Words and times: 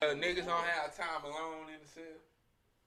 Uh, 0.00 0.14
niggas 0.14 0.46
don't 0.46 0.64
have 0.64 0.96
time 0.96 1.24
alone 1.24 1.66
in 1.74 1.80
the 1.82 1.88
cell. 1.88 2.04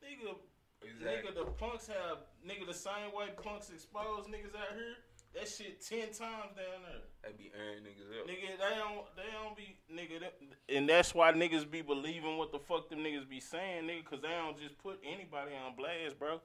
Nigga, 0.04 0.35
Exactly. 0.81 1.31
nigga, 1.31 1.35
the 1.35 1.52
punks 1.52 1.87
have 1.87 2.19
nigga 2.48 2.65
the 2.65 2.73
same 2.73 3.11
way 3.14 3.27
punks 3.44 3.69
expose 3.69 4.26
niggas 4.28 4.55
out 4.55 4.73
here. 4.76 4.96
That 5.34 5.47
shit 5.47 5.82
ten 5.86 6.08
times 6.08 6.55
down 6.55 6.82
there. 6.88 7.02
They 7.24 7.32
be 7.38 7.52
airing 7.55 7.84
niggas 7.84 8.20
up. 8.20 8.28
Nigga, 8.28 8.58
they 8.58 8.76
don't, 8.78 9.05
they 9.16 9.32
don't 9.32 9.55
be, 9.55 9.78
nigga, 9.94 10.21
that, 10.21 10.34
and 10.74 10.88
that's 10.89 11.13
why 11.13 11.32
niggas 11.34 11.70
be 11.70 11.82
believing 11.82 12.38
what 12.38 12.52
the 12.52 12.60
fuck 12.60 12.89
them 12.89 13.00
niggas 13.00 13.30
be 13.30 13.39
saying, 13.39 13.86
nigga, 13.86 14.05
cause 14.05 14.20
they 14.21 14.30
don't 14.30 14.57
just 14.57 14.78
put 14.78 15.00
anybody 15.05 15.52
on 15.54 15.75
blast, 15.75 16.18
bro. 16.18 16.41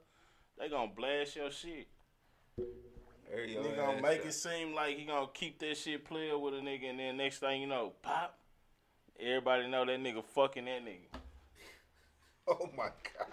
They 0.59 0.69
gonna 0.69 0.91
blast 0.95 1.35
your 1.35 1.51
shit. 1.51 1.87
Nigga 3.33 3.75
gonna 3.75 4.01
make 4.01 4.25
it 4.25 4.33
seem 4.33 4.73
like 4.73 4.97
he 4.97 5.05
gonna 5.05 5.27
keep 5.33 5.59
that 5.59 5.77
shit 5.77 6.05
playing 6.05 6.39
with 6.41 6.53
a 6.53 6.57
nigga, 6.57 6.89
and 6.89 6.99
then 6.99 7.17
next 7.17 7.39
thing 7.39 7.61
you 7.61 7.67
know, 7.67 7.93
pop. 8.01 8.37
Everybody 9.19 9.67
know 9.67 9.85
that 9.85 9.99
nigga 9.99 10.23
fucking 10.23 10.65
that 10.65 10.85
nigga. 10.85 11.07
Oh 12.49 12.69
my 12.77 12.85
god. 12.85 13.27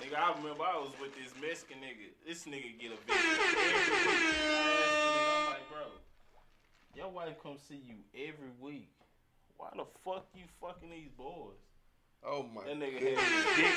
Nigga, 0.00 0.16
I 0.16 0.32
remember 0.38 0.62
I 0.62 0.76
was 0.78 0.92
with 1.00 1.10
this 1.16 1.34
Mexican 1.42 1.78
nigga. 1.78 2.14
This 2.24 2.44
nigga 2.44 2.78
get 2.78 2.92
a 2.92 2.94
bitch. 2.94 3.10
I 3.10 3.18
asked 3.18 3.90
the 3.90 5.10
nigga, 5.10 5.34
I'm 5.34 5.46
like, 5.50 5.68
bro, 5.68 5.86
your 6.94 7.08
wife 7.10 7.42
come 7.42 7.56
see 7.68 7.74
you 7.84 7.96
every 8.14 8.52
week. 8.60 8.92
Why 9.56 9.70
the 9.74 9.84
fuck 10.04 10.26
you 10.36 10.44
fucking 10.60 10.90
these 10.90 11.10
boys? 11.18 11.58
Oh 12.24 12.44
my 12.54 12.62
That 12.66 12.78
nigga 12.78 13.00
god. 13.00 13.18
had 13.18 13.18
his 13.18 13.44
dick. 13.56 13.74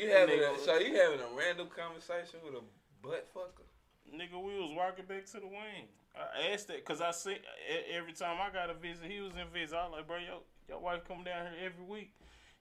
You 0.00 0.08
having 0.08 0.40
a, 0.40 0.58
so 0.64 0.78
you 0.78 0.94
having 0.96 1.20
a 1.20 1.36
random 1.36 1.68
conversation 1.76 2.40
with 2.42 2.54
a 2.54 2.62
butt 3.02 3.28
fucker? 3.36 3.68
Nigga, 4.08 4.42
we 4.42 4.58
was 4.58 4.70
walking 4.74 5.04
back 5.04 5.26
to 5.26 5.32
the 5.40 5.46
wing. 5.46 5.84
I 6.16 6.52
asked 6.52 6.68
that 6.68 6.84
because 6.84 7.00
I 7.00 7.10
see 7.12 7.32
e- 7.32 7.94
every 7.94 8.12
time 8.12 8.36
I 8.40 8.52
got 8.52 8.70
a 8.70 8.74
visit, 8.74 9.10
he 9.10 9.20
was 9.20 9.32
in 9.34 9.46
visit. 9.52 9.76
I 9.76 9.84
was 9.84 9.92
like, 9.98 10.06
bro, 10.06 10.16
yo, 10.18 10.40
your 10.68 10.78
wife 10.80 11.00
come 11.06 11.24
down 11.24 11.46
here 11.56 11.70
every 11.72 11.84
week. 11.84 12.12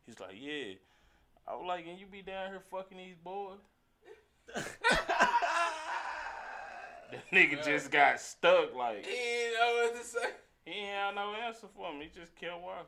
He's 0.06 0.20
like, 0.20 0.36
yeah. 0.40 0.74
I 1.48 1.56
was 1.56 1.66
like, 1.68 1.86
and 1.88 2.00
you 2.00 2.06
be 2.06 2.22
down 2.22 2.50
here 2.50 2.62
fucking 2.72 2.98
these 2.98 3.16
boys? 3.24 3.58
that 7.12 7.30
nigga 7.32 7.64
just 7.64 7.92
got 7.92 8.20
stuck. 8.20 8.76
Like 8.76 9.06
He 9.06 9.12
ain't 9.12 9.54
know 9.56 9.84
what 9.84 10.02
to 10.02 10.08
say. 10.08 10.30
he 10.66 10.72
ain't 10.72 10.90
have 10.96 11.16
no 11.16 11.34
answer 11.46 11.68
for 11.76 11.94
me. 11.94 12.10
He 12.14 12.20
just 12.20 12.36
kept 12.36 12.62
walking. 12.62 12.86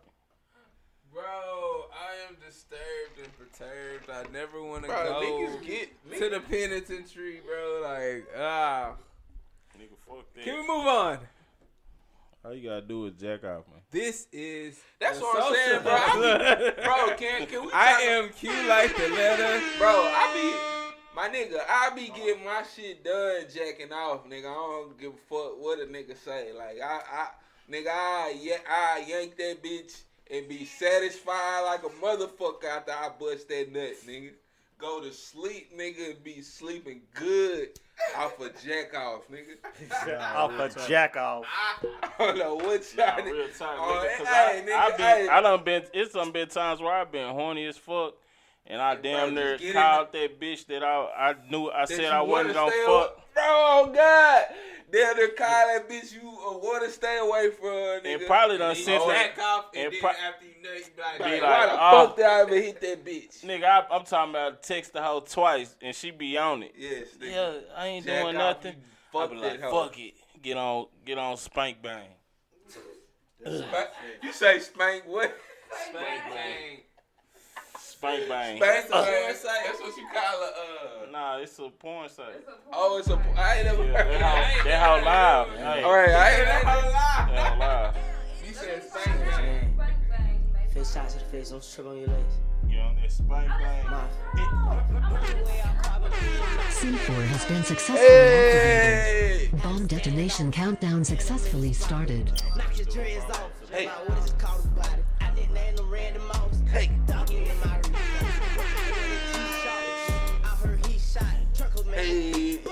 Bro, 1.14 1.24
I 1.24 2.30
am 2.30 2.38
disturbed 2.46 3.20
and 3.22 3.38
perturbed. 3.38 4.10
I 4.10 4.32
never 4.32 4.64
want 4.64 4.84
to 4.84 4.88
go 4.88 5.22
niggas 5.22 5.66
get 5.66 6.20
to 6.20 6.30
the 6.30 6.40
penitentiary, 6.40 7.42
bro. 7.46 7.82
Like, 7.84 8.28
ah. 8.40 8.94
Nigga, 9.82 9.98
fuck 10.08 10.34
that. 10.36 10.44
Can 10.44 10.56
we 10.58 10.62
move 10.62 10.86
on? 10.86 11.18
All 12.46 12.54
you 12.54 12.70
gotta 12.70 12.82
do 12.82 13.08
is 13.08 13.14
jack 13.20 13.44
off, 13.44 13.68
man. 13.68 13.82
This 13.90 14.28
is. 14.32 14.80
That's 15.00 15.20
what 15.20 15.42
I'm 15.42 15.56
saying, 15.56 15.82
bro. 15.82 15.92
I 15.92 16.08
bus. 16.14 16.76
be, 16.76 16.84
bro, 16.84 17.16
can 17.18 17.48
can 17.48 17.62
we? 17.66 17.72
I 17.74 17.92
talk- 17.92 18.02
am 18.02 18.30
cute 18.30 18.68
like 18.68 18.96
the 18.96 19.10
letter. 19.10 19.66
bro. 19.80 19.90
I 19.90 20.32
be 20.34 21.16
my 21.16 21.30
nigga. 21.30 21.60
I 21.68 21.90
be 21.96 22.08
getting 22.08 22.46
my 22.46 22.64
shit 22.76 23.04
done, 23.04 23.44
jacking 23.54 23.92
off, 23.92 24.26
nigga. 24.28 24.50
I 24.50 24.54
don't 24.54 25.00
give 25.00 25.14
a 25.14 25.18
fuck 25.30 25.60
what 25.60 25.80
a 25.80 25.86
nigga 25.86 26.16
say. 26.18 26.52
Like 26.54 26.80
I, 26.84 27.02
I, 27.12 27.28
nigga, 27.72 27.90
I, 27.90 28.36
yeah, 28.40 28.58
I 28.70 29.04
yank 29.08 29.36
that 29.38 29.64
bitch 29.64 30.02
and 30.32 30.48
be 30.48 30.66
satisfied 30.66 31.64
like 31.66 31.84
a 31.84 31.90
motherfucker 32.04 32.66
after 32.66 32.92
I 32.92 33.10
bust 33.20 33.50
that 33.50 33.72
nut, 33.72 33.94
nigga. 34.08 34.32
Go 34.82 35.00
to 35.00 35.14
sleep, 35.14 35.78
nigga, 35.78 36.12
and 36.16 36.24
be 36.24 36.42
sleeping 36.42 37.02
good 37.14 37.70
off 38.18 38.40
a 38.40 38.50
jack 38.66 38.96
off, 38.96 39.22
nigga. 39.32 40.18
Off 40.36 40.52
a 40.60 40.88
jack 40.90 41.16
off. 41.18 41.46
I 42.04 42.10
don't 42.18 42.38
know 42.40 42.56
what 42.56 42.84
y'all. 42.96 43.06
Nah, 43.18 43.24
real 43.24 43.48
time, 43.50 43.78
Oh, 43.80 44.04
nigga. 44.04 44.18
Cause 44.18 44.28
hey, 44.28 44.64
I, 44.66 44.68
nigga, 44.68 44.76
I, 44.76 44.98
been, 44.98 45.00
hey. 45.06 45.28
I 45.30 45.42
done 45.42 45.64
been. 45.64 45.84
It's 45.94 46.14
done 46.14 46.32
been 46.32 46.48
times 46.48 46.82
where 46.82 46.92
I've 46.94 47.12
been 47.12 47.30
horny 47.32 47.66
as 47.68 47.78
fuck, 47.78 48.16
and 48.66 48.82
I 48.82 48.96
Hey, 48.96 49.02
damn 49.04 49.34
bro, 49.36 49.44
near 49.44 49.52
just 49.52 49.62
get 49.64 49.76
in 49.76 49.82
called 49.82 50.08
that 50.14 50.40
bitch 50.42 50.66
that 50.66 50.84
I 50.84 51.30
I 51.30 51.36
knew 51.52 51.70
I 51.70 51.82
that 51.82 51.88
said 51.88 52.06
I 52.06 52.22
wasn't 52.22 52.56
gonna 52.56 52.72
fuck. 52.72 52.88
away- 52.88 53.08
Bro, 53.36 53.44
oh 53.46 53.92
God. 53.94 54.44
Damn, 54.92 55.16
they 55.16 55.28
call 55.30 55.48
that 55.48 55.88
bitch 55.90 56.14
you 56.14 56.20
uh, 56.30 56.58
want 56.58 56.84
to 56.84 56.92
stay 56.92 57.18
away 57.20 57.50
from, 57.52 57.70
nigga. 57.70 58.16
And 58.18 58.26
probably 58.28 58.58
done 58.58 58.70
And 58.72 58.78
you 58.80 58.84
sent 58.86 59.08
that. 59.08 59.40
off, 59.40 59.66
and, 59.74 59.84
and 59.86 59.94
then 59.94 60.00
pro- 60.02 60.10
after 60.10 60.46
you 60.46 60.64
know, 60.64 60.74
you 60.74 60.84
be 60.96 61.02
like, 61.02 61.18
Be 61.18 61.24
Like, 61.24 61.42
like, 61.42 61.50
why 61.50 61.66
the 61.68 61.72
oh. 61.82 62.08
fuck 62.08 62.16
did 62.18 62.26
I 62.26 62.42
even 62.44 62.64
hit 62.64 62.82
that 62.82 63.06
bitch? 63.06 63.46
Nigga, 63.46 63.64
I, 63.64 63.96
I'm 63.96 64.04
talking 64.04 64.30
about 64.32 64.64
text 64.64 64.94
the 64.94 65.02
hoe 65.02 65.22
twice, 65.22 65.76
and 65.82 65.96
she 65.96 66.12
be 66.12 66.38
on 66.38 66.64
it. 66.64 66.74
Yes, 66.78 67.08
nigga. 67.22 67.32
Yeah, 67.32 67.54
I 67.78 67.88
ain't 67.88 68.06
Jack 68.06 68.24
doing 68.24 68.36
off, 68.38 68.58
nothing. 68.58 68.74
you 69.14 69.20
I 69.20 69.22
Fuck 69.24 69.32
be 69.32 69.40
that 69.42 69.52
like, 69.52 69.62
hoe. 69.62 69.84
fuck 69.84 70.00
it, 70.00 70.14
get 70.42 70.58
on, 70.58 70.86
get 71.06 71.18
on, 71.18 71.38
spank 71.38 71.82
bang. 71.82 72.08
Spank- 73.46 73.90
You 74.22 74.32
say 74.34 74.60
spank 74.60 75.04
what? 75.08 75.36
Spank 75.90 76.22
bang. 76.34 76.80
Spank 78.02 78.28
bang. 78.28 78.58
Spank 78.58 78.60
That's 78.60 78.90
bang. 78.90 79.00
what 79.00 79.10
I'm. 79.10 79.14
That's 79.64 79.80
what 79.80 79.96
you 79.98 80.08
call 80.12 80.42
a. 80.42 80.48
Uh, 80.48 81.12
Nah, 81.12 81.38
it's 81.38 81.60
a 81.60 81.70
porn 81.70 82.10
site. 82.10 82.26
oh, 82.74 82.98
it's 82.98 83.10
a. 83.10 83.22
I 83.38 83.58
ain't 83.58 83.66
never 83.66 83.84
Yeah, 83.86 83.92
heard 84.04 84.14
that 84.14 84.20
that. 84.20 84.64
that 84.66 84.82
hoe 84.82 85.06
live. 85.06 85.76
Hey, 85.76 85.84
All 85.84 85.92
right, 85.94 86.10
I 86.10 86.30
ain't 86.32 86.46
That 86.48 86.64
never. 86.64 86.82
hoe 86.82 86.90
lie. 86.90 87.32
that 87.36 87.54
hoe 87.54 87.60
live. 87.60 87.96
You 88.48 88.54
said 88.56 88.84
spank 88.84 89.20
bang. 90.10 90.70
Face 90.74 90.94
shots 90.94 91.14
to 91.14 91.20
the 91.20 91.26
face, 91.26 91.50
don't 91.52 91.62
trip 91.76 91.86
on 91.88 91.98
your 91.98 92.08
legs. 92.08 92.34
Get 92.70 92.80
on 92.80 92.96
that 92.96 93.12
spank 93.12 93.50
bang. 93.60 93.86
C4 96.72 97.26
has 97.28 97.46
been 97.46 97.64
successfully 97.64 98.08
activated. 98.08 99.50
Hey, 99.52 99.58
Bomb 99.62 99.86
detonation 99.86 100.52
countdown 100.52 101.04
successfully 101.04 101.74
started. 101.74 102.32
Knock 102.58 102.78
your 102.78 102.86
dreads 102.88 103.26
off. 103.30 103.52
Hey. 103.72 103.90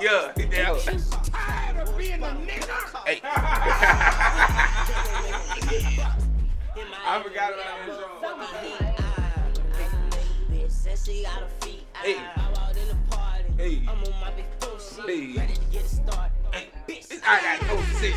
Hey, 0.09 0.15
yeah, 0.15 0.33
hit 0.35 0.51
that 0.51 0.65
hoe. 0.65 0.77
Hey. 3.05 3.21
I 7.05 7.23
forgot 7.23 7.53
about 7.53 7.65
that 7.85 7.95
song. 7.95 8.19
Hey. 12.01 12.17
Hey. 13.57 13.81
I'm 13.87 13.89
on 13.89 14.11
my 14.21 14.31
big 14.31 14.45
bullshit. 14.59 15.05
Hey. 15.05 15.37
Ready 15.37 15.53
to 15.53 15.59
get 15.71 15.83
it 15.83 15.89
started. 15.89 16.31
Hey, 16.53 16.67
bitch, 16.87 17.19
I 17.25 17.41
got 17.41 17.67
no 17.67 17.81
sense. 17.99 18.15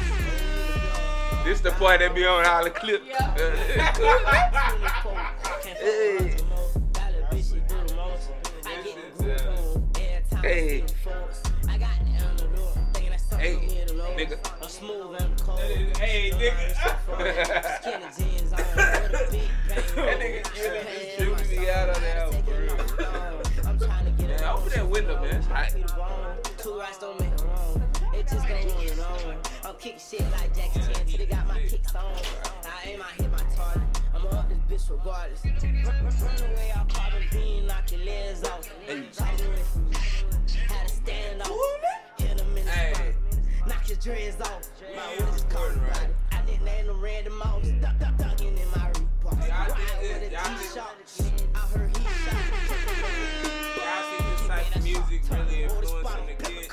This 1.45 1.61
the 1.61 1.73
part 1.73 2.01
that 2.01 2.15
be 2.15 2.25
on 2.25 2.47
all 2.47 2.65
the 2.65 2.71
clips. 2.71 3.05
hey, 5.79 6.37
Hey. 10.43 10.81
hey, 10.81 10.85
nigga. 14.25 14.39
I'm 14.63 14.69
smooth 14.69 15.21
and 15.21 15.43
cold. 15.43 15.59
Hey, 15.99 16.31
nigga. 16.31 16.65
Skinny 17.81 18.39
jeans 18.39 18.53
on 18.53 18.59
with 18.59 18.79
a 18.79 19.29
big 19.31 19.49
bang. 19.69 19.83
That 19.97 20.19
nigga 20.21 20.41
really 20.55 21.37
just 21.37 21.51
me 21.51 21.71
out 21.71 21.89
on 21.89 22.03
that 22.03 22.17
hoe, 22.19 22.33
for 22.43 22.61
real. 22.61 23.69
I'm 23.69 23.79
trying 23.79 24.05
to 24.05 24.11
get 24.13 24.31
it 24.31 24.41
Man, 24.41 24.57
open 24.57 24.69
that 24.71 24.89
window, 24.89 25.21
man. 25.21 25.37
It's 25.37 25.47
hot. 25.47 26.59
Two 26.59 26.79
rights 26.79 26.99
don't 26.99 27.19
make 27.21 27.41
a 27.41 27.45
wrong. 27.47 27.83
It 28.15 28.29
just 28.29 28.47
go 28.47 28.55
on 28.55 28.61
and 28.63 29.01
on. 29.01 29.39
I'm 29.65 29.77
kicking 29.77 29.99
shit 29.99 30.31
like 30.33 30.55
Jackie 30.55 30.81
Chan 30.81 31.07
till 31.07 31.19
they 31.19 31.27
got 31.27 31.47
my 31.49 31.59
kicks 31.61 31.95
on. 31.95 32.05
I 32.05 32.91
aim, 32.91 33.03
I 33.03 33.23
hit 33.23 33.31
my 33.31 33.39
target. 33.57 33.83
I'ma 34.15 34.29
up 34.29 34.49
this 34.69 34.89
bitch 34.89 34.99
regardless. 34.99 35.45
Run, 35.45 35.85
run 35.85 36.51
away, 36.51 36.73
I'll 36.77 36.85
pop 36.85 37.13
a 37.13 37.35
bean, 37.35 37.67
knock 37.67 37.91
your 37.91 38.05
legs 38.05 38.45
off. 38.45 38.67
From. 38.67 39.05
Had 40.69 40.89
to 40.89 40.95
stand 40.95 41.43
off. 41.43 42.12
Knock 43.73 43.89
your 43.89 43.97
dreads 43.99 44.41
off. 44.43 44.69
My 44.95 45.25
what 45.25 45.35
is 45.35 45.43
called 45.45 45.77
about 45.77 46.03
it. 46.03 46.15
I 46.31 46.43
didn't 46.43 46.65
land 46.65 46.87
no 46.89 46.95
random 46.95 47.39
mouse. 47.39 47.67
Duck, 47.81 47.99
duck, 47.99 48.17
ducking 48.19 48.49
in 48.59 48.69
my 48.71 48.91
Reebok. 48.93 49.49
Y'all 49.49 49.49
Ride 49.49 49.73
think 49.73 50.03
with 50.03 50.17
a 50.17 50.21
this- 50.21 50.75
y'all 50.75 50.93
G-Shock. 50.93 50.97
I 51.55 51.59
heard 51.73 51.97
he 51.97 52.03
shot. 52.05 52.37
Y'all 53.81 54.03
think 54.11 54.23
this 54.29 54.47
type 54.47 54.77
of 54.77 54.83
music 54.83 55.23
really 55.31 55.63
influencing 55.65 56.27
the 56.27 56.35
kids? 56.45 56.69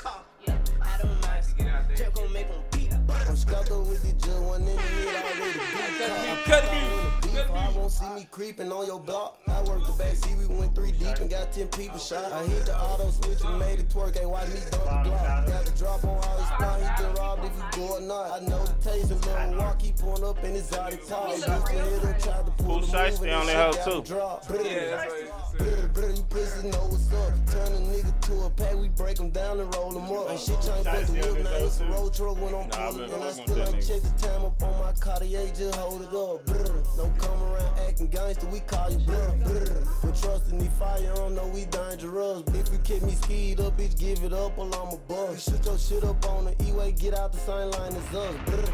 Get 1.56 1.66
out 1.68 1.88
there. 1.88 1.96
Jerk 1.96 2.12
gon' 2.14 2.32
make 2.32 2.46
'em 2.48 2.62
beat. 2.72 2.92
I'm 2.92 3.36
stuck 3.36 3.68
with 3.70 4.02
the 4.02 4.12
just 4.26 4.38
one 4.42 4.60
in 4.60 4.66
the 4.66 4.82
head 4.82 5.24
already 5.24 5.58
beat. 5.58 6.44
Cut 6.44 6.62
the 6.64 6.70
music. 6.70 6.90
Beef, 6.90 6.99
I 7.48 7.70
won't 7.76 7.90
see 7.92 8.08
me 8.10 8.26
creeping 8.30 8.70
on 8.72 8.86
your 8.86 9.00
block. 9.00 9.38
I 9.48 9.62
worked 9.62 9.86
the 9.86 9.92
back 9.92 10.14
seat, 10.16 10.36
we 10.38 10.46
went 10.54 10.74
three 10.74 10.92
deep 10.92 11.16
and 11.18 11.30
got 11.30 11.52
ten 11.52 11.68
people 11.68 11.98
shot. 11.98 12.32
I 12.32 12.44
hit 12.44 12.66
the 12.66 12.76
auto 12.78 13.10
switch 13.10 13.38
and 13.44 13.58
made 13.58 13.78
it 13.80 13.88
twerk, 13.88 14.18
ain't 14.20 14.30
watch 14.30 14.48
me 14.48 14.60
dump 14.70 15.04
the 15.04 15.10
block. 15.10 15.46
Got 15.46 15.64
the 15.64 15.72
drop 15.78 16.04
on 16.04 16.10
all 16.10 16.36
his 16.38 16.46
spine, 16.46 16.80
he 16.82 17.02
been 17.02 17.14
robbed 17.14 17.44
if 17.44 17.52
you 17.56 17.64
go 17.86 17.96
or 17.96 18.00
not. 18.00 18.42
I 18.42 18.46
know 18.46 18.64
the 18.64 18.90
taste 18.90 19.10
of 19.10 19.24
little 19.24 19.56
walk 19.58 19.78
keep 19.78 20.02
on 20.04 20.24
up 20.24 20.42
and 20.44 20.56
it's 20.56 20.72
already 20.72 20.98
tall. 21.08 21.30
Used 21.30 21.44
to 21.44 21.52
hit 21.52 22.02
her, 22.02 22.16
tried 22.20 22.46
to 22.46 22.64
Who 22.64 22.80
the 22.80 22.86
Shiesty 22.86 23.20
move 23.20 23.22
and 23.22 23.30
on 23.32 23.46
then 23.46 23.56
that 23.56 23.74
she 23.74 23.80
hoe 23.90 24.00
too? 24.00 24.06
drop. 24.06 24.44
Yeah, 24.50 24.56
that's 24.56 25.12
what 25.12 25.20
he 25.20 25.26
said. 25.26 25.92
Brr, 25.92 26.00
brr, 26.00 26.10
you 26.10 26.22
pussy 26.30 26.68
know 26.68 26.86
what's 26.88 27.12
up. 27.12 27.32
Turn 27.50 27.72
a 27.74 27.80
nigga 27.90 28.20
to 28.22 28.32
a 28.46 28.50
pack, 28.50 28.76
we 28.76 28.88
break 28.88 29.16
them 29.16 29.30
down 29.30 29.60
and 29.60 29.74
roll 29.74 29.90
them 29.90 30.04
up. 30.04 30.30
Ain't 30.30 30.40
shit 30.40 30.60
changed 30.62 30.84
but 30.84 31.06
the 31.06 31.12
whip, 31.12 31.44
now 31.44 31.50
it's 31.66 31.80
a 31.80 31.84
road 31.86 32.14
truck 32.14 32.36
when 32.40 32.54
I'm 32.54 32.68
pulling. 32.70 33.10
And 33.12 33.24
I 33.24 33.30
still 33.32 33.44
with 33.46 33.56
that 33.56 33.68
ain't 33.68 33.76
nigga. 33.76 33.88
check 33.88 34.02
the 34.02 34.26
time 34.26 34.44
up 34.44 34.62
on 34.62 34.80
my 34.80 34.92
Cartier, 35.00 35.46
just 35.56 35.74
hold 35.74 36.02
it 36.02 36.14
up. 36.14 36.46
Brr, 36.46 36.82
don't 36.96 37.18
come 37.30 37.42
around 37.44 37.78
acting 37.86 38.08
gangster, 38.08 38.46
we 38.46 38.60
call 38.60 38.90
you 38.90 38.98
brr, 38.98 39.34
brr. 39.44 39.86
But 40.02 40.16
trust 40.16 40.50
in 40.50 40.58
the 40.58 40.66
fire, 40.78 41.12
don't 41.14 41.34
know 41.34 41.46
we 41.48 41.64
dangerous. 41.66 42.42
If 42.48 42.72
you 42.72 42.78
kick 42.78 43.02
me 43.02 43.12
skied 43.12 43.60
up, 43.60 43.76
bitch, 43.76 43.98
give 43.98 44.24
it 44.24 44.32
up, 44.32 44.58
or 44.58 44.66
I'm 44.66 44.94
a 44.94 44.96
bust. 45.08 45.50
Shoot 45.50 45.64
your 45.64 45.78
shit 45.78 46.04
up 46.04 46.24
on 46.28 46.46
the 46.46 46.54
E-way, 46.66 46.92
get 46.92 47.14
out 47.14 47.32
the 47.32 47.38
same 47.38 47.70
line 47.70 47.94
as 47.94 48.14
us. 48.14 48.34
Brr, 48.46 48.68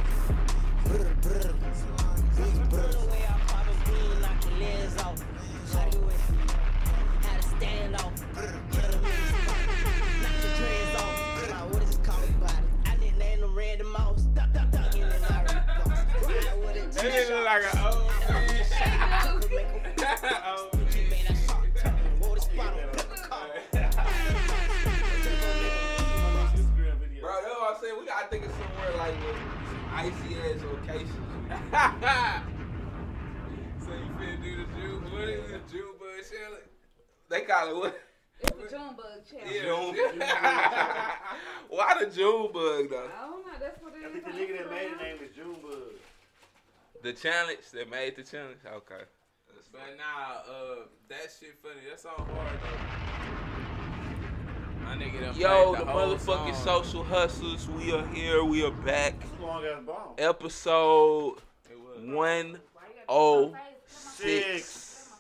brr, 0.85 1.15
brr. 1.23 1.55
Big 2.37 2.71
brr. 2.71 2.83
The 2.93 2.99
way 3.11 3.25
I 3.29 3.39
pop 3.47 3.67
a 3.67 3.91
bean, 3.91 4.21
knock 4.21 4.45
your 4.45 4.59
legs 4.59 5.03
off. 5.03 5.23
How 5.73 5.89
do 5.91 5.99
it? 5.99 6.21
How 7.25 7.37
to 7.37 7.43
stand 7.43 7.95
off. 7.97 8.37
Knock 8.37 8.45
your 10.43 10.53
dreads 10.57 10.95
off. 10.97 11.51
Wow, 11.51 11.69
what 11.71 11.83
is 11.83 11.95
it 11.95 12.05
called 12.05 12.29
about 12.41 12.51
it? 12.51 12.59
I 12.87 12.97
didn't 12.97 13.19
name 13.19 13.41
them 13.41 13.55
random 13.55 13.91
mouse. 13.93 14.23
Duck, 14.35 14.53
duck, 14.53 14.71
duck, 14.71 14.95
in 14.95 15.03
and 15.03 15.25
out 15.25 15.43
of 15.43 15.49
the 15.49 15.55
box. 15.55 15.89
Ride 16.27 16.59
with 16.61 16.77
a 16.77 16.79
That 16.95 17.05
nigga 17.05 17.13
G-Shock. 17.13 17.31
look 17.31 17.45
like 17.45 17.65
an 17.75 17.79
old 17.85 18.16
icy 30.89 30.99
ass 30.99 31.65
locations. 31.71 31.85
so 33.85 33.91
you 33.93 34.11
finna 34.19 34.43
do 34.43 34.57
the 34.57 34.67
June? 34.81 35.13
What 35.13 35.29
is 35.29 35.51
it, 35.51 35.69
June 35.71 35.95
bug 35.99 36.23
challenge? 36.31 36.71
They 37.29 37.41
call 37.43 37.69
it 37.69 37.77
what? 37.77 38.01
It's 38.41 38.51
the 38.51 38.69
Junebug 38.69 39.25
challenge. 39.31 39.99
Yeah. 40.19 41.11
Why 41.69 41.95
the 42.01 42.11
June 42.11 42.53
bug 42.53 42.91
though? 42.91 43.11
I 43.17 43.27
don't 43.27 43.47
know. 43.47 43.53
That's 43.59 43.83
what 43.83 43.95
it 43.95 44.01
is. 44.01 44.05
I 44.05 44.11
think 44.11 44.25
the 44.25 44.31
nigga 44.33 44.59
that 44.59 44.71
made 44.71 44.93
the 44.93 45.03
name 45.03 45.17
is 45.23 45.35
Junebug. 45.35 45.95
The 47.03 47.13
challenge 47.13 47.71
that 47.73 47.91
made 47.91 48.17
the 48.17 48.23
challenge. 48.23 48.59
Okay. 48.67 49.05
But 49.73 49.97
nah, 49.99 50.53
uh, 50.53 50.77
that 51.09 51.29
shit 51.39 51.57
funny. 51.63 51.81
That's 51.89 52.05
all 52.05 52.25
hard 52.25 52.61
though. 52.63 53.46
My 54.87 54.95
nigga 54.97 55.37
Yo, 55.37 55.75
played 55.75 55.81
the 55.83 55.91
motherfucking 55.91 56.55
song. 56.55 56.85
Social 56.85 57.05
Hustlaz. 57.05 57.67
We 57.77 57.93
are 57.93 58.07
here. 58.15 58.45
We 58.45 58.65
are 58.65 58.71
back. 58.71 59.15
Long 59.41 59.65
ass. 59.65 59.83
Episode 60.17 61.39
It 61.69 61.77
was 61.77 61.99
one 62.05 62.15
Why 62.15 62.45
you 62.45 62.51
gotta 62.53 62.61
oh 63.09 63.47
put 63.47 63.53
my 63.53 63.59
face? 63.85 64.17
six. 64.17 65.11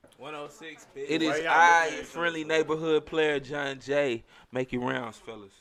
Put 0.00 0.18
my 0.18 0.36
face. 0.40 0.56
106, 0.58 0.86
bitch. 0.96 1.04
It 1.06 1.20
is 1.22 1.44
I, 1.46 1.90
looking 1.90 2.04
friendly 2.06 2.44
neighborhood 2.44 3.04
player 3.04 3.38
John 3.40 3.78
Jay, 3.78 4.24
making 4.50 4.82
rounds, 4.82 5.18
fellas. 5.18 5.52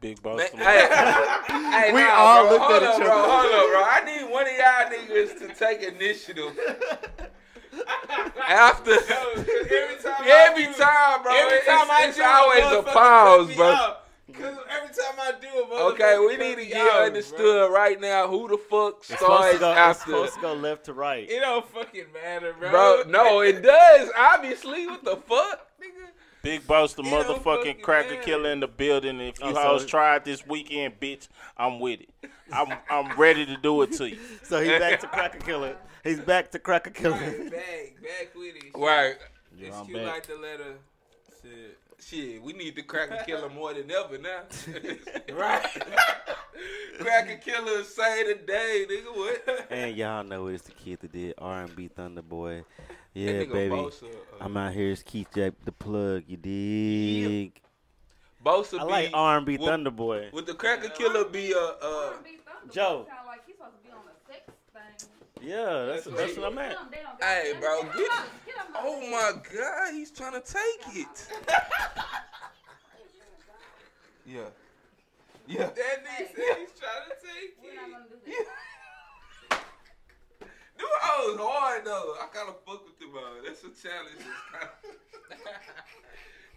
Big 0.00 0.22
boss. 0.22 0.38
Ma- 0.38 0.58
to 0.58 0.64
hey, 0.64 0.88
hey, 1.88 1.92
We 1.92 2.00
nah, 2.00 2.08
all 2.12 2.42
bro. 2.44 2.50
looked 2.52 2.64
hold 2.64 2.82
at 2.82 2.82
each 2.82 3.00
other. 3.02 3.10
Hold 3.10 3.52
up, 3.52 3.66
bro. 3.68 3.84
I 3.84 4.02
need 4.06 4.30
one 4.32 4.46
of 4.46 4.52
y'all 4.56 4.88
niggas 4.90 5.38
to 5.40 5.54
take 5.54 5.82
initiative. 5.82 6.58
After 8.48 8.92
every 8.92 10.02
time 10.02 10.14
every 10.26 10.66
do- 10.66 10.72
time, 10.74 11.22
bro. 11.22 11.32
Every 11.34 11.56
it's, 11.58 11.66
time 11.66 11.90
I 11.90 12.04
it's 12.08 12.16
do 12.16 12.22
it, 12.22 12.26
always 12.26 12.78
a 12.78 12.82
pause, 12.82 13.54
bro. 13.56 13.94
Cause 14.32 14.56
every 14.68 14.88
time 14.88 15.14
I 15.20 15.32
do 15.40 15.46
it, 15.46 15.70
motherfucker 15.70 15.92
Okay, 15.92 16.18
we 16.18 16.36
need 16.36 16.56
to 16.56 16.66
get 16.66 16.86
off, 16.88 17.06
understood 17.06 17.70
right 17.72 18.00
now 18.00 18.26
who 18.26 18.48
the 18.48 18.58
fuck 18.58 18.96
It's 18.98 19.14
starts 19.20 19.52
to 19.52 19.58
go, 19.60 19.70
it's 19.70 19.78
after. 19.78 20.10
supposed 20.10 20.34
to 20.34 20.40
go 20.40 20.54
left 20.54 20.84
to 20.86 20.92
right. 20.92 21.30
It 21.30 21.38
don't 21.40 21.64
fucking 21.68 22.06
matter, 22.12 22.52
bro. 22.58 22.70
Bro, 22.70 23.02
no, 23.08 23.40
it 23.40 23.62
does. 23.62 24.10
Obviously, 24.18 24.86
what 24.88 25.04
the 25.04 25.16
fuck, 25.16 25.68
nigga? 25.80 26.08
Big 26.42 26.66
boss, 26.66 26.94
the 26.94 27.02
It 27.02 27.06
motherfucking 27.06 27.80
cracker 27.82 28.10
matter. 28.14 28.22
killer 28.22 28.50
in 28.50 28.60
the 28.60 28.66
building. 28.68 29.20
If 29.20 29.38
you 29.40 29.46
Oh, 29.46 29.54
so- 29.54 29.60
hoes 29.60 29.86
tried 29.86 30.24
this 30.24 30.44
weekend, 30.46 30.98
bitch, 30.98 31.28
I'm 31.56 31.78
with 31.78 32.00
it. 32.00 32.10
I'm 32.52 32.76
I'm 32.90 33.16
ready 33.18 33.46
to 33.46 33.56
do 33.56 33.82
it 33.82 33.92
to 33.92 34.08
you. 34.10 34.18
So 34.42 34.60
he's 34.60 34.78
back 34.80 35.00
to 35.00 35.06
Cracker 35.12 35.38
Killer. 35.38 35.76
He's 36.04 36.20
back 36.20 36.50
to 36.52 36.58
Cracker 36.58 36.90
Killer. 36.90 37.16
Right, 37.16 37.50
back, 37.50 38.02
back 38.02 38.34
with 38.36 38.54
it. 38.56 38.76
Right. 38.78 39.14
It's 39.58 39.74
I'm 39.74 39.86
cute 39.86 39.98
back. 39.98 40.06
like 40.06 40.26
the 40.26 40.36
letter. 40.36 40.74
Shit. 41.42 41.78
Shit, 41.98 42.42
we 42.42 42.52
need 42.52 42.76
the 42.76 42.82
cracker 42.82 43.24
killer 43.24 43.48
more 43.48 43.72
than 43.72 43.90
ever 43.90 44.18
now. 44.18 44.42
Right. 45.34 45.64
cracker 47.00 47.36
killer 47.36 47.82
say 47.84 48.24
today, 48.24 48.84
nigga. 48.88 49.16
What? 49.16 49.66
And 49.70 49.96
y'all 49.96 50.22
know 50.22 50.48
it's 50.48 50.64
the 50.64 50.72
kid 50.72 51.00
that 51.00 51.12
did 51.12 51.34
R&B 51.38 51.88
Thunder 51.88 52.20
Boy. 52.20 52.64
Yeah, 53.14 53.44
baby. 53.44 53.70
Bosa, 53.74 54.04
uh, 54.04 54.08
I'm 54.40 54.56
out 54.56 54.74
here. 54.74 54.90
It's 54.90 55.02
Keith 55.02 55.28
Jack 55.34 55.54
the 55.64 55.72
plug. 55.72 56.24
You 56.26 56.36
dig? 56.36 57.60
Bosa 58.44 58.80
I 58.80 58.84
be, 58.84 58.90
like 58.90 59.10
R&B 59.14 59.56
would- 59.56 59.66
Thunder 59.66 59.90
Boy. 59.90 60.28
Would 60.32 60.46
the 60.46 60.54
cracker 60.54 60.90
killer 60.90 61.24
be 61.24 61.52
a? 61.52 61.56
Uh, 61.56 62.12
R&B 62.16 62.38
Joe. 62.70 63.06
Sound 63.08 63.26
like 63.26 63.46
he's 63.46 63.56
supposed 63.56 63.76
to 63.82 63.88
be 63.88 63.90
on 63.92 64.00
the 64.04 64.32
sex 64.32 64.52
thing. 64.72 65.08
Yeah, 65.44 65.84
that's 65.86 66.04
That's 66.04 66.16
that's 66.16 66.36
what 66.38 66.42
what 66.44 66.52
I'm 66.52 66.58
at. 66.58 66.70
Them, 66.78 66.88
they 66.90 66.98
don't 67.02 67.18
got 67.20 67.28
Hey, 67.28 67.52
bro, 67.60 67.82
Get 67.82 67.96
get- 67.96 68.10
up, 68.10 68.26
get 68.46 68.54
oh 68.76 69.00
my 69.10 69.32
God, 69.54 69.92
he's 69.92 70.10
trying 70.10 70.32
to 70.32 70.40
take 70.40 70.96
it. 70.96 71.28
yeah. 74.26 74.40
Yeah. 75.46 75.66
That 75.66 75.74
nigga 75.76 76.34
said 76.34 76.56
he's 76.58 76.72
trying 76.80 77.08
to 77.10 77.16
take 77.20 77.50
it. 77.50 77.56
We're 77.62 77.74
not 77.74 77.88
it. 77.88 77.92
gonna 77.92 78.04
do 78.24 78.32
that. 79.50 79.58
Them 80.78 80.88
hoes 81.02 81.38
hard 81.38 81.84
though. 81.84 82.14
I 82.20 82.26
kind 82.34 82.48
of 82.48 82.56
fuck 82.66 82.84
with 82.86 82.98
them 82.98 83.10
hoes. 83.12 83.42
That's 83.46 83.60
a 83.60 83.88
challenge. 83.88 84.16
Kinda 84.18 85.50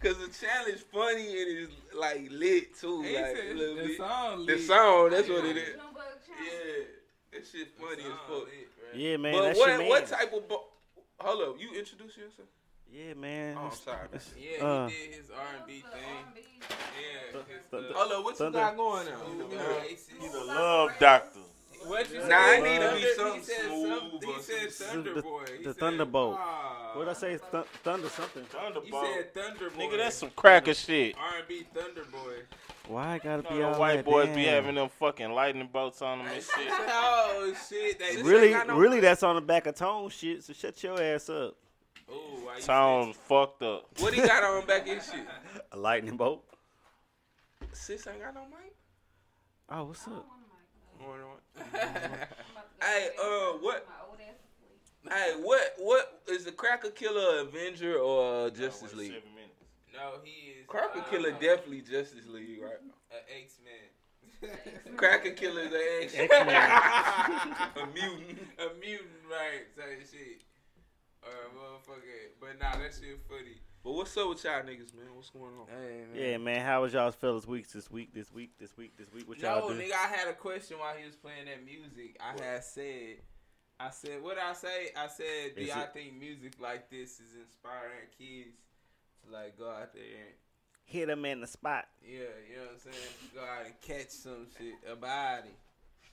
Cause 0.00 0.16
the 0.18 0.28
challenge 0.46 0.80
funny 0.92 1.26
and 1.42 1.58
it's 1.68 1.72
like 1.94 2.28
lit 2.30 2.78
too. 2.78 3.02
He 3.02 3.14
like 3.16 3.36
said 3.36 3.50
a 3.50 3.54
little 3.54 3.76
the 3.76 3.82
bit. 3.88 3.96
song 3.98 4.46
The 4.46 4.58
song, 4.58 5.10
that's 5.10 5.28
what 5.28 5.44
it 5.44 5.56
is. 5.56 5.76
Yeah, 5.76 6.84
that 7.32 7.46
shit 7.46 7.76
The 7.76 7.82
funny 7.82 8.02
as 8.02 8.18
fuck. 8.26 8.30
lit, 8.30 8.68
bro. 8.76 8.98
Yeah, 8.98 9.16
man. 9.16 9.32
but 9.34 9.42
that's 9.42 9.58
what 9.58 9.68
your 9.68 9.78
man. 9.78 9.88
what 9.88 10.06
type 10.06 10.32
of? 10.32 10.48
Bo- 10.48 10.64
Hold 11.20 11.42
up, 11.56 11.60
you 11.60 11.76
introduce 11.78 12.16
yourself. 12.16 12.48
Yeah, 12.90 13.14
man. 13.14 13.54
Oh, 13.56 13.60
I'm 13.60 13.66
It's- 13.66 13.80
sorry. 13.82 14.06
it's- 14.14 14.30
Yeah, 14.38 14.64
uh, 14.64 14.88
he 14.88 14.94
did 14.96 15.14
his 15.16 15.30
R&B 15.30 15.72
thing. 15.80 15.84
R&B? 15.84 16.40
Yeah. 16.62 17.40
his, 17.42 17.60
Th- 17.70 17.82
uh, 17.90 17.92
Hold 17.98 18.12
up, 18.12 18.24
what 18.24 18.30
you 18.30 18.36
Thunder- 18.38 18.58
got 18.58 18.76
going 18.76 19.06
now? 19.06 19.24
Smooth 19.24 19.52
Yeah. 19.52 19.62
Oasis. 19.82 20.08
He's 20.20 20.34
a 20.34 20.44
love 20.44 20.90
doctor. 20.98 21.40
What 21.88 22.10
you 22.12 22.18
Nah, 22.20 22.24
said? 22.26 22.32
I 22.32 22.60
need 22.60 22.78
to 22.80 22.94
be 22.94 23.14
Thunder- 23.14 23.14
something 23.14 23.42
smooth 23.44 24.24
He 24.24 24.42
said 24.42 24.72
some- 24.72 24.86
Thunder 24.88 25.14
the- 25.14 25.22
Boy. 25.22 25.44
He 25.58 25.64
the 25.64 25.72
said, 25.74 25.80
Thunderbolt. 25.80 26.36
ah. 26.38 26.90
What 26.94 27.08
I 27.08 27.12
say? 27.12 27.38
Th- 27.38 27.64
Thunder 27.84 28.08
something. 28.08 28.42
He 28.44 28.48
Thunderbolt. 28.48 29.06
said 29.14 29.34
Thunder 29.34 29.70
Boy. 29.70 29.82
Nigga, 29.82 29.96
that's 29.98 30.16
some 30.16 30.30
cracker 30.30 30.74
shit. 30.74 31.16
R&B 31.18 31.66
Thunder 31.74 32.04
Boy. 32.04 32.42
Why 32.88 33.14
I 33.14 33.18
gotta 33.18 33.42
You 33.42 33.48
be 33.48 33.54
know, 33.58 33.72
all 33.74 33.80
white 33.80 33.96
that 33.96 34.04
boys 34.06 34.26
damn? 34.26 34.34
be 34.36 34.44
having 34.44 34.74
them 34.74 34.88
fucking 34.88 35.30
lightning 35.32 35.68
bolts 35.70 36.00
on 36.02 36.18
them 36.18 36.26
and 36.28 36.42
shit. 36.42 36.68
oh 36.70 37.54
shit! 37.68 37.98
They 37.98 38.22
Really, 38.22 38.52
no 38.52 38.76
really, 38.76 38.96
mic. 38.96 39.02
that's 39.02 39.22
on 39.22 39.34
the 39.34 39.42
back 39.42 39.66
of 39.66 39.74
Tone 39.74 40.08
shit. 40.08 40.42
So 40.44 40.52
shut 40.54 40.82
your 40.82 41.00
ass 41.02 41.28
up. 41.28 41.54
Ooh, 42.10 42.14
why 42.46 42.56
you 42.56 42.62
Tone 42.62 43.12
fucked 43.12 43.62
up. 43.62 43.88
What 43.98 44.14
he 44.14 44.22
got 44.22 44.42
on 44.42 44.60
the 44.62 44.66
back 44.66 44.86
in 44.86 44.98
shit? 45.00 45.26
A 45.72 45.76
lightning 45.76 46.16
bolt. 46.16 46.42
Sis 47.72 48.06
ain't 48.06 48.20
got 48.22 48.32
no 48.34 48.46
mic. 48.46 48.74
Oh, 49.68 49.84
what's 49.84 50.06
up? 50.06 50.26
Going 50.98 51.20
on. 51.22 51.38
Hey, 51.72 52.26
Hey, 52.82 53.08
uh, 53.20 53.52
what- 53.60 53.86
My 53.88 53.94
old 54.08 54.18
ass 54.20 54.36
asleep. 54.44 55.12
Hey, 55.12 55.32
what 55.42 55.74
what 55.78 56.22
is 56.28 56.44
the 56.44 56.52
Cracker 56.52 56.90
Killer 56.90 57.40
Avenger 57.40 57.98
or 57.98 58.50
Justice 58.50 58.90
Seven 58.90 58.98
League? 58.98 59.10
minutes. 59.34 59.54
No, 59.92 60.18
he 60.22 60.50
is. 60.60 60.66
Cracker 60.66 61.00
uh, 61.00 61.02
Killer 61.04 61.30
definitely 61.32 61.80
Justice 61.82 62.26
League, 62.28 62.60
right? 62.62 62.80
An 63.10 63.42
X 63.42 63.54
Man. 63.64 64.54
Cracker 64.96 65.30
Killer 65.30 65.62
is 65.62 65.72
an 65.72 65.80
X. 66.02 66.14
X-Men. 66.14 66.48
a 66.48 67.86
mutant. 67.94 68.38
a 68.58 68.68
mutant, 68.78 69.24
right? 69.28 69.66
Type 69.76 69.98
shit. 70.10 70.42
Uh, 71.24 71.28
motherfucker. 71.56 72.30
But 72.40 72.58
nah, 72.60 72.72
that 72.78 72.92
shit 72.94 73.18
funny. 73.28 73.58
But 73.88 73.94
what's 73.94 74.14
up 74.18 74.28
with 74.28 74.44
y'all 74.44 74.60
niggas, 74.60 74.92
man? 74.94 75.06
What's 75.14 75.30
going 75.30 75.44
on? 75.58 75.66
Yeah, 76.14 76.36
man. 76.36 76.62
How 76.62 76.82
was 76.82 76.92
y'all's 76.92 77.14
fellas 77.14 77.46
weeks 77.46 77.72
this 77.72 77.90
week? 77.90 78.12
This 78.12 78.30
week? 78.30 78.50
This 78.60 78.76
week? 78.76 78.92
This 78.98 79.10
week? 79.10 79.26
What 79.26 79.38
y'all 79.38 79.66
No, 79.66 79.72
do? 79.74 79.80
nigga, 79.80 79.92
I 79.94 80.08
had 80.14 80.28
a 80.28 80.34
question 80.34 80.78
while 80.78 80.94
he 80.94 81.06
was 81.06 81.16
playing 81.16 81.46
that 81.46 81.64
music. 81.64 82.20
I 82.20 82.38
had 82.38 82.62
said, 82.62 83.16
I 83.80 83.88
said, 83.88 84.22
what 84.22 84.36
I 84.36 84.52
say? 84.52 84.90
I 84.94 85.06
said, 85.06 85.54
do 85.56 85.62
Is 85.62 85.68
y'all 85.68 85.84
it- 85.84 85.94
think 85.94 86.20
music 86.20 86.52
like 86.60 86.90
this 86.90 87.12
is 87.12 87.34
inspiring 87.40 88.08
kids 88.18 88.58
to 89.24 89.32
like 89.32 89.58
go 89.58 89.70
out 89.70 89.94
there 89.94 90.02
and 90.02 90.34
Hit 90.84 91.06
them 91.06 91.24
in 91.24 91.40
the 91.40 91.46
spot. 91.46 91.86
yeah, 92.04 92.18
you 92.46 92.56
know 92.56 92.62
what 92.64 92.72
I'm 92.84 92.92
saying? 92.92 93.06
Go 93.34 93.40
out 93.40 93.64
and 93.64 93.80
catch 93.80 94.10
some 94.10 94.46
shit, 94.58 94.74
a 94.92 94.96
body. 94.96 95.48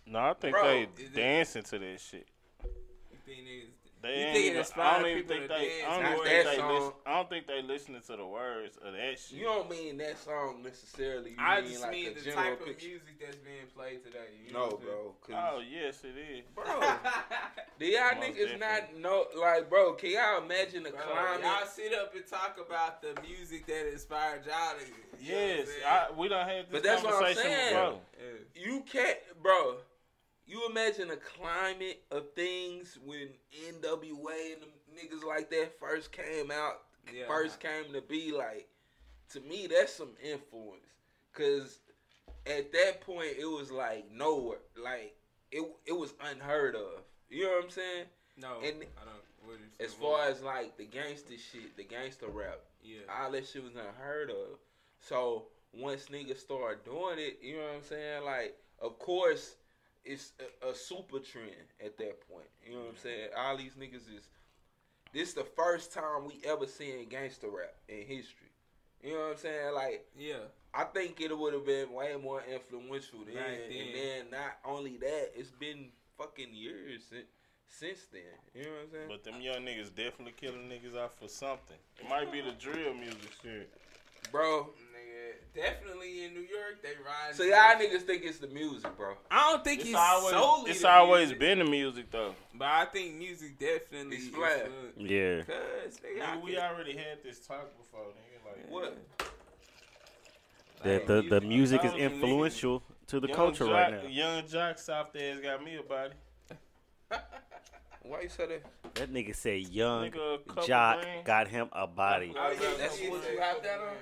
No, 0.07 0.19
I 0.19 0.33
think 0.35 0.55
Bro, 0.55 0.63
they 0.63 0.81
is 0.83 1.09
it- 1.09 1.13
dancing 1.13 1.63
to 1.63 1.79
that 1.79 1.99
shit. 1.99 2.29
You 2.63 3.17
think 3.25 3.39
niggas? 3.45 3.84
They 4.05 4.19
You 4.19 4.25
ain't 4.25 4.33
think 4.35 4.45
it 4.45 4.49
even, 4.49 4.81
I 4.85 4.97
don't 4.99 5.07
even 5.09 5.27
think 5.27 5.47
they. 5.47 5.81
I 5.83 5.89
don't 5.89 6.03
more? 6.03 6.11
even 6.11 6.13
Not 6.13 6.25
think 6.25 6.45
they 6.45 6.73
listen. 6.73 6.91
I 7.07 7.13
don't 7.15 7.29
think 7.29 7.47
they 7.47 7.61
listening 7.63 8.01
to 8.05 8.15
the 8.17 8.25
words 8.27 8.77
of 8.85 8.93
that 8.93 9.17
shit. 9.19 9.39
You 9.39 9.45
don't 9.45 9.67
mean 9.69 9.97
that 9.97 10.19
song 10.19 10.61
necessarily. 10.63 11.31
You 11.31 11.35
I 11.39 11.61
mean 11.61 11.69
just 11.71 11.81
like 11.81 11.91
mean 11.91 12.07
a 12.11 12.13
the 12.13 12.21
general 12.21 12.43
type 12.43 12.61
of 12.61 12.67
music 12.67 13.19
that's 13.19 13.37
being 13.37 13.65
played 13.75 14.03
today. 14.03 14.19
You 14.45 14.53
No, 14.53 14.59
know 14.59 14.65
what 14.65 14.73
I'm 14.79 14.85
bro. 14.85 15.15
'cause- 15.21 15.35
oh 15.55 15.59
yes, 15.67 16.03
it 16.03 16.13
is. 16.37 16.45
bro. 16.53 16.65
Do 17.79 17.85
y'all 17.87 18.15
Most 18.15 18.23
niggas 18.27 18.59
not 18.59 18.59
definitely. 18.59 19.01
know? 19.01 19.25
Like, 19.35 19.69
bro, 19.71 19.93
can 19.93 20.11
y'all 20.11 20.43
imagine 20.43 20.83
the 20.83 20.91
Bro, 20.91 20.99
climate? 21.01 21.41
y'all 21.43 21.65
sit 21.65 21.93
up 21.95 22.13
and 22.13 22.27
talk 22.27 22.59
about 22.63 23.01
the 23.01 23.19
music 23.27 23.65
that 23.65 23.91
inspired 23.91 24.45
y'all. 24.45 24.77
to- 24.77 24.85
Yes, 25.19 25.67
I'm 25.87 26.15
we 26.17 26.27
don't 26.27 26.47
have 26.47 26.69
this 26.69 26.71
But 26.71 26.83
that's 26.83 27.03
what 27.03 27.13
I'm 27.15 27.19
conversation 27.21 27.51
saying. 27.51 27.73
before. 27.73 27.99
saying? 28.19 28.45
You 28.53 28.83
can't, 28.91 29.17
bro. 29.41 29.77
You 30.47 30.67
imagine 30.69 31.07
the 31.07 31.17
climate 31.17 32.03
of 32.11 32.31
things 32.35 32.99
when 33.03 33.29
NWA 33.67 34.53
and 34.53 34.63
niggas 34.95 35.23
like 35.27 35.49
that 35.49 35.79
first 35.79 36.11
came 36.11 36.51
out, 36.51 36.81
Yeah. 37.11 37.27
first 37.27 37.59
came 37.59 37.91
to 37.93 38.01
be. 38.01 38.31
Like, 38.31 38.67
to 39.29 39.39
me, 39.41 39.67
that's 39.67 39.93
some 39.93 40.11
influence. 40.23 40.81
Cause 41.33 41.79
at 42.45 42.71
that 42.71 43.01
point, 43.01 43.35
it 43.39 43.45
was 43.45 43.71
like 43.71 44.09
nowhere. 44.11 44.59
Like 44.81 45.15
it, 45.51 45.63
it 45.85 45.93
was 45.93 46.13
unheard 46.23 46.75
of. 46.75 47.01
You 47.29 47.43
know 47.43 47.49
what 47.51 47.63
I'm 47.65 47.69
saying? 47.71 48.05
No, 48.37 48.57
And 48.63 48.83
I 48.83 49.05
don't. 49.05 49.25
What 49.45 49.57
As 49.79 49.93
far 49.93 50.23
as 50.27 50.41
like 50.41 50.75
the 50.77 50.85
gangster 50.85 51.37
shit, 51.37 51.77
the 51.77 51.83
gangster 51.83 52.27
rap, 52.27 52.59
yeah, 52.83 52.99
all 53.09 53.31
that 53.31 53.47
shit 53.47 53.63
was 53.63 53.73
unheard 53.75 54.29
of. 54.31 54.57
So 54.99 55.45
once 55.71 56.05
niggas 56.05 56.37
start 56.39 56.83
doing 56.83 57.19
it, 57.19 57.39
you 57.43 57.57
know 57.57 57.63
what 57.63 57.75
I'm 57.75 57.83
saying? 57.83 58.23
Like, 58.25 58.55
of 58.81 58.97
course, 58.97 59.55
it's 60.05 60.33
a, 60.63 60.69
a 60.69 60.75
super 60.75 61.19
trend 61.19 61.49
at 61.83 61.97
that 61.97 62.27
point. 62.29 62.47
You 62.65 62.73
know 62.73 62.79
what 62.81 62.89
I'm 62.91 62.97
saying? 62.97 63.29
All 63.37 63.57
these 63.57 63.73
niggas 63.73 64.07
is. 64.15 64.29
This 65.13 65.33
the 65.33 65.45
first 65.45 65.93
time 65.93 66.25
we 66.27 66.41
ever 66.45 66.67
seen 66.67 67.07
gangster 67.09 67.47
rap 67.47 67.73
in 67.87 68.05
history. 68.05 68.51
You 69.01 69.13
know 69.13 69.19
what 69.19 69.31
I'm 69.31 69.37
saying? 69.37 69.73
Like, 69.73 70.05
yeah, 70.17 70.43
I 70.73 70.83
think 70.85 71.21
it 71.21 71.37
would 71.37 71.53
have 71.53 71.65
been 71.65 71.91
way 71.93 72.15
more 72.21 72.41
influential 72.51 73.19
then. 73.25 73.35
Back 73.35 73.45
And 73.47 73.71
then. 73.71 73.93
then 73.93 74.25
not 74.31 74.57
only 74.65 74.97
that, 74.97 75.31
it's 75.35 75.51
been 75.51 75.89
fucking 76.17 76.53
years 76.53 77.03
since, 77.09 77.27
since 77.67 77.99
then. 78.11 78.21
You 78.53 78.63
know 78.63 78.69
what 78.71 78.81
I'm 78.83 78.91
saying? 78.91 79.07
But 79.09 79.23
them 79.23 79.41
young 79.41 79.61
niggas 79.63 79.95
definitely 79.95 80.33
killing 80.35 80.67
niggas 80.69 80.97
out 80.97 81.13
for 81.13 81.27
something. 81.29 81.77
It 81.99 82.09
might 82.09 82.31
be 82.31 82.41
the 82.41 82.51
drill 82.53 82.93
music 82.93 83.31
shit. 83.41 83.69
Bro, 84.31 84.63
nigga, 84.63 84.84
definitely 85.55 86.25
in 86.25 86.33
New 86.33 86.41
York 86.41 86.81
they 86.83 86.89
ride. 87.05 87.33
so 87.33 87.43
y'all 87.43 87.75
niggas 87.79 88.01
think 88.01 88.23
it's 88.23 88.37
the 88.39 88.47
music, 88.47 88.95
bro. 88.97 89.13
I 89.31 89.51
don't 89.51 89.63
think 89.63 89.79
It's 89.81 89.89
it's, 89.89 89.97
always 89.97 90.31
solely 90.33 90.71
it's 90.71 90.81
the 90.81 90.89
always 90.89 91.19
music, 91.29 91.39
been 91.39 91.59
the 91.59 91.65
music 91.65 92.11
though. 92.11 92.35
but 92.53 92.65
I 92.67 92.85
think 92.85 93.15
music 93.15 93.57
definitely. 93.57 94.17
It's 94.17 94.25
is 94.25 94.29
flat. 94.35 94.65
good. 94.97 95.09
Yeah. 95.09 95.41
Cause 95.43 95.99
nigga, 96.03 96.21
Nigga, 96.21 96.41
we 96.43 96.53
can- 96.53 96.61
already 96.63 96.93
had 96.97 97.23
this 97.23 97.39
talk 97.39 97.69
before, 97.77 98.01
nigga. 98.01 98.45
Like 98.45 98.69
What? 98.71 98.97
That 100.83 101.07
the, 101.07 101.21
the 101.23 101.41
music 101.41 101.83
is 101.83 101.91
told 101.91 102.01
you, 102.01 102.09
nigga. 102.09 102.13
influential 102.13 102.83
to 103.07 103.19
the 103.19 103.27
Young 103.27 103.35
culture 103.35 103.65
Jock, 103.65 103.73
right 103.73 104.03
now. 104.03 104.09
Yung 104.09 104.43
Joc 104.43 104.77
South 104.79 105.15
ass 105.15 105.39
got 105.41 105.63
me 105.63 105.77
a 105.77 105.83
body. 105.83 106.13
Why 108.03 108.21
you 108.21 108.29
say 108.29 108.45
that? 108.45 108.93
That 108.95 109.11
nigga 109.11 109.35
said 109.35 109.61
young 109.69 110.11
Nigga, 110.11 110.67
Jock 110.67 111.03
got 111.23 111.47
him 111.47 111.69
a 111.73 111.87
body. 111.87 112.33
Oh, 112.37 112.51
yeah, 112.51 112.59
That's 112.77 112.99
what 112.99 113.03
you 113.03 113.15
yeah. 113.35 113.53
hyped 113.53 113.63
that 113.63 113.79
on? 113.79 113.95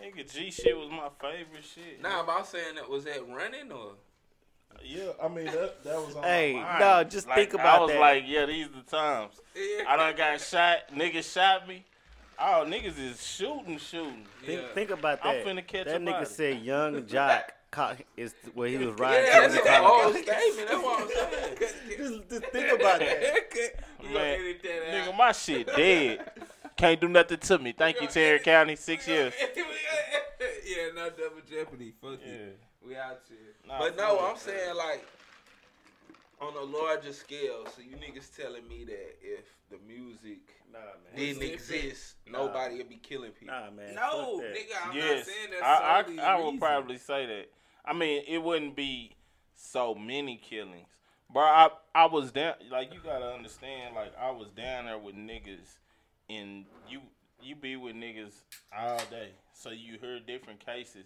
Nigga, 0.00 0.32
G 0.32 0.50
shit 0.50 0.76
was 0.76 0.90
my 0.90 1.08
favorite 1.20 1.64
shit. 1.64 2.00
Nah, 2.02 2.22
but 2.24 2.32
I'm 2.38 2.44
saying 2.44 2.74
that 2.76 2.88
was 2.88 3.04
that 3.04 3.26
running 3.28 3.72
or 3.72 3.92
Yeah, 4.84 5.10
I 5.22 5.28
mean 5.28 5.46
that 5.46 5.82
that 5.84 5.96
was 5.96 6.14
on 6.16 6.22
Hey, 6.24 6.54
my 6.54 6.62
mind. 6.62 6.80
no, 6.80 7.04
just 7.04 7.26
Like, 7.28 7.36
think 7.36 7.54
about 7.54 7.78
I 7.78 7.82
was 7.82 7.90
that. 7.92 8.00
like, 8.00 8.24
yeah, 8.26 8.46
these 8.46 8.68
the 8.68 8.82
times. 8.90 9.34
Yeah. 9.54 9.84
I 9.88 9.96
done 9.96 10.16
got 10.16 10.40
shot. 10.40 10.78
Niggas 10.94 11.32
shot 11.32 11.66
me. 11.68 11.84
Oh, 12.38 12.64
niggas 12.68 12.98
is 12.98 13.26
shooting, 13.26 13.78
shooting. 13.78 14.26
Think, 14.44 14.60
Yeah. 14.62 14.68
think 14.74 14.90
about 14.90 15.20
I'm 15.24 15.36
that. 15.36 15.46
finna 15.46 15.66
catch 15.66 15.86
that 15.86 15.96
a 15.96 15.98
nigga 15.98 16.10
body. 16.12 16.26
said 16.26 16.60
young 16.62 17.06
Jock 17.08 17.52
is 18.16 18.34
where 18.54 18.68
he 18.68 18.76
was 18.78 18.98
riding. 18.98 19.26
yeah, 19.26 19.34
to 19.34 19.52
that's 19.52 19.54
the 19.54 19.60
an 19.70 19.80
car. 19.82 20.04
old 20.04 20.14
statement. 20.16 20.68
That's 20.68 20.82
what 20.82 21.00
I'm 21.02 21.08
saying. 21.08 21.56
just, 21.98 22.28
just 22.30 22.44
think 22.52 22.72
about 22.80 22.98
that. 23.00 23.34
You 24.02 24.12
Man, 24.14 24.38
gonna 24.38 24.48
edit 24.50 24.62
that 24.62 24.94
out. 25.08 25.08
Nigga, 25.08 25.16
my 25.16 25.32
shit 25.32 25.66
dead. 25.74 26.30
Can't 26.76 27.00
do 27.00 27.08
nothing 27.08 27.38
to 27.38 27.58
me. 27.58 27.72
Thank 27.72 28.00
you, 28.00 28.06
Terry 28.08 28.38
County. 28.38 28.76
Six 28.76 29.08
years. 29.08 29.32
yeah, 30.66 30.88
no 30.94 31.08
double 31.10 31.40
jeopardy. 31.48 31.92
Fuck 32.02 32.18
Yeah. 32.24 32.32
it. 32.32 32.58
We 32.86 32.96
out 32.96 33.20
here. 33.28 33.38
Nah, 33.66 33.78
But 33.78 33.96
no. 33.96 34.18
I'm 34.20 34.36
saying 34.36 34.76
like 34.76 35.04
on 36.40 36.54
a 36.54 36.60
larger 36.62 37.12
scale. 37.12 37.66
So 37.74 37.80
you 37.82 37.96
niggas 37.96 38.34
telling 38.36 38.66
me 38.68 38.84
that 38.84 39.16
if 39.22 39.46
the 39.70 39.78
music 39.88 40.40
Nah, 40.70 40.78
man. 40.80 41.16
didn't 41.16 41.40
different. 41.40 41.54
exist, 41.54 42.16
nobody 42.30 42.76
would 42.76 42.88
be 42.90 42.96
killing 42.96 43.30
people. 43.32 43.54
Nah, 43.54 43.70
man. 43.70 43.94
No, 43.94 44.40
nigga, 44.40 44.76
I'm 44.84 44.98
not 44.98 45.24
saying 45.24 45.48
that's 45.50 45.62
I, 45.62 46.04
I, 46.22 46.34
I 46.34 46.44
would 46.44 46.58
probably 46.60 46.98
say 46.98 47.24
that. 47.26 47.46
I 47.84 47.92
mean, 47.94 48.22
it 48.28 48.42
wouldn't 48.42 48.76
be 48.76 49.12
so 49.54 49.94
many 49.94 50.36
killings, 50.36 50.88
but 51.32 51.40
I 51.40 51.68
I 51.94 52.06
was 52.06 52.30
down. 52.32 52.54
Like 52.70 52.92
you 52.92 53.00
gotta 53.02 53.32
understand. 53.32 53.94
Like 53.94 54.12
I 54.20 54.30
was 54.30 54.48
down 54.50 54.84
there 54.84 54.98
with 54.98 55.14
niggas, 55.14 55.78
and 56.28 56.64
you 56.88 57.00
you 57.42 57.54
be 57.54 57.76
with 57.76 57.94
niggas 57.94 58.34
all 58.76 59.00
day, 59.10 59.30
so 59.52 59.70
you 59.70 59.98
hear 60.00 60.18
different 60.20 60.64
cases. 60.64 61.04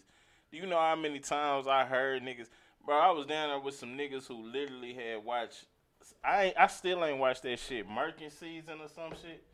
Do 0.51 0.59
you 0.59 0.67
know 0.67 0.79
how 0.79 0.97
many 0.97 1.21
times 1.21 1.67
I 1.67 1.85
heard 1.85 2.23
niggas? 2.23 2.49
Bro, 2.85 2.97
I 2.97 3.11
was 3.11 3.27
down 3.27 3.51
there 3.51 3.61
with 3.61 3.75
some 3.75 3.91
niggas 3.91 4.27
who 4.27 4.43
literally 4.51 4.95
had 4.95 5.25
watched. 5.25 5.67
I 6.25 6.45
ain't, 6.45 6.57
I 6.59 6.67
still 6.67 7.05
ain't 7.05 7.19
watched 7.19 7.43
that 7.43 7.59
shit. 7.59 7.89
Merkin 7.89 8.33
season 8.33 8.79
or 8.83 8.89
some 8.89 9.13
shit. 9.21 9.45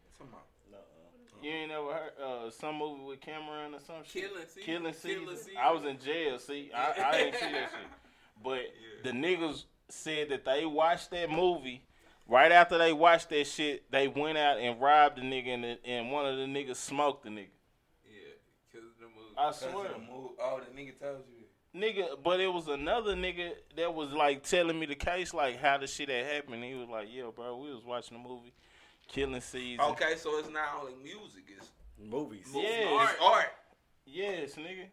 You 1.42 1.50
ain't 1.50 1.70
never 1.70 1.92
heard 1.92 2.12
uh, 2.22 2.50
some 2.50 2.76
movie 2.76 3.04
with 3.04 3.20
Cameron 3.20 3.74
or 3.74 3.80
some 3.80 4.02
shit? 4.04 4.22
Killing 4.22 4.46
Season? 4.46 4.62
Killing 4.62 4.92
season. 4.94 5.20
Killing 5.20 5.36
Season. 5.36 5.52
I 5.60 5.70
was 5.70 5.84
in 5.84 5.98
jail. 5.98 6.38
See, 6.38 6.70
I, 6.74 6.94
I 7.00 7.16
ain't 7.18 7.34
see 7.34 7.40
that 7.52 7.70
shit. 7.70 7.90
But 8.44 8.60
the 9.02 9.12
niggas 9.12 9.64
said 9.88 10.28
that 10.28 10.44
they 10.44 10.66
watched 10.66 11.10
that 11.12 11.30
movie. 11.30 11.85
Right 12.28 12.50
after 12.50 12.76
they 12.78 12.92
watched 12.92 13.28
that 13.30 13.46
shit, 13.46 13.90
they 13.90 14.08
went 14.08 14.36
out 14.36 14.58
and 14.58 14.80
robbed 14.80 15.18
the 15.18 15.22
nigga, 15.22 15.48
and, 15.54 15.64
the, 15.64 15.78
and 15.86 16.10
one 16.10 16.26
of 16.26 16.36
the 16.36 16.44
niggas 16.44 16.76
smoked 16.76 17.22
the 17.24 17.30
nigga. 17.30 17.46
Yeah, 18.04 18.34
because 18.70 18.88
of 18.88 18.98
the 18.98 19.06
movie. 19.06 19.34
I 19.36 19.44
Cause 19.46 19.60
swear, 19.60 19.86
of 19.86 19.92
the 19.92 19.98
move- 20.00 20.30
Oh, 20.40 20.60
the 20.60 20.76
nigga 20.80 20.98
told 20.98 21.18
you. 21.30 21.80
nigga. 21.80 22.20
But 22.24 22.40
it 22.40 22.52
was 22.52 22.66
another 22.66 23.14
nigga 23.14 23.52
that 23.76 23.94
was 23.94 24.10
like 24.10 24.42
telling 24.42 24.78
me 24.78 24.86
the 24.86 24.96
case, 24.96 25.32
like 25.32 25.60
how 25.60 25.78
the 25.78 25.86
shit 25.86 26.08
had 26.08 26.26
happened. 26.26 26.64
He 26.64 26.74
was 26.74 26.88
like, 26.88 27.08
"Yeah, 27.12 27.30
bro, 27.34 27.58
we 27.58 27.72
was 27.72 27.84
watching 27.84 28.20
the 28.20 28.28
movie, 28.28 28.52
Killing 29.06 29.40
Season." 29.40 29.84
Okay, 29.84 30.16
so 30.16 30.36
it's 30.40 30.48
not 30.50 30.80
only 30.80 30.94
music, 31.02 31.44
it's, 31.56 31.70
Movies. 31.98 32.46
Yeah, 32.52 32.62
it's 33.10 33.22
art. 33.22 33.52
yes, 34.04 34.54
nigga. 34.56 34.86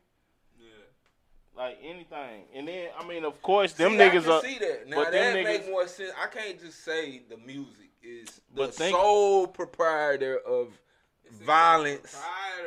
Yeah. 1.55 1.61
Like 1.61 1.77
anything, 1.83 2.45
and 2.55 2.67
then 2.67 2.89
I 2.99 3.05
mean, 3.07 3.23
of 3.25 3.41
course, 3.41 3.73
them 3.73 3.91
see, 3.91 3.97
niggas 3.97 4.05
I 4.05 4.21
can 4.21 4.31
are. 4.31 4.41
see 4.41 4.59
that. 4.59 4.87
Now 4.87 4.95
but 4.97 5.11
that 5.11 5.33
them 5.33 5.43
make 5.43 5.63
niggas- 5.65 5.69
more 5.69 5.87
sense. 5.87 6.11
I 6.21 6.27
can't 6.27 6.59
just 6.59 6.83
say 6.83 7.21
the 7.29 7.37
music 7.37 7.91
is 8.01 8.41
the 8.55 8.67
think- 8.69 8.95
sole 8.95 9.47
proprietor 9.47 10.37
of 10.39 10.69
violence. 11.45 12.17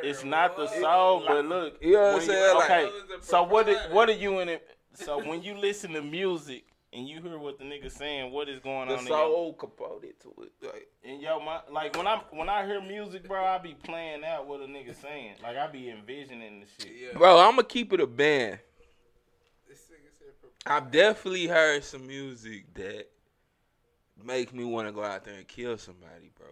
It's 0.03 0.23
not 0.23 0.55
the 0.55 0.65
What? 0.65 0.81
soul, 0.81 1.19
Like, 1.19 1.27
but 1.27 1.45
look. 1.45 1.77
You 1.81 1.93
know 1.93 1.99
what 1.99 2.07
I'm 2.07 2.13
when 2.13 2.21
you- 2.21 2.27
saying? 2.33 2.55
Like- 2.55 2.63
okay, 2.69 2.85
It 2.85 2.93
was 2.93 3.23
a 3.23 3.25
so 3.27 3.43
what? 3.43 3.65
Did, 3.65 3.91
what 3.91 4.09
are 4.09 4.13
you 4.13 4.39
in 4.39 4.49
it? 4.49 4.77
So 4.93 5.17
when 5.23 5.41
you 5.43 5.55
listen 5.55 5.93
to 5.93 6.01
music 6.01 6.65
and 6.93 7.07
you 7.07 7.21
hear 7.21 7.37
what 7.37 7.57
the 7.59 7.65
nigga 7.65 7.91
saying, 7.91 8.31
what 8.31 8.47
is 8.49 8.59
going 8.59 8.87
The 8.87 8.95
on 8.95 8.99
in 9.01 9.07
your, 9.07 9.17
soul 9.17 9.53
component 9.53 10.19
to 10.21 10.33
it. 10.43 10.51
Like, 10.61 10.87
in 11.03 11.19
your 11.19 11.43
mind? 11.43 11.63
Like 11.71 11.95
when 11.97 12.07
I 12.07 12.21
when 12.31 12.49
I 12.49 12.65
hear 12.65 12.81
music, 12.81 13.27
bro, 13.27 13.43
I 13.43 13.57
be 13.57 13.75
playing 13.83 14.23
out 14.23 14.47
what 14.47 14.61
a 14.61 14.65
nigga 14.65 14.95
saying. 14.99 15.35
Like 15.43 15.57
I 15.57 15.67
be 15.67 15.89
envisioning 15.89 16.61
the 16.61 16.65
shit. 16.83 16.93
Yeah. 16.95 17.17
bro, 17.17 17.37
I'm 17.39 17.51
gonna 17.51 17.63
keep 17.63 17.91
it 17.93 17.99
a 17.99 18.07
band. 18.07 18.59
This 20.65 20.71
nigga 20.73 20.77
said 20.77 20.83
I've 20.83 20.91
definitely 20.91 21.47
heard 21.47 21.83
some 21.83 22.07
music 22.07 22.73
that 22.75 23.07
make 24.23 24.53
me 24.53 24.63
want 24.65 24.87
to 24.87 24.91
go 24.91 25.03
out 25.03 25.23
there 25.23 25.35
and 25.35 25.47
kill 25.47 25.77
somebody, 25.77 26.31
bro. 26.37 26.47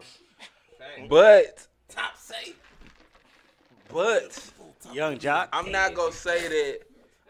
proprietor. 0.78 1.08
But, 1.10 1.68
Top 1.90 2.18
safe. 2.18 2.60
but 3.92 4.52
Yung 4.94 5.18
Joc. 5.18 5.50
I'm 5.54 5.72
not 5.72 5.94
gonna 5.94 6.12
say 6.12 6.48
that. 6.48 6.80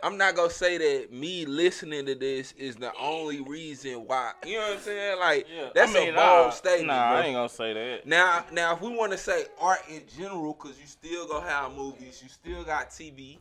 I'm 0.04 0.18
not 0.18 0.36
gonna 0.36 0.50
say 0.52 0.78
that 0.78 1.12
me 1.12 1.46
listening 1.46 2.06
to 2.06 2.16
this 2.16 2.52
is 2.58 2.76
the 2.76 2.92
only 3.00 3.42
reason 3.42 4.06
why. 4.06 4.34
You 4.46 4.58
know 4.58 4.62
what 4.68 4.74
I'm 4.74 4.80
saying? 4.80 5.20
Like 5.20 5.48
Yeah, 5.54 5.70
that's 5.74 5.92
I 5.92 6.00
mean, 6.00 6.10
a 6.10 6.16
bold 6.18 6.46
nah, 6.46 6.50
statement, 6.52 6.88
Nah, 6.88 7.10
bro. 7.12 7.18
I 7.18 7.26
ain't 7.26 7.36
gonna 7.36 7.50
say 7.50 7.74
that. 7.74 8.06
Now, 8.06 8.46
now, 8.52 8.74
if 8.76 8.82
we 8.82 8.96
want 8.96 9.14
to 9.14 9.18
say 9.18 9.46
art 9.60 9.80
in 9.90 10.04
general, 10.18 10.54
cause 10.54 10.78
you 10.80 10.86
still 10.86 11.28
gonna 11.28 11.50
have 11.50 11.74
movies, 11.74 12.22
you 12.22 12.30
still 12.30 12.64
got 12.64 12.92
TV, 12.92 13.38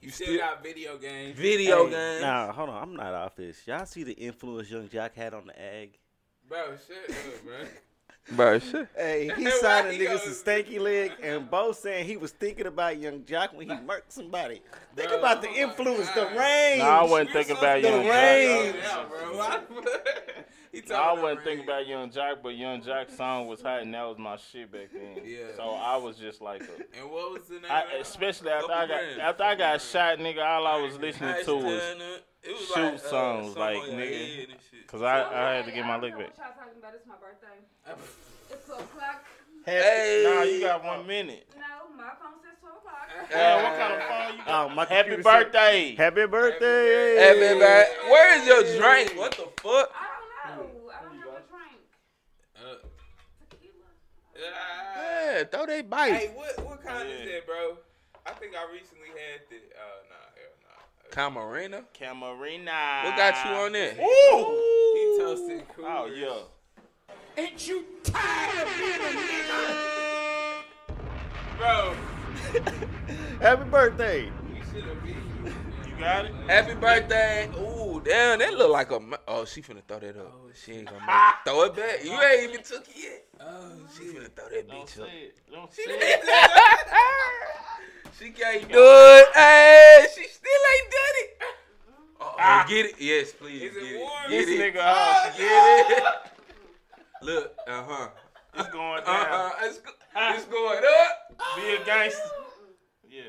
you 0.00 0.10
Still 0.10 0.26
still, 0.28 0.38
got 0.38 0.62
video 0.62 0.96
games. 0.98 1.36
video 1.38 1.86
Hey, 1.86 1.90
games. 1.90 2.22
Nah, 2.22 2.52
hold 2.52 2.68
on. 2.70 2.82
I'm 2.82 2.94
not 2.96 3.14
off 3.14 3.36
this. 3.36 3.66
Y'all 3.66 3.86
see 3.86 4.02
the 4.04 4.12
influence 4.12 4.70
Yung 4.70 4.88
Joc 4.88 5.14
had 5.14 5.34
on 5.34 5.46
the 5.46 5.60
ag? 5.60 5.98
Bro, 6.48 6.76
shit 6.86 7.10
up, 7.16 7.44
bro. 7.44 7.54
Bro, 8.30 8.58
shit. 8.58 8.88
Hey, 8.96 9.30
he 9.36 9.50
signed 9.50 9.88
a 9.88 9.92
he 9.92 10.00
nigga 10.00 10.10
goes- 10.10 10.22
some 10.22 10.32
stanky 10.54 10.78
leg, 10.78 11.12
and 11.22 11.50
Bo 11.50 11.72
saying 11.72 12.06
he 12.06 12.18
was 12.18 12.30
thinking 12.32 12.66
about 12.66 12.98
Yung 12.98 13.20
Joc 13.22 13.54
when 13.54 13.68
he 13.70 13.74
murked 13.74 14.10
somebody. 14.10 14.60
Think 14.94 15.08
Bro, 15.08 15.18
about 15.20 15.40
the 15.40 15.48
oh 15.48 15.54
influence, 15.54 16.10
the 16.10 16.26
range. 16.38 16.80
Nah, 16.80 17.00
I 17.00 17.02
wasn't 17.04 17.28
We 17.28 17.32
thinking 17.32 17.56
so 17.56 17.60
about 17.62 17.82
the 17.82 17.88
Yung 17.88 18.04
Joc. 18.04 18.10
range. 18.10 18.74
Yeah, 18.82 19.60
bro. 20.72 20.78
Why- 20.80 20.80
he 20.82 20.82
No, 20.88 20.94
I 20.96 21.12
wasn't 21.22 21.44
thinking 21.44 21.64
about 21.64 21.86
Yung 21.86 22.10
Joc, 22.10 22.42
but 22.42 22.54
Yung 22.56 22.82
Joc's 22.82 23.16
song 23.16 23.46
was 23.46 23.62
hot, 23.62 23.82
and 23.82 23.92
that 23.94 24.02
was 24.04 24.18
my 24.18 24.36
shit 24.36 24.70
back 24.70 24.88
then. 24.92 25.22
Yeah. 25.24 25.38
So 25.56 25.62
I 25.70 25.96
was 25.96 26.16
just 26.16 26.40
like, 26.40 26.62
a, 26.62 26.98
And 27.00 27.10
what 27.10 27.32
was 27.32 27.42
the 27.48 27.54
name? 27.54 27.64
I, 27.70 27.82
of 27.94 28.00
especially 28.02 28.50
after 28.50 28.72
I 28.72 28.86
got 28.86 29.00
grand. 29.00 29.20
after 29.20 29.42
I 29.44 29.54
got 29.54 29.80
shot, 29.80 30.18
nigga, 30.18 30.44
all 30.44 30.66
I 30.66 30.80
was 30.80 30.96
listening 30.98 31.34
to 31.44 31.54
was. 31.54 31.82
It 32.40 32.52
was 32.52 32.66
shoot 32.68 32.74
like, 32.82 32.94
uh, 32.94 32.98
songs, 32.98 33.56
like, 33.56 33.76
nigga. 33.82 34.36
head 34.38 34.48
and 34.50 34.58
shit. 34.70 34.86
Cause 34.86 35.02
I, 35.02 35.22
I 35.24 35.54
had 35.56 35.64
to 35.66 35.72
get 35.72 35.84
my 35.84 35.96
lick 35.96 36.14
lick 36.16 36.28
back. 36.28 36.38
What 36.38 36.46
y'all 36.46 36.54
talking 36.64 36.78
about? 36.78 36.94
It's 36.94 37.06
my 37.06 37.14
birthday. 37.20 37.58
It's 38.50 38.64
12 38.66 38.80
o'clock. 38.80 39.24
Hey. 39.66 40.22
Nah, 40.24 40.42
you 40.44 40.60
got 40.60 40.82
one 40.82 41.06
minute. 41.06 41.46
No, 41.54 41.94
my 41.94 42.04
phone 42.22 42.40
says 42.40 42.56
12 42.60 42.76
o'clock. 42.76 42.94
Yeah, 43.30 43.62
what 43.62 43.78
kind 43.78 43.92
of 43.92 44.08
phone 44.08 44.38
you 44.38 44.44
got? 44.46 44.70
Oh, 44.70 44.74
my 44.74 44.84
Happy 44.86 45.10
computer 45.10 45.22
said- 45.22 45.52
birthday. 45.52 45.94
Happy 45.96 46.26
birthday. 46.26 47.16
Hey, 47.18 47.40
man, 47.40 47.58
man, 47.58 47.86
where 48.08 48.38
is 48.40 48.46
your 48.46 48.62
drink? 48.80 49.18
What 49.18 49.32
the 49.32 49.48
fuck? 49.60 49.92
I 49.92 50.56
don't 50.56 50.58
know. 50.60 50.90
I 50.90 51.02
don't 51.02 51.16
have 51.18 51.26
a 51.26 51.42
drink. 51.50 51.80
Uh, 52.56 52.86
Tequila. 53.50 53.88
ah. 54.38 55.27
Yeah, 55.38 55.44
throw 55.44 55.66
they 55.66 55.82
bite. 55.82 56.12
Hey, 56.14 56.30
what 56.34 56.66
what 56.66 56.80
oh, 56.82 56.88
kind 56.88 57.08
is 57.08 57.20
that, 57.20 57.46
bro? 57.46 57.76
I 58.26 58.32
think 58.32 58.54
I 58.56 58.64
recently 58.72 59.06
had 59.08 59.42
the. 59.48 59.56
Uh, 59.56 59.84
oh 59.84 60.02
no, 60.10 60.16
hell 60.34 60.54
no. 60.64 61.40
Camarena? 61.40 61.84
Camarina. 61.94 63.04
What 63.04 63.16
got 63.16 63.44
you 63.44 63.50
on 63.52 63.72
there? 63.72 63.94
He 63.94 65.16
toasted 65.16 65.62
cool. 65.76 65.84
Oh 65.86 66.06
yeah. 66.06 67.40
Ain't 67.40 67.68
you 67.68 67.84
tired 68.02 68.66
of 68.66 68.76
being 68.78 69.00
a 69.00 69.12
nigga? 69.14 69.74
Bro. 71.56 71.94
Happy 73.40 73.64
birthday. 73.70 74.32
We 74.52 74.60
should 74.72 74.88
have 74.88 75.04
been. 75.04 75.54
You 75.88 76.00
got 76.00 76.24
it? 76.24 76.34
Happy 76.48 76.74
birthday. 76.74 77.48
Ooh, 77.56 77.77
damn, 78.08 78.38
that 78.38 78.54
look 78.54 78.70
like 78.70 78.90
a. 78.90 78.98
ma- 79.00 79.16
Oh, 79.28 79.44
she 79.44 79.60
finna 79.62 79.82
throw 79.86 79.98
that 80.00 80.16
up. 80.16 80.34
She 80.64 80.72
ain't 80.72 80.88
gonna 80.88 81.00
make 81.06 81.14
Throw 81.44 81.62
it 81.64 81.76
back. 81.76 82.04
You 82.04 82.20
ain't 82.20 82.50
even 82.50 82.62
took 82.64 82.88
it 82.88 82.96
yet. 82.96 83.24
Oh, 83.40 83.70
She 83.96 84.04
finna 84.04 84.30
throw 84.34 84.48
that 84.48 84.68
Don't 84.68 84.86
bitch 84.86 85.00
up. 85.02 85.08
it. 85.08 85.36
Don't 85.52 85.72
She 85.72 85.84
say 85.84 85.90
it. 85.92 86.24
She 88.18 88.30
can't 88.30 88.62
do 88.68 88.78
it. 88.80 89.28
Hey, 89.34 90.06
she 90.12 90.24
still 90.24 90.50
ain't 90.72 90.90
done 90.90 91.16
it. 91.18 91.42
Oh, 92.20 92.64
get 92.66 92.86
it? 92.86 92.94
Yes, 92.98 93.32
please. 93.32 93.62
Is 93.62 93.76
it 93.76 93.80
get 93.80 94.00
warm? 94.00 94.12
Get 94.28 94.46
This 94.46 94.48
it. 94.58 94.74
nigga 94.74 94.80
hot. 94.82 95.36
Get 95.36 95.88
it. 95.90 96.04
Look, 97.22 97.54
uh 97.68 97.82
huh. 97.86 98.08
It's 98.54 98.68
going 98.70 99.02
Uh 99.02 99.06
down. 99.06 99.26
huh. 99.30 99.50
It's, 99.62 99.78
go- 99.78 99.92
it's 100.16 100.44
going 100.46 100.78
up. 100.78 101.36
Be 101.56 101.74
a 101.76 101.84
gangster. 101.84 102.28
Yeah. 103.08 103.22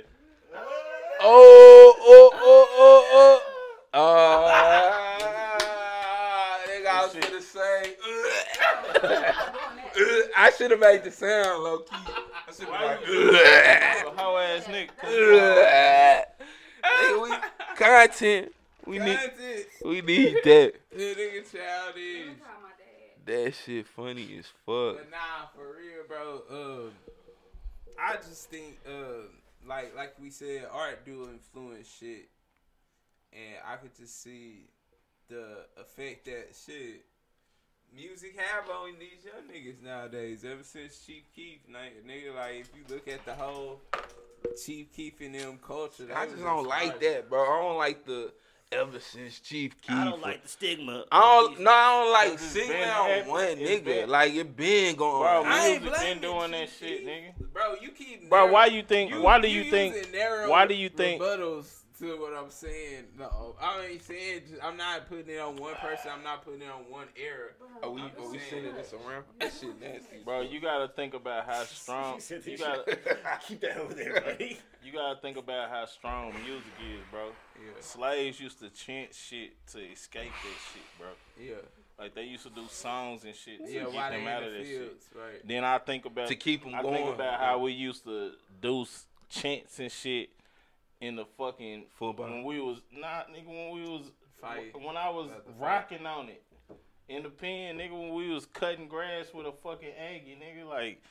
Oh, 1.22 1.96
oh, 2.00 2.32
oh, 2.34 2.68
oh, 2.72 3.10
oh. 3.14 3.59
Uh, 3.92 4.52
nigga, 6.68 6.88
I 6.92 7.02
was 7.04 7.16
gonna 7.16 7.42
say. 7.42 7.96
I 10.38 10.52
should 10.56 10.70
have 10.72 10.80
made 10.80 11.04
the 11.04 11.12
sound 11.12 11.64
low 11.64 11.80
key. 11.80 11.96
I 11.96 12.52
should 12.52 12.68
have 12.68 13.02
you 13.08 13.32
like. 13.32 14.06
a 14.06 14.22
hoe 14.22 14.38
ass 14.38 14.66
nigga? 14.66 14.90
Nigga, 16.84 17.22
we 17.24 17.32
content. 17.76 18.54
We 18.86 19.00
need. 19.00 19.20
We 19.84 20.02
need 20.02 20.38
that. 20.44 20.74
This 20.96 21.18
nigga 21.18 21.52
childish. 21.52 22.28
I'm 22.30 22.36
proud 22.36 22.56
of 22.56 22.62
my 22.64 22.70
dad. 22.78 23.46
That 23.46 23.54
shit 23.56 23.88
funny 23.88 24.38
as 24.38 24.46
fuck. 24.66 24.98
But 24.98 25.12
nah, 25.12 25.48
for 25.56 25.76
real, 25.78 26.04
bro. 26.08 26.42
Um, 26.52 26.92
I 28.00 28.16
just 28.18 28.50
think, 28.50 28.78
uh, 28.88 29.28
like 29.68 29.96
like 29.96 30.14
we 30.22 30.30
said, 30.30 30.68
art 30.72 31.06
do 31.06 31.30
influence 31.32 31.88
shit, 32.00 32.28
and 33.34 33.56
I 33.68 33.76
could 33.78 33.96
just 33.96 34.22
see 34.24 34.68
the 35.30 35.66
effect 35.78 36.26
that 36.26 36.50
shit 36.66 37.06
music 37.96 38.36
have 38.38 38.70
on 38.70 38.92
these 39.00 39.26
young 39.26 39.44
niggas 39.52 39.84
nowadays. 39.84 40.44
Ever 40.46 40.64
since 40.64 41.04
Chief 41.06 41.24
Keef, 41.36 41.60
nigga, 41.70 42.04
nigga 42.08 42.36
like 42.36 42.56
if 42.62 42.70
you 42.76 42.84
look 42.94 43.08
at 43.08 43.26
the 43.26 43.34
whole 43.34 43.82
Chief 44.64 44.92
Keef 44.96 45.22
and 45.22 45.36
them 45.36 45.60
culture, 45.66 46.08
I 46.16 46.26
just 46.26 46.42
don't 46.42 46.68
like 46.68 47.00
that, 47.02 47.30
bro. 47.30 47.42
I 47.44 47.62
don't 47.68 47.78
like 47.78 48.06
the 48.06 48.32
ever 48.72 49.00
since 49.00 49.40
Chief 49.40 49.80
Keef. 49.82 49.96
I 49.96 50.06
don't 50.06 50.22
like 50.22 50.44
the 50.44 50.48
stigma. 50.50 51.04
I 51.12 51.20
don't. 51.22 51.60
No, 51.62 51.72
I 51.72 52.04
don't 52.04 52.14
like 52.14 52.32
Cause 52.32 52.42
it's 52.44 52.52
singing 52.52 52.70
been 52.70 52.90
on 52.90 53.28
one 53.28 53.44
It's 53.58 53.62
nigga. 53.82 53.86
been- 53.86 54.10
like 54.10 54.34
it 54.36 54.56
been 54.56 54.96
going. 54.96 55.22
Bro, 55.24 55.40
on. 55.42 55.46
I 55.48 55.68
ain't 55.68 55.84
music 55.84 56.00
been 56.00 56.20
blaming 56.20 56.22
doing 56.22 56.52
that 56.52 56.70
Chief 56.70 56.80
shit, 56.80 57.06
nigga. 57.06 57.54
Bro, 57.54 57.76
you 57.82 57.90
keep 57.92 58.30
Bro, 58.30 58.40
narrow- 58.42 58.54
why 58.54 58.66
you 58.68 58.84
think? 58.84 59.12
You- 59.12 59.22
why 59.22 59.40
do 59.42 59.48
you 59.48 59.64
you 59.64 59.72
think? 59.72 59.96
Why 60.48 60.68
do 60.68 60.74
you 60.76 60.90
think? 60.90 61.22
rebuttals 61.22 61.79
to 62.00 62.20
what 62.20 62.34
I'm 62.34 62.50
saying? 62.50 63.06
No, 63.18 63.56
I 63.62 63.86
ain't 63.92 64.04
saying. 64.04 64.42
I'm 64.64 64.78
not 64.78 65.08
putting 65.08 65.30
it 65.36 65.40
on 65.40 65.56
one 65.58 65.76
person. 65.76 66.12
I'm 66.16 66.24
not 66.24 66.44
putting 66.44 66.62
it 66.62 66.70
on 66.70 66.90
one 66.90 67.08
era. 67.16 67.50
Are 67.84 67.90
we, 67.90 68.02
I'm 68.02 68.12
are 68.18 68.30
we 68.32 68.38
saying- 68.40 68.50
sending 68.50 68.76
this 68.76 68.94
around? 68.94 69.24
That 69.40 69.52
shit 69.60 69.80
nasty. 69.80 70.18
Bro, 70.26 70.42
you 70.42 70.60
gotta 70.60 70.88
think 70.90 71.14
about 71.14 71.46
how 71.46 71.64
strong. 71.66 72.20
You 72.46 72.58
gotta, 72.58 72.98
Keep 73.48 73.62
that 73.62 73.78
over 73.78 73.94
there, 73.94 74.22
buddy. 74.22 74.58
you 74.84 74.92
gotta 74.92 75.20
think 75.22 75.38
about 75.38 75.70
how 75.70 75.86
strong 75.86 76.34
music 76.46 76.66
is, 76.82 77.02
bro. 77.12 77.28
Yeah, 77.56 77.72
Slaves 77.82 78.40
used 78.40 78.60
to 78.60 78.70
chant 78.70 79.14
shit 79.14 79.52
to 79.74 79.80
escape 79.80 80.32
that 80.32 80.58
shit, 80.74 80.84
bro. 80.98 81.08
yeah, 81.40 81.56
Like 81.98 82.16
they 82.16 82.24
used 82.24 82.44
to 82.44 82.50
do 82.50 82.64
songs 82.70 83.24
and 83.26 83.36
shit 83.36 83.66
to 83.66 83.72
yeah. 83.72 83.84
get 83.92 84.12
them 84.12 84.28
out 84.28 84.44
of 84.44 84.54
that 84.54 84.66
shit. 84.66 84.98
right? 85.16 85.46
Then 85.46 85.64
I 85.66 85.78
think 85.80 86.06
about 86.06 86.28
To 86.30 86.36
keep 86.36 86.66
'em 86.66 86.74
I 86.76 86.82
going. 86.82 86.94
I 86.94 86.98
think 86.98 87.16
about 87.16 87.40
how 87.40 87.60
we 87.60 87.74
used 87.74 88.04
to 88.06 88.32
do 88.62 88.86
chants 89.30 89.80
and 89.80 89.92
shit 89.92 90.30
in 91.02 91.16
the 91.16 91.26
fucking 91.38 91.86
Football. 91.98 92.26
when 92.30 92.44
we 92.44 92.60
was 92.60 92.82
not 92.92 93.30
nigga 93.30 93.48
when 93.48 93.72
we 93.72 93.90
was 93.90 94.12
Fight. 94.42 94.74
when 94.82 94.96
I 94.98 95.10
was 95.10 95.28
About 95.28 95.46
fight. 95.46 95.56
rocking 95.60 96.06
on 96.06 96.30
it 96.30 96.44
in 97.10 97.24
the 97.24 97.30
pen 97.30 97.78
nigga 97.78 97.92
when 97.92 98.14
we 98.14 98.30
was 98.30 98.46
cutting 98.46 98.88
grass 98.88 99.34
with 99.34 99.46
a 99.46 99.52
fucking 99.52 99.92
Aggie 99.98 100.38
nigga 100.42 100.68
like 100.68 101.02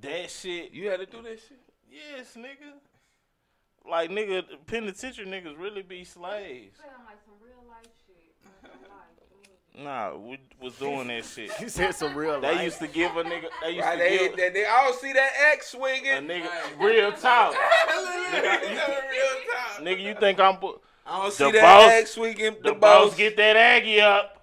that 0.00 0.30
shit 0.30 0.72
You 0.72 0.88
had 0.90 1.00
to 1.00 1.06
do 1.06 1.22
that 1.22 1.38
shit. 1.40 1.58
yes 1.90 2.34
nigga 2.36 2.72
like 3.88 4.10
nigga 4.10 4.44
penitentiary 4.66 5.26
niggas 5.26 5.58
really 5.58 5.82
be 5.82 6.04
slaves 6.04 6.76
Play 6.78 6.88
on 6.98 7.04
like 7.06 7.18
some 7.24 7.34
real 7.42 7.64
life 7.68 7.82
shit. 8.06 8.34
Like, 8.62 8.72
real 8.80 8.90
life. 8.90 9.18
Mm. 9.34 9.50
Nah 9.78 10.14
we 10.14 10.38
was 10.60 10.74
doing 10.76 11.08
that 11.08 11.24
shit 11.24 11.50
he 11.58 11.68
said 11.68 11.92
some 11.94 12.14
real 12.14 12.38
life. 12.40 12.56
they 12.58 12.64
used 12.64 12.78
to 12.78 12.86
give 12.86 13.16
a 13.16 13.24
nigga 13.24 13.46
they 13.62 13.70
used 13.70 13.86
Right, 13.86 13.92
to 13.96 13.98
they, 13.98 14.18
give 14.18 14.36
they, 14.36 14.48
they 14.50 14.64
all 14.66 14.92
see 14.92 15.12
that 15.14 15.30
X 15.52 15.68
swinging. 15.68 16.26
nigga 16.28 16.48
real 16.78 17.10
talk 17.12 17.54
real 17.54 18.40
time. 18.42 19.84
nigga 19.84 20.00
you 20.02 20.14
think 20.20 20.38
I'm 20.40 20.56
pu- 20.56 20.78
I 21.06 21.22
don't 21.22 21.32
see 21.32 21.44
The 21.46 21.52
that 21.52 21.92
X 22.00 22.10
swinging. 22.12 22.56
The, 22.62 22.68
The, 22.70 22.74
boss 22.74 23.08
boss 23.08 23.16
get 23.16 23.36
that 23.38 23.56
Aggie 23.56 24.00
up. 24.00 24.38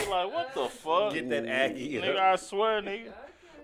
You 0.00 0.10
like 0.10 0.32
what 0.32 0.54
the 0.54 0.68
fuck? 0.68 1.12
Get 1.12 1.28
that 1.30 1.46
Aggie. 1.46 1.94
nigga, 2.00 2.16
I 2.18 2.36
swear, 2.36 2.80
nigga. 2.80 3.12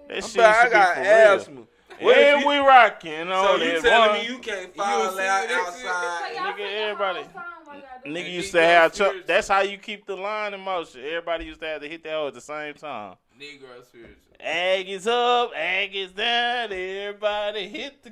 That 0.09 0.17
I'm 0.17 0.21
shit 0.23 0.25
sorry, 0.31 0.47
I 0.47 0.63
should 0.65 0.73
got 0.73 0.89
be 0.91 0.95
for 0.97 1.01
real. 1.01 1.11
asthma. 1.41 1.61
What 2.01 2.19
if 2.19 2.27
And 2.27 2.41
you- 2.43 2.49
we 2.49 2.57
rocking 2.59 3.27
So 3.27 3.33
on 3.33 3.61
you 3.61 3.67
that 3.73 3.83
telling 3.83 4.11
one. 4.11 4.19
me 4.21 4.27
you 4.27 4.39
can't 4.39 4.77
You 4.77 4.83
was 4.83 5.15
singing 5.15 5.29
out 5.31 5.51
outside? 5.51 6.37
Nigga, 6.37 6.57
sing 6.57 6.57
the 6.57 6.73
everybody- 6.83 7.27
whole 7.71 7.81
song 7.81 7.89
while 8.05 8.05
y'all 8.05 8.05
do 8.05 8.11
Nigga 8.11 8.33
used 8.33 8.53
to 8.53 8.63
have. 8.63 8.93
Ch- 8.93 8.97
spirits. 8.97 9.27
that's 9.27 9.49
how 9.49 9.61
you 9.61 9.79
keep 9.79 10.07
the 10.07 10.17
line 10.17 10.55
in 10.55 10.61
motion. 10.61 11.03
Everybody 11.05 11.45
used 11.47 11.61
to 11.61 11.67
have 11.67 11.83
to 11.83 11.89
hit 11.89 12.03
that 12.05 12.13
hoe 12.13 12.29
at 12.29 12.35
the 12.35 12.41
same 12.41 12.75
time. 12.75 13.17
Negro 13.41 13.85
spiritual, 13.85 14.17
Ag 14.39 14.89
is 14.89 15.07
up, 15.07 15.53
ag 15.55 15.95
is 15.95 16.13
down. 16.13 16.73
Everybody 16.73 17.69
hit 17.69 18.03
the 18.03 18.11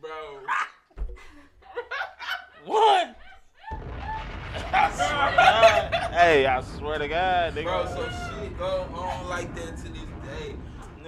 bro. 0.00 0.10
I 4.74 5.92
God. 5.94 6.12
Hey, 6.12 6.46
I 6.46 6.62
swear 6.62 6.98
to 6.98 7.08
God, 7.08 7.54
nigga. 7.54 7.64
Bro, 7.64 7.86
so 7.86 8.40
shit 8.40 8.58
go 8.58 8.86
on 8.94 9.28
like 9.28 9.54
that 9.54 9.76
to 9.78 9.82
this 9.84 10.02
day. 10.24 10.56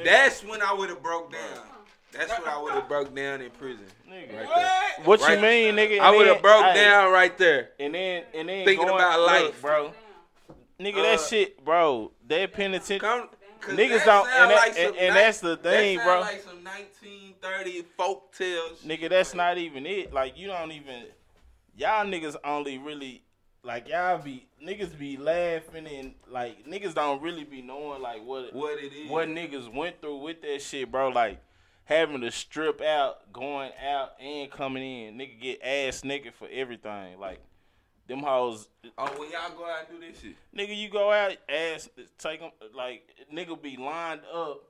That's 0.05 0.45
when 0.45 0.61
I 0.61 0.73
would 0.73 0.91
have 0.91 1.03
broke 1.03 1.33
down. 1.33 1.74
That's 2.17 2.31
what 2.31 2.47
I 2.49 2.61
would 2.63 2.73
have 2.75 2.89
broke 2.89 3.15
down 3.15 3.41
in 3.41 3.51
prison. 3.53 3.87
nigga. 4.09 4.37
Right 4.37 4.47
What? 4.47 5.07
What 5.07 5.21
Right. 5.21 5.37
you 5.39 5.43
mean, 5.43 5.75
nigga? 5.77 6.01
I 6.01 6.11
would 6.11 6.27
have 6.27 6.41
broke 6.43 6.65
hey, 6.67 6.75
down 6.85 7.13
right 7.13 7.37
there. 7.37 7.71
And 7.81 7.95
then, 7.95 8.25
and 8.35 8.49
then 8.49 8.65
Thinking 8.65 8.87
going- 8.87 8.99
about 9.01 9.21
look, 9.21 9.29
life. 9.31 9.61
bro. 9.61 9.93
Nigga, 10.81 10.99
Uh, 10.99 11.03
that 11.03 11.21
shit, 11.21 11.65
bro. 11.65 12.13
That 12.27 12.53
penitentiary. 12.53 12.99
Come, 13.01 13.29
'cause 13.61 13.75
Niggas 13.75 13.99
that 13.99 14.05
don't, 14.07 14.29
and, 14.29 14.51
that, 14.51 14.57
like 14.57 14.79
and, 14.79 14.97
and 14.97 15.15
ni- 15.15 15.21
that's 15.21 15.41
the 15.41 15.57
thing, 15.57 15.99
that 15.99 16.05
bro. 16.05 16.21
like 16.21 16.43
some 16.43 16.63
1930 16.65 17.83
folk 17.97 18.33
tales. 18.37 18.81
Nigga, 18.83 19.09
that's 19.09 19.35
not 19.35 19.59
even 19.59 19.87
it. 19.87 20.13
Like 20.13 20.37
you 20.39 20.49
don't 20.49 20.73
even 20.73 21.07
y'all 21.77 22.05
niggas 22.07 22.37
only 22.45 22.79
really 22.79 23.23
like 23.63 23.89
y'all 23.89 24.19
be 24.19 24.47
niggas 24.63 24.97
be 24.99 25.17
laughing 25.17 25.87
and 25.87 26.15
like 26.29 26.65
niggas 26.67 26.95
don't 26.95 27.21
really 27.23 27.45
be 27.45 27.63
knowing 27.63 28.03
like 28.03 28.23
what 28.25 28.53
What 28.55 28.79
it 28.83 28.93
is. 28.93 29.09
what 29.11 29.29
niggas 29.29 29.73
went 29.73 30.01
through 30.01 30.19
with 30.19 30.43
that 30.43 30.61
shit, 30.63 30.91
bro. 30.91 31.09
Like 31.09 31.39
having 31.85 32.21
to 32.23 32.31
strip 32.31 32.81
out, 32.81 33.33
going 33.33 33.71
out 33.87 34.13
and 34.21 34.51
coming 34.51 34.83
in. 35.07 35.19
Nigga 35.19 35.41
get 35.41 35.63
ass 35.63 36.01
nigga 36.03 36.33
for 36.33 36.49
everything. 36.51 37.19
Like 37.19 37.41
them 38.07 38.21
hoes 38.21 38.69
Oh, 38.99 39.07
when 39.19 39.31
y'all 39.31 39.51
go 39.57 39.65
out 39.65 39.87
and 39.91 40.01
do 40.01 40.07
this 40.07 40.21
shit. 40.21 40.35
Nigga, 40.57 40.77
you 40.77 40.89
go 40.91 41.11
out, 41.11 41.37
ass, 41.49 41.89
take 42.19 42.41
them, 42.41 42.51
like, 42.75 43.03
nigga 43.33 43.61
be 43.61 43.77
lined 43.79 44.21
up, 44.33 44.63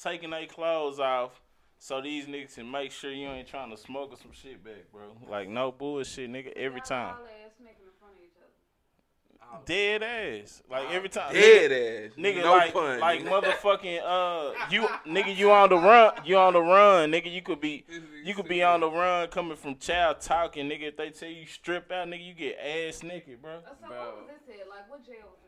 taking 0.00 0.28
their 0.30 0.44
clothes 0.46 1.00
off, 1.00 1.40
so 1.78 2.02
these 2.02 2.26
niggas 2.26 2.54
can 2.54 2.70
make 2.70 2.92
sure 2.92 3.10
you 3.10 3.26
ain't 3.28 3.48
trying 3.48 3.70
to 3.70 3.78
smoke 3.78 4.12
or 4.12 4.16
some 4.18 4.30
shit 4.32 4.62
back, 4.62 4.84
bro. 4.92 5.04
Like, 5.28 5.48
no 5.48 5.72
bullshit, 5.72 6.30
nigga, 6.30 6.52
every 6.54 6.80
Y'all 6.80 6.86
time. 6.86 7.14
all 7.18 7.24
ass 7.24 7.52
making 7.60 7.86
in 7.86 7.92
front 7.98 8.14
of 8.14 8.22
each 8.22 8.36
other. 8.36 9.41
Dead 9.64 10.02
ass. 10.02 10.62
Like 10.70 10.90
every 10.90 11.08
time. 11.08 11.32
Dead 11.32 11.72
ass. 11.72 12.16
Nigga, 12.18 12.42
no 12.42 12.52
like, 12.52 12.72
pun. 12.72 13.00
like 13.00 13.22
nigga. 13.24 13.42
motherfucking, 13.42 14.00
uh, 14.04 14.52
you, 14.70 14.82
nigga, 15.06 15.36
you 15.36 15.50
on 15.50 15.68
the 15.68 15.76
run, 15.76 16.12
you 16.24 16.36
on 16.36 16.52
the 16.54 16.60
run, 16.60 17.10
nigga. 17.12 17.30
You 17.32 17.42
could 17.42 17.60
be, 17.60 17.84
you 18.24 18.34
could 18.34 18.48
be 18.48 18.62
on 18.62 18.80
the 18.80 18.90
run 18.90 19.28
coming 19.28 19.56
from 19.56 19.76
child 19.78 20.20
talking, 20.20 20.68
nigga. 20.68 20.88
If 20.88 20.96
they 20.96 21.10
tell 21.10 21.28
you 21.28 21.46
strip 21.46 21.90
out, 21.92 22.08
nigga, 22.08 22.26
you 22.26 22.34
get 22.34 22.58
ass 22.58 23.02
naked, 23.02 23.40
bro. 23.40 23.60
So 23.64 23.88
what 23.88 23.90
was 23.90 24.30
this 24.46 24.56
at? 24.60 24.68
Like 24.68 24.90
what 24.90 25.04
jail 25.06 25.16
was 25.22 25.38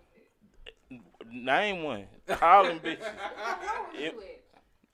this 0.91 1.01
Name 1.33 1.83
one. 1.83 2.05
Call 2.29 2.65
them 2.65 2.81
bitches. 2.81 3.03
at? 3.03 3.17
Where 3.17 3.83
was 3.93 4.01
Yep. 4.01 4.13
you 4.15 4.21
at? 4.21 4.41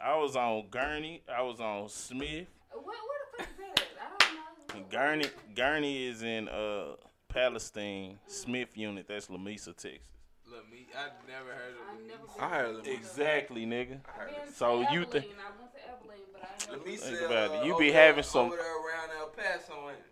I 0.02 0.16
was 0.16 0.34
on 0.36 0.64
Gurney. 0.70 1.22
I 1.30 1.42
was 1.42 1.60
on 1.60 1.88
Smith. 1.90 2.46
Where, 2.72 2.82
where 2.82 2.94
the 3.36 3.42
fuck 3.42 3.48
is 3.52 3.58
that? 3.58 3.86
I 4.00 4.72
don't 4.72 4.80
know. 4.80 4.86
Gurney, 4.90 5.26
Gurney 5.54 6.06
is 6.06 6.22
in 6.22 6.48
uh 6.48 6.94
Palestine. 7.30 8.18
Smith 8.26 8.76
unit. 8.76 9.06
That's 9.08 9.26
Lamesa, 9.28 9.74
Texas. 9.76 10.00
Look, 10.46 10.70
me, 10.70 10.86
I 10.96 11.08
never 11.30 11.50
heard 11.50 11.74
of 11.74 11.80
I 11.88 12.06
never 12.08 12.44
I 12.54 12.58
heard 12.58 12.74
of 12.80 12.86
Exactly, 12.88 13.64
nigga. 13.66 14.00
Been 14.00 14.52
So 14.52 14.80
you 14.90 15.04
think- 15.04 15.26
I 15.26 15.50
went 15.60 15.72
to 15.74 15.88
Abilene, 15.88 16.26
but 16.32 16.42
I 16.42 16.70
Let 16.72 16.76
ain't 16.78 16.86
me 16.86 16.92
never. 16.96 17.06
Think 17.16 17.20
about 17.30 17.50
it. 17.52 17.58
uh, 17.60 17.64
You 17.64 17.78
be 17.78 17.90
there- 17.90 18.06
having 18.06 18.24
some- 18.24 18.46
over 18.46 18.56
there 18.56 18.76
around 18.76 19.10
El 19.16 19.28
Paso. 19.28 19.90
Ain't 19.90 19.98
it? 19.98 20.06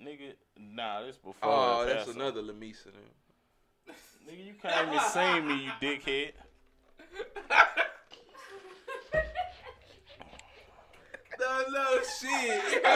Nigga, 0.00 0.34
nah, 0.58 1.02
this 1.02 1.16
before. 1.16 1.34
Oh, 1.42 1.80
El 1.82 1.86
that's 1.86 2.08
another 2.08 2.42
Lamesa 2.42 2.86
then. 2.86 3.94
Nigga, 4.26 4.46
you 4.46 4.54
can't 4.54 4.88
even 4.88 5.00
see 5.00 5.40
me, 5.40 5.64
you 5.64 5.70
dickhead. 5.80 6.32
No, 11.42 11.64
no 11.70 11.98
shit. 12.20 12.84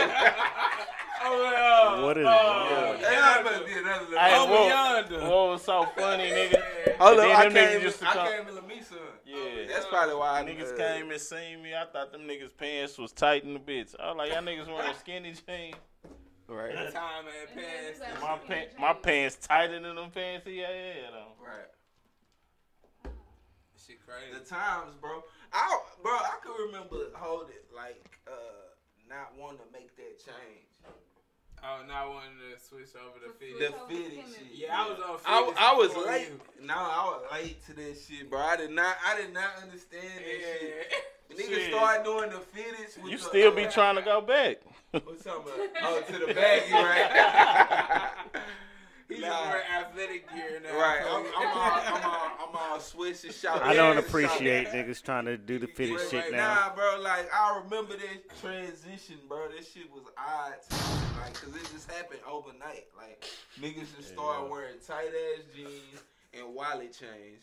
Oh, 1.29 2.03
What 2.05 2.19
is 2.19 2.27
oh, 2.29 2.93
it? 2.93 2.99
Hey, 2.99 3.15
that 3.15 3.43
must 3.43 3.67
be 3.67 3.73
another 3.73 4.05
Lamesa. 4.05 4.19
Hey, 4.19 4.51
what, 4.51 4.69
yonder. 4.69 5.21
what 5.23 5.49
was 5.49 5.63
so 5.63 5.87
funny, 5.97 6.25
nigga? 6.25 6.97
Hold 6.99 7.19
And 7.19 7.31
up, 7.33 7.39
I 7.39 7.51
came, 7.51 7.83
used 7.83 7.99
to 8.01 8.09
I 8.09 8.13
come- 8.13 8.29
came 8.29 8.45
to 8.47 8.53
Lamesa. 8.53 8.99
Yeah. 9.25 9.67
That's 9.67 9.87
probably 9.87 10.15
why 10.15 10.41
I 10.41 10.45
Niggas 10.45 10.75
uh, 10.75 10.77
came 10.77 11.11
and 11.11 11.21
seen 11.21 11.63
me. 11.63 11.75
I 11.75 11.85
thought 11.93 12.13
them 12.13 12.23
niggas 12.23 12.57
pants 12.57 12.99
was 12.99 13.13
tight 13.13 13.45
in 13.45 13.55
the 13.55 13.59
bitch. 13.59 13.95
I 13.99 14.09
was 14.13 14.17
like, 14.19 14.31
y'all 14.31 14.43
niggas 14.43 14.69
wearing 14.69 14.95
skinny 15.01 15.33
jeans. 15.33 15.75
Right. 16.49 16.75
Time 16.93 17.25
had 17.25 17.57
And 17.57 17.59
then 17.59 17.65
passed. 17.99 18.21
My 18.23 18.39
skinny 18.45 18.61
pants, 18.61 18.75
my 18.79 18.93
pants 18.93 19.37
tighter 19.37 19.81
than 19.81 19.97
them 19.97 20.11
pants 20.11 20.47
he 20.47 20.59
had 20.59 21.13
on. 21.15 21.33
Right. 21.45 21.67
Shit 23.87 24.05
crazy. 24.07 24.33
The 24.35 24.45
times, 24.45 24.95
bro. 25.01 25.23
I, 25.53 25.79
bro, 26.03 26.13
I 26.13 26.35
could 26.43 26.59
remember 26.67 26.97
hold 27.15 27.51
it 27.51 27.65
like 27.75 28.19
uh, 28.27 28.75
not 29.09 29.33
wanting 29.39 29.59
to 29.59 29.73
make 29.73 29.95
that 29.97 30.19
change. 30.19 30.67
Oh, 31.63 31.81
not 31.87 32.09
wanting 32.09 32.37
to 32.43 32.61
switch 32.61 32.91
over 32.99 33.19
to 33.25 33.33
fit. 33.39 33.59
The 33.59 33.69
over 33.79 33.89
fitted 33.89 34.25
shit. 34.29 34.55
Yeah, 34.55 34.75
I 34.77 34.89
was 34.89 34.99
on 34.99 35.17
I, 35.25 35.43
fitted 35.43 35.59
I 35.59 35.75
was 35.75 35.97
late. 36.07 36.29
you. 36.29 36.67
No, 36.67 36.75
I 36.75 37.05
was 37.15 37.23
late 37.33 37.65
to 37.67 37.73
this 37.75 38.07
shit, 38.07 38.29
bro. 38.29 38.41
I 38.41 38.57
did 38.57 38.71
not. 38.73 38.97
I 39.07 39.21
did 39.21 39.33
not 39.33 39.51
understand 39.63 40.03
that 40.03 40.61
shit. 40.61 40.87
Yeah. 40.91 40.97
Niggas 41.37 41.55
Shit. 41.55 41.73
started 41.73 42.05
doing 42.05 42.31
the 42.31 42.37
fitteds. 42.37 43.03
With 43.03 43.11
You 43.13 43.19
the, 43.19 43.25
still 43.25 43.53
uh, 43.53 43.57
be 43.57 43.67
trying 43.67 43.97
to 43.97 44.03
go 44.03 44.21
back. 44.21 44.59
What's 44.93 45.27
up? 45.27 45.47
Oh, 45.83 46.01
to 46.01 46.19
the 46.27 46.33
baggy, 46.35 46.73
right? 46.73 48.11
He's 49.09 49.21
Nah. 49.21 49.49
wearing 49.49 49.65
athletic 49.73 50.33
gear 50.35 50.61
now. 50.63 50.77
Right. 50.79 51.01
I'm, 51.03 51.25
I'm 51.37 51.57
all, 51.57 51.81
I'm 51.97 52.05
all, 52.05 52.49
I'm 52.49 52.73
all 52.73 52.81
swish 52.81 53.23
and 53.25 53.33
shout. 53.43 53.63
I 53.63 53.73
don't 53.75 53.99
appreciate 53.99 54.69
niggas 54.69 55.03
trying 55.03 55.27
to 55.27 55.37
do 55.39 55.59
the 55.61 55.69
fitted 55.69 55.97
Right, 55.97 56.09
shit 56.11 56.23
right. 56.25 56.33
now. 56.33 56.55
Nah, 56.55 56.75
bro. 56.75 57.01
Like 57.01 57.29
I 57.33 57.61
remember 57.65 57.95
that 57.97 58.41
transition, 58.41 59.17
bro. 59.29 59.49
That 59.49 59.65
shit 59.65 59.91
was 59.93 60.03
odd, 60.19 60.55
to 60.69 60.75
me. 60.75 60.81
like, 61.23 61.35
cause 61.35 61.55
it 61.55 61.71
just 61.73 61.91
happened 61.91 62.21
overnight. 62.29 62.87
Like 62.97 63.25
niggas 63.61 63.97
just 63.97 64.09
started 64.15 64.51
wearing 64.51 64.77
tight 64.87 65.07
ass 65.09 65.45
jeans 65.55 66.03
and 66.35 66.53
wallet 66.55 66.97
chains, 66.99 67.43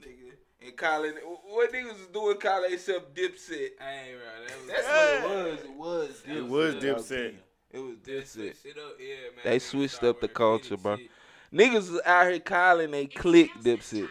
nigga. 0.00 0.32
And 0.64 0.76
calling 0.76 1.14
what 1.46 1.72
niggas 1.72 1.88
was 1.98 2.06
doing, 2.12 2.36
calling 2.38 2.72
except 2.72 3.16
Dipset. 3.16 3.70
Hey, 3.80 4.12
bro, 4.14 4.46
that 4.46 4.58
was 4.58 4.68
That's 4.68 4.86
what 4.86 5.48
it 5.64 5.70
was. 5.76 6.22
It 6.28 6.44
was. 6.46 6.74
Dipset. 6.74 6.84
It 6.84 6.94
was. 6.94 7.10
Dipset. 7.10 7.34
It 7.72 7.78
was 7.78 7.96
They 8.04 8.12
Dipset. 8.12 8.56
switched 8.60 8.78
up, 8.78 8.96
yeah, 9.00 9.14
man. 9.34 9.44
They 9.44 9.58
switched 9.58 10.02
up 10.04 10.20
the 10.20 10.28
culture, 10.28 10.76
bro. 10.76 10.96
shit. 10.96 11.10
Niggas 11.52 11.90
was 11.92 12.00
out 12.04 12.28
here 12.30 12.40
calling 12.40 12.90
they 12.90 13.06
click 13.06 13.50
Dipset. 13.62 14.08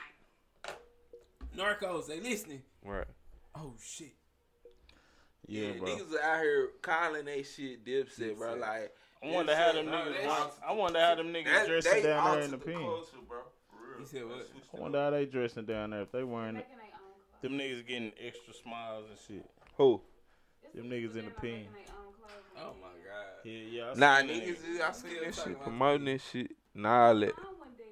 Narcos, 1.56 2.08
they 2.08 2.19
listening. 2.19 2.62
Right. 2.84 3.06
Oh 3.56 3.74
shit. 3.84 4.13
Yeah, 5.47 5.71
niggas 5.74 6.10
was 6.12 6.19
out 6.24 6.41
here 6.41 6.69
calling 6.82 7.26
they 7.26 7.43
shit 7.43 7.86
Dipset, 7.86 8.38
bro. 8.38 8.56
Like 8.56 8.91
I 9.24 9.28
wonder 9.32 9.56
how 9.56 9.71
them 9.74 9.88
niggas. 9.88 10.19
they 10.21 10.28
want- 10.28 10.39
altered 10.41 10.63
I 10.65 10.71
wonder 10.71 11.00
how 11.00 11.15
them 11.15 11.28
niggas 11.34 11.45
That- 11.45 11.67
dressing 11.67 12.04
down 12.04 12.32
there 12.36 12.43
in 12.43 12.52
the 12.52 12.58
the 12.58 12.65
pen. 12.65 12.74
culture, 12.76 13.17
bro. 13.28 13.39
For 14.00 14.06
said 14.06 14.26
what? 14.26 14.38
I 14.38 14.39
it 14.78 14.80
wonder 14.82 14.97
up. 14.97 15.04
how 15.06 15.10
they 15.12 15.26
dressing 15.26 15.65
down 15.65 15.89
there 15.91 16.02
if 16.02 16.12
they 16.12 16.24
wearing 16.24 16.56
it. 16.56 16.65
Making 16.69 16.78
their. 16.78 16.88
Them 17.41 17.58
niggas 17.60 17.86
getting 17.88 18.12
extra 18.19 18.54
smiles 18.54 19.06
and 19.10 19.19
shit. 19.28 19.50
Who? 19.78 20.02
Them 20.74 20.86
niggas 20.89 21.12
in 21.12 21.12
the 21.15 21.21
not 21.24 21.38
pen. 21.38 21.52
making 21.52 21.67
their 21.74 21.95
own 21.97 22.13
clothes. 22.13 22.32
Oh 22.58 22.76
my 22.82 22.88
god. 23.04 23.11
Yeah, 23.43 23.54
yeah. 23.71 23.91
I 23.91 23.93
Nah, 23.95 24.21
niggas, 24.21 24.58
niggas. 24.58 24.82
I 24.82 24.91
seen 24.91 25.12
that 25.23 25.34
talking 25.34 25.54
shit 25.54 25.62
promoting 25.63 26.06
the 26.06 26.12
that 26.13 26.21
shit. 26.21 26.51
Nah, 26.73 27.10
I 27.10 27.13
let. 27.13 27.30
I 27.30 27.41
want 27.60 27.77
that. 27.77 27.86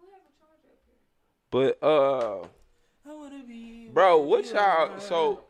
We 0.00 0.06
have 0.10 0.20
a 0.20 0.32
charger 0.38 0.70
up 0.72 0.82
here. 0.86 1.78
But 1.80 1.86
uh, 1.86 2.46
I 3.08 3.14
wanna 3.14 3.44
be. 3.46 3.88
bro, 3.92 4.20
with 4.20 4.28
what 4.28 4.44
you, 4.46 4.54
y'all? 4.54 5.00
So 5.00 5.40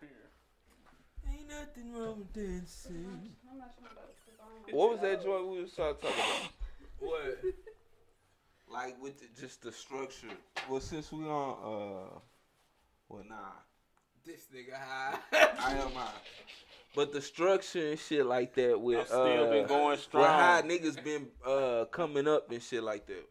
Ain't 1.30 1.48
nothing 1.48 1.92
wrong 1.94 2.18
with 2.18 2.32
dancing. 2.32 3.30
I'm 3.50 3.58
not 3.58 3.74
sure 3.78 3.88
about 3.90 4.08
this. 4.08 4.34
I 4.40 4.70
don't 4.70 4.74
what 4.74 4.90
was 4.92 5.00
that 5.00 5.24
joint 5.24 5.48
we 5.48 5.62
was 5.62 5.72
talking 5.72 6.10
about? 6.10 6.50
What? 6.98 7.38
Like 8.72 9.02
with 9.02 9.20
the, 9.20 9.26
just 9.38 9.62
the 9.62 9.70
structure. 9.70 10.28
Well, 10.66 10.80
since 10.80 11.12
we 11.12 11.24
on 11.26 11.50
uh, 11.62 12.18
well 13.06 13.22
nah, 13.28 13.36
This 14.24 14.46
nigga 14.54 14.72
high. 14.72 15.18
I 15.32 15.72
am 15.74 15.92
high. 15.92 16.10
But 16.94 17.12
the 17.12 17.22
structure 17.22 17.90
and 17.90 17.98
shit 17.98 18.26
like 18.26 18.55
that 18.55 18.78
with 18.78 18.98
I'm 18.98 19.07
still 19.07 19.46
uh, 19.46 19.50
been 19.50 19.66
going 19.66 19.90
with 19.90 20.12
how 20.12 20.61
niggas 20.62 21.02
been 21.02 21.28
uh 21.46 21.87
coming 21.87 22.28
up 22.28 22.50
and 22.50 22.62
shit 22.62 22.83
like 22.83 23.07
that. 23.07 23.28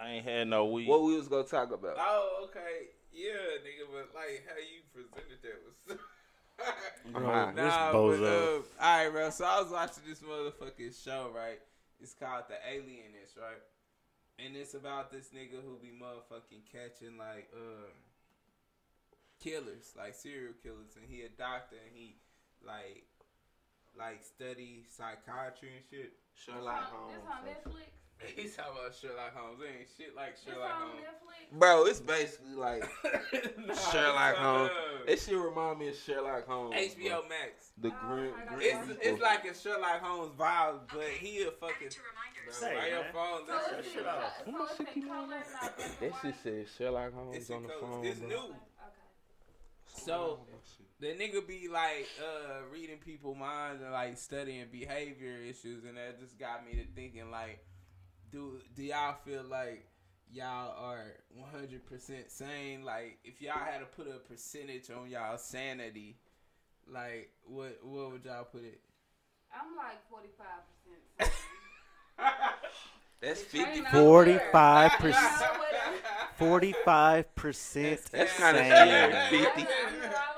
I 0.00 0.10
ain't 0.10 0.24
had 0.24 0.48
no 0.48 0.66
weed. 0.66 0.88
What 0.88 1.02
we 1.02 1.16
was 1.16 1.28
gonna 1.28 1.44
talk 1.44 1.72
about? 1.72 1.96
oh, 1.98 2.44
okay. 2.44 2.88
Yeah, 3.12 3.58
nigga, 3.62 3.86
but 3.92 4.14
like 4.14 4.44
how 4.48 4.58
you 4.58 4.82
presented 4.92 5.38
that 5.42 5.60
was. 5.64 5.98
I'm 7.14 7.24
high. 7.24 7.52
This 7.52 7.64
Nah, 7.64 7.92
but, 7.92 8.22
uh, 8.22 8.56
all 8.56 8.62
right, 8.80 9.08
bro. 9.10 9.30
So 9.30 9.44
I 9.44 9.60
was 9.60 9.70
watching 9.70 10.04
this 10.08 10.20
motherfucking 10.20 11.04
show, 11.04 11.30
right? 11.34 11.60
It's 12.00 12.14
called 12.14 12.44
The 12.48 12.56
Alienist, 12.68 13.36
right? 13.36 13.62
And 14.38 14.56
it's 14.56 14.74
about 14.74 15.12
this 15.12 15.28
nigga 15.28 15.62
who 15.62 15.78
be 15.80 15.92
motherfucking 15.94 16.66
catching 16.70 17.16
like 17.18 17.48
um 17.54 17.90
killers, 19.44 19.92
like 19.96 20.14
serial 20.14 20.54
killers, 20.62 20.96
and 20.96 21.04
he 21.08 21.22
a 21.22 21.28
doctor 21.28 21.76
and 21.76 21.92
he 21.94 22.16
like 22.66 23.04
like 23.96 24.24
study 24.24 24.84
psychiatry 24.88 25.68
and 25.76 25.84
shit. 25.90 26.12
Sherlock 26.34 26.90
It's 27.12 27.26
on 27.28 27.44
Netflix. 27.46 27.92
He's 28.36 28.56
talking 28.56 28.72
about 28.78 28.94
Sherlock 28.94 29.34
Holmes. 29.36 29.60
It 29.60 29.68
ain't 29.80 29.88
shit 29.98 30.16
like 30.16 30.34
It's 30.34 30.44
Sherlock 30.44 30.70
on 30.74 30.80
Holmes. 30.80 31.02
Netflix. 31.04 31.58
Bro, 31.58 31.84
it's 31.86 32.00
basically 32.00 32.54
like 32.54 32.82
Nah, 33.66 33.74
Sherlock 33.74 34.36
Holmes. 34.36 34.70
That 35.06 35.18
shit 35.20 35.36
remind 35.38 35.78
me 35.78 35.88
of 35.88 35.96
Sherlock 35.96 36.46
Holmes. 36.46 36.74
HBO 36.74 37.20
bro. 37.20 37.28
Max. 37.28 37.70
The 37.78 37.88
Oh, 37.90 38.06
grim, 38.08 38.32
I 38.34 38.54
grim 38.54 38.90
It's 38.90 38.98
it's 39.06 39.22
like 39.22 39.44
a 39.44 39.54
Sherlock 39.54 40.00
Holmes 40.02 40.32
vibe, 40.38 40.78
but 40.92 41.04
he 41.20 41.42
a 41.42 41.50
fucking. 41.52 41.90
Say, 42.50 42.74
why 42.76 42.88
your 42.88 43.02
man. 43.02 43.12
phone? 43.12 43.40
So 43.46 43.52
That 43.52 43.78
it's 43.78 43.88
shit- 43.88 43.94
shit 43.94 44.06
off. 44.06 44.32
so 44.44 44.64
it's 44.84 44.96
in 44.96 45.02
color, 45.08 45.26
not 45.28 45.76
black 45.76 45.90
and 46.02 46.12
That 46.12 46.20
shit 46.22 46.34
said 46.42 46.66
Sherlock 46.76 47.14
Holmes 47.14 47.36
It's 47.36 47.50
on 47.50 47.62
the 47.62 47.68
phone. 47.80 48.04
It's 48.04 48.18
bro. 48.20 48.28
new. 48.28 48.54
So 50.04 50.38
the 51.00 51.06
nigga 51.06 51.46
be 51.46 51.68
like 51.72 52.08
uh, 52.20 52.66
reading 52.70 52.98
people 52.98 53.34
minds 53.34 53.82
and 53.82 53.90
like 53.90 54.18
studying 54.18 54.66
behavior 54.70 55.36
issues, 55.48 55.84
and 55.84 55.96
that 55.96 56.20
just 56.20 56.38
got 56.38 56.64
me 56.66 56.72
to 56.72 56.84
thinking 56.94 57.30
like, 57.30 57.64
do 58.30 58.60
do 58.76 58.82
y'all 58.82 59.16
feel 59.24 59.44
like 59.44 59.86
y'all 60.30 60.74
are 60.78 61.14
one 61.34 61.48
hundred 61.50 61.86
percent 61.86 62.30
sane? 62.30 62.84
Like 62.84 63.18
if 63.24 63.40
y'all 63.40 63.58
had 63.58 63.78
to 63.78 63.86
put 63.86 64.06
a 64.06 64.18
percentage 64.18 64.90
on 64.90 65.08
y'all 65.08 65.38
sanity, 65.38 66.18
like 66.86 67.30
what 67.44 67.78
what 67.82 68.12
would 68.12 68.24
y'all 68.24 68.44
put 68.44 68.62
it? 68.62 68.80
I'm 69.54 69.74
like 69.74 70.06
forty 70.10 70.28
five 70.36 70.64
percent. 71.16 71.32
That's 73.20 73.40
50 73.40 73.80
45 73.90 74.90
percent. 74.98 75.50
45 76.36 77.34
percent. 77.34 78.00
That's 78.12 78.32
kind 78.36 78.56
of 78.58 79.28
50. 79.30 79.66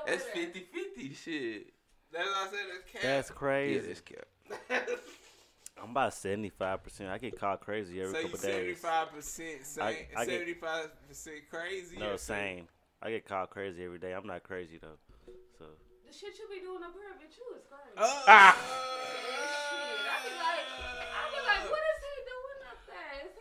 That's 0.07 0.23
over 0.23 0.31
50 0.31 0.59
50 0.59 1.13
shit. 1.13 1.73
That's 2.11 2.27
what 2.27 2.37
I 2.37 2.49
said. 2.49 2.59
It's 2.79 2.91
cap. 2.91 3.01
That's 3.03 3.29
Yeah, 3.29 3.35
crazy. 3.35 3.87
that's 3.87 4.01
cap. 4.01 4.89
I'm 5.83 5.91
about 5.91 6.13
seventy-five 6.15 6.83
percent. 6.83 7.09
I 7.09 7.17
get 7.19 7.39
caught 7.39 7.61
crazy 7.61 8.01
every 8.01 8.13
so 8.13 8.17
you 8.19 8.23
couple 8.25 8.39
seventy 8.39 8.65
days. 8.67 8.79
five 8.79 9.11
percent 9.11 9.63
sane, 9.65 9.83
I- 9.85 10.07
I 10.21 10.25
seventy 10.25 10.53
five 10.55 10.89
percent 11.07 11.35
crazy. 11.51 11.97
No, 11.99 12.13
or 12.13 12.17
sane. 12.17 12.67
I 13.03 13.11
get 13.11 13.27
caught 13.27 13.51
crazy 13.51 13.85
every 13.85 13.99
day. 13.99 14.13
I'm 14.13 14.25
not 14.25 14.41
crazy 14.41 14.79
though. 14.81 14.97
So 15.59 15.65
The 16.07 16.13
shit 16.13 16.33
you 16.39 16.47
be 16.49 16.61
doing 16.61 16.81
up 16.81 16.93
here, 16.93 17.13
bitch, 17.21 17.37
you 17.37 17.55
is 17.55 17.63
crazy. 17.69 17.93
Oh. 17.97 18.23
Ah. 18.27 18.57
Shit, 18.57 20.01
I 20.09 20.17
be 20.25 20.33
like, 20.33 20.65
I 21.13 21.23
be 21.29 21.39
like, 21.45 21.69
what 21.69 21.83
is 21.93 22.01
he 22.01 22.15
doing 22.25 22.61
up 22.71 22.79
there? 22.89 23.21
Is 23.27 23.35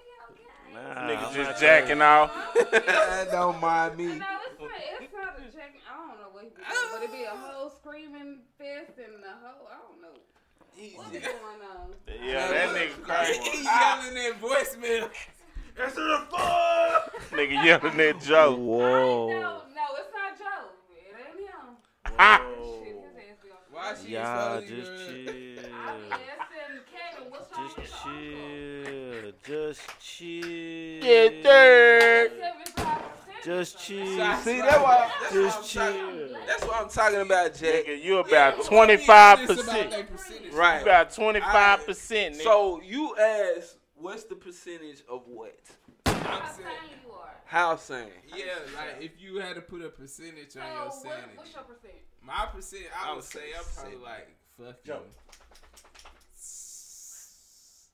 he 1.33 1.37
just 1.38 1.50
out 1.50 1.59
jacking 1.61 2.02
off. 2.02 2.31
don't 3.31 3.59
mind 3.61 3.96
me. 3.96 4.05
No, 4.07 4.12
it's 4.12 4.61
not. 4.61 4.70
It's 5.00 5.12
not 5.14 5.38
a 5.38 5.57
check. 5.57 5.72
I 5.88 5.96
don't 5.96 6.20
know 6.20 6.29
what 6.33 6.36
he 6.48 6.54
be 6.54 6.62
doing, 6.62 6.88
but 6.92 7.02
it 7.02 7.12
be 7.12 7.24
a 7.24 7.30
whole 7.30 7.70
screaming 7.70 8.38
fest 8.59 8.98
and 8.98 9.22
the 9.22 9.32
whole. 9.42 9.68
I 9.68 9.78
don't 9.78 10.00
know 10.02 10.20
what's 10.96 11.11
He's- 11.11 11.22
going 11.24 11.61
on. 11.62 11.94
Yeah, 12.24 12.48
that 12.48 12.68
nigga 12.74 13.02
crazy. 13.02 13.40
He 13.40 13.64
yelling 13.64 14.14
that 14.14 14.40
voicemail. 14.40 15.11
That's 15.76 15.94
the 15.94 16.22
fuck. 16.30 17.12
Nigga 17.32 17.64
yelling 17.64 18.00
at 18.00 18.20
Joe. 18.22 18.54
Whoa. 18.56 19.28
No, 19.28 19.40
no, 19.74 19.85
it's 19.98 20.12
not 20.14 20.38
Joe. 20.38 20.70
It 20.90 21.14
ain't 21.18 21.40
him. 21.50 21.76
Ah. 22.18 22.42
Shit, 22.82 22.96
his 22.96 23.16
ass 23.16 23.38
be 23.42 23.50
on. 23.50 23.56
Why 23.70 23.94
she 24.02 24.12
Y'all 24.12 24.59
exposing 24.59 24.76
just 24.76 24.90
you? 24.90 24.96
I 24.96 25.12
be 25.12 25.56
chill. 25.56 26.18
asking 26.32 26.80
Kevin, 26.92 27.30
what's 27.30 27.56
wrong 27.56 27.66
Just 27.66 27.76
with 27.76 27.92
chill. 28.02 29.32
Just 29.44 30.00
chill. 30.00 31.02
Get 31.02 31.42
there. 31.42 32.28
75%. 33.46 33.59
Just 33.59 33.78
chill. 33.78 34.06
See, 34.06 34.16
that's 34.61 34.82
why. 34.82 35.11
That's 35.20 35.32
Just 35.32 35.76
what 35.76 35.82
I'm 35.87 35.92
talking- 35.94 36.37
That's 36.46 36.64
what 36.64 36.82
I'm 36.82 36.88
talking 36.88 37.20
about, 37.20 37.54
Jack. 37.54 37.85
Nigga, 37.87 38.02
you 38.02 38.14
Yeah, 38.14 38.20
about 38.20 38.56
but 38.59 38.66
twenty 38.66 38.96
what 38.96 39.04
five 39.06 39.38
be 39.38 39.44
honest 39.44 39.62
about 39.68 40.09
percent. 40.09 40.52
Right. 40.52 40.76
You 40.76 40.82
about 40.82 41.12
twenty 41.14 41.40
five 41.40 41.87
percent, 41.87 42.35
nigga. 42.37 42.42
So 42.42 42.80
you 42.82 43.16
asked, 43.16 43.76
what's 43.94 44.24
the 44.24 44.35
percentage 44.37 45.02
of 45.09 45.22
what? 45.26 45.59
I'm 46.06 46.14
How 46.14 46.46
saying, 46.46 46.68
sane 46.68 46.98
you 47.04 47.12
are. 47.12 47.35
How 47.44 47.76
saying? 47.76 48.09
yeah, 48.35 48.44
like 48.76 48.96
if 49.02 49.20
you 49.20 49.37
had 49.38 49.54
to 49.54 49.61
put 49.62 49.82
a 49.82 49.88
percentage 49.88 50.52
So, 50.52 50.61
on 50.61 50.66
your 50.72 50.85
what, 50.87 50.94
sanity, 50.94 51.22
what's 51.37 51.52
your 51.54 51.62
percent? 51.62 51.94
my 52.22 52.46
percent, 52.52 52.82
I 53.00 53.06
I 53.06 53.09
would 53.11 53.16
would 53.16 53.24
say 53.24 53.38
say 53.38 53.46
I'm 53.56 53.64
probably 53.74 53.98
like 54.04 54.37
fuck 54.59 54.76
you. 54.85 54.94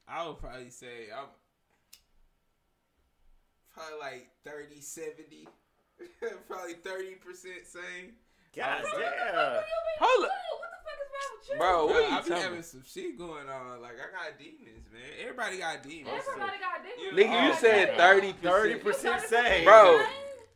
I 0.08 0.26
would 0.26 0.38
probably 0.38 0.70
say 0.70 1.08
I'm 1.16 1.26
probably 3.74 3.98
like 4.00 4.28
30, 4.44 4.80
70. 4.80 5.48
probably 6.48 6.74
30 6.74 7.14
percent 7.16 7.66
same. 7.66 8.12
God 8.56 8.82
damn. 8.82 9.62
Hold 10.00 10.24
up. 10.24 10.30
What 10.58 10.68
the 10.68 10.80
fuck 10.84 10.98
is 11.00 11.10
wrong 11.14 11.32
with 11.38 11.48
you? 11.50 11.56
Bro, 11.58 11.86
what 11.86 11.92
Bro, 11.92 11.96
are 11.96 12.00
you 12.00 12.06
I 12.06 12.20
be 12.20 12.28
talking 12.28 12.42
having 12.42 12.52
about? 12.58 12.64
some 12.66 12.82
shit 12.86 13.18
going 13.18 13.48
on. 13.48 13.80
Like 13.80 13.92
I 13.92 14.08
got 14.12 14.38
demons, 14.38 14.86
man. 14.92 15.02
Everybody 15.22 15.58
got 15.58 15.82
demons. 15.82 16.08
Everybody 16.28 16.58
got 16.58 16.84
different. 16.84 17.18
Nigga, 17.18 17.46
you 17.46 17.52
Oh, 17.52 17.56
said 17.60 17.88
man. 17.88 17.96
thirty 17.98 18.32
Thirty 18.42 18.74
percent. 18.76 19.22
percent 19.22 19.46
same. 19.46 19.64
Bro, 19.64 20.04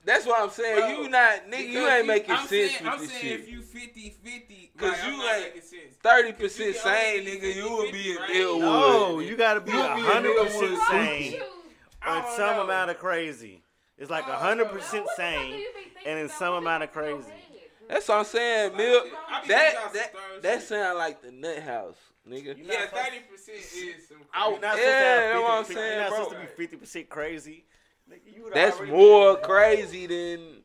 That's 0.05 0.27
what 0.27 0.41
I'm 0.43 0.51
saying. 0.51 0.79
Bro, 0.79 1.03
you 1.03 1.09
not 1.09 1.51
nigga. 1.51 1.69
You 1.69 1.89
ain't 1.89 2.07
making 2.07 2.31
I'm 2.33 2.47
sense 2.47 2.51
saying, 2.73 2.85
with 2.85 2.93
I'm 2.93 2.99
this 3.01 3.11
saying 3.13 3.23
shit. 3.23 3.41
if 3.41 3.49
you 3.49 3.63
50 3.63 4.11
50, 4.23 4.71
Cause 4.77 4.91
like, 4.93 5.05
you 5.07 5.17
not 5.17 5.37
ain't- 5.37 6.03
thirty 6.03 6.33
percent 6.33 6.69
you 6.69 6.75
can 6.75 6.83
sane, 6.83 7.25
nigga. 7.27 7.41
be 7.43 7.53
You 7.55 7.71
will 7.71 7.93
be 7.93 7.93
50, 7.93 8.11
in 8.11 8.17
right? 8.19 8.31
Illwood. 8.35 8.61
No, 8.61 9.19
you 9.21 9.37
gotta 9.37 9.61
be 9.63 9.73
a 9.73 9.97
hundred 9.97 10.37
percent 10.37 10.79
Fuck 10.79 10.89
sane 10.91 11.41
I 12.09 12.37
some 12.37 12.57
know. 12.57 12.63
amount 12.65 12.91
of 12.91 12.99
crazy. 12.99 13.63
It's 13.99 14.11
like 14.11 14.27
I 14.29 14.35
a 14.35 14.37
hundred 14.37 14.67
know. 14.67 14.73
percent 14.75 15.05
What 15.07 15.17
the 15.17 15.23
fuck 15.23 15.33
do 15.35 15.39
sane. 15.41 15.51
you 15.53 15.57
be 15.75 15.81
thinking 15.95 16.13
and 16.13 16.21
in 16.21 16.29
some 16.29 16.55
amount 16.55 16.83
of 16.85 16.91
is 16.91 16.97
in 16.97 17.03
your 17.05 17.17
crazy. 17.19 17.33
That's 17.89 18.09
what 18.09 18.19
I'm 18.19 18.25
saying, 18.25 18.73
I 18.75 18.77
Milk. 18.77 19.05
be- 19.05 19.11
I 19.29 19.43
be 19.43 19.49
That 19.49 19.93
that 19.95 20.13
that 20.43 20.59
shit. 20.61 20.69
sound 20.69 20.99
like 20.99 21.23
the 21.23 21.31
nut 21.33 21.59
house, 21.63 21.97
nigga. 22.29 22.57
Yeah, 22.59 22.87
30 22.87 23.19
percent 23.31 23.59
is 23.59 24.09
some. 24.09 24.19
I- 24.35 24.51
You're 24.51 24.61
not 24.61 24.77
Yeah, 24.77 24.83
supposed 24.83 24.85
to 24.85 24.91
have 24.91 25.33
that's 25.33 25.43
what 25.43 25.51
I'm 25.51 25.65
saying, 25.65 25.93
You're 25.93 26.01
not 26.01 26.09
bro. 26.11 26.19
supposed 26.25 26.35
to 26.35 26.41
be 26.41 26.47
fifty 26.63 26.77
percent 26.77 27.09
crazy. 27.09 27.65
Nigga, 28.11 28.55
That's 28.55 28.81
more 28.83 29.37
crazy 29.39 30.07
than 30.07 30.56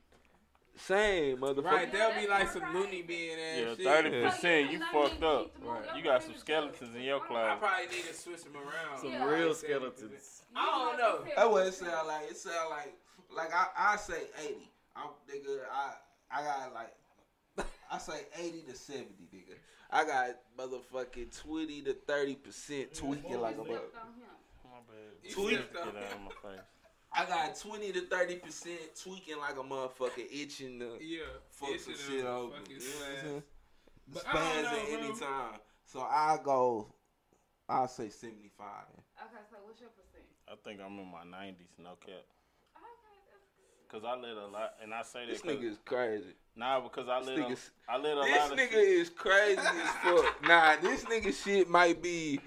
same, 0.86 1.38
motherfucker. 1.38 1.63
Right, 1.63 1.91
there'll 1.91 2.20
be 2.20 2.28
like 2.28 2.50
some 2.50 2.74
loony 2.74 3.02
being 3.02 3.38
Yeah, 3.38 3.72
ass 3.72 3.78
shit. 3.78 3.86
thirty 3.86 4.10
So 4.10 4.30
percent. 4.30 4.72
you 4.72 4.80
You 4.80 4.86
fucked 4.91 5.24
up. 5.24 5.54
to 5.56 5.62
move 5.62 5.86
your 5.86 5.96
You 5.98 6.04
got 6.04 6.24
some 6.24 6.36
skeletons 6.38 6.96
in 6.96 7.02
your 7.04 7.20
closet. 7.20 7.52
I 7.52 7.56
closet. 7.56 7.60
probably 7.62 7.96
need 7.98 8.06
to 8.08 8.13
switch 8.13 8.44
them 8.44 8.56
around. 8.58 9.00
Some 9.00 9.12
Yeah. 9.12 9.26
real 9.26 9.54
skeletons. 9.54 10.44
I 10.56 10.65
don't 10.65 10.98
know. 10.98 11.26
That's 11.36 11.48
what 11.50 11.67
it 11.67 11.74
sound 11.74 12.08
like. 12.08 12.30
It 12.32 12.38
sound 12.38 12.70
like 12.70 12.94
like 13.34 13.54
I, 13.54 13.67
I 13.78 13.96
say 13.98 14.24
eighty. 14.44 14.70
I'm 14.96 15.10
nigga. 15.30 15.60
I 15.72 15.94
I 16.32 16.44
got 16.44 16.74
like 16.74 16.96
I 17.91 17.98
say 17.98 18.22
eighty 18.39 18.62
to 18.63 18.76
seventy, 18.76 19.28
nigga. 19.34 19.56
I 19.89 20.06
got 20.06 20.30
motherfucking 20.58 21.41
twenty 21.41 21.82
to 21.84 21.94
thirty 21.94 22.36
percent 22.36 22.94
tweaking 22.94 23.39
like 23.39 23.56
a 23.56 23.63
Stepped 23.63 23.70
mother. 23.70 23.80
on. 23.80 24.72
My 24.72 24.78
bad. 24.88 24.98
You 25.24 25.34
Tweet. 25.36 25.54
stepped 25.56 25.76
on- 25.78 25.94
Get 25.94 26.04
out 26.04 26.12
of 26.13 26.22
my 26.22 26.50
face. 26.52 26.62
I 27.13 27.26
got 27.26 27.60
twenty 27.60 27.91
to 27.91 28.02
thirty 28.02 28.36
percent 28.36 28.80
tweaking 29.02 29.38
like 29.38 29.58
a 29.58 29.63
motherfucker, 29.63 30.26
itching 30.32 30.80
to 30.80 30.97
Yeah. 31.02 31.19
fuck 31.50 31.69
It's 31.71 31.84
some 31.86 31.93
shit 31.95 32.24
a 32.26 32.30
over. 32.30 32.56
You 32.69 32.80
know 32.80 32.86
what 32.86 33.08
I'm 33.10 33.21
saying? 33.26 33.43
But 34.08 34.24
I 34.28 34.34
don't 34.34 34.63
know, 34.63 34.69
at 34.69 34.88
bro. 34.88 34.97
any 35.10 35.19
time. 35.19 35.60
So 35.86 36.00
I 36.02 36.39
go. 36.43 36.93
I'll 37.69 37.88
say 37.88 38.10
seventy 38.10 38.50
five. 38.58 38.86
Okay, 39.21 39.41
so 39.50 39.58
what's 39.63 39.80
your 39.80 39.89
percent? 39.89 40.24
I 40.47 40.56
think 40.63 40.80
I'm 40.82 40.97
in 41.00 41.12
my 41.12 41.24
nineties, 41.24 41.71
no 41.78 41.91
cap. 42.06 42.24
Okay, 43.94 44.00
that's 44.00 44.04
Cause 44.04 44.04
I 44.06 44.16
let 44.22 44.38
a 44.38 44.48
lot, 44.48 44.74
and 44.82 44.94
I 44.94 45.02
say 45.04 45.26
that. 45.26 45.32
This 45.32 45.42
'cause- 45.42 45.52
nigga 45.52 45.64
is 45.72 45.78
crazy. 45.86 46.34
Nah, 46.56 46.80
because 46.82 47.08
I 47.10 47.20
This 47.20 47.28
let 47.30 47.38
a, 47.38 47.42
nigga's- 47.42 47.72
I 47.88 47.98
let 47.98 48.18
a 48.18 48.22
This 48.22 48.38
lot 48.40 48.52
of 48.52 48.58
nigga 48.58 48.70
shit. 48.72 48.74
is 48.90 49.10
crazy 49.10 49.60
as 49.60 49.90
fuck. 50.04 50.42
Nah, 50.48 50.76
this 50.82 51.04
nigga 51.06 51.44
shit 51.44 51.70
might 51.70 52.02
be 52.02 52.40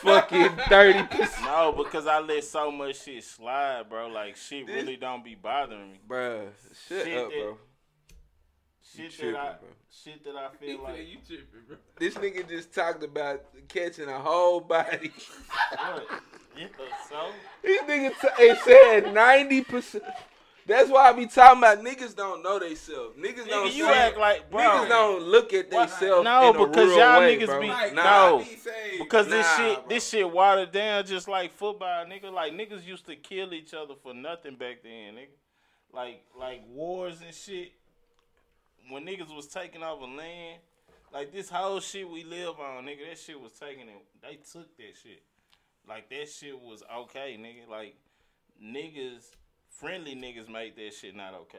fucking 0.00 0.56
thirty 0.68 1.02
percent. 1.04 1.44
No, 1.44 1.72
because 1.72 2.06
I 2.06 2.18
let 2.20 2.42
so 2.44 2.70
much 2.70 3.02
shit 3.02 3.22
slide, 3.24 3.88
bro. 3.88 4.08
Like 4.08 4.36
shit 4.36 4.66
This- 4.66 4.76
really 4.76 4.96
don't 4.96 5.22
be 5.24 5.34
bothering 5.34 5.92
me. 5.92 6.00
Bruh, 6.08 6.48
shut 6.88 7.04
Shit 7.04 7.18
up, 7.18 7.28
that- 7.30 7.38
bro. 7.38 7.58
Shit 8.82 9.10
tripping, 9.12 9.32
that 9.34 9.40
I, 9.40 9.52
bro. 9.60 9.68
shit 9.90 10.24
that 10.24 10.34
I 10.36 10.48
feel 10.56 10.78
said 10.78 10.92
like. 10.92 11.08
you 11.08 11.16
tripping, 11.26 11.60
bro. 11.68 11.76
This 11.98 12.14
nigga 12.14 12.48
just 12.48 12.74
talked 12.74 13.04
about 13.04 13.44
catching 13.68 14.08
a 14.08 14.18
whole 14.18 14.60
body. 14.60 15.12
What? 15.70 16.06
Yeah, 16.58 16.66
so 17.08 17.30
This 17.62 17.80
nigga 17.82 18.10
t- 18.20 18.42
it 18.42 18.58
said 18.64 19.14
ninety 19.14 19.62
percent. 19.62 20.02
That's 20.70 20.88
why 20.88 21.08
I 21.08 21.12
be 21.12 21.26
talking 21.26 21.58
about 21.58 21.78
niggas 21.80 22.14
don't 22.14 22.44
know 22.44 22.60
they 22.60 22.76
self. 22.76 23.16
Niggas 23.16 23.48
don't 23.48 23.66
nigga, 23.66 23.74
you 23.74 23.86
see- 23.86 23.90
act 23.90 24.16
like 24.18 24.48
bro. 24.52 24.60
Niggas 24.60 24.88
don't 24.88 25.22
look 25.24 25.52
at 25.52 25.68
themselves. 25.68 26.24
No, 26.24 26.50
in 26.50 26.56
a 26.56 26.66
because 26.66 26.88
real 26.88 26.98
y'all 26.98 27.18
way, 27.18 27.36
niggas 27.36 27.46
bro. 27.46 27.60
be- 27.60 27.68
Like, 27.68 27.94
no. 27.94 28.38
Be 28.38 28.56
saying- 28.56 28.98
Because 29.00 29.26
this 29.26 29.56
shit, 29.56 29.78
bro. 29.78 29.84
this 29.88 30.08
shit 30.08 30.30
watered 30.30 30.70
down 30.70 31.04
just 31.06 31.26
like 31.26 31.52
football, 31.54 32.04
nigga. 32.06 32.32
Like 32.32 32.52
niggas 32.52 32.86
used 32.86 33.04
to 33.06 33.16
kill 33.16 33.52
each 33.52 33.74
other 33.74 33.94
for 34.00 34.14
nothing 34.14 34.54
back 34.54 34.84
then, 34.84 35.16
nigga. 35.16 35.26
Like 35.92 36.22
like 36.38 36.62
wars 36.68 37.20
and 37.20 37.34
shit. 37.34 37.72
When 38.88 39.04
niggas 39.04 39.34
was 39.34 39.48
taking 39.48 39.82
over 39.82 40.06
land, 40.06 40.60
like 41.12 41.32
this 41.32 41.50
whole 41.50 41.80
shit 41.80 42.08
we 42.08 42.22
live 42.22 42.60
on, 42.60 42.84
nigga. 42.84 43.08
That 43.08 43.18
shit 43.18 43.40
was 43.40 43.52
taken 43.54 43.88
and 43.88 43.98
they 44.22 44.36
took 44.36 44.76
that 44.76 44.94
shit. 45.02 45.22
Like 45.88 46.08
that 46.10 46.28
shit 46.28 46.56
was 46.60 46.84
okay, 46.96 47.36
nigga. 47.40 47.68
Like 47.68 47.96
niggas, 48.62 49.24
friendly 49.70 50.14
niggas 50.14 50.48
make 50.48 50.76
that 50.76 50.94
shit 50.94 51.14
not 51.14 51.34
okay. 51.34 51.58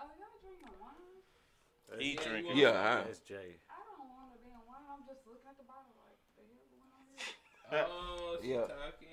Oh, 0.00 0.06
y'all 0.18 0.38
drinking 0.42 0.74
wine? 0.80 1.98
He 2.00 2.14
Yeah, 2.14 2.22
drinking. 2.28 2.56
Yeah, 2.56 2.68
I- 2.70 3.06
That's 3.06 3.20
Jay. 3.20 3.56
I 3.70 3.80
don't 3.96 4.08
want 4.08 4.32
to 4.34 4.38
be 4.38 4.48
a 4.48 4.52
damn 4.52 4.66
wine. 4.66 4.86
I'm 4.90 5.06
just 5.06 5.26
looking 5.26 5.48
at 5.48 5.56
the 5.56 5.64
bottle 5.64 5.94
like, 5.96 6.18
the 6.36 6.42
hell 6.44 6.66
going 6.70 6.92
on 6.92 7.04
here? 7.08 7.88
Oh, 7.90 8.38
she 8.42 8.48
Yeah. 8.48 8.60
talking. 8.66 9.08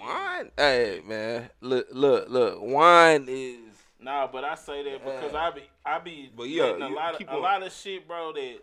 Wine, 0.00 0.50
hey 0.56 1.02
man, 1.04 1.50
look, 1.60 1.88
look, 1.92 2.28
look. 2.30 2.58
Wine 2.62 3.26
is 3.28 3.76
Nah, 3.98 4.26
but 4.26 4.44
I 4.44 4.54
say 4.54 4.82
that 4.84 5.04
because 5.04 5.34
I 5.34 5.50
be 5.50 5.62
I 5.84 5.98
be 5.98 6.30
But 6.34 6.48
yeah, 6.48 6.74
a 6.74 6.88
lot 6.88 7.12
of 7.12 7.18
keep 7.18 7.30
a 7.30 7.36
lot 7.36 7.62
of 7.62 7.70
shit, 7.72 8.08
bro. 8.08 8.32
That 8.32 8.58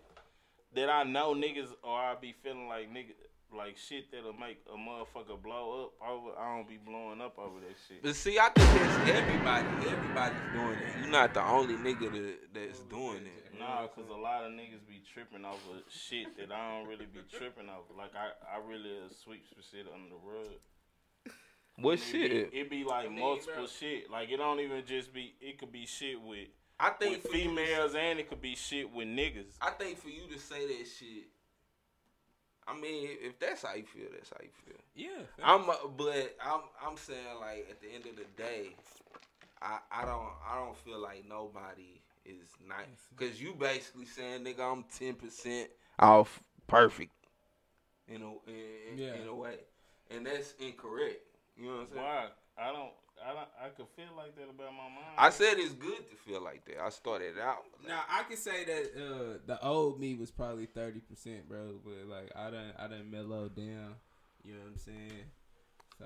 that 0.74 0.90
I 0.90 1.04
know 1.04 1.36
niggas 1.36 1.70
or 1.84 1.96
I 1.98 2.16
be 2.20 2.34
feeling 2.44 2.68
like 2.68 2.92
nigga 2.92 3.12
like 3.56 3.78
shit 3.78 4.12
that'll 4.12 4.34
make 4.34 4.60
a 4.72 4.78
motherfucker 4.78 5.42
blow 5.42 5.86
up 5.86 6.08
over. 6.08 6.38
I 6.38 6.56
don't 6.56 6.68
be 6.68 6.78
blowing 6.78 7.22
up 7.22 7.38
over 7.40 7.60
that 7.60 7.76
shit. 7.88 8.04
But 8.04 8.16
see, 8.16 8.38
I 8.40 8.50
think 8.50 8.68
that's 8.82 9.10
everybody. 9.10 9.68
Everybody's 9.90 10.38
doing 10.54 10.78
it. 10.80 11.00
You're 11.02 11.12
not 11.12 11.34
the 11.34 11.44
only 11.44 11.76
nigga 11.76 12.12
that, 12.12 12.36
that's 12.54 12.80
doing 12.82 13.26
it. 13.26 13.60
Nah, 13.60 13.88
cause 13.88 14.06
a 14.10 14.14
lot 14.18 14.46
of 14.46 14.52
niggas 14.52 14.86
be 14.88 15.02
tripping 15.14 15.46
over 15.46 15.82
shit 15.90 16.38
that 16.38 16.52
I 16.52 16.78
don't 16.80 16.88
really 16.88 17.06
be 17.06 17.22
tripping 17.32 17.70
over. 17.70 17.98
Like 17.98 18.12
I, 18.16 18.56
I 18.56 18.60
really 18.68 18.92
uh, 19.06 19.10
sweep 19.24 19.44
some 19.50 19.64
shit 19.72 19.88
under 19.92 20.10
the 20.10 20.22
rug. 20.24 21.34
What 21.80 21.94
It 21.94 22.12
be, 22.12 22.12
shit? 22.12 22.50
it 22.54 22.70
be 22.70 22.84
like 22.84 23.12
multiple 23.12 23.54
bro. 23.56 23.68
shit. 23.68 24.10
Like 24.12 24.30
it 24.30 24.38
don't 24.38 24.60
even 24.60 24.84
just 24.86 25.14
be. 25.14 25.36
It 25.40 25.60
could 25.60 25.72
be 25.72 25.86
shit 25.86 26.20
with 26.22 26.48
I 26.80 26.90
think 26.90 27.24
with 27.24 27.32
for 27.32 27.38
you 27.38 27.50
females 27.50 27.96
and 27.96 28.20
it 28.20 28.30
could 28.30 28.42
be 28.42 28.56
shit 28.56 28.92
with 28.94 29.08
niggas. 29.08 29.58
I 29.62 29.72
think 29.72 30.00
for 30.00 30.10
you 30.10 30.28
to 30.32 30.40
say 30.40 30.66
that 30.68 30.88
shit. 30.88 31.26
I 32.68 32.80
mean, 32.80 33.10
if 33.22 33.40
that's 33.40 33.64
how 33.64 33.74
you 33.76 33.84
feel, 33.86 34.08
that's 34.12 34.30
how 34.30 34.38
you 34.42 34.50
feel. 34.66 34.76
Yeah. 34.96 35.26
I'm, 35.44 35.70
uh, 35.70 35.76
but 35.96 36.36
I'm, 36.44 36.62
I'm 36.86 36.98
saying 36.98 37.20
like 37.40 37.68
at 37.70 37.82
the 37.82 37.88
end 37.94 38.06
of 38.06 38.16
the 38.18 38.26
day, 38.36 38.76
I, 39.62 39.80
I 39.92 40.06
don't, 40.06 40.30
I 40.50 40.56
don't 40.58 40.78
feel 40.78 41.00
like 41.00 41.24
nobody 41.28 42.02
is 42.26 42.50
nice 42.68 43.08
because 43.16 43.42
you 43.42 43.54
basically 43.54 44.06
saying 44.06 44.44
nigga 44.44 44.60
I'm 44.60 44.84
ten 44.98 45.14
percent 45.16 45.70
off 45.98 46.42
perfect, 46.68 47.14
in 48.10 48.22
a, 48.22 48.28
in, 48.52 48.98
Yeah. 48.98 49.16
in 49.22 49.28
a 49.28 49.34
way, 49.36 49.56
and 50.12 50.26
that's 50.26 50.54
incorrect. 50.60 51.22
You 51.58 51.66
know 51.68 51.72
what 51.72 51.82
I'm 51.82 51.88
saying? 51.88 52.04
Why? 52.04 52.26
I 52.58 52.72
don't. 52.74 52.92
I. 53.26 53.66
I 53.66 53.70
could 53.70 53.88
feel 53.96 54.06
like 54.16 54.36
that 54.36 54.44
about 54.44 54.72
my 54.74 54.84
mom. 54.84 55.04
I 55.18 55.30
said 55.30 55.58
it's 55.58 55.74
good 55.74 56.10
to 56.10 56.16
feel 56.26 56.42
like 56.42 56.66
that. 56.66 56.82
I 56.84 56.90
started 56.90 57.38
out. 57.40 57.64
Now 57.88 58.02
I 58.10 58.24
can 58.24 58.38
say 58.38 58.64
that 58.66 58.84
uh, 58.96 59.38
the 59.46 59.64
old 59.66 60.00
me 60.00 60.16
was 60.16 60.32
probably 60.32 60.66
thirty 60.68 61.00
percent, 61.00 61.48
bro. 61.50 61.80
But 61.84 62.08
like 62.08 62.32
I 62.36 62.52
done, 62.52 62.74
I 62.78 62.88
done 62.88 63.10
mellow 63.12 63.50
down. 63.50 63.96
You 64.44 64.54
know 64.54 64.60
what 64.62 64.72
I'm 64.74 64.78
saying? 64.78 65.24
So 66.00 66.06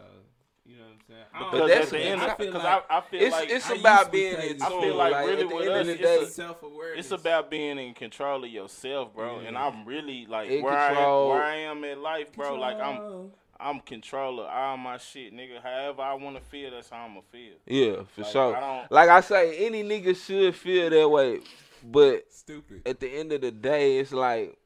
You 0.66 0.78
know 0.78 0.84
what 0.84 0.92
I'm 0.92 1.00
saying? 1.08 1.24
I 1.34 1.40
don't 1.40 1.52
But 1.52 1.68
that's- 1.68 1.86
at 1.86 1.90
the 1.92 2.00
end, 2.00 2.22
I 2.22 2.36
because 2.36 2.38
feel 2.54 2.62
I, 2.62 2.74
like 2.76 2.86
I 2.90 3.02
feel 3.02 3.22
It's 3.22 3.32
like 3.36 3.50
it's 3.50 3.70
I 3.70 3.76
about 3.76 4.12
being 4.12 4.36
say- 4.36 4.50
in 4.52 4.62
I 4.62 4.70
feel 4.70 4.96
like 4.96 5.12
like 5.12 5.28
really 5.28 5.46
with 5.46 5.68
us, 5.68 5.82
of 5.82 5.90
it's 5.90 6.02
day, 6.02 6.24
a- 6.24 6.26
self 6.28 6.64
awareness. 6.64 7.06
it's 7.12 7.22
about 7.22 7.50
being 7.52 7.78
in 7.78 7.94
control 7.94 8.44
of 8.44 8.50
yourself, 8.50 9.14
bro. 9.14 9.40
And 9.40 9.58
I'm 9.58 9.86
really 9.86 10.26
like 10.28 10.50
In 10.50 10.64
where 10.64 10.78
I 10.78 10.92
am, 10.94 11.28
where 11.30 11.44
I 11.44 11.56
am 11.58 11.84
in 11.84 12.02
life, 12.02 12.32
bro. 12.34 12.56
Like 12.56 12.78
I'm 12.80 13.32
I'm 13.62 13.80
controller 13.80 14.44
of 14.44 14.50
all 14.50 14.78
my 14.78 14.98
shit, 14.98 15.34
nigga. 15.34 15.62
However 15.62 16.02
I 16.02 16.14
want 16.16 16.36
to 16.38 16.42
feel, 16.42 16.72
that's 16.72 16.90
how 16.90 17.06
I'ma 17.06 17.22
feel. 17.32 17.54
yeah, 17.68 18.04
for 18.16 18.22
Like, 18.22 18.32
sure. 18.32 18.56
I 18.58 18.88
Like 18.90 19.10
I 19.10 19.22
say, 19.22 19.66
any 19.66 19.84
nigga 19.84 20.16
should 20.16 20.56
feel 20.56 20.90
that 20.90 21.08
way, 21.10 21.40
but 21.84 22.26
stupid. 22.32 22.82
at 22.88 23.00
the 23.00 23.08
end 23.10 23.32
of 23.32 23.42
the 23.42 23.52
day, 23.52 24.00
it's 24.00 24.12
like 24.12 24.58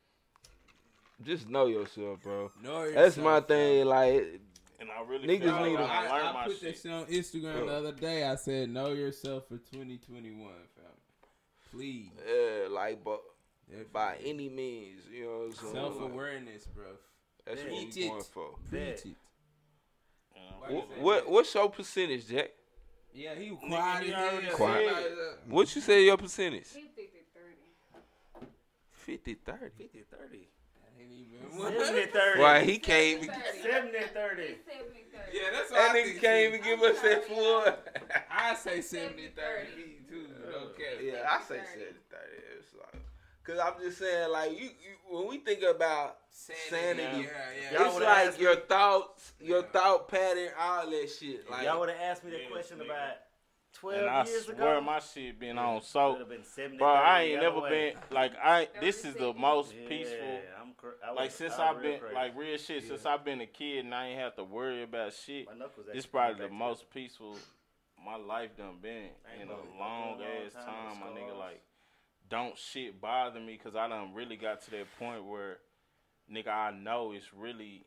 just 1.23 1.49
know 1.49 1.65
yourself, 1.67 2.21
bro. 2.23 2.51
Know 2.61 2.83
yourself, 2.83 2.95
That's 2.95 3.17
my 3.17 3.39
thing. 3.41 3.83
bro. 3.83 3.91
Like 3.91 4.41
And 4.79 4.89
I 4.91 5.01
really 5.09 5.27
Niggas 5.27 5.43
feel 5.43 5.65
need 5.65 5.77
to- 5.77 5.83
I, 5.83 6.05
I, 6.07 6.11
learned 6.11 6.27
I 6.27 6.33
my 6.33 6.43
put 6.45 6.61
that 6.61 6.67
shit. 6.67 6.81
shit 6.81 6.91
on 6.91 7.05
Instagram 7.05 7.65
the 7.67 7.73
other 7.73 7.91
day. 7.93 8.23
I 8.25 8.35
said, 8.35 8.69
"Know 8.69 8.89
yourself 8.93 9.47
for 9.47 9.57
2021, 9.57 10.51
fam. 10.75 10.85
Please, 11.71 12.11
yeah, 12.27 12.67
like 12.69 13.03
but 13.03 13.21
Definitely. 13.67 13.89
by 13.93 14.17
any 14.23 14.49
means, 14.49 15.01
you 15.11 15.23
know 15.25 15.29
what 15.39 15.45
I'm 15.45 15.53
saying. 15.53 15.73
self 15.73 16.01
awareness, 16.01 16.65
bro. 16.67 16.85
That's 17.45 17.59
what 17.61 17.67
Preach 17.69 17.95
we 17.95 18.01
it. 18.03 18.09
going 18.09 18.23
for. 18.23 18.47
Preach 18.69 18.81
Yeah. 19.05 19.11
it. 19.11 19.17
What, 20.67 20.97
what 20.97 21.29
what's 21.29 21.53
your 21.53 21.69
percentage, 21.69 22.27
Jack? 22.27 22.49
Yeah, 23.13 23.35
he 23.35 23.51
was 23.51 23.59
Nigga, 23.61 23.67
quiet. 23.69 24.03
he 24.03 24.09
as 24.09 24.15
hell. 24.15 24.29
already 24.33 24.47
Quiet. 24.49 24.85
Like, 24.87 24.95
uh, 25.05 25.35
What 25.47 25.75
you 25.75 25.81
say 25.81 26.03
your 26.05 26.17
percentage? 26.17 26.67
He 26.73 26.81
50 26.87 27.19
30. 27.33 28.47
50 28.91 29.33
30. 29.35 29.69
50 29.77 30.03
30. 30.11 30.47
ain't 30.99 31.11
even 31.11 31.51
70 31.51 32.05
30. 32.11 32.39
Why 32.41 32.63
he 32.63 32.77
can't 32.79 33.23
even 33.23 33.27
30. 33.35 33.61
70 33.61 33.91
30. 33.91 34.01
70 34.09 34.09
30. 34.11 34.57
Yeah, 35.31 35.41
that's 35.53 35.71
what 35.71 35.77
that 35.79 35.91
I 35.91 35.93
nigga 35.99 36.03
think 36.05 36.21
can't 36.21 36.53
even 36.53 36.61
give 36.63 36.81
us 36.81 36.99
that 37.01 37.23
full. 37.25 37.63
I 38.31 38.55
say 38.55 38.81
70 38.81 39.27
30 39.35 39.77
me 39.77 39.83
too. 40.09 40.27
Okay. 40.73 41.07
Yeah, 41.13 41.29
I 41.29 41.41
say 41.43 41.61
70 41.61 41.85
30. 42.09 42.23
It's 42.59 42.73
like, 42.73 43.01
cause 43.45 43.59
I'm 43.59 43.73
just 43.81 43.99
saying, 43.99 44.31
like 44.31 44.51
you, 44.51 44.65
you 44.65 44.95
when 45.09 45.27
we 45.27 45.37
think 45.37 45.61
about 45.63 46.17
sanity, 46.31 47.01
Yeah, 47.01 47.11
yeah. 47.71 47.87
It's 47.87 47.99
like 47.99 48.39
your 48.39 48.55
me- 48.55 48.61
thoughts, 48.67 49.33
your 49.39 49.59
Yeah. 49.59 49.65
thought 49.71 50.07
pattern, 50.09 50.49
all 50.59 50.89
that 50.89 51.09
shit. 51.09 51.49
Like 51.49 51.65
Y'all 51.65 51.79
would 51.79 51.89
have 51.89 52.01
asked 52.01 52.23
me 52.23 52.31
that 52.31 52.41
Yes, 52.41 52.51
question 52.51 52.79
nigga. 52.79 52.85
about 52.85 53.13
12 53.73 53.99
And 54.01 54.09
I 54.09 54.25
years 54.25 54.45
swear 54.45 54.77
ago. 54.77 54.81
my 54.81 54.99
shit 54.99 55.39
been 55.39 55.57
on 55.57 55.75
Would 55.75 55.83
so. 55.83 56.15
have 56.17 56.29
been 56.29 56.77
Bro, 56.77 56.87
I 56.87 57.21
ain't 57.23 57.41
never 57.41 57.59
way. 57.59 57.69
been 57.93 58.01
like 58.11 58.33
I. 58.41 58.67
This 58.79 59.03
is 59.05 59.15
the 59.15 59.33
most 59.33 59.73
Yeah, 59.73 59.87
peaceful. 59.89 60.39
I'm 60.61 60.73
cr- 60.75 60.87
I 61.05 61.11
Like 61.11 61.25
was- 61.25 61.33
since 61.35 61.53
I 61.55 61.71
was 61.71 61.75
I've 61.77 61.81
been 61.83 61.99
crazy. 61.99 62.15
like 62.15 62.35
real 62.37 62.57
shit. 62.57 62.83
Since 62.87 63.05
I've 63.05 63.23
been 63.25 63.41
a 63.41 63.45
kid 63.47 63.85
and 63.85 63.93
I 63.93 64.07
ain't 64.07 64.19
have 64.19 64.35
to 64.37 64.43
worry 64.43 64.83
about 64.83 65.13
shit. 65.13 65.47
My 65.47 65.53
This 65.53 65.67
actually 66.05 66.09
probably 66.09 66.47
the 66.47 66.53
most 66.53 66.89
peaceful 66.89 67.37
my 68.03 68.15
life 68.15 68.55
done 68.55 68.77
been 68.81 69.09
in 69.41 69.49
a 69.49 69.51
long 69.79 70.19
long 70.19 70.21
ass 70.21 70.53
time, 70.53 70.63
time. 70.65 70.99
My 70.99 71.07
nigga, 71.19 71.37
like, 71.37 71.61
don't 72.29 72.57
shit 72.57 72.99
bother 72.99 73.39
me 73.39 73.53
because 73.61 73.75
I 73.75 73.87
done 73.87 74.13
really 74.13 74.35
got 74.35 74.61
to 74.63 74.71
that 74.71 74.87
point 74.99 75.25
where, 75.25 75.57
nigga, 76.31 76.47
I 76.49 76.71
know 76.71 77.11
it's 77.11 77.33
really 77.33 77.85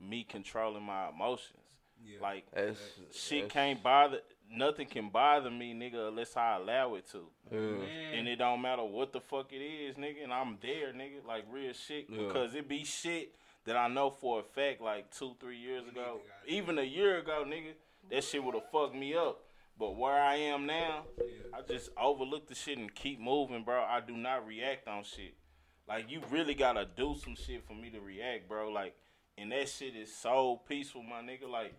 me 0.00 0.24
controlling 0.24 0.82
my 0.82 1.08
emotions. 1.08 1.58
Yeah. 2.02 2.18
Like, 2.22 2.46
that's, 2.54 2.80
shit 3.12 3.42
that's- 3.48 3.52
can't 3.52 3.82
bother, 3.82 4.20
nothing 4.50 4.86
can 4.86 5.10
bother 5.10 5.50
me, 5.50 5.74
nigga, 5.74 6.08
unless 6.08 6.36
I 6.36 6.56
allow 6.56 6.94
it 6.94 7.10
to. 7.12 7.26
Yeah. 7.50 7.58
And 7.58 8.26
it 8.28 8.36
don't 8.36 8.62
matter 8.62 8.84
what 8.84 9.12
the 9.12 9.20
fuck 9.20 9.52
it 9.52 9.56
is, 9.62 9.96
nigga, 9.96 10.22
and 10.24 10.32
I'm 10.32 10.56
there, 10.62 10.92
nigga, 10.94 11.26
like 11.26 11.44
real 11.50 11.72
shit. 11.72 12.06
Yeah. 12.08 12.26
Because 12.26 12.54
it 12.54 12.68
be 12.68 12.84
shit 12.84 13.34
that 13.66 13.76
I 13.76 13.88
know 13.88 14.08
for 14.10 14.40
a 14.40 14.42
fact, 14.42 14.80
like 14.80 15.10
two, 15.14 15.32
three 15.38 15.58
years 15.58 15.82
ago, 15.86 16.14
need 16.14 16.22
to 16.22 16.28
goddamn- 16.28 16.54
even 16.54 16.78
a 16.78 16.82
year 16.82 17.18
ago, 17.18 17.44
nigga, 17.46 17.72
that 18.10 18.24
shit 18.24 18.42
would 18.42 18.54
have 18.54 18.70
fucked 18.70 18.94
me 18.94 19.14
up. 19.14 19.42
But 19.80 19.96
where 19.96 20.20
I 20.20 20.36
am 20.36 20.66
now, 20.66 21.06
Yeah. 21.18 21.24
I 21.58 21.62
just 21.62 21.88
overlook 21.96 22.46
the 22.46 22.54
shit 22.54 22.76
and 22.76 22.94
keep 22.94 23.18
moving, 23.18 23.64
bro. 23.64 23.82
I 23.82 24.00
do 24.00 24.14
not 24.14 24.46
react 24.46 24.86
on 24.86 25.02
shit. 25.04 25.34
Like 25.88 26.10
you 26.10 26.20
really 26.30 26.54
gotta 26.54 26.84
do 26.84 27.16
some 27.16 27.34
shit 27.34 27.66
for 27.66 27.74
me 27.74 27.88
to 27.90 28.00
react, 28.00 28.46
bro. 28.46 28.68
Like, 28.70 28.94
and 29.38 29.50
that 29.52 29.70
shit 29.70 29.96
is 29.96 30.14
so 30.14 30.60
peaceful, 30.68 31.02
my 31.02 31.22
nigga. 31.22 31.48
Like, 31.48 31.74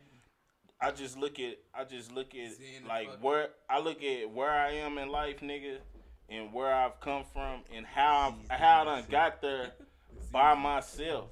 I 0.81 0.89
just 0.89 1.15
look 1.15 1.39
at, 1.39 1.57
I 1.75 1.83
just 1.83 2.11
look 2.11 2.33
at 2.33 2.51
like 2.87 3.07
where 3.21 3.49
I 3.69 3.79
look 3.79 4.03
at 4.03 4.31
where 4.31 4.49
I 4.49 4.71
am 4.71 4.97
in 4.97 5.09
life, 5.09 5.41
nigga, 5.41 5.77
and 6.27 6.51
where 6.51 6.73
I've 6.73 6.99
come 6.99 7.23
from, 7.31 7.61
and 7.71 7.85
how 7.85 8.35
I 8.49 8.55
how 8.57 8.81
I 8.81 8.85
done 8.85 9.05
got 9.11 9.41
there 9.43 9.73
by 10.31 10.55
myself. 10.55 11.29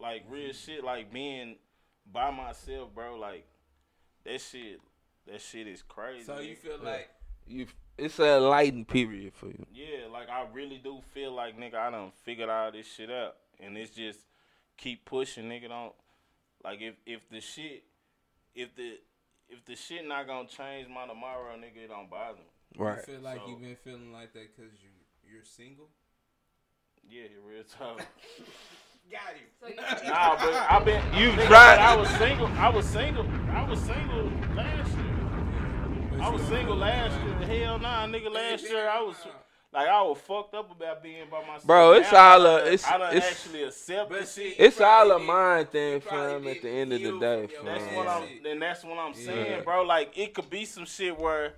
Like 0.00 0.24
real 0.30 0.54
shit, 0.54 0.82
like 0.82 1.12
being 1.12 1.56
by 2.10 2.30
myself, 2.30 2.94
bro. 2.94 3.18
Like 3.18 3.46
that 4.24 4.40
shit, 4.40 4.80
that 5.26 5.40
shit 5.40 5.66
is 5.66 5.82
crazy. 5.82 6.24
So 6.24 6.38
you 6.40 6.54
feel 6.56 6.78
like 6.82 7.08
you. 7.46 7.66
It's 7.98 8.18
a 8.18 8.36
enlightened 8.38 8.88
period 8.88 9.34
for 9.34 9.46
you. 9.46 9.66
Yeah, 9.72 10.06
like 10.10 10.28
I 10.30 10.46
really 10.52 10.78
do 10.82 11.00
feel 11.12 11.32
like 11.32 11.58
nigga, 11.58 11.74
I 11.74 11.90
done 11.90 12.10
figured 12.24 12.48
all 12.48 12.72
this 12.72 12.86
shit 12.86 13.10
out, 13.10 13.36
and 13.60 13.76
it's 13.76 13.94
just 13.94 14.20
keep 14.78 15.04
pushing, 15.04 15.44
nigga. 15.44 15.68
Don't 15.68 15.92
like 16.64 16.80
if 16.80 16.94
if 17.04 17.28
the 17.28 17.40
shit, 17.40 17.84
if 18.54 18.74
the 18.74 18.98
if 19.48 19.64
the 19.66 19.76
shit 19.76 20.06
not 20.08 20.26
gonna 20.26 20.48
change 20.48 20.88
my 20.88 21.06
tomorrow, 21.06 21.54
nigga, 21.56 21.84
it 21.84 21.88
don't 21.88 22.08
bother 22.10 22.38
me. 22.38 22.44
Right. 22.78 22.96
You 23.06 23.14
feel 23.14 23.20
like 23.20 23.40
So- 23.40 23.48
you've 23.48 23.60
been 23.60 23.76
feeling 23.76 24.12
like 24.12 24.32
that 24.32 24.56
because 24.56 24.72
you 24.82 24.88
you're 25.30 25.44
single. 25.44 25.88
Yeah, 27.08 27.24
real 27.46 27.64
talk. 27.64 28.00
Got 29.12 29.34
him. 29.34 29.46
So 29.60 29.68
you, 29.68 29.76
nah, 30.10 30.36
but 30.36 30.54
I've 30.70 30.84
been 30.84 31.02
You 31.14 31.32
tried- 31.46 31.78
I 31.78 31.94
was 31.96 32.08
single. 32.10 32.46
I 32.48 32.68
was 32.70 32.86
single. 32.86 33.26
I 33.50 33.68
was 33.68 33.78
single 33.80 34.30
last 34.56 34.96
year. 34.96 36.20
I 36.22 36.28
was 36.30 36.42
single 36.42 36.76
last 36.76 37.20
year. 37.22 37.34
Hell 37.64 37.78
nah, 37.78 38.06
nigga. 38.06 38.32
Last 38.32 38.62
year 38.64 38.88
I 38.88 39.00
was 39.02 39.16
like 39.72 39.88
I 39.88 40.02
was 40.02 40.18
fucked 40.18 40.54
up 40.54 40.70
about 40.70 41.02
being 41.02 41.24
by 41.30 41.40
myself. 41.40 41.66
Bro, 41.66 41.92
it's 41.94 42.12
Now, 42.12 42.32
all 42.32 42.46
a 42.46 42.56
it's 42.64 42.86
I 42.86 42.98
done 42.98 43.16
it's- 43.16 43.30
actually 43.32 43.62
accept 43.64 44.10
But 44.10 44.28
see, 44.28 44.50
shit. 44.50 44.60
It's 44.60 44.80
all 44.80 45.06
a 45.06 45.08
probably 45.14 45.26
mind 45.26 45.70
thing, 45.70 45.92
you 45.94 46.00
probably 46.00 46.54
fam. 46.54 46.56
At 46.56 46.62
the 46.62 46.70
end 46.70 46.92
of 46.92 47.02
the 47.02 47.18
day, 47.18 47.46
from 47.48 47.66
your 47.66 47.74
That's 47.74 47.84
fam. 47.86 47.96
what 47.96 48.08
I'm. 48.08 48.28
shit. 48.28 48.42
Then 48.44 48.58
that's 48.60 48.84
what 48.84 48.98
I'm 48.98 49.14
saying, 49.14 49.46
Yeah. 49.50 49.60
bro. 49.60 49.82
Like 49.82 50.16
it 50.16 50.32
could 50.34 50.48
be 50.50 50.64
some 50.64 50.84
shit 50.86 51.18
where 51.18 51.54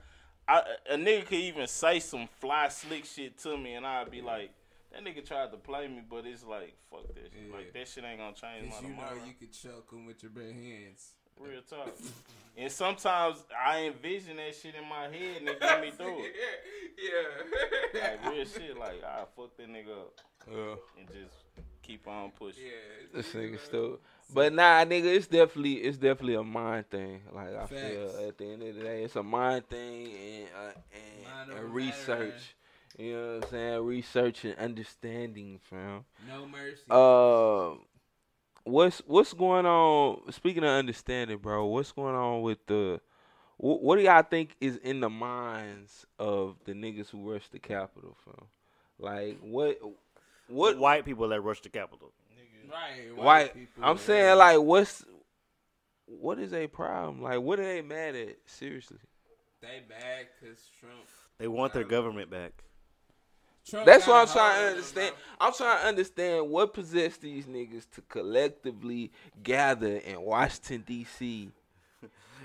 I, 0.49 0.63
a 0.91 0.97
nigga 0.97 1.25
could 1.27 1.39
even 1.39 1.67
say 1.67 2.01
some 2.01 2.29
fly 2.41 2.69
slick 2.69 3.05
shit 3.05 3.39
to 3.39 3.57
me, 3.57 3.75
and 3.75 3.87
I'd 3.87 4.11
be 4.11 4.21
like, 4.23 4.51
that 4.95 5.05
nigga 5.05 5.27
tried 5.27 5.51
to 5.51 5.57
play 5.57 5.89
me, 5.89 6.03
but 6.09 6.25
it's 6.27 6.45
like 6.45 6.77
fuck 6.91 7.07
that 7.15 7.25
shit. 7.25 7.33
Yeah. 7.51 7.57
Like 7.57 7.73
that 7.73 7.89
shit 7.89 8.05
ain't 8.05 8.19
gonna 8.19 8.33
change 8.35 8.67
my 8.67 8.71
Cause 8.71 8.83
you 8.83 8.89
know 8.91 8.95
tomorrow. 8.97 9.17
you 9.27 9.35
could 9.39 9.53
choke 9.53 9.93
him 9.93 10.07
with 10.07 10.23
your 10.23 10.31
bare 10.31 10.53
hands. 10.53 11.13
Real 11.39 11.63
talk. 11.69 11.93
and 12.57 12.71
sometimes 12.71 13.39
I 13.61 13.87
envision 13.87 14.37
that 14.37 14.55
shit 14.55 14.75
in 14.77 14.89
my 14.89 15.05
head 15.05 15.39
and 15.41 15.49
it 15.49 15.61
get 15.61 15.81
me 15.81 15.91
through 15.91 16.21
it. 16.25 16.33
yeah. 17.95 18.01
Like 18.01 18.31
real 18.31 18.45
shit. 18.45 18.79
Like 18.79 19.03
I 19.03 19.25
fuck 19.37 19.57
that 19.57 19.69
nigga 19.69 19.91
up 19.91 20.21
Yeah. 20.51 20.75
and 20.99 21.09
just 21.09 21.35
keep 21.83 22.07
on 22.07 22.31
pushing. 22.31 22.63
yeah. 22.65 23.07
This 23.13 23.33
nigga 23.33 23.59
stupid. 23.65 23.99
But 24.33 24.53
nah, 24.53 24.85
nigga, 24.85 25.05
it's 25.17 25.27
definitely 25.27 25.75
it's 25.75 25.99
definitely 25.99 26.35
a 26.37 26.43
mind 26.45 26.89
thing. 26.89 27.21
Like 27.33 27.55
I 27.57 27.67
Facts. 27.67 27.71
feel 27.71 28.29
at 28.29 28.39
the 28.39 28.45
end 28.53 28.63
of 28.63 28.75
the 28.77 28.81
day, 28.83 29.03
it's 29.03 29.17
a 29.17 29.23
mind 29.23 29.69
thing 29.69 30.07
and 30.07 30.49
uh, 30.57 30.61
Mind 30.63 31.51
and, 31.51 31.51
over 31.51 31.53
and 31.53 31.59
matter. 31.59 31.67
research. 31.69 32.55
You 32.97 33.13
know 33.13 33.35
what 33.35 33.45
I'm 33.45 33.51
saying? 33.51 33.85
Research 33.85 34.45
and 34.45 34.57
understanding, 34.57 35.59
fam. 35.63 36.05
No 36.29 36.47
mercy. 36.47 36.83
Uh, 36.89 37.81
what's 38.65 39.03
what's 39.07 39.33
going 39.33 39.67
on? 39.67 40.31
Speaking 40.33 40.63
of 40.63 40.71
understanding, 40.71 41.39
bro, 41.39 41.67
what's 41.67 41.93
going 41.93 42.15
on 42.15 42.43
with 42.43 42.65
the? 42.67 43.01
What, 43.57 43.83
what 43.83 43.97
do 43.97 44.03
y'all 44.03 44.23
think 44.23 44.57
is 44.61 44.77
in 44.77 45.01
the 45.01 45.11
minds 45.11 46.07
of 46.19 46.57
the 46.65 46.73
niggas 46.73 47.11
who 47.11 47.33
rush 47.33 47.49
the 47.49 47.59
Capitol, 47.59 48.17
fam? 48.25 48.47
Like 48.99 49.39
what? 49.41 49.79
What? 50.49 50.79
White 50.79 51.05
people 51.05 51.29
that 51.29 51.41
rush 51.41 51.63
the 51.63 51.71
Capitol. 51.71 52.13
right. 52.71 53.17
White. 53.17 53.55
people, 53.55 53.85
I'm 53.85 53.97
yeah. 53.97 54.03
saying 54.03 54.39
like, 54.39 54.61
what's 54.61 55.05
what 56.07 56.39
is 56.39 56.53
a 56.53 56.67
problem? 56.69 57.23
Like, 57.23 57.41
what 57.41 57.59
are 57.59 57.65
they 57.65 57.83
mad 57.83 58.15
at? 58.15 58.37
Seriously, 58.47 58.99
they 59.61 59.83
mad 59.89 60.27
because 60.41 60.59
Trump. 60.79 60.95
They 61.39 61.49
want 61.49 61.73
their 61.73 61.85
government 61.85 62.31
back. 62.31 62.64
Trump 63.69 63.87
that's 63.87 64.07
what 64.07 64.17
I'm 64.17 64.27
trying 64.27 64.35
to 64.35 64.69
hold 64.69 64.79
of 64.79 64.95
them, 64.95 65.03
understand. 65.05 65.15
I'm 65.41 65.53
trying 65.55 65.79
to 65.81 65.87
understand 65.87 66.51
what 66.51 66.75
possessed 66.75 67.21
these 67.23 67.47
niggas 67.47 67.87
to 67.93 68.03
collectively 68.03 69.11
gather 69.43 69.97
in 69.97 70.21
Washington 70.21 70.85
D.C. 70.87 71.51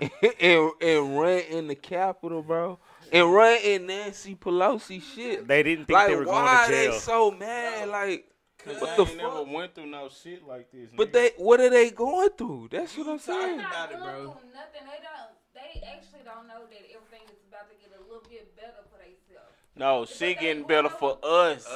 and 0.00 0.70
and 0.80 1.18
run 1.18 1.38
in 1.50 1.68
the 1.68 1.74
Capitol, 1.74 2.42
bro, 2.42 2.78
and 3.12 3.32
run 3.32 3.58
in 3.62 3.86
Nancy 3.86 4.34
Pelosi 4.34 5.02
shit. 5.02 5.46
They 5.46 5.62
didn't 5.62 5.86
think 5.86 5.94
like, 5.98 6.08
they 6.08 6.16
were 6.16 6.24
going 6.24 6.46
to 6.46 6.50
jail. 6.50 6.56
why 6.56 6.66
to 6.66 6.72
they 6.92 6.98
so 6.98 7.30
mad? 7.32 7.88
Like, 7.90 8.26
Cause 8.64 8.80
What 8.80 8.90
I 8.90 8.96
the 8.96 9.02
ain't 9.08 9.16
never 9.16 9.42
went 9.44 9.74
through 9.74 9.86
no 9.86 10.08
shit 10.08 10.46
like 10.46 10.70
this. 10.70 10.88
but 10.96 11.08
nigga. 11.08 11.12
they, 11.12 11.30
what 11.36 11.60
are 11.60 11.70
they 11.70 11.90
going 11.90 12.28
through? 12.36 12.68
That's 12.70 12.96
what 12.96 13.08
I'm 13.08 13.18
saying. 13.18 13.60
About 13.60 13.72
not 13.72 13.90
it, 13.92 13.98
going 13.98 14.04
bro. 14.04 14.32
through 14.36 14.52
nothing. 14.52 14.84
They 14.84 15.00
don't. 15.00 15.32
They 15.54 15.80
actually 15.88 16.24
don't 16.24 16.46
know 16.48 16.64
that 16.68 16.82
everything 16.92 17.24
is 17.28 17.40
about 17.48 17.68
to 17.68 17.76
get 17.80 17.92
a 17.96 18.02
little 18.04 18.24
bit 18.28 18.54
better 18.56 18.84
for 18.92 18.98
themselves. 19.00 19.56
No, 19.80 20.04
she 20.04 20.34
getting 20.34 20.64
better 20.66 20.90
for 20.90 21.18
us. 21.22 21.66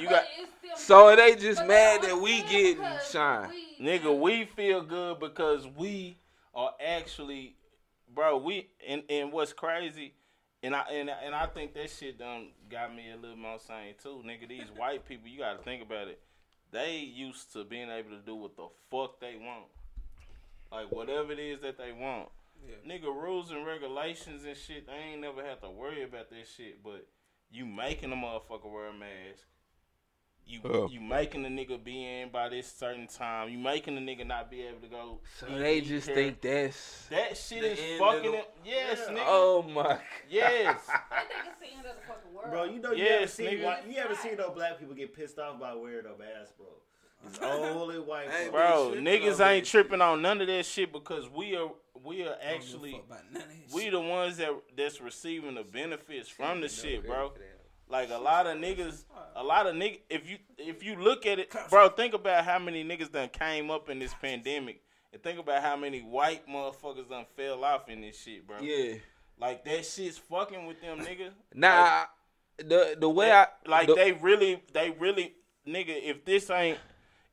You 0.00 0.08
got- 0.08 0.24
So 0.76 1.08
are 1.08 1.16
they 1.16 1.36
just 1.36 1.64
mad 1.66 2.02
that 2.02 2.16
we 2.18 2.40
getting 2.42 2.82
shine? 3.10 3.52
Nigga, 3.78 4.18
we 4.18 4.44
feel 4.46 4.80
good 4.82 5.20
because 5.20 5.66
we 5.66 6.16
are 6.54 6.72
actually, 6.84 7.54
bro. 8.14 8.38
We 8.38 8.68
and 8.88 9.02
and 9.10 9.30
what's 9.32 9.52
crazy, 9.52 10.14
and 10.62 10.74
I 10.74 10.80
and 10.90 11.10
and 11.10 11.34
I 11.34 11.46
think 11.46 11.74
that 11.74 11.90
shit 11.90 12.18
done 12.18 12.48
got 12.70 12.94
me 12.94 13.10
a 13.12 13.16
little 13.16 13.36
more 13.36 13.58
sane 13.58 13.94
too, 14.02 14.22
nigga. 14.24 14.48
These 14.48 14.70
white 14.76 15.06
people, 15.06 15.28
you 15.28 15.38
got 15.38 15.58
to 15.58 15.62
think 15.62 15.82
about 15.82 16.08
it. 16.08 16.20
They 16.72 16.98
used 16.98 17.52
to 17.52 17.64
being 17.64 17.90
able 17.90 18.10
to 18.10 18.22
do 18.24 18.34
what 18.36 18.56
the 18.56 18.68
fuck 18.90 19.20
they 19.20 19.36
want, 19.36 19.66
like 20.72 20.90
whatever 20.90 21.32
it 21.32 21.38
is 21.38 21.60
that 21.60 21.76
they 21.76 21.92
want. 21.92 22.28
Nigga, 22.86 23.04
rules 23.04 23.50
and 23.50 23.66
regulations 23.66 24.44
and 24.44 24.56
shit, 24.56 24.86
they 24.86 24.92
ain't 24.92 25.20
never 25.20 25.44
had 25.44 25.60
to 25.62 25.70
worry 25.70 26.02
about 26.02 26.30
that 26.30 26.46
shit. 26.56 26.82
But 26.82 27.06
you 27.50 27.66
making 27.66 28.12
a 28.12 28.16
motherfucker 28.16 28.70
wear 28.70 28.86
a 28.86 28.92
mask. 28.92 29.44
You 30.46 30.60
Uh. 30.64 30.88
you 30.88 31.00
making 31.00 31.42
the 31.44 31.48
nigga 31.48 31.82
be 31.82 32.04
in 32.04 32.30
by 32.30 32.48
this 32.48 32.72
certain 32.72 33.06
time. 33.06 33.50
You 33.50 33.58
making 33.58 33.94
the 33.94 34.00
nigga 34.00 34.26
not 34.26 34.50
be 34.50 34.62
able 34.62 34.80
to 34.80 34.88
go. 34.88 35.20
So 35.38 35.46
eat- 35.48 35.58
they 35.58 35.80
just 35.80 36.06
here. 36.08 36.16
think 36.16 36.40
that's 36.40 37.06
that 37.06 37.36
shit 37.36 37.62
is 37.62 37.98
fucking 38.00 38.32
the- 38.32 38.38
it. 38.38 38.54
Yes, 38.64 39.00
nigga. 39.08 39.22
Oh 39.26 39.62
my. 39.62 40.00
Yes. 40.28 40.80
I 40.88 41.20
think 41.20 41.40
it's 41.46 41.60
the 41.60 41.66
end 41.76 41.86
of 41.86 41.94
the 41.94 42.02
fucking 42.02 42.32
world. 42.34 42.50
Bro, 42.50 42.64
you 42.64 42.80
know 42.80 42.90
you 42.92 43.04
Yes, 43.04 43.20
ever 43.20 43.28
seen 43.50 43.58
nigga. 43.60 43.64
white, 43.64 43.86
you 43.86 43.96
ever 43.98 44.14
seen 44.16 44.36
no 44.38 44.50
black 44.50 44.78
people 44.80 44.94
get 44.94 45.14
pissed 45.14 45.38
off 45.38 45.60
by 45.60 45.72
wearing 45.74 46.06
a 46.06 46.16
mask, 46.18 46.56
bro? 46.56 46.66
It's 47.26 47.38
only 47.40 47.98
white 47.98 48.30
Hey, 48.30 48.44
folks. 48.46 48.52
Bro, 48.52 48.94
niggas 49.02 49.44
ain't 49.46 49.66
tripping 49.66 50.00
on 50.00 50.22
none 50.22 50.40
of 50.40 50.46
that 50.46 50.66
shit 50.66 50.92
because 50.92 51.28
we 51.28 51.56
are 51.56 51.70
we 52.02 52.22
are 52.22 52.26
I 52.26 52.28
don't 52.28 52.38
give 52.38 52.42
a 52.42 52.54
actually 52.54 52.92
fuck 52.92 53.04
about 53.06 53.32
none 53.32 53.42
of 53.42 53.48
that 53.48 53.74
we 53.74 53.88
the 53.90 54.00
ones 54.00 54.36
that 54.38 54.50
that's 54.76 55.00
receiving 55.00 55.54
the 55.54 55.62
benefits 55.62 56.28
from 56.28 56.60
the 56.60 56.68
shit, 56.68 57.06
bro. 57.06 57.32
Like 57.88 58.10
a 58.10 58.18
lot 58.18 58.46
of 58.46 58.56
niggas, 58.56 59.04
a 59.34 59.42
lot 59.42 59.66
of 59.66 59.74
niggas. 59.74 60.00
If 60.08 60.28
you 60.28 60.38
if 60.58 60.82
you 60.82 60.96
look 60.96 61.26
at 61.26 61.38
it, 61.40 61.52
bro, 61.68 61.88
think 61.88 62.14
about 62.14 62.44
how 62.44 62.58
many 62.58 62.84
niggas 62.84 63.10
done 63.10 63.28
came 63.28 63.70
up 63.70 63.88
in 63.90 63.98
this 63.98 64.14
pandemic, 64.14 64.80
and 65.12 65.22
think 65.22 65.38
about 65.40 65.62
how 65.62 65.76
many 65.76 66.00
white 66.00 66.46
motherfuckers 66.48 67.08
done 67.08 67.26
fell 67.36 67.64
off 67.64 67.88
in 67.88 68.00
this 68.00 68.16
shit, 68.18 68.46
bro. 68.46 68.58
Yeah. 68.60 68.94
Like 69.40 69.64
that 69.64 69.84
shit's 69.86 70.18
fucking 70.18 70.66
with 70.66 70.80
them, 70.80 71.00
nigga. 71.00 71.30
Nah, 71.54 72.04
the 72.58 72.96
the 72.98 73.08
way 73.08 73.32
I 73.32 73.48
like 73.66 73.88
the- 73.88 73.94
they 73.94 74.12
really, 74.12 74.62
they 74.72 74.90
really, 74.90 75.34
nigga. 75.66 76.00
If 76.00 76.24
this 76.24 76.48
ain't, 76.50 76.78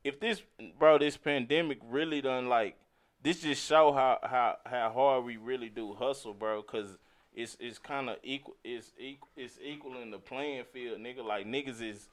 if 0.04 0.20
this, 0.20 0.42
bro, 0.78 0.98
this 0.98 1.16
pandemic 1.16 1.78
really 1.84 2.20
done 2.20 2.48
like 2.48 2.76
this 3.22 3.40
just 3.42 3.64
show 3.66 3.92
how 3.92 4.18
how 4.22 4.56
how 4.64 4.90
hard 4.90 5.24
we 5.24 5.36
really 5.36 5.68
do 5.68 5.94
hustle, 5.94 6.34
bro. 6.34 6.62
Cause 6.62 6.98
it's 7.34 7.56
it's 7.60 7.78
kind 7.78 8.08
of 8.08 8.16
equal, 8.22 8.56
it's 8.64 8.92
equal, 8.98 9.28
it's 9.36 9.58
equaling 9.62 10.10
the 10.10 10.18
playing 10.18 10.64
field, 10.72 11.00
nigga. 11.00 11.24
Like 11.24 11.46
niggas 11.46 11.82
is 11.82 12.08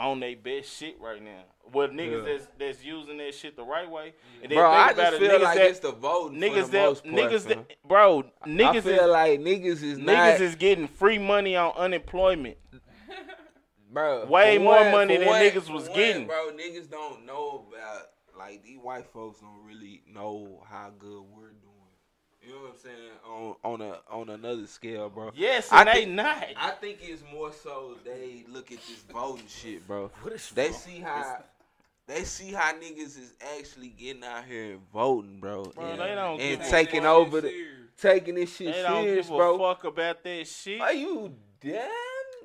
on 0.00 0.20
their 0.20 0.36
best 0.36 0.76
shit 0.76 1.00
right 1.00 1.22
now. 1.22 1.42
Well, 1.72 1.88
niggas 1.88 2.26
Yeah. 2.26 2.32
that's 2.38 2.48
that's 2.58 2.84
using 2.84 3.18
that 3.18 3.34
shit 3.34 3.56
the 3.56 3.64
right 3.64 3.88
way. 3.90 4.14
And 4.42 4.52
bro, 4.52 4.70
I 4.70 4.90
about 4.90 5.12
just 5.12 5.22
it, 5.22 5.30
feel 5.30 5.40
like 5.42 5.58
that, 5.58 5.66
it's 5.70 5.78
the 5.80 5.92
voting 5.92 6.38
niggas 6.40 6.60
for 6.62 6.66
the 6.66 6.72
that 6.72 6.86
most 6.86 7.04
part, 7.04 7.14
niggas 7.16 7.40
fam. 7.42 7.48
that, 7.68 7.88
bro, 7.88 8.24
I 8.42 8.48
niggas 8.48 8.82
feel 8.82 9.04
is 9.04 9.10
like 9.10 9.40
niggas 9.40 9.82
is 9.82 9.98
niggas 9.98 10.04
not, 10.06 10.40
is 10.40 10.54
getting 10.56 10.86
free 10.88 11.18
money 11.18 11.56
on 11.56 11.72
unemployment. 11.76 12.56
bro. 13.90 14.26
way 14.26 14.58
more 14.58 14.74
one- 14.80 14.92
money 14.92 15.16
than 15.16 15.26
one- 15.26 15.40
niggas 15.42 15.68
was 15.72 15.88
one, 15.88 15.96
getting. 15.96 16.26
bro. 16.26 16.50
Niggas 16.52 16.90
don't 16.90 17.24
know 17.26 17.66
about 17.72 18.10
like 18.36 18.62
these 18.64 18.78
white 18.78 19.06
folks 19.06 19.40
don't 19.40 19.64
really 19.66 20.02
know 20.12 20.62
how 20.68 20.90
good 20.98 21.22
we're 21.34 21.48
doing. 21.48 21.64
You 22.40 22.54
know 22.54 22.60
what 22.62 22.70
I'm 22.72 22.78
saying? 22.78 22.96
On 23.26 23.56
on 23.64 23.80
a 23.82 24.00
on 24.10 24.28
another 24.30 24.66
scale, 24.66 25.10
bro. 25.10 25.32
Yes, 25.34 25.70
I 25.72 25.80
and 25.80 25.88
they 25.88 25.92
think- 26.04 26.12
not. 26.12 26.44
I 26.56 26.70
think 26.70 26.98
it's 27.02 27.22
more 27.32 27.52
so 27.52 27.96
they 28.04 28.44
look 28.48 28.70
at 28.72 28.78
this 28.78 29.02
voting 29.12 29.46
shit, 29.48 29.86
bro. 29.86 30.10
What 30.22 30.32
They 30.54 30.70
see 30.70 31.00
how 31.00 31.42
they 32.06 32.24
see 32.24 32.52
how 32.52 32.72
niggas 32.72 33.18
is 33.18 33.34
actually 33.58 33.88
getting 33.88 34.24
out 34.24 34.44
here 34.46 34.72
and 34.74 34.90
voting, 34.92 35.40
bro. 35.40 35.64
Bro, 35.64 35.84
and, 35.84 36.00
they 36.00 36.14
don't 36.14 36.40
and 36.40 36.62
taking 36.62 37.04
over 37.04 37.42
the 37.42 37.52
taking 38.00 38.36
this 38.36 38.54
shit 38.56 38.72
They 38.74 38.82
don't 38.82 39.04
serious, 39.04 39.26
give 39.26 39.34
a 39.34 39.36
bro. 39.36 39.58
fuck 39.58 39.84
about 39.84 40.22
that 40.24 40.46
shit. 40.46 40.80
Are 40.80 40.92
you 40.92 41.34
damn 41.60 41.90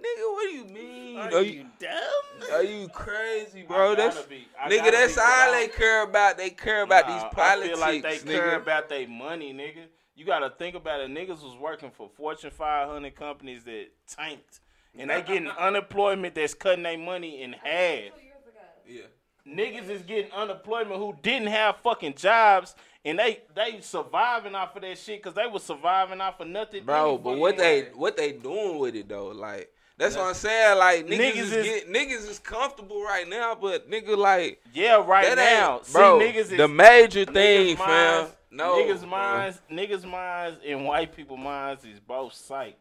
nigga? 0.03 0.33
What 0.33 0.49
do 0.49 0.55
you 0.57 0.65
mean? 0.65 1.17
Are 1.17 1.33
Are 1.35 1.41
you 1.41 1.51
you 1.59 1.65
dumb? 1.79 2.51
are 2.53 2.63
you 2.63 2.87
crazy, 2.89 3.63
bro? 3.63 3.95
gotta 3.95 4.15
That's 4.15 4.25
be- 4.27 4.47
nigga. 4.67 4.91
That's 4.91 5.17
all 5.17 5.51
they 5.51 5.67
care 5.67 6.03
about. 6.03 6.37
They 6.37 6.49
care 6.49 6.81
about 6.83 7.07
Nah, 7.07 7.13
these 7.13 7.33
politics, 7.33 7.69
I 7.69 7.71
feel 7.71 7.79
like 7.79 8.03
they 8.03 8.33
care 8.33 8.55
about 8.57 8.89
their 8.89 9.07
money, 9.07 9.53
nigga. 9.53 9.85
You 10.15 10.25
gotta 10.25 10.49
think 10.51 10.75
about 10.75 11.01
it. 11.01 11.09
Niggas 11.09 11.43
was 11.43 11.55
working 11.59 11.89
for 11.91 12.09
Fortune 12.15 12.51
500 12.51 13.15
companies 13.15 13.63
that 13.63 13.87
tanked, 14.07 14.59
and 14.97 15.09
they 15.09 15.21
getting 15.21 15.47
unemployment 15.59 16.35
that's 16.35 16.53
cutting 16.53 16.83
their 16.83 16.97
money 16.97 17.41
in 17.41 17.53
half. 17.53 17.61
Two 17.63 18.21
years 18.21 18.45
ago. 18.47 18.59
yeah. 18.87 19.01
Niggas 19.45 19.89
is 19.89 20.03
getting 20.03 20.31
unemployment 20.31 20.95
who 20.97 21.15
didn't 21.21 21.49
have 21.49 21.77
fucking 21.77 22.13
jobs, 22.13 22.75
and 23.03 23.19
they 23.19 23.41
they 23.55 23.81
surviving 23.81 24.55
off 24.55 24.75
of 24.75 24.83
that 24.83 24.97
shit 24.97 25.21
because 25.21 25.33
they 25.35 25.47
was 25.47 25.63
surviving 25.63 26.21
off 26.21 26.39
of 26.39 26.47
nothing. 26.47 26.85
bro. 26.85 27.17
But 27.17 27.37
what 27.37 27.57
they 27.57 27.81
way. 27.81 27.89
what 27.93 28.15
they 28.15 28.31
doing 28.33 28.77
with 28.79 28.95
it 28.95 29.09
though? 29.09 29.27
Like 29.29 29.72
that's 29.97 30.15
what 30.15 30.25
I'm 30.27 30.33
saying. 30.33 30.77
Like 30.77 31.05
niggas, 31.07 31.17
Niggas 31.33 31.35
is, 31.37 31.51
is- 31.53 31.65
get, 31.65 31.89
niggas 31.89 32.29
is 32.29 32.39
comfortable 32.39 33.03
right 33.03 33.27
now, 33.27 33.55
but 33.55 33.89
nigga 33.89 34.17
like 34.17 34.61
Yeah, 34.73 35.03
right 35.05 35.35
now. 35.35 35.81
bro. 35.91 36.19
See, 36.19 36.25
niggas 36.25 36.35
is 36.35 36.49
the 36.57 36.67
major 36.67 37.25
thing, 37.25 37.75
niggas 37.75 37.77
fam. 37.77 38.21
minds, 38.23 38.35
No, 38.51 38.75
niggas 38.75 38.99
bro. 39.01 39.09
minds, 39.09 39.61
niggas 39.71 40.05
minds, 40.09 40.59
and 40.67 40.85
white 40.85 41.15
people 41.15 41.37
minds 41.37 41.85
is 41.85 41.99
both 41.99 42.33
psych. 42.33 42.77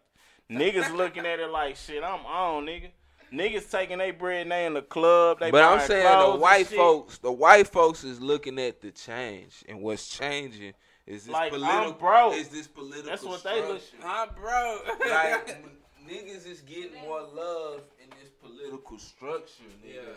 Niggas 0.50 0.92
looking 0.96 1.24
at 1.26 1.38
it 1.40 1.50
like 1.50 1.76
shit. 1.76 2.02
I'm 2.02 2.24
on, 2.26 2.66
nigga. 2.66 2.88
Niggas 3.32 3.70
taking 3.70 3.96
their 3.96 4.12
bread 4.12 4.42
and 4.42 4.52
they 4.52 4.66
in 4.66 4.74
the 4.74 4.82
club. 4.82 5.40
They 5.40 5.50
But 5.50 5.62
I'm 5.62 5.80
saying 5.86 6.04
the 6.32 6.36
white 6.36 6.66
folks, 6.66 7.16
the 7.16 7.32
white 7.32 7.66
folks 7.66 8.04
is 8.04 8.20
looking 8.20 8.58
at 8.58 8.82
the 8.82 8.90
change, 8.90 9.64
and 9.66 9.80
what's 9.80 10.06
changing 10.08 10.74
is 11.06 11.24
this 11.24 11.32
Like, 11.32 11.52
I'm 11.54 11.58
political. 11.60 11.92
broke. 11.92 12.34
Is 12.34 12.48
this 12.48 12.66
political? 12.68 13.08
That's 13.08 13.22
what 13.24 13.42
they 13.42 13.62
look- 13.62 13.80
I'm 14.04 14.28
broke. 14.34 14.86
like 15.08 15.64
niggas 16.08 16.46
is 16.46 16.60
getting 16.62 17.00
more 17.02 17.22
love 17.22 17.80
in 18.02 18.08
this 18.20 18.30
political 18.42 18.98
structure, 18.98 19.64
nigga. 19.84 20.14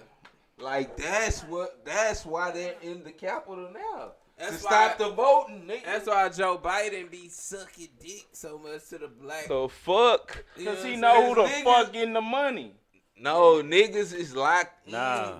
Like 0.57 0.95
that's 0.95 1.41
what 1.43 1.83
that's 1.85 2.25
why 2.25 2.51
they're 2.51 2.75
in 2.81 3.03
the 3.03 3.11
capital 3.11 3.69
now. 3.73 4.11
That's 4.37 4.59
to 4.59 4.65
why- 4.65 4.69
stop 4.93 4.97
the 4.97 5.09
voting, 5.11 5.63
nigga. 5.67 5.85
That's 5.85 6.07
why 6.07 6.29
Joe 6.29 6.57
Biden 6.57 7.09
be 7.11 7.29
sucking 7.29 7.89
dick 7.99 8.27
so 8.33 8.57
much 8.57 8.87
to 8.89 8.97
the 8.97 9.07
black. 9.07 9.47
the 9.47 9.67
fuck. 9.69 10.43
You 10.57 10.65
Cause 10.65 10.77
what 10.79 10.87
he 10.89 10.95
know 10.97 11.27
who 11.33 11.35
the 11.43 11.47
Niggas- 11.49 11.63
fuck 11.63 11.93
getting 11.93 12.13
the 12.13 12.21
money. 12.21 12.73
No, 13.17 13.61
niggas 13.63 14.13
is 14.13 14.35
locked 14.35 14.87
mm. 14.87 14.91
Nah. 14.91 15.29
in. 15.29 15.35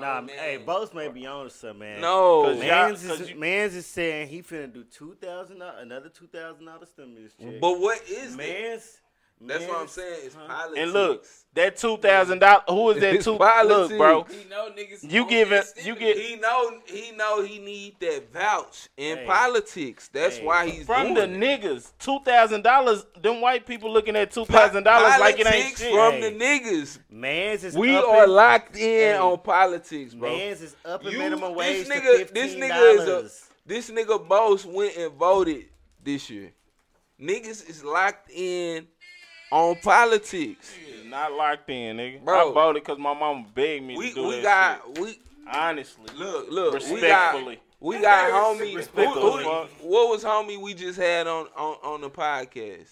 Nah, 0.00 0.20
man. 0.20 0.36
hey, 0.38 0.56
both 0.64 0.94
may 0.94 1.08
be 1.08 1.26
on 1.26 1.44
to 1.46 1.50
something, 1.50 1.80
man. 1.80 2.00
No, 2.00 2.44
Cause 2.44 2.58
Mans 2.60 3.04
is, 3.04 3.30
you- 3.30 3.36
Mans 3.36 3.74
is 3.74 3.86
saying 3.86 4.28
he 4.28 4.42
finna 4.42 4.72
do 4.72 4.84
two 4.84 5.16
thousand 5.20 5.60
another 5.60 6.08
two 6.08 6.28
thousand 6.28 6.64
dollar 6.66 6.86
stimulus 6.86 7.32
check. 7.40 7.60
but 7.60 7.80
what 7.80 8.00
is 8.08 8.36
that? 8.36 8.38
Mans, 8.38 8.98
That's 9.40 9.64
what 9.66 9.76
I'm 9.80 9.88
saying. 9.88 10.20
It's 10.24 10.34
huh? 10.34 10.46
politics. 10.48 10.80
And 10.82 10.92
look, 10.92 11.24
that 11.54 11.76
two 11.76 11.96
thousand 11.98 12.40
dollars. 12.40 12.62
Who 12.68 12.90
is 12.90 13.00
that 13.00 13.14
It's 13.14 13.24
two? 13.24 13.30
Look, 13.32 13.40
politics. 13.40 13.96
bro. 13.96 14.24
He 14.24 14.48
know 14.48 14.70
niggas. 14.70 15.10
You 15.10 15.20
want 15.22 15.30
give 15.30 15.48
that 15.50 15.64
you 15.76 15.94
stimulus. 15.94 15.98
get- 15.98 16.16
He 16.18 16.36
know 16.36 16.80
he 16.86 17.10
know 17.12 17.42
he 17.42 17.58
need 17.58 17.96
that 18.00 18.32
vouch 18.32 18.88
in 18.96 19.18
Hey. 19.18 19.24
politics. 19.26 20.08
That's 20.12 20.38
Hey. 20.38 20.44
why 20.44 20.68
he's 20.68 20.86
From 20.86 21.14
the 21.14 21.24
it. 21.24 21.30
niggas, 21.30 21.92
two 21.98 22.18
thousand 22.24 22.62
dollars. 22.62 23.06
Them 23.20 23.40
white 23.40 23.64
people 23.64 23.92
looking 23.92 24.16
at 24.16 24.30
two 24.32 24.44
thousand 24.44 24.82
dollars 24.82 25.18
like 25.20 25.36
it 25.38 25.46
ain't 25.46 25.54
Politics 25.54 25.80
shit. 25.80 25.92
from 25.94 26.12
Hey. 26.14 26.30
the 26.30 26.38
niggas. 26.44 26.98
Mans 27.10 27.64
is 27.64 27.76
We 27.76 27.96
up 27.96 28.04
are 28.08 28.24
in- 28.24 28.30
locked 28.30 28.76
in 28.76 28.82
Hey. 28.82 29.16
on 29.16 29.38
politics, 29.38 30.14
bro. 30.14 30.30
Mans 30.36 30.62
is 30.62 30.76
up 30.84 31.04
in 31.06 31.12
You- 31.12 31.18
minimum 31.18 31.54
wage 31.54 31.86
to 31.86 31.92
nigga- 31.92 32.18
fifteen 32.18 32.34
this 32.34 32.54
nigga 32.54 32.94
is 32.94 33.02
a- 33.02 33.06
dollars. 33.06 33.44
This 33.64 33.90
nigga 33.90 34.26
boss 34.28 34.64
went 34.64 34.96
and 34.96 35.12
voted 35.12 35.66
this 36.02 36.28
year. 36.30 36.52
Niggas 37.20 37.68
is 37.68 37.82
locked 37.82 38.30
in 38.30 38.86
on 39.50 39.76
politics. 39.76 40.72
Not 41.06 41.32
locked 41.32 41.70
in, 41.70 41.96
nigga. 41.96 42.22
Bro. 42.24 42.54
I 42.54 42.70
it 42.70 42.74
because 42.74 42.98
my 42.98 43.14
mama 43.14 43.46
begged 43.54 43.84
me 43.84 43.96
We 43.96 44.08
to 44.10 44.14
do 44.14 44.26
we 44.28 44.40
that 44.42 44.82
got 44.84 44.98
we 44.98 45.08
shit. 45.08 45.18
Honestly, 45.50 46.04
look 46.16 46.50
look 46.50 46.74
we 46.74 47.00
got 47.00 47.34
respectfully. 47.34 47.60
we 47.80 47.98
got 48.00 48.30
homie. 48.30 48.70
Who, 48.72 48.76
Respectfully. 48.76 49.44
who, 49.44 49.50
what 49.88 50.10
was 50.10 50.22
homie 50.22 50.60
we 50.60 50.74
just 50.74 50.98
had 50.98 51.26
on 51.26 51.46
on 51.56 51.76
on 51.82 52.00
the 52.02 52.10
podcast? 52.10 52.88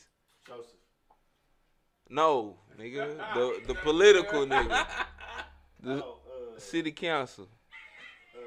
No, 2.08 2.56
nigga, 2.80 3.16
the 3.34 3.60
the 3.66 3.74
political 3.74 4.46
nigga, 4.46 4.86
the 5.82 6.02
Oh, 6.04 6.18
uh, 6.56 6.58
city 6.58 6.92
council, 6.92 7.48
uh, 8.34 8.40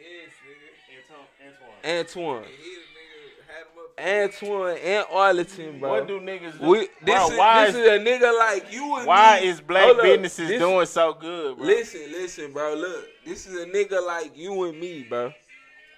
Yes, 0.00 0.30
nigga. 0.46 1.90
Antoine. 1.90 2.38
Antoine, 2.38 2.44
He 2.44 2.74
the 2.74 2.80
nigga 2.94 3.52
had 3.52 3.62
him 3.66 3.78
up. 3.78 3.83
Antoine, 3.98 4.76
and 4.78 5.04
Arlington, 5.10 5.78
bro. 5.80 5.90
What 5.90 6.08
do 6.08 6.20
niggas 6.20 6.58
do? 6.60 6.66
We 6.66 6.78
this 6.78 6.88
Bro, 7.04 7.30
is 7.30 7.38
why 7.38 7.66
this 7.66 7.74
is, 7.76 7.80
is 7.80 7.88
a 7.88 7.98
nigga 8.04 8.38
like 8.38 8.72
you 8.72 8.94
and 8.96 9.02
me. 9.02 9.06
why 9.08 9.40
me. 9.40 9.46
is 9.48 9.60
black 9.60 9.84
Hold 9.84 10.02
businesses 10.02 10.48
this- 10.48 10.58
doing 10.58 10.86
so 10.86 11.12
good, 11.14 11.56
bro? 11.56 11.66
Listen, 11.66 12.00
listen, 12.12 12.52
bro. 12.52 12.74
Look, 12.74 13.06
this 13.24 13.46
is 13.46 13.60
a 13.62 13.66
nigga 13.66 14.04
like 14.04 14.36
you 14.36 14.64
and 14.64 14.78
me, 14.80 15.04
bro. 15.08 15.32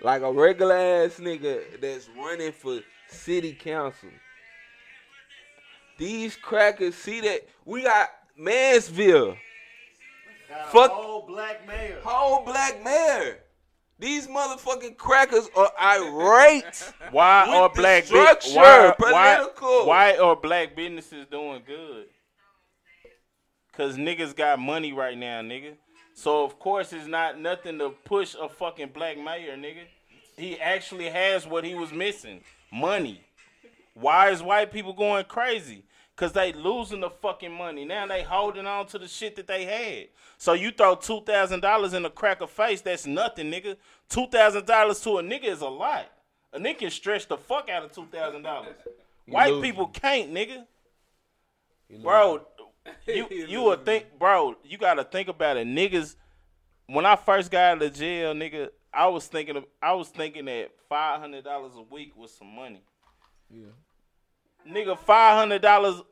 Like 0.02 0.22
a 0.22 0.30
regular 0.32 0.74
ass 0.76 1.18
nigga 1.18 1.80
that's 1.80 2.08
running 2.16 2.52
for 2.52 2.80
city 3.08 3.54
council. 3.54 4.10
These 5.98 6.36
crackers 6.36 6.94
see 6.94 7.20
that 7.22 7.48
we 7.64 7.82
got 7.82 8.10
Mansfield, 8.36 9.36
Got 10.48 10.70
Fuck- 10.72 10.90
whole 10.92 11.22
black 11.26 11.66
mayor. 11.66 11.98
whole 12.04 12.44
black 12.44 12.84
mayor. 12.84 13.38
These 13.98 14.26
motherfucking 14.26 14.98
crackers 14.98 15.48
are 15.56 15.72
irate. 15.80 16.92
Why 17.10 17.46
are 17.48 17.70
black 17.70 18.04
structure, 18.04 18.54
why, 18.54 18.94
political. 18.98 19.86
Why, 19.86 20.12
why 20.12 20.18
are 20.18 20.36
black 20.36 20.76
businesses 20.76 21.26
doing 21.30 21.62
good? 21.66 22.06
Cause 23.72 23.96
niggas 23.96 24.34
got 24.34 24.58
money 24.58 24.92
right 24.92 25.16
now, 25.16 25.40
nigga. 25.40 25.74
So 26.14 26.44
of 26.44 26.58
course 26.58 26.92
it's 26.92 27.06
not 27.06 27.38
nothing 27.38 27.78
to 27.78 27.90
push 27.90 28.34
a 28.40 28.48
fucking 28.48 28.90
black 28.94 29.18
mayor, 29.18 29.56
nigga. 29.56 29.84
He 30.36 30.58
actually 30.58 31.08
has 31.08 31.46
what 31.46 31.64
he 31.64 31.74
was 31.74 31.92
missing. 31.92 32.42
Money. 32.72 33.22
Why 33.94 34.30
is 34.30 34.42
white 34.42 34.72
people 34.72 34.92
going 34.92 35.24
crazy? 35.24 35.84
Cause 36.16 36.32
they 36.32 36.54
losing 36.54 37.00
the 37.00 37.10
fucking 37.10 37.52
money. 37.52 37.84
Now 37.84 38.06
they 38.06 38.22
holding 38.22 38.66
on 38.66 38.86
to 38.86 38.98
the 38.98 39.06
shit 39.06 39.36
that 39.36 39.46
they 39.46 39.66
had. 39.66 40.08
So 40.38 40.54
you 40.54 40.70
throw 40.70 40.94
two 40.94 41.20
thousand 41.20 41.60
dollars 41.60 41.92
in 41.92 42.06
a 42.06 42.10
cracker 42.10 42.46
face, 42.46 42.80
that's 42.80 43.06
nothing, 43.06 43.50
nigga. 43.52 43.76
Two 44.08 44.26
thousand 44.28 44.64
dollars 44.64 44.98
to 45.00 45.18
a 45.18 45.22
nigga 45.22 45.44
is 45.44 45.60
a 45.60 45.68
lot. 45.68 46.10
A 46.54 46.58
nigga 46.58 46.78
can 46.78 46.90
stretch 46.90 47.28
the 47.28 47.36
fuck 47.36 47.68
out 47.68 47.84
of 47.84 47.92
two 47.92 48.06
thousand 48.06 48.42
dollars. 48.42 48.76
White 49.26 49.52
losing. 49.52 49.62
people 49.62 49.86
can't, 49.88 50.32
nigga. 50.32 50.64
Bro, 52.02 52.46
you 53.06 53.26
you 53.30 53.62
would 53.64 53.84
think, 53.84 54.06
bro, 54.18 54.56
you 54.64 54.78
gotta 54.78 55.04
think 55.04 55.28
about 55.28 55.58
it. 55.58 55.66
Niggas, 55.66 56.16
when 56.86 57.04
I 57.04 57.16
first 57.16 57.50
got 57.50 57.76
out 57.76 57.82
of 57.82 57.92
jail, 57.94 58.32
nigga, 58.32 58.70
I 58.92 59.06
was 59.08 59.26
thinking 59.26 59.56
of, 59.56 59.64
I 59.82 59.92
was 59.92 60.08
thinking 60.08 60.46
that 60.46 60.70
five 60.88 61.20
hundred 61.20 61.44
dollars 61.44 61.72
a 61.76 61.82
week 61.82 62.16
was 62.16 62.32
some 62.32 62.54
money. 62.54 62.82
Yeah. 63.50 63.66
Nigga, 64.68 64.98
five 64.98 65.38
hundred 65.38 65.62
dollars, 65.62 66.02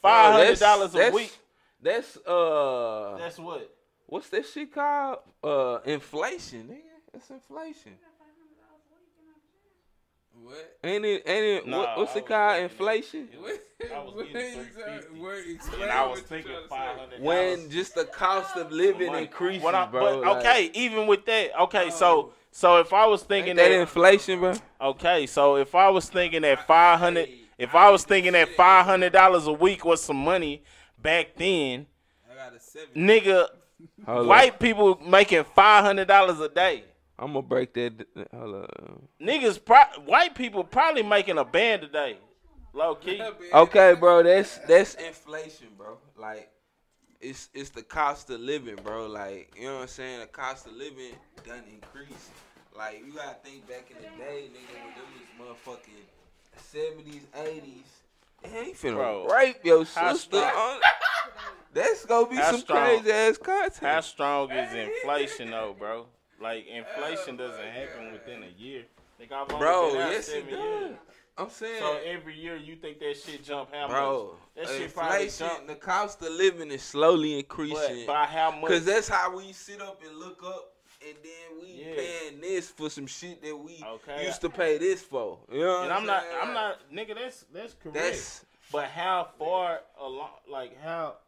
five 0.00 0.32
hundred 0.34 0.58
dollars 0.58 0.94
a 0.94 1.10
week. 1.10 1.36
That's 1.80 2.16
uh, 2.18 3.16
That's 3.18 3.38
what. 3.38 3.74
what's 4.06 4.28
that 4.30 4.46
shit 4.46 4.72
called? 4.72 5.18
Uh, 5.42 5.78
inflation, 5.84 6.64
nigga. 6.68 6.82
That's 7.12 7.30
inflation. 7.30 7.92
What? 10.42 10.76
Ain't 10.82 11.04
it? 11.04 11.22
Ain't 11.26 11.44
it? 11.44 11.66
Nah, 11.68 11.78
what, 11.78 11.98
what's 11.98 12.12
I 12.16 12.18
it 12.18 12.26
called? 12.26 12.62
Inflation. 12.62 13.28
I 13.94 13.98
was 14.02 14.14
What 14.14 14.32
getting 14.32 14.58
is 14.60 14.66
that? 14.76 15.04
350. 15.08 15.20
What- 15.20 15.82
And 15.82 15.90
I 15.90 16.06
was 16.06 16.20
thinking 16.20 16.50
trying 16.52 16.62
to 16.64 16.68
five 16.68 16.94
say. 16.96 17.00
hundred. 17.00 17.22
When 17.22 17.70
just 17.70 17.94
the 17.94 18.04
cost 18.06 18.56
of 18.56 18.72
living 18.72 19.12
Money. 19.12 19.22
increases, 19.24 19.62
What 19.62 19.74
I- 19.74 19.86
bro. 19.86 20.00
but 20.00 20.20
like, 20.20 20.36
okay, 20.38 20.70
even 20.74 21.06
with 21.06 21.24
that, 21.26 21.60
okay, 21.62 21.86
Oh. 21.86 21.90
so 21.90 22.32
so 22.50 22.78
if 22.80 22.92
I 22.92 23.06
was 23.06 23.22
thinking 23.22 23.56
that 23.56 23.68
that, 23.68 23.80
inflation, 23.80 24.40
bro? 24.40 24.54
okay, 24.80 25.26
so 25.26 25.56
if 25.56 25.74
I 25.74 25.88
was 25.90 26.08
thinking 26.08 26.42
that 26.42 26.66
five 26.66 26.98
hundred, 26.98 27.28
if 27.62 27.74
I 27.74 27.90
was 27.90 28.04
thinking 28.04 28.32
that 28.32 28.48
five 28.50 28.84
hundred 28.84 29.12
dollars 29.12 29.46
a 29.46 29.52
week 29.52 29.84
was 29.84 30.02
some 30.02 30.16
money 30.16 30.62
back 31.00 31.28
then, 31.36 31.86
I 32.30 32.34
got 32.34 32.54
a 32.56 32.60
seven. 32.60 32.88
nigga, 32.94 33.46
Hold 34.06 34.26
white 34.26 34.58
people 34.58 34.98
making 35.00 35.44
five 35.54 35.84
hundred 35.84 36.08
dollars 36.08 36.40
a 36.40 36.48
day. 36.48 36.84
I'm 37.18 37.28
gonna 37.34 37.42
break 37.42 37.72
that. 37.74 38.06
Hold 38.34 38.64
up. 38.64 39.00
Niggas, 39.20 39.64
pro- 39.64 40.02
white 40.04 40.34
people 40.34 40.64
probably 40.64 41.02
making 41.04 41.38
a 41.38 41.44
band 41.44 41.82
today, 41.82 42.18
low 42.72 42.96
key. 42.96 43.22
Okay, 43.54 43.94
bro. 43.94 44.22
That's 44.24 44.58
that's 44.66 44.94
inflation, 44.94 45.68
bro. 45.78 45.98
Like, 46.16 46.50
it's 47.20 47.48
it's 47.54 47.70
the 47.70 47.82
cost 47.82 48.28
of 48.30 48.40
living, 48.40 48.76
bro. 48.82 49.06
Like, 49.06 49.52
you 49.56 49.66
know 49.66 49.74
what 49.76 49.82
I'm 49.82 49.88
saying? 49.88 50.20
The 50.20 50.26
cost 50.26 50.66
of 50.66 50.72
living 50.72 51.14
done 51.46 51.62
increase. 51.72 52.30
Like, 52.76 53.04
you 53.06 53.12
gotta 53.12 53.36
think 53.44 53.68
back 53.68 53.90
in 53.90 53.98
the 53.98 54.08
day, 54.24 54.48
nigga, 54.50 54.74
when 54.82 54.94
them 54.96 55.06
was 55.46 55.56
motherfucking 55.66 56.02
seventies, 56.56 57.22
eighties. 57.34 57.84
They 58.42 58.58
ain't 58.58 58.76
finna 58.76 58.94
Bro, 58.94 59.26
rape 59.28 59.64
your 59.64 59.84
how 59.84 60.12
sister. 60.14 60.38
strong- 60.38 60.56
On, 60.74 60.80
that's 61.72 62.04
gonna 62.06 62.28
be 62.28 62.36
some 62.36 62.58
strong- 62.60 62.84
crazy 63.00 63.12
ass 63.12 63.38
content. 63.38 63.76
How 63.80 64.00
strong 64.00 64.50
is 64.50 64.74
inflation 64.74 65.50
though, 65.50 65.74
bro? 65.78 66.06
Like 66.40 66.66
inflation 66.66 67.36
doesn't 67.36 67.64
happen 67.68 68.12
within 68.12 68.42
a 68.42 68.60
year. 68.60 68.84
Nigga, 69.20 69.32
I've 69.32 69.52
only 69.52 69.58
Bro, 69.58 69.92
been 69.92 70.00
out 70.00 70.10
yes, 70.12 70.28
it 70.28 70.32
seven 70.32 70.48
years. 70.48 70.90
does. 70.90 70.98
I'm 71.38 71.48
saying, 71.48 71.80
So 71.80 71.98
every 72.04 72.34
year 72.38 72.56
you 72.56 72.76
think 72.76 72.98
that 72.98 73.16
shit 73.16 73.42
jump 73.44 73.72
how 73.72 73.88
bro, 73.88 74.36
much? 74.56 74.66
That 74.66 74.76
shit 74.76 74.92
probably 74.94 75.22
inflation, 75.24 75.46
jump. 75.48 75.66
the 75.68 75.74
cost 75.76 76.20
of 76.22 76.32
living 76.32 76.70
is 76.70 76.82
slowly 76.82 77.32
But 77.34 77.38
increasing. 77.38 78.06
by 78.06 78.26
how 78.26 78.50
much? 78.50 78.70
Cause 78.70 78.84
that's 78.84 79.08
how 79.08 79.34
we 79.36 79.52
sit 79.52 79.80
up 79.80 80.02
and 80.04 80.18
look 80.18 80.42
up, 80.44 80.71
and 81.08 81.16
then 81.22 81.60
we 81.60 81.68
Yeah. 81.84 81.94
paying 81.96 82.40
this 82.40 82.70
for 82.70 82.90
some 82.90 83.06
shit 83.06 83.42
that 83.42 83.56
we 83.56 83.82
Okay. 83.82 84.24
used 84.24 84.40
to 84.42 84.50
pay 84.50 84.78
this 84.78 85.02
for. 85.02 85.40
You 85.50 85.60
know 85.60 85.82
and 85.82 85.92
I'm 85.92 86.06
not. 86.06 86.24
I'm 86.40 86.54
not, 86.54 86.90
nigga. 86.92 87.14
That's 87.14 87.44
that's 87.52 87.74
correct. 87.74 87.94
That's 87.94 88.44
but 88.70 88.88
how 88.88 89.28
far 89.38 89.82
along? 89.98 90.30
Like 90.48 90.80
how, 90.80 91.18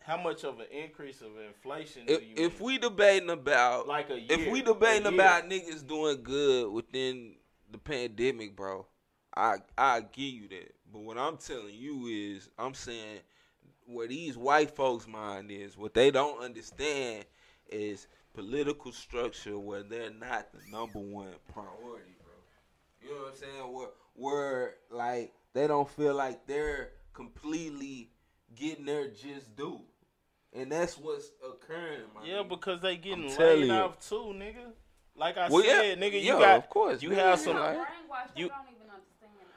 how 0.00 0.16
much 0.16 0.44
of 0.44 0.60
an 0.60 0.66
increase 0.70 1.20
of 1.20 1.38
inflation 1.38 2.06
do 2.06 2.14
if, 2.14 2.54
if 2.54 2.60
we 2.60 2.78
debating 2.78 3.30
about 3.30 3.86
like 3.86 4.10
a 4.10 4.18
year, 4.18 4.38
if 4.38 4.50
we 4.50 4.62
debating 4.62 5.06
about 5.06 5.48
niggas 5.48 5.86
doing 5.86 6.22
good 6.22 6.72
within 6.72 7.36
the 7.70 7.78
pandemic, 7.78 8.56
bro, 8.56 8.86
I 9.36 9.56
I 9.76 10.00
give 10.00 10.32
you 10.32 10.48
that. 10.48 10.74
But 10.92 11.00
what 11.00 11.18
I'm 11.18 11.36
telling 11.36 11.74
you 11.74 12.06
is, 12.06 12.48
I'm 12.58 12.74
saying 12.74 13.20
where 13.86 14.06
these 14.06 14.36
white 14.36 14.70
folks' 14.70 15.06
mind 15.06 15.50
is, 15.50 15.76
what 15.76 15.94
they 15.94 16.10
don't 16.10 16.42
understand 16.42 17.24
is 17.72 18.06
political 18.34 18.92
structure 18.92 19.58
where 19.58 19.82
they're 19.82 20.10
not 20.10 20.48
the 20.52 20.60
number 20.70 20.98
one 20.98 21.34
priority, 21.52 22.14
bro. 22.22 22.32
You 23.02 23.14
know 23.14 23.22
what 23.22 23.30
I'm 23.32 23.36
saying? 23.36 23.72
Where 23.72 23.88
where 24.14 24.74
like 24.90 25.32
they 25.54 25.66
don't 25.66 25.88
feel 25.88 26.14
like 26.14 26.46
they're 26.46 26.90
completely 27.12 28.10
getting 28.54 28.84
their 28.84 29.08
just 29.08 29.54
due. 29.56 29.80
And 30.54 30.70
that's 30.70 30.98
what's 30.98 31.30
occurring, 31.42 32.02
my 32.14 32.26
Yeah, 32.26 32.36
nigga. 32.42 32.48
because 32.50 32.80
they 32.82 32.96
getting 32.98 33.30
telling 33.30 33.60
laid 33.60 33.66
you. 33.68 33.72
off 33.72 34.06
too, 34.06 34.34
nigga. 34.36 34.72
Like 35.16 35.38
I 35.38 35.48
Well, 35.48 35.64
yeah, 35.64 35.80
said, 35.80 35.98
nigga, 35.98 36.12
you 36.12 36.20
yeah, 36.34 36.38
got 36.38 36.56
of 36.58 36.68
course, 36.68 37.02
you 37.02 37.10
nigga, 37.10 37.16
have 37.16 37.40
some 37.40 37.56
Like- 37.58 37.76
Brainwashed, 37.78 38.36
You- 38.36 38.48
don't 38.48 38.58
even 38.70 38.81
understand. 38.81 38.81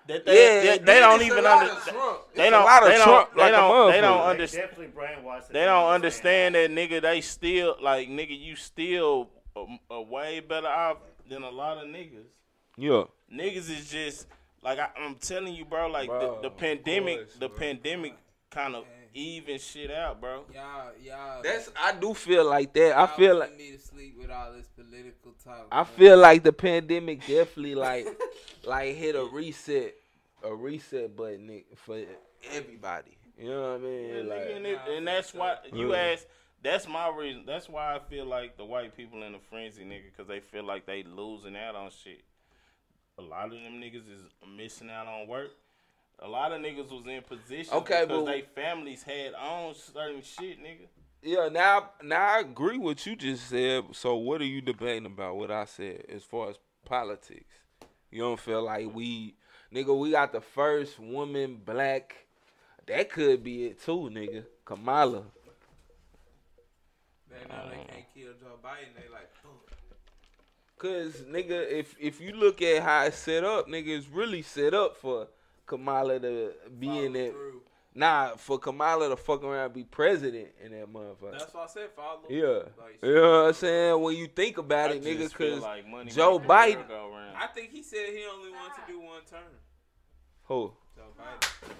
That 0.08 0.26
they, 0.26 0.34
they, 0.34 0.78
they 0.78 1.00
don't 1.00 1.22
even 1.22 1.44
lot 1.44 1.64
under, 1.64 1.74
of 1.74 1.84
Trump. 1.84 2.20
they 2.36 2.50
don't 2.50 2.62
a 2.62 2.66
lot 2.66 2.84
of 2.84 2.90
they 2.90 2.98
don't 2.98 3.36
they 3.36 3.42
like 3.42 3.52
don't 3.52 3.92
they 3.92 4.02
don't 4.02 4.22
understand 4.22 4.70
Definitely 4.70 5.52
they 5.52 5.66
don't 5.66 5.90
understand 5.90 6.56
that 6.56 6.70
nigga 6.70 7.02
they 7.02 7.22
still 7.22 7.76
like 7.82 8.08
nigga 8.10 8.40
you 8.40 8.56
still 8.56 9.30
a, 9.56 9.66
a 9.90 10.02
way 10.02 10.40
better 10.42 10.68
off 10.68 10.98
than 11.30 11.44
a 11.44 11.50
lot 11.50 11.78
of 11.78 11.86
niggas. 11.86 12.26
Yeah. 12.78 13.04
Niggas 13.34 13.70
is 13.70 13.90
just 13.90 14.28
like 14.62 14.80
I, 14.80 14.90
I'm 15.00 15.16
telling 15.16 15.54
you, 15.54 15.66
bro. 15.66 15.88
Like 15.88 16.08
Bro, 16.08 16.42
the, 16.42 16.50
the 16.50 16.56
pandemic, 16.56 17.18
course, 17.18 17.34
the 17.36 17.50
bro. 17.50 17.58
pandemic 17.58 18.16
kind 18.50 18.76
of 18.76 18.86
even 19.16 19.58
shit 19.60 19.90
out, 19.90 20.20
bro. 20.20 20.44
Y'all, 20.54 20.92
y'all. 21.02 21.42
That's 21.42 21.72
I 21.82 21.94
do 21.94 22.14
feel 22.14 22.46
like 22.46 22.74
that. 22.74 22.96
I 22.96 23.06
y'all 23.06 23.08
feel 23.08 23.40
putting 23.40 23.40
like 23.40 23.58
need 23.58 23.80
to 23.80 23.88
sleep 23.88 24.16
with 24.20 24.30
all 24.30 24.52
this 24.54 24.68
political 24.68 25.34
talk. 25.44 25.68
I 25.72 25.78
man. 25.78 25.86
feel 25.86 26.18
like 26.18 26.44
the 26.44 26.54
pandemic 26.54 27.22
definitely 27.22 27.76
like 27.76 28.08
like 28.66 28.96
hit 28.96 29.16
a 29.16 29.24
reset 29.24 29.96
a 30.44 30.54
reset 30.54 31.16
button 31.16 31.48
nigga, 31.48 31.78
for 31.78 32.00
everybody. 32.52 33.18
You 33.38 33.50
know 33.50 33.62
what 33.72 33.80
I 33.80 33.84
mean? 33.84 34.10
Yeah, 34.10 34.22
like, 34.24 34.48
and, 34.56 34.66
it, 34.66 34.80
and 34.90 35.08
that's 35.08 35.34
why 35.34 35.58
sure. 35.70 35.78
you 35.78 35.94
Yeah. 35.94 36.00
ask. 36.14 36.26
That's 36.62 36.88
my 36.88 37.10
reason. 37.16 37.44
That's 37.46 37.70
why 37.70 37.96
I 37.96 38.00
feel 38.00 38.26
like 38.26 38.58
the 38.58 38.66
white 38.66 38.98
people 38.98 39.22
in 39.22 39.36
a 39.36 39.40
frenzy, 39.40 39.84
nigga, 39.84 40.06
because 40.12 40.28
they 40.28 40.40
feel 40.40 40.64
like 40.64 40.88
they 40.88 41.04
losing 41.04 41.56
out 41.56 41.76
on 41.76 41.92
shit. 41.92 42.24
A 43.20 43.22
lot 43.22 43.46
of 43.46 43.52
them 43.52 43.80
niggas 43.80 44.10
is 44.12 44.24
missing 44.58 44.90
out 44.90 45.06
on 45.08 45.28
work. 45.28 45.52
A 46.20 46.28
lot 46.28 46.52
of 46.52 46.62
niggas 46.62 46.90
was 46.90 47.06
in 47.08 47.22
position 47.24 47.74
Okay, 47.74 48.02
because 48.06 48.24
but- 48.24 48.32
they 48.32 48.42
families 48.42 49.04
had 49.04 49.34
on 49.34 49.74
certain 49.76 50.22
shit, 50.22 50.60
nigga. 50.62 50.88
Yeah, 51.22 51.50
now 51.52 51.90
now 52.04 52.36
I 52.36 52.40
agree 52.40 52.78
what 52.78 53.04
you 53.06 53.16
just 53.16 53.50
said. 53.50 53.84
So 53.94 54.16
what 54.16 54.42
are 54.42 54.46
you 54.46 54.62
debating 54.62 55.08
about 55.08 55.38
what 55.38 55.50
I 55.50 55.66
said 55.66 56.06
as 56.08 56.24
far 56.24 56.50
as 56.52 56.56
politics? 56.86 57.56
You 58.12 58.22
don't 58.22 58.40
feel 58.40 58.62
like 58.64 58.94
we 58.94 59.36
nigga, 59.74 59.98
we 59.98 60.12
got 60.12 60.32
the 60.32 60.42
first 60.42 61.00
woman 61.00 61.60
black 61.66 62.16
that 62.86 63.10
could 63.10 63.44
be 63.44 63.66
it 63.66 63.82
too, 63.84 64.10
nigga. 64.14 64.46
Kamala. 64.64 65.24
They 67.30 67.38
know 67.50 67.70
they 67.70 67.76
can't 67.92 68.06
kill 68.14 68.34
Joe 68.40 68.58
Biden. 68.64 68.94
They 68.96 69.10
like, 69.12 69.30
"Boom." 69.42 69.54
Cause 70.78 71.22
nigga, 71.28 71.70
if 71.72 71.96
if 72.00 72.22
you 72.22 72.34
look 72.34 72.62
at 72.62 72.84
how 72.84 73.06
it's 73.06 73.18
set 73.18 73.44
up, 73.44 73.68
nigga, 73.68 73.98
it's 73.98 74.08
really 74.08 74.44
set 74.44 74.74
up 74.74 74.96
for 74.98 75.28
Kamala 75.66 76.20
to 76.20 76.54
be 76.80 76.88
in 76.88 77.14
follow 77.14 77.26
it. 77.26 77.32
through. 77.32 77.62
Nah, 77.98 78.36
for 78.36 78.60
Kamala 78.60 79.08
to 79.10 79.16
fuck 79.16 79.44
around 79.44 79.66
and 79.66 79.74
be 79.74 79.84
president 79.86 80.50
in 80.64 80.72
that 80.74 80.92
motherfucker. 80.92 81.32
That's 81.40 81.54
why 81.54 81.64
I 81.64 81.68
said 81.68 81.90
follow. 81.96 82.20
yeah. 82.30 82.64
Like, 82.78 83.00
You 83.02 83.16
know 83.16 83.32
what 83.44 83.48
I'm 83.48 83.54
saying? 83.54 84.02
When 84.02 84.16
you 84.18 84.28
think 84.28 84.58
about 84.58 84.92
I 84.92 84.96
it, 84.96 85.04
nigga, 85.04 85.34
cause 85.34 85.62
like 85.62 85.86
Joe 85.86 85.94
make 85.94 86.12
the 86.12 86.20
world 86.20 86.44
Biden- 86.44 86.88
go. 86.90 87.12
I 87.38 87.48
think 87.48 87.72
he 87.72 87.82
said 87.84 88.10
he 88.10 88.26
only 88.34 88.52
wants 88.52 88.76
to 88.76 88.82
do 88.92 89.00
one 89.00 89.22
term. 89.30 89.40
who? 90.44 90.74
Joe 90.96 91.04
Biden. 91.18 91.72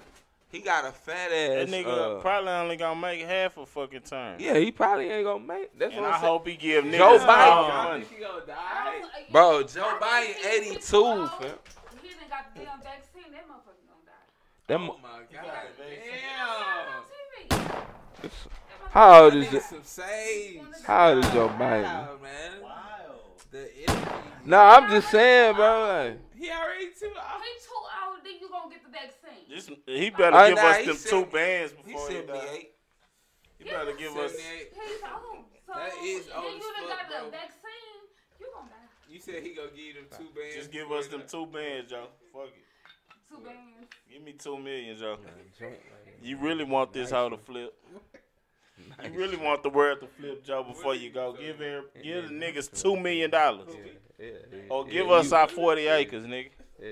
He 0.52 0.60
got 0.62 0.86
a 0.86 0.92
fat 0.94 1.32
ass. 1.34 1.66
That 1.66 1.68
nigga 1.70 2.18
uh, 2.18 2.22
probably 2.22 2.52
only 2.52 2.78
gonna 2.78 3.00
make 3.00 3.22
half 3.22 3.58
a 3.58 3.66
fucking 3.66 4.02
turn. 4.02 4.40
yeah, 4.40 4.58
he 4.58 4.72
probably 4.72 5.10
ain't 5.10 5.26
gonna 5.26 5.44
make. 5.44 5.78
That's 5.78 5.94
and 5.94 6.02
what 6.02 6.12
I 6.12 6.16
I'm 6.16 6.22
saying. 6.22 6.32
hope 6.34 6.48
he 6.48 6.56
give 6.56 6.86
niggas 6.86 6.98
Joe 6.98 7.18
Biden- 7.20 7.26
the 7.26 7.32
I 7.74 7.84
money. 7.90 8.04
think 8.06 8.20
he 8.20 8.24
gonna 8.26 8.46
die. 8.46 9.02
Bro, 9.32 9.64
Joe 9.64 9.98
Biden 10.00 10.46
82, 10.46 10.78
fam. 10.82 11.58
He 12.02 12.08
didn't 12.08 12.30
got 12.30 12.54
the 12.56 12.60
damn 12.62 12.80
vaccine. 12.82 13.05
That 14.68 14.80
motherfucker 14.80 14.88
gonna 14.90 14.90
die. 14.90 14.90
Them, 14.90 14.90
Oh 14.90 14.98
my 15.02 15.10
god, 15.32 15.46
got 15.46 15.78
the 15.78 15.84
damn. 18.22 18.30
How 18.92 19.24
old 19.26 19.36
is 19.36 19.52
need 19.52 19.58
it? 19.58 19.64
How 20.86 21.10
old 21.10 21.26
is 21.26 21.32
Joe 21.32 21.50
Biden? 21.50 21.84
Wow, 21.84 22.18
man. 22.24 22.52
Wow. 22.64 22.72
the 23.52 23.70
energy. 23.88 24.12
No, 24.46 24.60
I'm 24.60 24.90
just 24.90 25.10
saying, 25.12 25.56
bro. 25.56 25.82
Like, 25.88 26.20
He 26.36 26.50
already 26.50 26.88
too. 27.00 27.12
off. 27.18 27.42
He 27.44 27.52
too 27.62 27.82
old, 28.08 28.20
then 28.24 28.34
you 28.42 28.50
gonna 28.50 28.70
get 28.72 28.84
the 28.84 28.90
vaccine. 28.90 29.46
This, 29.50 29.70
he 29.86 30.10
better 30.10 30.36
Oh, 30.38 30.48
give 30.48 30.56
nah, 30.58 30.64
us 30.70 30.86
them 30.86 30.96
said- 30.96 31.10
two 31.10 31.26
bands 31.26 31.74
he 31.86 31.92
before 31.92 32.08
he, 32.10 32.16
said 32.16 32.28
die. 32.28 32.34
me 32.34 32.40
eight. 32.54 32.72
He 33.60 33.64
better 33.66 33.94
give 33.94 34.18
us. 34.18 34.32
78. 34.32 34.74
He's 34.74 35.02
old. 35.04 35.46
So 35.66 35.74
That 35.74 35.88
is 36.04 36.26
then 36.28 36.44
you 36.44 36.58
as 36.58 36.64
done 36.64 36.88
got 36.88 37.10
bro. 37.10 37.26
the 37.26 37.32
vaccine, 37.32 38.00
you 38.40 38.48
gonna 38.54 38.70
die. 38.70 38.90
You 39.10 39.20
said 39.20 39.44
he 39.44 39.54
gonna 39.54 39.70
give 39.70 39.80
you 39.86 39.94
them 39.94 40.06
two 40.12 40.30
bands. 40.36 40.56
Just 40.56 40.72
give 40.72 40.92
us 40.92 41.08
them 41.08 41.24
two 41.28 41.46
bands, 41.48 41.90
Joe. 41.92 42.08
Fuck 42.32 42.50
it. 42.50 42.64
Two 43.36 43.44
bands. 43.46 43.60
Give 44.12 44.22
me 44.24 44.34
two 44.34 44.58
million, 44.58 44.98
Joe. 44.98 45.18
You 46.22 46.38
really 46.38 46.64
want 46.64 46.94
this 46.94 47.12
hoe 47.12 47.30
to 47.30 47.38
flip? 47.38 47.74
You 49.04 49.18
really 49.18 49.38
want 49.38 49.64
the 49.64 49.70
world 49.70 50.02
to 50.02 50.08
flip, 50.08 50.44
Joe, 50.44 50.62
before 50.64 50.96
you 50.96 51.10
go? 51.10 51.32
Give 51.34 51.62
every, 51.62 51.82
give 52.04 52.28
the 52.28 52.34
niggas 52.36 52.82
two 52.82 52.98
million 52.98 53.32
dollars, 53.32 53.70
Yeah, 54.20 54.26
yeah, 54.28 54.60
or 54.70 54.86
yeah, 54.86 54.92
give 54.92 55.08
you- 55.08 55.14
us 55.14 55.32
our 55.32 55.48
forty 55.48 55.88
acres, 55.88 56.26
nigga, 56.26 56.50
Yeah. 56.82 56.90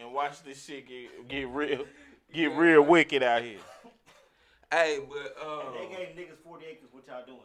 and 0.00 0.12
watch 0.14 0.42
this 0.42 0.64
shit 0.64 0.88
get 0.88 1.28
get 1.28 1.48
real, 1.50 1.84
get 2.32 2.52
real 2.56 2.82
wicked 2.82 3.22
out 3.22 3.42
here. 3.42 3.58
Hey, 4.72 5.00
but 5.06 5.36
uh, 5.46 5.72
They 5.72 5.94
gave 5.94 6.08
niggas 6.16 6.38
40 6.44 6.64
acres. 6.66 6.88
What 6.90 7.06
y'all 7.06 7.24
doing? 7.26 7.38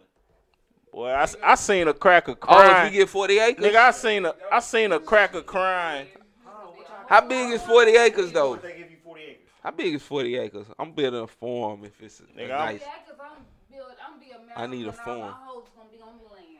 Boy, 0.91 1.09
I, 1.09 1.23
s- 1.23 1.35
I 1.43 1.55
seen 1.55 1.87
a 1.89 1.93
cracker 1.93 2.35
crying. 2.35 2.59
oh, 2.59 2.63
if 2.65 2.71
crying. 2.71 2.93
you 2.93 2.99
get 3.01 3.09
40 3.09 3.39
acres, 3.39 3.65
Nigga, 3.65 3.75
I 3.75 3.91
seen 3.91 4.25
a 4.25 4.33
I 4.51 4.59
seen 4.61 4.91
a 4.93 4.99
cracker 4.99 5.41
crying. 5.41 6.07
Hold 6.45 6.69
on, 6.71 6.77
what 6.77 6.87
y'all 6.89 6.92
how 7.07 7.21
big 7.21 7.49
is 7.51 7.61
40 7.61 7.91
acres 7.91 8.31
though? 8.31 8.51
What 8.51 8.61
they 8.61 8.77
give 8.77 8.91
you 8.91 8.97
40 9.03 9.21
acres? 9.21 9.49
How 9.63 9.71
big 9.71 9.93
is 9.95 10.03
40 10.03 10.37
acres? 10.37 10.67
I'm 10.79 10.91
building 10.91 11.21
a 11.21 11.27
farm 11.27 11.83
if 11.85 12.01
it's 12.01 12.19
a, 12.19 12.23
Nigga, 12.23 12.49
a 12.49 12.53
I'm- 12.53 12.73
nice. 12.73 12.81
I'm 12.83 13.45
build, 13.71 13.87
I'm 14.05 14.19
be 14.19 14.31
a 14.31 14.37
man. 14.37 14.53
I 14.55 14.67
need 14.67 14.87
a 14.87 14.91
when 14.91 14.99
all 14.99 15.05
My 15.05 15.31
farm. 15.31 15.33
gonna 15.75 15.89
be 15.91 16.01
on 16.01 16.19
the. 16.19 16.59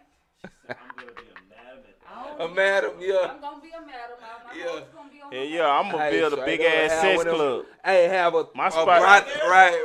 I'm 0.69 0.75
gonna 0.95 1.11
be 1.11 1.27
a 1.29 1.49
madam. 1.49 1.83
I 2.07 2.35
A 2.35 2.37
don't- 2.37 2.55
madam, 2.55 2.91
yeah. 2.99 3.15
I'm 3.31 3.41
gonna 3.41 3.61
be 3.61 3.69
a 3.69 3.81
madam. 3.81 4.17
All 4.21 4.53
my 4.53 4.57
Yeah. 4.59 4.65
gonna 4.93 5.09
be 5.11 5.21
on 5.21 5.31
Yeah, 5.33 5.41
yeah, 5.41 5.69
I'm 5.69 5.91
gonna 5.91 6.03
Hey, 6.03 6.11
build 6.11 6.33
a 6.33 6.45
big 6.45 6.61
ass 6.61 6.91
sex 7.01 7.17
one 7.17 7.27
of 7.27 7.31
them- 7.31 7.35
club. 7.35 7.65
Hey, 7.85 8.07
have 8.07 8.35
a 8.35 8.47
My 8.55 8.67
a 8.67 8.71
spot- 8.71 8.85
broth- 8.85 9.43
right? 9.43 9.79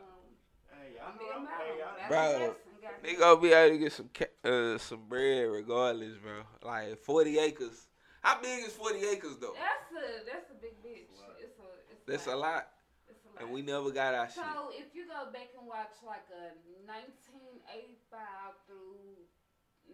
Bro, 2.09 2.19
Madam 2.19 2.57
Jackson 2.81 3.03
They 3.03 3.13
me. 3.13 3.19
gonna 3.19 3.39
be 3.41 3.53
able 3.53 3.75
to 3.75 3.79
get 3.79 3.93
some 3.93 4.09
uh, 4.43 4.77
some 4.77 5.07
bread 5.07 5.47
regardless, 5.47 6.17
bro. 6.17 6.43
Like 6.67 6.99
40 6.99 7.39
acres. 7.39 7.87
How 8.21 8.41
big 8.41 8.65
is 8.65 8.73
40 8.73 8.99
acres 9.07 9.37
though? 9.39 9.55
That's 9.55 9.91
a 9.95 10.25
that's 10.27 10.51
a 10.51 10.59
big 10.59 10.75
bitch. 10.83 11.07
It's 11.39 11.59
a 11.59 11.67
it's 11.91 12.03
That's 12.07 12.27
a 12.27 12.35
lot, 12.35 12.67
It's 13.07 13.23
a 13.23 13.29
lot. 13.31 13.39
and 13.39 13.51
we 13.55 13.61
never 13.61 13.91
got 13.91 14.15
our 14.15 14.27
shit. 14.27 14.43
So 14.43 14.71
if 14.75 14.91
you 14.95 15.07
go 15.07 15.31
back 15.31 15.55
and 15.55 15.63
watch 15.67 15.95
like 16.03 16.27
a 16.31 16.51
1985 16.83 18.59
through 18.67 18.99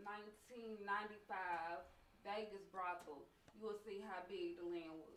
1995 0.01 1.86
Vegas 2.26 2.65
brothel, 2.74 3.22
you 3.53 3.70
will 3.70 3.78
see 3.86 4.01
how 4.01 4.26
big 4.26 4.57
the 4.57 4.65
land 4.65 4.97
was, 4.97 5.13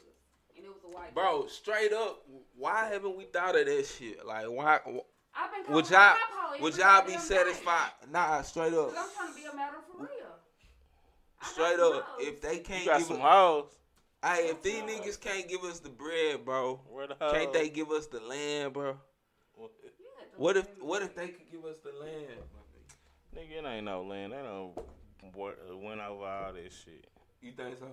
and 0.57 0.65
it 0.67 0.69
was 0.69 0.83
a 0.85 0.89
white. 0.97 1.15
Bro, 1.15 1.47
straight 1.49 1.93
up, 1.93 2.23
why 2.57 2.89
haven't 2.89 3.17
we 3.17 3.25
thought 3.25 3.57
of 3.59 3.67
that 3.67 3.87
shit? 3.87 4.25
Like, 4.27 4.47
why? 4.47 4.81
I've 5.35 5.51
been 5.65 5.75
Would 5.75 5.89
y'all 5.91 5.99
my 5.99 6.17
papa 6.53 6.63
would 6.63 6.77
y'all 6.77 7.01
be 7.03 7.13
goddamn 7.13 7.29
day. 7.29 7.35
satisfied? 7.37 7.91
Nah, 8.11 8.43
straight 8.43 8.75
up, 8.75 8.95
'Cause 8.95 8.97
I'm 8.99 9.11
trying 9.17 9.35
to 9.35 9.41
be 9.41 9.47
a 9.47 9.55
madam 9.57 9.81
for 9.91 10.03
real. 10.03 10.09
Straight 11.43 11.81
up. 11.81 12.05
hoes. 12.05 12.27
If 12.27 12.41
they 12.41 12.59
can't 12.59 12.85
got 12.85 12.99
give 12.99 13.07
some 13.09 13.17
us, 13.17 13.23
hoes. 13.23 13.71
hey, 14.23 14.49
if 14.51 14.63
these 14.63 14.83
niggas 14.83 15.19
can't 15.21 15.49
give 15.49 15.65
us 15.65 15.81
the 15.81 15.89
bread, 15.89 16.45
bro, 16.45 16.77
Where 16.89 17.07
the 17.07 17.17
hoes? 17.21 17.33
can't 17.33 17.53
they 17.53 17.69
give 17.69 17.91
us 17.91 18.07
the 18.07 18.21
land, 18.21 18.75
bro? 18.75 18.97
You 19.59 19.71
What 20.37 20.57
if 20.57 20.67
what 20.81 21.03
if 21.03 21.15
they 21.15 21.29
could 21.29 21.51
give 21.51 21.65
us 21.65 21.79
the 21.79 21.93
land? 21.93 22.43
Nigga, 23.35 23.51
it 23.63 23.65
ain't 23.67 23.85
no 23.87 24.03
land. 24.03 24.33
They 24.33 24.37
don't 24.43 24.77
wor- 25.35 25.57
went 25.73 26.01
over 26.01 26.25
all 26.27 26.53
this 26.53 26.75
shit. 26.85 27.07
You 27.41 27.53
think 27.53 27.79
so? 27.79 27.87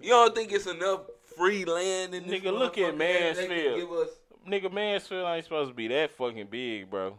You 0.00 0.10
don't 0.10 0.34
think 0.34 0.52
it's 0.52 0.66
enough 0.66 1.02
free 1.36 1.64
land 1.64 2.14
in 2.14 2.26
this 2.26 2.40
Nigga, 2.42 2.52
look 2.56 2.78
at 2.78 2.94
motherfucker 2.94 2.98
that 2.98 3.36
they 3.36 3.46
can 3.46 3.48
Mansfield. 3.48 3.76
Give 3.80 3.92
us, 3.92 4.08
Nigga, 4.48 4.72
Mansfield 4.72 5.26
ain't 5.28 5.44
supposed 5.44 5.70
to 5.70 5.74
be 5.74 5.88
that 5.88 6.10
fucking 6.12 6.46
big, 6.50 6.90
bro. 6.90 7.16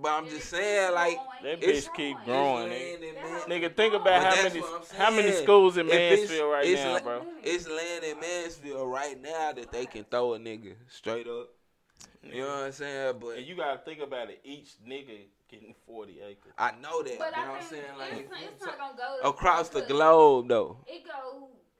but 0.00 0.10
I'm 0.10 0.28
just 0.28 0.48
saying, 0.50 0.92
like, 0.94 1.18
That 1.42 1.62
It's- 1.62 1.86
bitch 1.88 1.94
keep 1.94 2.16
it's 2.16 2.24
growing, 2.26 2.68
land 2.68 3.02
nigga. 3.02 3.02
in 3.02 3.14
Man- 3.14 3.62
Nigga, 3.62 3.76
think 3.76 3.94
about 3.94 4.04
But 4.04 4.22
how 4.22 4.30
that's 4.30 4.42
many 4.54 4.60
what 4.60 4.82
I'm 4.92 4.96
how 4.98 5.10
many 5.10 5.30
saying. 5.32 5.42
schools 5.44 5.76
in 5.78 5.88
If 5.88 5.94
it's- 5.94 6.18
Mansfield 6.20 6.52
right 6.52 6.66
it's 6.66 6.82
now, 6.82 6.92
la- 6.92 7.00
bro? 7.00 7.26
It's 7.42 7.68
land 7.68 8.04
in 8.04 8.20
Mansfield 8.20 8.90
right 8.92 9.20
now 9.20 9.52
that 9.52 9.72
they 9.72 9.86
can 9.86 10.04
throw 10.04 10.34
a 10.34 10.38
nigga 10.38 10.74
straight 10.88 11.26
up. 11.26 11.48
You 12.22 12.42
know 12.42 12.48
what 12.48 12.64
I'm 12.66 12.72
saying? 12.72 13.18
But 13.18 13.28
And 13.38 13.46
you 13.46 13.54
gotta 13.56 13.78
think 13.78 14.00
about 14.00 14.28
it. 14.28 14.40
Each 14.44 14.74
nigga 14.86 15.22
getting 15.48 15.74
forty 15.86 16.20
acres. 16.20 16.52
I 16.58 16.72
know 16.82 17.02
that. 17.02 17.18
But 17.18 17.30
you 17.34 17.42
know 17.42 17.42
I 17.42 17.48
what 17.48 17.56
I'm 17.56 17.62
think 17.62 17.82
saying? 17.82 17.98
Like 17.98 18.12
it's, 18.12 18.30
not, 18.30 18.40
it's 18.42 18.64
not 18.66 18.78
gonna 18.78 18.96
go 19.22 19.28
across 19.30 19.68
the 19.70 19.80
globe 19.80 20.48
though. 20.48 20.76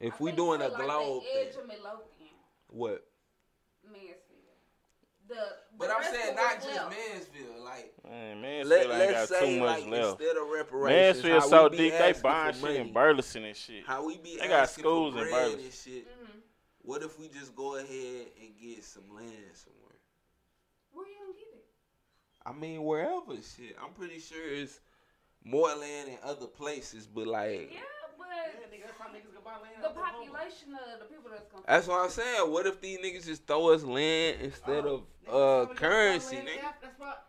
It 0.00 0.08
go. 0.10 0.14
If 0.14 0.20
I 0.20 0.24
we 0.24 0.32
doing 0.32 0.60
to, 0.60 0.68
a 0.68 0.70
like, 0.70 0.82
globe 0.82 1.22
the 1.22 1.40
edge 1.40 1.52
thing. 1.52 1.62
of 1.62 1.68
Midlothian, 1.68 2.34
What? 2.68 3.04
Mansfield. 3.84 4.16
The, 5.28 5.36
But 5.78 5.90
I'm 5.90 6.02
saying 6.02 6.34
not 6.36 6.54
just 6.56 6.66
left. 6.74 6.90
Mansfield. 6.90 7.64
Like 7.64 7.94
Man, 8.08 8.40
Mansfield 8.40 8.66
let, 8.68 8.80
ain't 8.80 8.88
let's 9.12 9.30
got 9.30 9.38
say 9.38 9.54
too 9.54 9.60
much 9.60 9.80
like 9.82 9.90
left. 9.90 10.20
instead 10.20 10.36
of 10.36 10.48
reparations, 10.48 11.24
Mansfield 11.24 11.42
so 11.50 11.68
deep, 11.68 11.92
they 11.92 12.14
buying 12.20 12.54
shit 12.54 12.64
in 12.64 12.76
money, 12.78 12.90
Burleson 12.92 13.44
and 13.44 13.56
shit. 13.56 13.86
How 13.86 14.04
we 14.04 14.16
be 14.18 14.38
They 14.40 14.48
got 14.48 14.60
asking 14.64 14.82
schools 14.82 15.14
for 15.14 15.24
in 15.24 15.30
Burleson. 15.30 15.60
and 15.60 15.72
shit. 15.72 16.08
Mhm. 16.08 16.40
What 16.82 17.02
if 17.02 17.18
we 17.18 17.28
just 17.28 17.54
go 17.54 17.76
ahead 17.76 18.26
and 18.40 18.58
get 18.58 18.82
some 18.84 19.14
land 19.14 19.30
somewhere? 19.54 19.98
Where 20.92 21.06
you 21.06 21.14
gonna 21.20 21.32
get 21.38 21.54
it? 21.54 21.64
I 22.44 22.52
mean, 22.52 22.82
wherever 22.84 23.36
shit. 23.36 23.76
I'm 23.80 23.92
pretty 23.92 24.18
sure 24.18 24.42
it's 24.52 24.80
more 25.44 25.68
land 25.74 26.08
in 26.08 26.18
other 26.24 26.46
places, 26.46 27.06
but 27.06 27.26
like, 27.28 27.72
Yeah, 27.72 27.80
but 28.20 28.28
Yeah, 28.28 28.68
nigga, 28.68 28.84
that's 28.86 28.98
how 29.00 29.08
niggas 29.08 29.32
can 29.32 29.42
buy 29.42 29.56
land. 29.64 29.80
the 29.82 29.88
population 29.96 30.76
of 30.76 31.00
the 31.00 31.06
people 31.08 31.30
that's 31.32 31.48
gonna. 31.48 31.64
that's 31.66 31.86
what 31.88 32.04
I'm 32.04 32.10
saying. 32.10 32.52
What 32.52 32.66
if 32.66 32.80
these 32.80 32.98
niggas 33.00 33.24
just 33.26 33.46
throw 33.46 33.72
us 33.72 33.82
land 33.82 34.36
instead 34.42 34.84
Oh, 34.84 34.94
of 34.94 35.00
nigga, 35.24 35.32
uh 35.32 35.32
that's 35.32 35.32
how 35.32 35.60
we 35.60 35.66
can 35.66 35.74
buy 35.74 35.76
currency, 35.80 36.36
nigga? 36.36 36.68
That's 36.82 36.98
what. 37.00 37.26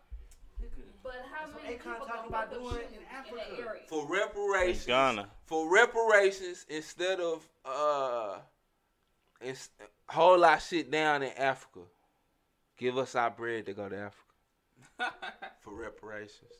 But 1.02 1.14
how 1.32 1.46
That's 1.50 1.62
many 1.64 1.74
Akon 1.74 1.82
people 1.82 2.06
talking 2.06 2.28
about 2.28 2.50
doing 2.52 2.76
in 2.94 3.00
that 3.10 3.26
Africa. 3.26 3.42
area? 3.58 3.80
For 3.88 4.06
reparations, 4.06 4.86
Ghana. 4.86 5.26
for 5.46 5.68
reparations 5.68 6.64
instead 6.68 7.18
of 7.18 7.48
uh, 7.64 8.38
ins- 9.40 9.70
hold 10.08 10.44
our 10.44 10.60
shit 10.60 10.90
down 10.92 11.22
in 11.24 11.32
Africa. 11.36 11.80
Give 12.78 12.98
us 12.98 13.14
our 13.16 13.30
bread 13.30 13.66
to 13.66 13.72
go 13.74 13.88
to 13.88 13.96
Africa 13.96 15.14
for 15.60 15.74
reparations. 15.74 16.52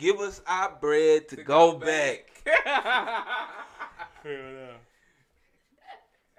Give 0.00 0.18
us 0.20 0.40
our 0.46 0.76
bread 0.80 1.28
to, 1.28 1.36
go, 1.36 1.74
back. 1.74 2.24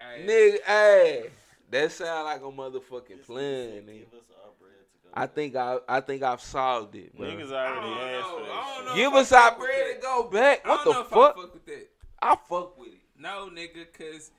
Hey, 0.04 0.26
Nigga, 0.26 0.58
hey, 0.66 1.30
that 1.70 1.92
sound 1.92 2.26
like 2.26 2.42
a 2.42 2.46
motherfucking 2.46 3.24
plan, 3.26 3.84
nigga. 3.84 3.86
Give 4.00 4.14
us 4.14 4.26
our 4.44 4.52
bread 4.60 4.74
to 4.92 4.98
go. 5.04 5.10
I 5.14 5.28
think 5.28 5.56
I, 5.56 5.78
I 5.88 6.02
think 6.02 6.24
I've 6.24 6.42
solved 6.42 6.96
it, 6.96 7.16
bro. 7.16 7.28
Niggas 7.28 7.54
I 7.54 7.68
already 7.68 7.88
don't 7.88 8.00
asked 8.10 8.28
know. 8.28 8.38
for 8.38 8.44
I 8.44 8.46
that 8.46 8.54
don't 8.56 8.76
shit. 8.78 8.86
know. 8.88 8.96
Give 8.96 9.14
us 9.14 9.32
our 9.32 9.56
bread 9.58 9.96
to 9.96 10.02
go 10.02 10.24
back. 10.24 10.62
I 10.66 10.70
What 10.70 10.84
don't 10.84 10.86
the 10.86 10.92
know 10.94 11.02
if 11.02 11.08
fuck? 11.08 11.38
I 11.38 11.42
fuck 11.42 11.54
with 11.54 11.66
that. 11.68 11.90
I 12.22 12.36
fuck 12.50 12.80
with 12.80 12.88
it. 12.90 12.94
No, 13.18 13.50
nigga, 13.54 13.86
cause, 13.94 14.32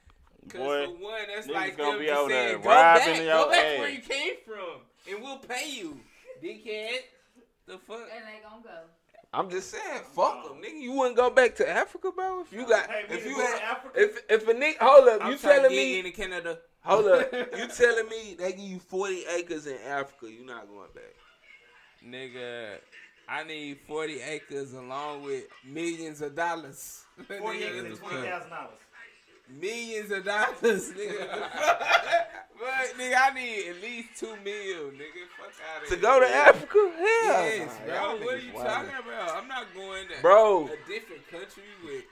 cause 0.48 0.60
Boy, 0.60 0.86
for 0.86 0.92
one, 1.02 1.20
that's 1.34 1.46
like 1.48 1.76
gonna 1.76 1.92
them 1.92 2.00
be 2.00 2.06
just 2.06 2.18
over 2.20 2.28
there 2.28 2.48
saying, 2.50 2.62
go 2.62 2.68
back, 2.68 3.06
your 3.06 3.26
go 3.26 3.50
back 3.50 3.64
ass." 3.64 3.78
where 3.78 3.88
you 3.90 4.00
came 4.00 4.34
from, 4.44 4.80
and 5.14 5.22
we'll 5.22 5.38
pay 5.38 5.70
you, 5.70 6.00
dickhead. 6.42 6.98
The 7.66 7.78
fuck? 7.78 8.00
And 8.14 8.24
they 8.26 8.42
gonna 8.42 8.62
go. 8.62 8.70
I'm 9.34 9.48
just 9.50 9.70
saying, 9.70 10.02
fuck 10.14 10.46
them, 10.46 10.62
nigga. 10.62 10.80
You 10.80 10.92
wouldn't 10.92 11.16
go 11.16 11.30
back 11.30 11.54
to 11.56 11.68
Africa, 11.68 12.10
bro? 12.14 12.42
If 12.42 12.52
you 12.52 12.66
got, 12.68 12.90
Hey, 12.90 13.04
if 13.08 13.24
you 13.24 13.36
had, 13.36 13.62
Africa. 13.62 13.92
if 14.00 14.20
if 14.28 14.48
a 14.48 14.52
nigga, 14.54 14.76
hold 14.78 15.08
up, 15.08 15.24
I'm 15.24 15.32
you 15.32 15.38
trying 15.38 15.62
to 15.62 15.68
telling 15.68 15.70
get 15.70 15.76
me, 15.76 15.98
into 16.00 16.10
Canada. 16.12 16.58
hold 16.82 17.06
up, 17.06 17.32
you 17.58 17.66
telling 17.68 18.08
me 18.08 18.36
they 18.38 18.50
give 18.52 18.60
you 18.60 18.78
40 18.78 19.24
acres 19.38 19.66
in 19.66 19.78
Africa, 19.88 20.30
you 20.30 20.44
not 20.44 20.68
going 20.68 20.88
back? 20.94 21.14
Nigga, 22.06 22.78
I 23.28 23.44
need 23.44 23.78
40 23.86 24.20
acres 24.20 24.74
along 24.74 25.22
with 25.22 25.44
millions 25.64 26.20
of 26.20 26.34
dollars. 26.34 27.04
Forty 27.38 27.62
acres 27.64 27.84
and 27.84 27.88
what 27.92 28.00
the 28.00 28.08
twenty 28.08 28.28
fuck? 28.28 28.50
dollars. 28.50 28.70
Millions 29.48 30.10
of 30.10 30.24
dollars, 30.24 30.90
nigga. 30.92 31.28
but 32.58 32.98
nigga, 32.98 33.14
I 33.20 33.32
need 33.34 33.68
at 33.70 33.82
least 33.82 34.08
two 34.18 34.34
mil, 34.44 34.90
nigga. 34.92 35.26
Fuck 35.36 35.52
out 35.76 35.82
of 35.82 35.88
To 35.88 35.94
here. 35.94 36.02
go 36.02 36.20
to 36.20 36.26
Africa? 36.26 36.78
Hell, 36.96 37.04
Yes, 37.04 37.78
nah, 37.86 38.14
bro. 38.16 38.24
What 38.24 38.34
are 38.34 38.38
you 38.38 38.52
wildin'. 38.52 38.64
talking 38.64 38.90
about? 39.06 39.36
I'm 39.36 39.48
not 39.48 39.66
going 39.74 40.08
to 40.08 40.22
Bro. 40.22 40.66
a 40.68 40.88
different 40.88 41.28
country 41.30 41.64
with. 41.84 42.04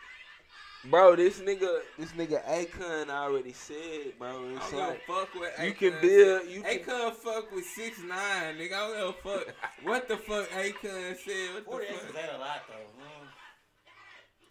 Bro, 0.84 1.16
this 1.16 1.40
nigga, 1.40 1.80
this 1.98 2.12
nigga 2.12 2.42
Akon 2.46 3.10
already 3.10 3.52
said, 3.52 4.14
bro. 4.18 4.28
I 4.30 4.56
It's 4.56 4.70
don't 4.70 4.80
like 4.80 4.96
a 4.96 5.12
fuck 5.12 5.34
what 5.34 5.64
you 5.64 5.72
can 5.72 5.92
said. 5.92 6.00
build, 6.00 6.48
you 6.48 6.62
can. 6.62 6.78
Akon 6.78 7.12
fuck 7.16 7.52
with 7.54 7.66
six 7.66 7.98
nine, 8.00 8.56
nigga. 8.56 8.72
I 8.72 8.78
don't 8.88 8.96
give 8.96 9.08
a 9.08 9.12
fuck 9.44 9.54
what 9.82 10.08
the 10.08 10.16
fuck 10.16 10.48
Akon 10.50 11.16
said. 11.18 11.54
What 11.54 11.64
Forty 11.66 11.86
the 11.86 11.92
acres 11.94 12.10
fuck? 12.12 12.22
ain't 12.22 12.32
a 12.34 12.38
lot 12.38 12.62
though. 12.66 13.02
Mm. 13.04 13.28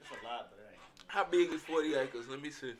It's 0.01 0.11
a 0.11 0.25
lot, 0.25 0.49
but 0.51 0.58
it 0.58 0.58
ain't. 0.58 0.58
How 1.09 1.23
big 1.25 1.51
is 1.51 1.61
40 1.63 1.95
acres? 1.95 2.25
Let 2.29 2.41
me 2.41 2.49
see. 2.51 2.73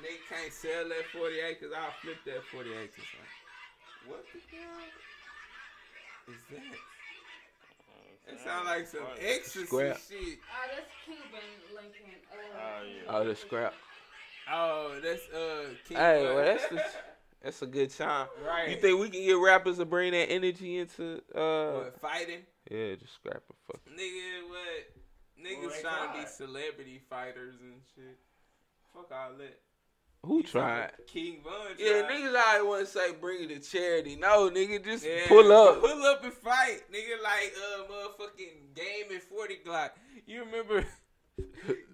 Nigga 0.00 0.22
can't 0.28 0.52
sell 0.52 0.88
that 0.88 1.04
40 1.12 1.40
acres. 1.40 1.72
I'll 1.76 1.90
flip 2.00 2.16
that 2.26 2.42
40 2.52 2.70
acres. 2.70 2.94
Like, 2.96 4.08
what 4.08 4.24
the 4.32 4.38
hell 4.56 4.88
is 6.28 6.40
that? 6.50 8.32
It 8.32 8.40
sounds 8.40 8.66
like 8.66 8.86
some 8.86 9.00
exorcist 9.20 9.66
Scrap. 9.68 9.98
shit. 10.08 10.38
Oh, 10.42 10.68
that's 10.74 10.90
Cuban 11.04 11.48
Lincoln. 11.74 12.14
Uh, 12.30 12.36
Oh 12.58 12.82
yeah. 12.84 13.16
Oh, 13.16 13.24
the 13.24 13.36
scrap. 13.36 13.74
Oh, 14.52 15.00
that's 15.02 15.28
uh. 15.32 15.68
King 15.88 15.96
Hey, 15.96 16.24
Bud. 16.24 16.34
well, 16.34 16.44
that's 16.44 16.66
the, 16.68 16.84
that's 17.42 17.62
a 17.62 17.66
good 17.66 17.90
time. 17.90 18.26
right. 18.46 18.70
You 18.70 18.76
think 18.76 19.00
we 19.00 19.10
can 19.10 19.22
get 19.24 19.32
rappers 19.34 19.78
to 19.78 19.84
bring 19.84 20.12
that 20.12 20.30
energy 20.30 20.78
into 20.78 21.20
uh? 21.34 21.82
what, 21.84 22.00
fighting? 22.00 22.42
Yeah, 22.70 22.94
just 22.96 23.14
scrap 23.14 23.42
a 23.48 23.72
fuck. 23.72 23.80
Nigga, 23.86 24.48
what? 24.48 25.05
Niggas 25.40 25.60
Well, 25.60 25.70
they 25.70 25.80
trying 25.82 26.12
to 26.14 26.18
be 26.20 26.26
celebrity 26.26 27.00
fighters 27.10 27.56
and 27.60 27.80
shit. 27.94 28.18
Fuck 28.92 29.10
all 29.12 29.32
that. 29.38 29.60
Who 30.24 30.38
You 30.38 30.42
tried? 30.42 30.90
King 31.06 31.40
Von 31.44 31.52
tried. 31.52 31.78
Yeah, 31.78 32.08
niggas 32.10 32.42
always 32.48 32.68
want 32.68 32.86
to 32.86 32.92
say 32.92 33.12
bring 33.12 33.44
it 33.48 33.62
to 33.62 33.70
charity. 33.70 34.16
No, 34.16 34.50
nigga, 34.50 34.82
just 34.82 35.04
Yeah, 35.06 35.28
pull 35.28 35.52
up. 35.52 35.80
Pull 35.80 36.02
up 36.04 36.24
and 36.24 36.32
fight. 36.32 36.82
Nigga 36.92 37.22
like 37.22 37.52
uh 37.56 37.82
motherfucking 37.92 38.74
game 38.74 39.04
and 39.12 39.22
40 39.22 39.58
Glocc. 39.64 39.90
You 40.26 40.40
remember 40.44 40.84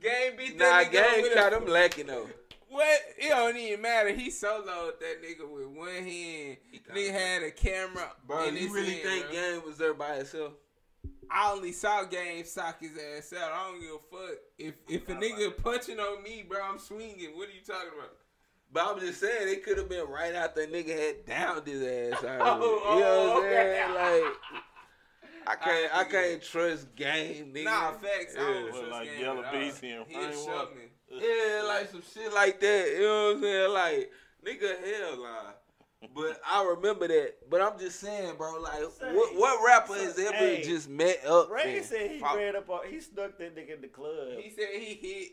Game 0.00 0.36
beat 0.38 0.56
Nah, 0.56 0.64
that 0.64 0.86
nigga 0.86 0.86
up 0.86 0.92
gang 0.92 1.22
with 1.22 1.34
got 1.34 1.52
him 1.52 1.66
lacking 1.66 2.06
though. 2.06 2.28
What? 2.68 3.00
It 3.18 3.28
don't 3.28 3.56
even 3.56 3.82
matter. 3.82 4.10
He 4.12 4.30
soloed 4.30 4.98
that 5.00 5.22
nigga 5.22 5.46
with 5.46 5.66
one 5.66 5.88
hand. 5.88 6.56
Nigga 6.94 7.10
had 7.12 7.42
a 7.42 7.50
camera 7.50 8.12
Bro, 8.26 8.44
in 8.44 8.54
you 8.54 8.60
his 8.62 8.70
really 8.70 8.92
hand, 8.92 9.02
think 9.02 9.24
bro. 9.26 9.32
Game 9.34 9.62
was 9.66 9.76
there 9.76 9.92
by 9.94 10.14
himself? 10.16 10.52
I 11.32 11.52
only 11.52 11.72
saw 11.72 12.04
Game 12.04 12.44
sock 12.44 12.80
his 12.80 12.90
ass 13.16 13.32
out. 13.32 13.52
I 13.52 13.70
don't 13.70 13.80
give 13.80 13.90
a 13.90 14.16
fuck. 14.28 14.38
If 14.58 14.74
if 14.88 15.08
a 15.08 15.14
nigga 15.14 15.56
punching 15.62 15.98
on 15.98 16.22
me, 16.22 16.44
bro, 16.46 16.58
I'm 16.62 16.78
swinging. 16.78 17.30
What 17.36 17.48
are 17.48 17.52
you 17.52 17.62
talking 17.66 17.90
about? 17.98 18.16
But 18.72 18.86
I'm 18.86 19.00
just 19.00 19.20
saying 19.20 19.48
it 19.48 19.64
could 19.64 19.78
have 19.78 19.88
been 19.88 20.06
right 20.08 20.34
after 20.34 20.66
nigga 20.66 20.98
had 20.98 21.26
downed 21.26 21.66
his 21.66 21.82
ass. 21.82 22.22
Already. 22.22 22.42
Oh, 22.44 22.94
you 22.94 23.00
know 23.00 23.18
what 23.18 23.30
I'm 23.30 23.30
oh, 23.30 23.32
oh 23.34 23.38
okay. 23.38 23.84
saying? 23.84 23.94
Like, 23.94 24.34
I 25.46 25.56
can't, 25.56 25.94
I 25.94 26.00
I 26.00 26.04
can't 26.04 26.42
trust 26.42 26.94
Game, 26.94 27.52
nigga. 27.54 27.64
Nah, 27.64 27.92
facts. 27.92 28.34
I 28.38 28.40
don't 28.40 28.64
Yeah. 28.64 28.70
trust 28.70 28.90
Like 28.90 29.08
Game 29.08 29.20
Yellow 29.20 29.42
at 29.42 29.54
all. 29.54 29.60
Beast 29.60 29.82
and 29.82 30.06
He 30.06 30.14
a 30.14 30.18
Frank 30.18 30.46
Walker. 30.46 30.74
Yeah, 31.10 31.62
like 31.66 31.90
some 31.90 32.02
shit 32.14 32.32
like 32.32 32.60
that. 32.60 32.88
You 32.94 33.02
know 33.02 33.24
what 33.26 33.36
I'm 33.36 33.42
saying? 33.42 33.72
Like, 33.72 34.10
nigga, 34.46 35.00
hell 35.00 35.22
nah. 35.22 35.52
But 36.14 36.40
I 36.46 36.64
remember 36.64 37.06
that. 37.08 37.48
But 37.48 37.60
I'm 37.62 37.78
just 37.78 38.00
saying, 38.00 38.34
bro. 38.36 38.60
Like, 38.60 38.82
Say- 38.98 39.14
what, 39.14 39.34
what 39.36 39.64
rapper 39.64 39.94
has 39.94 40.18
ever 40.18 40.32
Hey, 40.32 40.62
just 40.62 40.88
met 40.88 41.24
up? 41.26 41.50
Ray 41.50 41.76
and 41.78 41.86
said 41.86 42.10
he 42.10 42.18
fought? 42.18 42.36
ran 42.36 42.56
up 42.56 42.68
on, 42.68 42.80
he 42.90 43.00
snuck 43.00 43.38
that 43.38 43.56
nigga 43.56 43.76
in 43.76 43.80
the 43.80 43.88
club. 43.88 44.38
He 44.38 44.50
said 44.50 44.68
he 44.74 44.94
hit. 44.94 45.28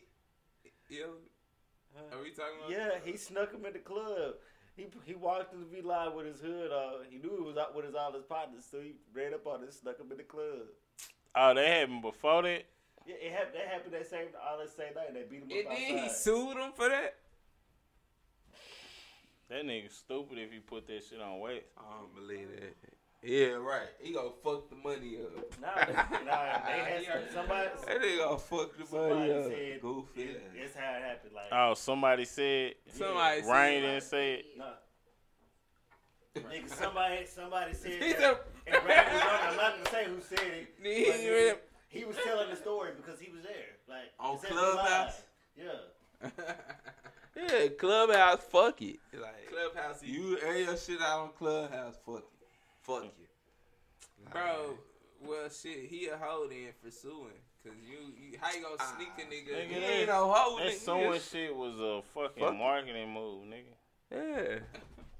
Yo, 0.89 1.05
are 2.11 2.21
we 2.23 2.31
talking 2.31 2.57
about? 2.59 2.71
Yeah, 2.71 2.89
he 3.03 3.17
snuck 3.17 3.51
him 3.53 3.65
in 3.65 3.73
the 3.73 3.79
club. 3.79 4.35
He 4.75 4.87
he 5.05 5.13
walked 5.13 5.53
in 5.53 5.59
the 5.59 5.65
V 5.65 5.81
line 5.81 6.15
with 6.15 6.25
his 6.25 6.39
hood 6.39 6.71
on. 6.71 7.05
He 7.09 7.17
knew 7.17 7.35
he 7.37 7.43
was 7.43 7.57
out 7.57 7.75
with 7.75 7.85
his 7.85 7.95
all 7.95 8.13
his 8.13 8.23
partners, 8.23 8.63
so 8.69 8.79
he 8.79 8.93
ran 9.13 9.33
up 9.33 9.45
on 9.45 9.61
him, 9.61 9.71
snuck 9.71 9.99
him 9.99 10.11
in 10.11 10.17
the 10.17 10.23
club. 10.23 10.65
Oh, 11.35 11.53
they 11.53 11.69
happened 11.69 12.01
before 12.01 12.41
that. 12.43 12.65
Yeah, 13.05 13.15
it 13.21 13.31
happened. 13.31 13.55
That 13.55 13.67
happened 13.67 13.93
that 13.93 14.09
same 14.09 14.27
all 14.49 14.57
that 14.57 14.69
same 14.75 14.93
night. 14.95 15.07
And 15.09 15.15
they 15.17 15.23
beat 15.29 15.43
him 15.43 15.49
And 15.51 15.67
up 15.67 15.73
then 15.77 15.97
he 16.03 16.09
sued 16.09 16.57
him 16.57 16.71
for 16.73 16.89
that. 16.89 17.15
That 19.49 19.65
nigga 19.65 19.91
stupid 19.91 20.37
if 20.37 20.51
he 20.51 20.59
put 20.59 20.85
that 20.87 21.03
shit 21.03 21.19
on 21.21 21.39
wax. 21.39 21.63
I 21.77 21.81
don't 21.99 22.15
believe 22.15 22.47
that. 22.55 22.75
Yeah, 23.21 23.47
right. 23.59 23.87
He 23.99 24.13
gonna 24.13 24.29
fuck 24.43 24.69
the 24.69 24.75
money 24.77 25.17
up. 25.17 25.59
Nah, 25.59 25.85
they- 25.85 26.25
nah, 26.25 26.59
they 26.67 27.03
had 27.03 27.31
somebody. 27.33 27.69
That 27.85 28.01
nigga 28.01 28.17
gonna 28.25 28.37
fuck 28.37 28.77
the 28.77 28.85
Somebody 28.85 29.15
money 29.15 29.31
up. 29.33 29.43
said 29.45 29.81
Goofy. 29.81 30.21
it- 30.21 30.41
It's 30.55 30.75
how 30.75 30.93
it 30.95 31.01
happened. 31.01 31.33
Like 31.35 31.45
Oh, 31.51 31.73
somebody 31.73 32.25
said. 32.25 32.75
Somebody 32.93 33.41
said- 33.41 33.51
Rain 33.51 33.81
didn't 33.81 34.01
say 34.03 34.33
it. 34.35 34.45
Nah. 34.57 34.65
Nigga, 36.35 36.69
somebody, 36.69 37.25
somebody 37.25 37.73
said 37.73 37.91
He 37.91 38.13
that. 38.13 38.19
said- 38.19 38.37
And 38.67 38.83
Brandon 38.85 39.13
was 39.15 39.23
on. 39.23 39.29
I'm 39.49 39.57
not 39.57 39.73
gonna 39.77 39.89
say 39.89 40.05
who 40.05 40.21
said 40.21 40.39
it. 40.39 40.81
Nigga, 40.83 40.95
he 40.95 41.05
nigga, 41.27 41.47
ran- 41.47 41.57
he 41.89 42.05
was 42.05 42.15
telling 42.23 42.49
the 42.51 42.55
story 42.55 42.91
because 42.95 43.19
he 43.19 43.29
was 43.31 43.41
there. 43.43 43.75
Like 43.89 44.13
On 44.19 44.35
it's 44.35 44.43
at 44.45 44.51
Clubhouse? 44.51 45.21
Yeah. 45.57 45.65
Yeah, 47.47 47.67
Clubhouse, 47.77 48.39
fuck 48.49 48.81
it. 48.81 48.97
Like, 49.13 49.49
Clubhouse, 49.49 50.03
you 50.03 50.37
air 50.45 50.59
your 50.59 50.77
shit 50.77 51.01
out 51.01 51.19
on 51.21 51.29
Clubhouse, 51.37 51.95
fuck 52.05 52.17
it. 52.19 52.23
Fuck 52.81 53.03
you. 53.03 53.25
bro. 54.31 54.77
Well, 55.21 55.49
shit, 55.49 55.85
he 55.89 56.07
a 56.07 56.17
hoe 56.17 56.47
then 56.49 56.69
for 56.83 56.91
suing. 56.91 57.33
Cause 57.63 57.73
you, 57.85 58.13
you 58.31 58.37
how 58.39 58.53
you 58.55 58.63
gonna 58.63 58.77
sneak 58.95 59.09
a 59.17 59.29
nigga? 59.29 59.53
Nigga, 59.53 59.67
He 59.67 59.83
ain't 59.85 60.07
no 60.07 60.31
hoe, 60.33 60.57
That 60.59 60.67
nigga. 60.67 60.77
sewing 60.77 61.19
shit 61.19 61.53
was 61.55 61.77
a 61.79 62.01
fucking 62.13 62.41
Fuck 62.41 62.53
it. 62.53 62.57
marketing 62.57 63.09
move, 63.13 63.43
nigga. 63.45 63.75
Yeah. 64.11 64.59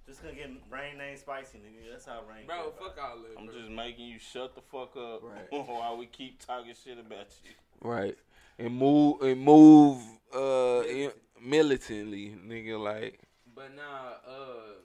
Just 0.08 0.24
gonna 0.24 0.36
get 0.36 0.50
rain 0.72 0.98
name 0.98 1.18
spicy, 1.18 1.58
nigga. 1.58 1.92
That's 1.92 2.06
how 2.06 2.22
rain. 2.34 2.48
Bro, 2.48 2.56
go 2.80 2.86
fuck 2.86 2.94
about. 2.94 3.12
all 3.12 3.18
that. 3.24 3.38
I'm 3.40 3.46
bro. 3.48 3.56
just 3.56 3.70
making 3.70 4.06
you 4.08 4.20
shut 4.20 4.56
the 4.56 4.62
fuck 4.62 4.96
up 4.96 5.22
Right. 5.22 5.48
while 5.68 5.98
we 5.98 6.06
keep 6.06 6.44
talking 6.46 6.74
shit 6.82 6.98
about 6.98 7.28
you. 7.44 7.52
Right. 7.82 8.18
And 8.58 8.74
move 8.76 9.22
and 9.22 9.42
move 9.42 10.02
uh 10.34 10.84
in- 10.88 11.12
militantly, 11.42 12.36
nigga. 12.46 12.80
Like 12.82 13.20
But 13.56 13.76
nah, 13.76 14.32
uh, 14.32 14.80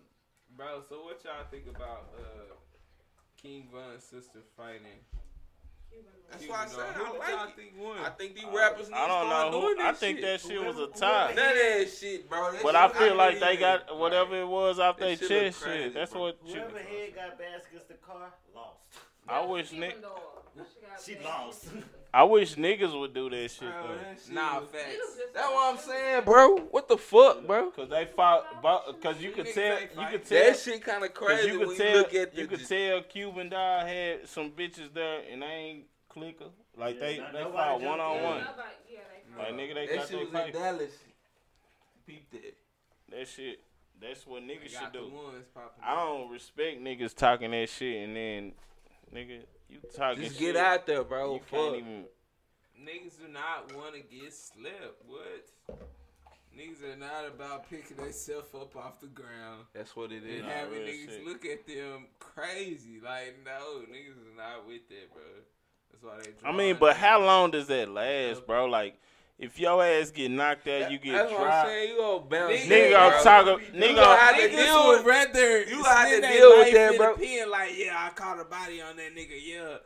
bro. 0.57 0.83
So 0.89 1.05
what 1.05 1.21
y'all 1.25 1.45
think 1.51 1.65
about 1.69 2.11
uh 2.19 2.55
King 3.41 3.69
Von's 3.73 4.03
sister 4.05 4.41
fighting? 4.57 5.01
that's 6.31 6.49
why 6.49 6.65
I 6.65 6.67
said 6.67 6.81
I 6.97 7.11
like 7.19 7.29
y'all 7.31 7.49
it. 7.49 7.55
think 7.57 7.73
won? 7.79 7.99
I 7.99 8.09
think 8.11 8.35
these 8.35 8.45
rappers 8.53 8.89
need 8.89 8.97
I 8.97 9.07
don't 9.07 9.29
start 9.29 9.53
know. 9.53 9.61
doing 9.61 9.77
Who, 9.77 9.83
that 9.83 9.87
I 9.87 9.93
think 9.93 10.19
shit. 10.19 10.25
that 10.27 10.41
shit 10.41 10.59
was 10.65 10.75
a 10.77 10.79
Whoever- 10.87 10.93
tie. 10.99 11.33
None 11.37 11.49
of 11.49 11.55
that 11.55 11.89
shit, 12.01 12.29
bro. 12.29 12.51
That 12.53 12.63
But 12.65 12.69
shit- 12.73 12.75
I 12.77 12.89
feel 12.89 13.07
can't 13.09 13.17
like 13.17 13.41
they 13.41 13.57
got 13.57 13.97
whatever 13.99 14.41
it 14.41 14.49
was 14.49 14.79
off 14.81 14.97
That 14.99 15.19
their 15.21 15.29
chest. 15.29 15.63
Shit, 15.63 15.95
that's 15.95 16.11
bro. 16.13 16.23
what. 16.23 16.39
Whoever 16.45 16.79
head 16.79 17.15
got 17.15 17.39
bass 17.39 17.63
against 17.71 17.89
the 17.89 17.95
car 17.95 18.33
lost. 18.55 18.79
I 19.29 19.45
wish 19.45 19.71
Cuban 19.71 19.81
Nick. 19.81 19.97
She 21.05 21.17
lost. 21.25 21.67
I 22.13 22.23
wish 22.23 22.55
niggas 22.55 22.99
would 22.99 23.13
do 23.13 23.29
that 23.29 23.51
shit 23.51 23.61
Bro, 23.63 23.89
though. 23.89 24.35
Nah, 24.35 24.61
facts. 24.61 25.19
That's 25.35 25.49
what 25.51 25.75
I'm 25.75 25.81
saying, 25.81 26.25
bro. 26.25 26.59
What 26.71 26.87
the 26.89 26.97
fuck, 26.97 27.45
bro? 27.45 27.73
Cause 27.73 27.89
they 27.89 28.05
fought, 28.15 28.63
cause 29.03 29.21
you 29.21 29.33
could 29.33 29.53
tell, 29.53 29.81
you 29.81 30.07
could 30.13 30.25
tell, 30.25 30.45
That 30.45 30.57
shit 30.59 30.85
kind 30.85 31.03
of 31.05 31.13
cause 31.13 31.27
crazy 31.27 31.49
you 31.49 31.59
could 31.59 31.77
tell, 31.77 31.97
look 31.97 32.13
you 32.13 32.47
could 32.47 32.69
tell 32.69 33.03
Cuban 33.03 33.49
Doll 33.49 33.81
had 33.81 34.29
some 34.29 34.53
bitches 34.53 34.95
there 34.95 35.23
and 35.29 35.43
they 35.43 35.47
ain't 35.47 35.85
clicker. 36.09 36.45
Like 36.79 36.95
Yeah, 36.95 37.01
they, 37.01 37.17
they 37.33 37.43
fought 37.43 37.81
one 37.81 37.99
on 37.99 38.23
one. 38.23 38.39
Nobody- 38.39 38.45
yeah, 38.93 39.01
they 39.37 39.43
Like 39.43 39.55
nigga, 39.55 39.75
they 39.75 39.87
that 39.87 39.97
got 39.97 40.09
shit 40.09 40.21
was 40.21 40.31
their 40.31 40.47
in. 40.47 40.53
Dallas. 40.53 40.93
Peep 42.07 42.31
that. 42.31 42.55
That 43.11 43.29
shit, 43.29 43.61
that's 44.01 44.25
what 44.25 44.47
They 44.47 44.55
niggas 44.55 44.79
should 44.79 44.93
do. 44.93 45.11
I 45.83 45.97
don't 45.97 46.31
respect 46.31 46.81
niggas 46.81 47.15
talking 47.17 47.51
that 47.51 47.69
shit 47.69 48.05
and 48.05 48.15
then, 48.17 48.53
nigga, 49.15 49.43
you 49.69 49.79
talking 49.97 50.23
Just 50.25 50.39
shit. 50.39 50.55
get 50.55 50.57
out 50.57 50.87
there, 50.87 51.05
bro. 51.05 51.35
You 51.35 51.39
Fuck. 51.41 51.49
can't 51.51 51.77
even. 51.77 52.05
Niggas 52.83 53.19
do 53.25 53.33
not 53.33 53.75
want 53.77 53.95
to 53.95 54.01
get 54.01 54.33
slipped. 54.33 55.03
What? 55.07 55.79
Niggas 56.57 56.85
are 56.93 56.97
not 56.97 57.27
about 57.27 57.69
picking 57.69 57.97
themselves 57.97 58.49
up 58.55 58.77
off 58.77 59.01
the 59.01 59.09
ground 59.09 59.65
That's 59.75 59.97
what 59.97 60.13
it 60.13 60.23
is. 60.25 60.41
and 60.43 60.49
having 60.51 60.73
real 60.81 60.83
niggas 60.89 61.09
shit. 61.11 61.25
look 61.27 61.45
at 61.45 61.67
them 61.67 62.07
crazy. 62.21 63.01
Like, 63.03 63.39
no, 63.45 63.81
niggas 63.93 64.11
is 64.11 64.37
not 64.37 64.67
with 64.67 64.89
that, 64.89 65.13
bro. 65.13 65.23
That's 65.91 66.03
why 66.05 66.33
they. 66.43 66.49
I 66.49 66.53
mean, 66.57 66.77
but 66.79 66.97
how 66.97 67.21
long 67.25 67.51
does 67.51 67.67
that 67.69 67.89
last, 67.89 68.47
bro? 68.47 68.67
Like, 68.67 69.01
if 69.39 69.59
your 69.59 69.85
ass 69.85 70.11
get 70.11 70.31
knocked 70.31 70.69
out, 70.69 70.91
you 70.93 70.99
get 70.99 71.13
That's 71.13 71.31
what 71.33 71.41
I'm 71.41 71.47
dropped. 71.47 71.69
saying. 71.69 71.89
You 71.91 71.97
gonna 71.99 72.21
bounce. 72.25 72.53
Nigga, 72.61 72.69
Nigga, 72.69 72.97
I'm 72.99 73.11
bro. 73.11 73.23
talking. 73.23 73.67
You 73.75 73.81
Nigga, 73.81 73.95
gonna 73.97 74.17
have 74.21 74.37
to 74.37 74.43
Niggas 74.43 74.57
deal 74.57 74.87
would 74.89 74.97
with. 74.99 75.07
rather 75.07 75.63
you 75.65 75.83
gotta 75.83 76.07
spend 76.09 76.25
have 76.25 76.33
to 76.33 76.39
deal 76.39 76.59
with 76.59 76.75
that, 76.75 76.97
bro. 76.97 77.17
The 77.17 77.27
pen, 77.27 77.51
like, 77.51 77.71
yeah, 77.77 78.07
I 78.07 78.11
caught 78.11 78.41
a 78.41 78.45
body 78.45 78.81
on 78.83 78.97
that 78.97 79.15
nigga. 79.17 79.31
Yeah, 79.43 79.77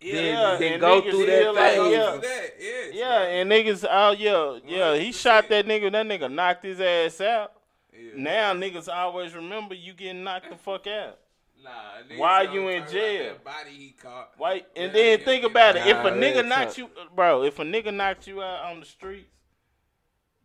yeah, 0.00 0.12
Then- 0.14 0.24
yeah, 0.24 0.56
then 0.58 0.72
and 0.72 0.80
go 0.80 1.00
niggas 1.02 1.10
through 1.10 1.26
that 1.26 1.54
like, 1.54 1.72
phase. 1.74 1.92
yeah, 1.92 2.12
Do 2.14 2.20
that. 2.20 2.50
Yeah, 2.60 2.82
yeah, 2.92 3.20
and 3.22 3.50
niggas, 3.50 3.86
oh 3.90 4.10
yeah, 4.12 4.58
yeah, 4.66 4.96
he 4.96 5.12
shot 5.12 5.48
that 5.48 5.66
nigga. 5.66 5.90
That 5.92 6.06
nigga 6.06 6.32
knocked 6.32 6.64
his 6.64 6.80
ass 6.80 7.20
out. 7.20 7.52
Yeah. 7.92 8.10
Now 8.16 8.52
niggas 8.54 8.88
always 8.92 9.34
remember 9.34 9.74
you 9.74 9.92
getting 9.92 10.24
knocked 10.24 10.48
the 10.50 10.56
fuck 10.56 10.86
out. 10.86 11.18
Nah, 11.62 12.16
Why 12.16 12.44
don't 12.46 12.54
you 12.54 12.68
in 12.68 12.88
jail? 12.88 13.34
Body 13.44 13.70
he 13.70 13.90
caught. 13.90 14.32
Why? 14.38 14.52
And 14.54 14.64
Yeah, 14.76 14.88
then 14.92 15.18
yeah, 15.18 15.24
think 15.24 15.42
yeah. 15.42 15.50
about 15.50 15.76
it. 15.76 15.86
If 15.86 15.96
a 15.98 16.10
nigga 16.10 16.34
that's 16.36 16.48
knocked 16.48 16.78
you, 16.78 16.90
bro, 17.14 17.42
if 17.44 17.58
a 17.58 17.64
nigga 17.64 17.92
knocked 17.94 18.26
you 18.26 18.42
out 18.42 18.64
on 18.72 18.80
the 18.80 18.86
streets, 18.86 19.28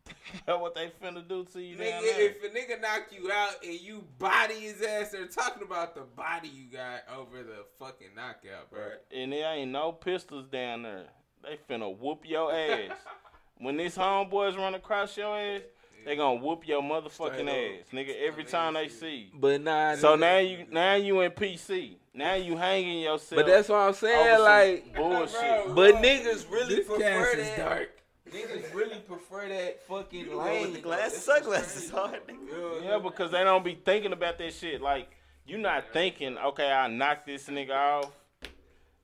know 0.47 0.59
what 0.59 0.75
they 0.75 0.91
finna 1.01 1.27
do 1.27 1.43
to 1.45 1.59
you 1.61 1.75
Nigga, 1.77 1.89
down 1.89 2.03
there. 2.03 2.21
if 2.29 2.43
a 2.43 2.47
nigga 2.49 2.81
knock 2.81 3.03
you 3.11 3.31
out 3.31 3.55
and 3.63 3.79
you 3.79 4.03
body 4.19 4.53
his 4.55 4.81
ass, 4.81 5.09
they're 5.11 5.25
talking 5.25 5.63
about 5.63 5.95
the 5.95 6.01
body 6.01 6.47
you 6.47 6.65
got 6.71 7.01
over 7.17 7.41
the 7.41 7.65
fucking 7.79 8.09
knockout, 8.15 8.69
bro. 8.71 8.83
and 9.11 9.31
there 9.31 9.51
ain't 9.55 9.71
no 9.71 9.91
pistols 9.91 10.47
down 10.47 10.83
there. 10.83 11.05
They 11.43 11.57
finna 11.69 11.97
whoop 11.97 12.23
your 12.25 12.53
ass. 12.53 12.91
when 13.57 13.77
these 13.77 13.95
homeboys 13.95 14.57
run 14.57 14.75
across 14.75 15.15
your 15.17 15.35
ass, 15.37 15.61
they 16.05 16.15
gonna 16.15 16.39
whoop 16.41 16.67
your 16.67 16.81
motherfucking 16.81 17.09
Straight 17.33 17.49
up. 17.49 17.79
ass, 17.81 17.85
nigga. 17.93 18.15
Every 18.27 18.43
time 18.43 18.75
they 18.75 18.87
see 18.87 19.15
you. 19.15 19.25
But 19.39 19.61
nah. 19.61 19.95
So 19.95 20.15
nigga. 20.15 20.19
now 20.19 20.37
you 20.37 20.65
now 20.71 20.95
you 20.95 21.21
in 21.21 21.31
PC. 21.31 21.95
Now 22.13 22.35
you 22.35 22.55
hanging 22.55 23.01
yourself. 23.01 23.35
But 23.41 23.47
that's 23.47 23.67
what 23.67 23.77
I'm 23.79 23.93
saying. 23.93 24.39
Like, 24.41 24.95
bullshit. 24.95 25.75
but 25.75 25.95
niggas 25.95 26.49
really 26.49 26.75
This 26.75 26.87
prefer 26.87 27.01
cast 27.01 27.37
is 27.37 27.47
that. 27.49 27.57
dark. 27.57 27.89
Niggas 28.31 28.73
really 28.73 28.99
prefer 28.99 29.47
that 29.49 29.81
fucking 29.87 30.25
You 30.25 30.37
lane. 30.41 30.61
with 30.61 30.73
the 30.75 30.81
though. 30.81 30.89
glass 30.89 31.13
sunglasses 31.13 31.91
what's 31.91 32.13
on. 32.13 32.19
nigga. 32.21 32.83
Yeah, 32.83 32.89
Yeah, 32.91 32.97
because 32.99 33.31
they 33.31 33.43
don't 33.43 33.63
be 33.63 33.75
thinking 33.75 34.13
about 34.13 34.37
that 34.37 34.53
shit. 34.53 34.81
Like, 34.81 35.09
you 35.45 35.57
not 35.57 35.91
thinking, 35.93 36.37
okay, 36.37 36.71
I 36.71 36.87
knock 36.87 37.25
this 37.25 37.47
nigga 37.47 37.71
off. 37.71 38.11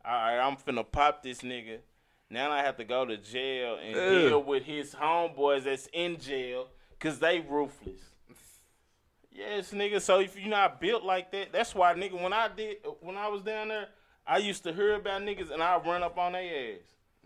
All 0.04 0.12
right, 0.12 0.39
I'm 0.39 0.56
finna 0.56 0.84
pop 0.89 1.22
this 1.22 1.41
nigga. 1.41 1.78
Now 2.30 2.49
I 2.49 2.64
have 2.64 2.78
to 2.78 2.84
go 2.86 3.06
to 3.06 3.18
jail 3.18 3.78
and 3.86 3.95
Ugh. 3.95 4.10
deal 4.30 4.43
with 4.43 4.64
his 4.64 4.95
homeboys 4.95 5.66
that's 5.66 5.88
in 5.93 6.18
jail 6.18 6.68
because 7.02 7.20
they 7.20 7.39
ruthless. 7.39 8.02
Yes, 9.32 9.72
nigga. 9.72 9.99
So 10.02 10.20
if 10.20 10.39
you 10.39 10.49
not 10.49 10.80
built 10.80 11.04
like 11.04 11.32
that, 11.32 11.52
that's 11.52 11.74
why, 11.74 11.93
nigga. 11.93 12.22
When 12.22 12.34
I 12.34 12.47
did, 12.56 12.78
when 12.99 13.18
I 13.18 13.28
was 13.28 13.41
down 13.41 13.70
there, 13.70 13.88
I 14.28 14.38
used 14.38 14.64
to 14.64 14.74
hear 14.74 14.95
about 14.95 15.22
niggas 15.22 15.52
and 15.52 15.64
I 15.64 15.78
run 15.78 16.04
up 16.04 16.18
on 16.18 16.34
their 16.34 16.74
ass. 16.74 16.82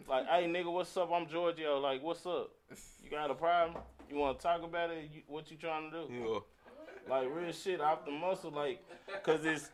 Like, 0.08 0.28
hey, 0.28 0.48
nigga, 0.48 0.72
what's 0.72 0.96
up? 0.96 1.12
I'm 1.12 1.28
Giorgio. 1.28 1.80
Like, 1.80 2.02
what's 2.04 2.26
up? 2.26 2.52
You 3.04 3.10
got 3.10 3.32
a 3.32 3.36
problem? 3.36 3.84
You 4.10 4.18
want 4.18 4.40
to 4.40 4.44
talk 4.44 4.64
about 4.64 4.92
it? 4.92 5.10
You, 5.14 5.22
what 5.28 5.50
you 5.52 5.58
trying 5.58 5.92
to 5.92 6.08
do? 6.08 6.14
Yeah. 6.14 6.40
Like 7.08 7.28
real 7.32 7.52
shit 7.52 7.82
off 7.82 8.04
the 8.06 8.12
muscle, 8.12 8.50
like, 8.50 8.84
cause 9.22 9.46
it's 9.46 9.70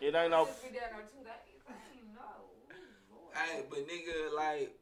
it 0.00 0.14
ain't 0.14 0.30
no. 0.30 0.46
Just 0.46 0.62
be 0.62 0.68
down 0.70 0.88
there 0.92 1.04
two 1.12 1.22
days. 1.22 1.60
I. 3.34 3.38
Hey, 3.38 3.62
but 3.68 3.80
nigga, 3.80 4.34
like 4.34 4.74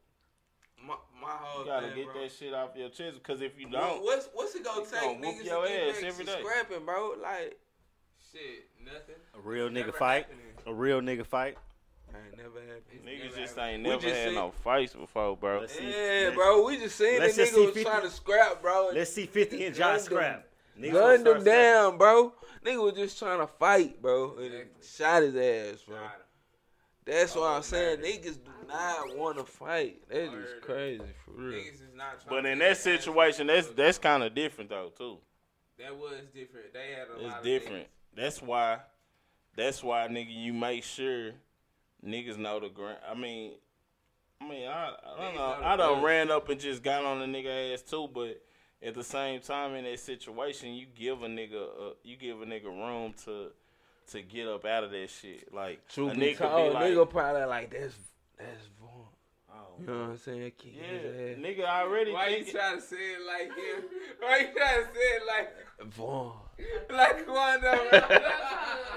my 0.86 0.94
my 1.20 1.28
whole 1.30 1.64
You 1.64 1.70
gotta 1.70 1.86
thing, 1.88 1.96
get 1.96 2.12
bro. 2.12 2.22
that 2.22 2.32
shit 2.32 2.54
off 2.54 2.70
your 2.76 2.88
chest, 2.90 3.22
cause 3.22 3.40
if 3.40 3.58
you 3.58 3.68
don't, 3.68 4.02
What's 4.02 4.28
what's 4.32 4.54
it 4.54 4.64
gonna 4.64 4.84
take 4.84 5.00
gonna 5.00 5.12
whoop 5.14 5.22
niggas 5.22 5.44
your 5.44 5.62
to 5.62 5.68
get 5.68 5.88
ass 5.88 5.94
back 6.00 6.04
every 6.04 6.24
to 6.24 6.32
day. 6.32 6.40
scrapping, 6.40 6.84
bro? 6.84 7.14
Like 7.22 7.58
Shit, 8.32 8.68
nothing. 8.84 9.14
A 9.36 9.40
real 9.40 9.68
nigga 9.68 9.74
Never 9.74 9.92
fight. 9.92 10.22
happening. 10.24 10.46
A 10.66 10.72
real 10.74 11.00
nigga 11.00 11.26
fight. 11.26 11.58
I 12.14 12.18
ain't 12.26 12.36
never 12.36 12.60
happened. 12.60 13.06
Niggas 13.06 13.24
never 13.24 13.36
just 13.36 13.56
happened. 13.56 13.74
ain't 13.74 13.82
We 13.84 13.88
never 13.90 14.02
just 14.02 14.14
had 14.16 14.24
seen- 14.28 14.34
no 14.34 14.50
fights 14.64 14.94
before, 14.94 15.36
bro. 15.36 15.60
Let's 15.60 15.74
see. 15.74 15.84
Yeah, 15.84 16.24
let- 16.28 16.34
bro. 16.34 16.64
We 16.66 16.76
just 16.78 16.96
seen 16.96 17.14
the 17.14 17.20
let's 17.20 17.36
just 17.36 17.52
nigga 17.52 17.54
see 17.56 17.60
was 17.66 17.74
50 17.74 17.84
trying 17.84 18.02
to 18.02 18.10
scrap, 18.10 18.62
bro. 18.62 18.90
Let's 18.94 19.12
see 19.12 19.26
50 19.26 19.64
and 19.66 19.74
John 19.74 19.90
Gunned 19.94 20.02
scrap. 20.02 20.46
Niggas 20.78 20.92
gonna 20.92 20.92
Gunned 20.92 21.20
start 21.20 21.36
him 21.36 21.42
scrapping. 21.42 21.62
down, 21.62 21.98
bro. 21.98 22.34
Nigga 22.64 22.82
was 22.82 22.94
just 22.94 23.18
trying 23.18 23.40
to 23.40 23.46
fight, 23.46 24.00
bro. 24.00 24.36
And 24.36 24.54
Exactly. 24.54 24.82
shot 25.04 25.22
his 25.22 25.36
ass, 25.36 25.82
bro. 25.82 25.96
Nah, 25.96 26.08
That's 27.04 27.34
why 27.34 27.42
Oh, 27.42 27.56
I'm 27.56 27.62
saying 27.62 28.00
murder. 28.00 28.02
niggas 28.02 28.38
do 28.44 28.50
not 28.68 29.16
want 29.16 29.38
to 29.38 29.44
fight. 29.44 30.02
That's 30.08 30.30
just 30.30 30.32
Murder. 30.32 30.60
crazy 30.60 31.04
for 31.24 31.32
real. 31.32 31.60
Niggas 31.60 31.74
is 31.74 31.94
not 31.96 32.20
trying 32.22 32.42
But 32.42 32.46
in 32.46 32.58
get 32.58 32.68
that 32.68 32.76
situation, 32.78 33.46
that's 33.48 33.68
that's 33.68 33.98
kind 33.98 34.22
of 34.22 34.34
different 34.34 34.70
though 34.70 34.92
too. 34.96 35.18
that 35.78 35.96
was 35.96 36.20
different. 36.34 36.72
They 36.72 36.92
had 36.92 37.08
a 37.08 37.20
lot 37.20 37.26
It's 37.26 37.38
of 37.38 37.44
different. 37.44 37.88
That's 38.14 38.40
why. 38.42 38.80
That's 39.56 39.82
why, 39.82 40.08
nigga, 40.08 40.28
you 40.34 40.52
make 40.52 40.82
sure 40.84 41.32
niggas 42.04 42.38
know 42.38 42.60
the 42.60 42.68
ground. 42.68 42.98
I 43.08 43.14
mean, 43.14 43.52
I 44.40 44.48
mean, 44.48 44.68
I, 44.68 44.90
I 44.90 45.16
don't 45.18 45.34
Niggas 45.34 45.34
know. 45.34 45.60
know 45.60 45.66
I 45.66 45.76
done 45.76 45.94
buzz. 45.96 46.04
ran 46.04 46.30
up 46.30 46.48
and 46.48 46.60
just 46.60 46.82
got 46.82 47.04
on 47.04 47.18
the 47.20 47.26
nigga 47.26 47.74
ass 47.74 47.82
too, 47.82 48.08
but 48.12 48.40
at 48.82 48.94
the 48.94 49.04
same 49.04 49.40
time, 49.40 49.74
in 49.74 49.84
that 49.84 50.00
situation, 50.00 50.74
you 50.74 50.86
give 50.94 51.22
a 51.22 51.26
nigga, 51.26 51.62
uh, 51.62 51.94
you 52.02 52.16
give 52.16 52.40
a 52.42 52.46
nigga 52.46 52.64
room 52.64 53.12
to 53.24 53.50
to 54.10 54.22
get 54.22 54.48
up 54.48 54.64
out 54.64 54.84
of 54.84 54.90
that 54.90 55.10
shit. 55.10 55.52
Like 55.52 55.86
Truth 55.88 56.12
a 56.12 56.16
nigga 56.16 56.38
told, 56.38 56.72
be 56.72 56.74
like, 56.74 56.84
nigga 56.92 57.10
probably 57.10 57.44
like 57.44 57.70
that's 57.70 57.94
that's 58.38 58.66
Von. 58.80 58.88
Oh, 59.54 59.54
You 59.80 59.86
know 59.86 59.92
what 60.00 60.10
I'm 60.10 60.18
saying? 60.18 60.52
Kick 60.58 60.74
yeah, 60.76 60.86
his 60.98 61.36
ass. 61.38 61.44
nigga 61.44 61.64
already. 61.64 62.12
Why 62.12 62.28
you 62.28 62.36
thinking- 62.44 62.54
trying 62.54 62.76
to 62.76 62.82
say 62.82 62.96
it 62.96 63.26
like 63.26 63.48
him? 63.56 63.84
Why 64.20 64.36
you 64.38 64.46
trying 64.56 64.82
to 64.82 64.88
say 64.94 65.00
it 65.00 65.22
like 65.26 65.92
Von. 65.92 66.32
like 66.90 67.26
Quando? 67.26 67.68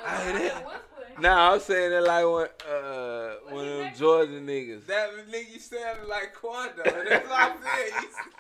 I 0.05 0.23
hear 0.23 0.33
that. 0.49 0.81
Nah, 1.21 1.53
I'm 1.53 1.59
saying 1.61 1.93
it 1.93 2.03
like 2.03 2.25
one 2.25 2.47
uh 2.69 3.33
one 3.49 3.67
of 3.67 3.77
them 3.77 3.93
Georgia 3.97 4.31
niggas. 4.33 4.85
that 4.87 5.09
nigga 5.31 5.59
sounded 5.59 6.07
like 6.07 6.33
Quando. 6.33 6.83
That's 6.83 7.27
what 7.29 7.39
I'm 7.39 7.57
saying. 7.63 7.91
You- 8.01 8.09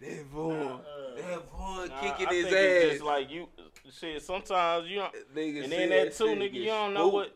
That 0.00 0.26
Von. 0.26 0.80
That 1.16 1.50
Von 1.50 1.88
Nah, 1.88 2.00
kicking 2.00 2.28
I 2.28 2.32
his 2.34 2.44
think 2.46 2.54
it's 2.56 2.84
ass. 2.84 2.90
just 2.92 3.02
like 3.04 3.30
you. 3.30 3.48
Shit, 3.92 4.22
sometimes 4.22 4.88
you 4.88 4.96
don't. 4.96 5.14
Nigga 5.34 5.64
And 5.64 5.72
then 5.72 5.88
that 5.90 6.14
too, 6.16 6.24
nigga, 6.26 6.54
you 6.54 6.66
don't 6.66 6.94
know 6.94 7.08
spooked. 7.10 7.32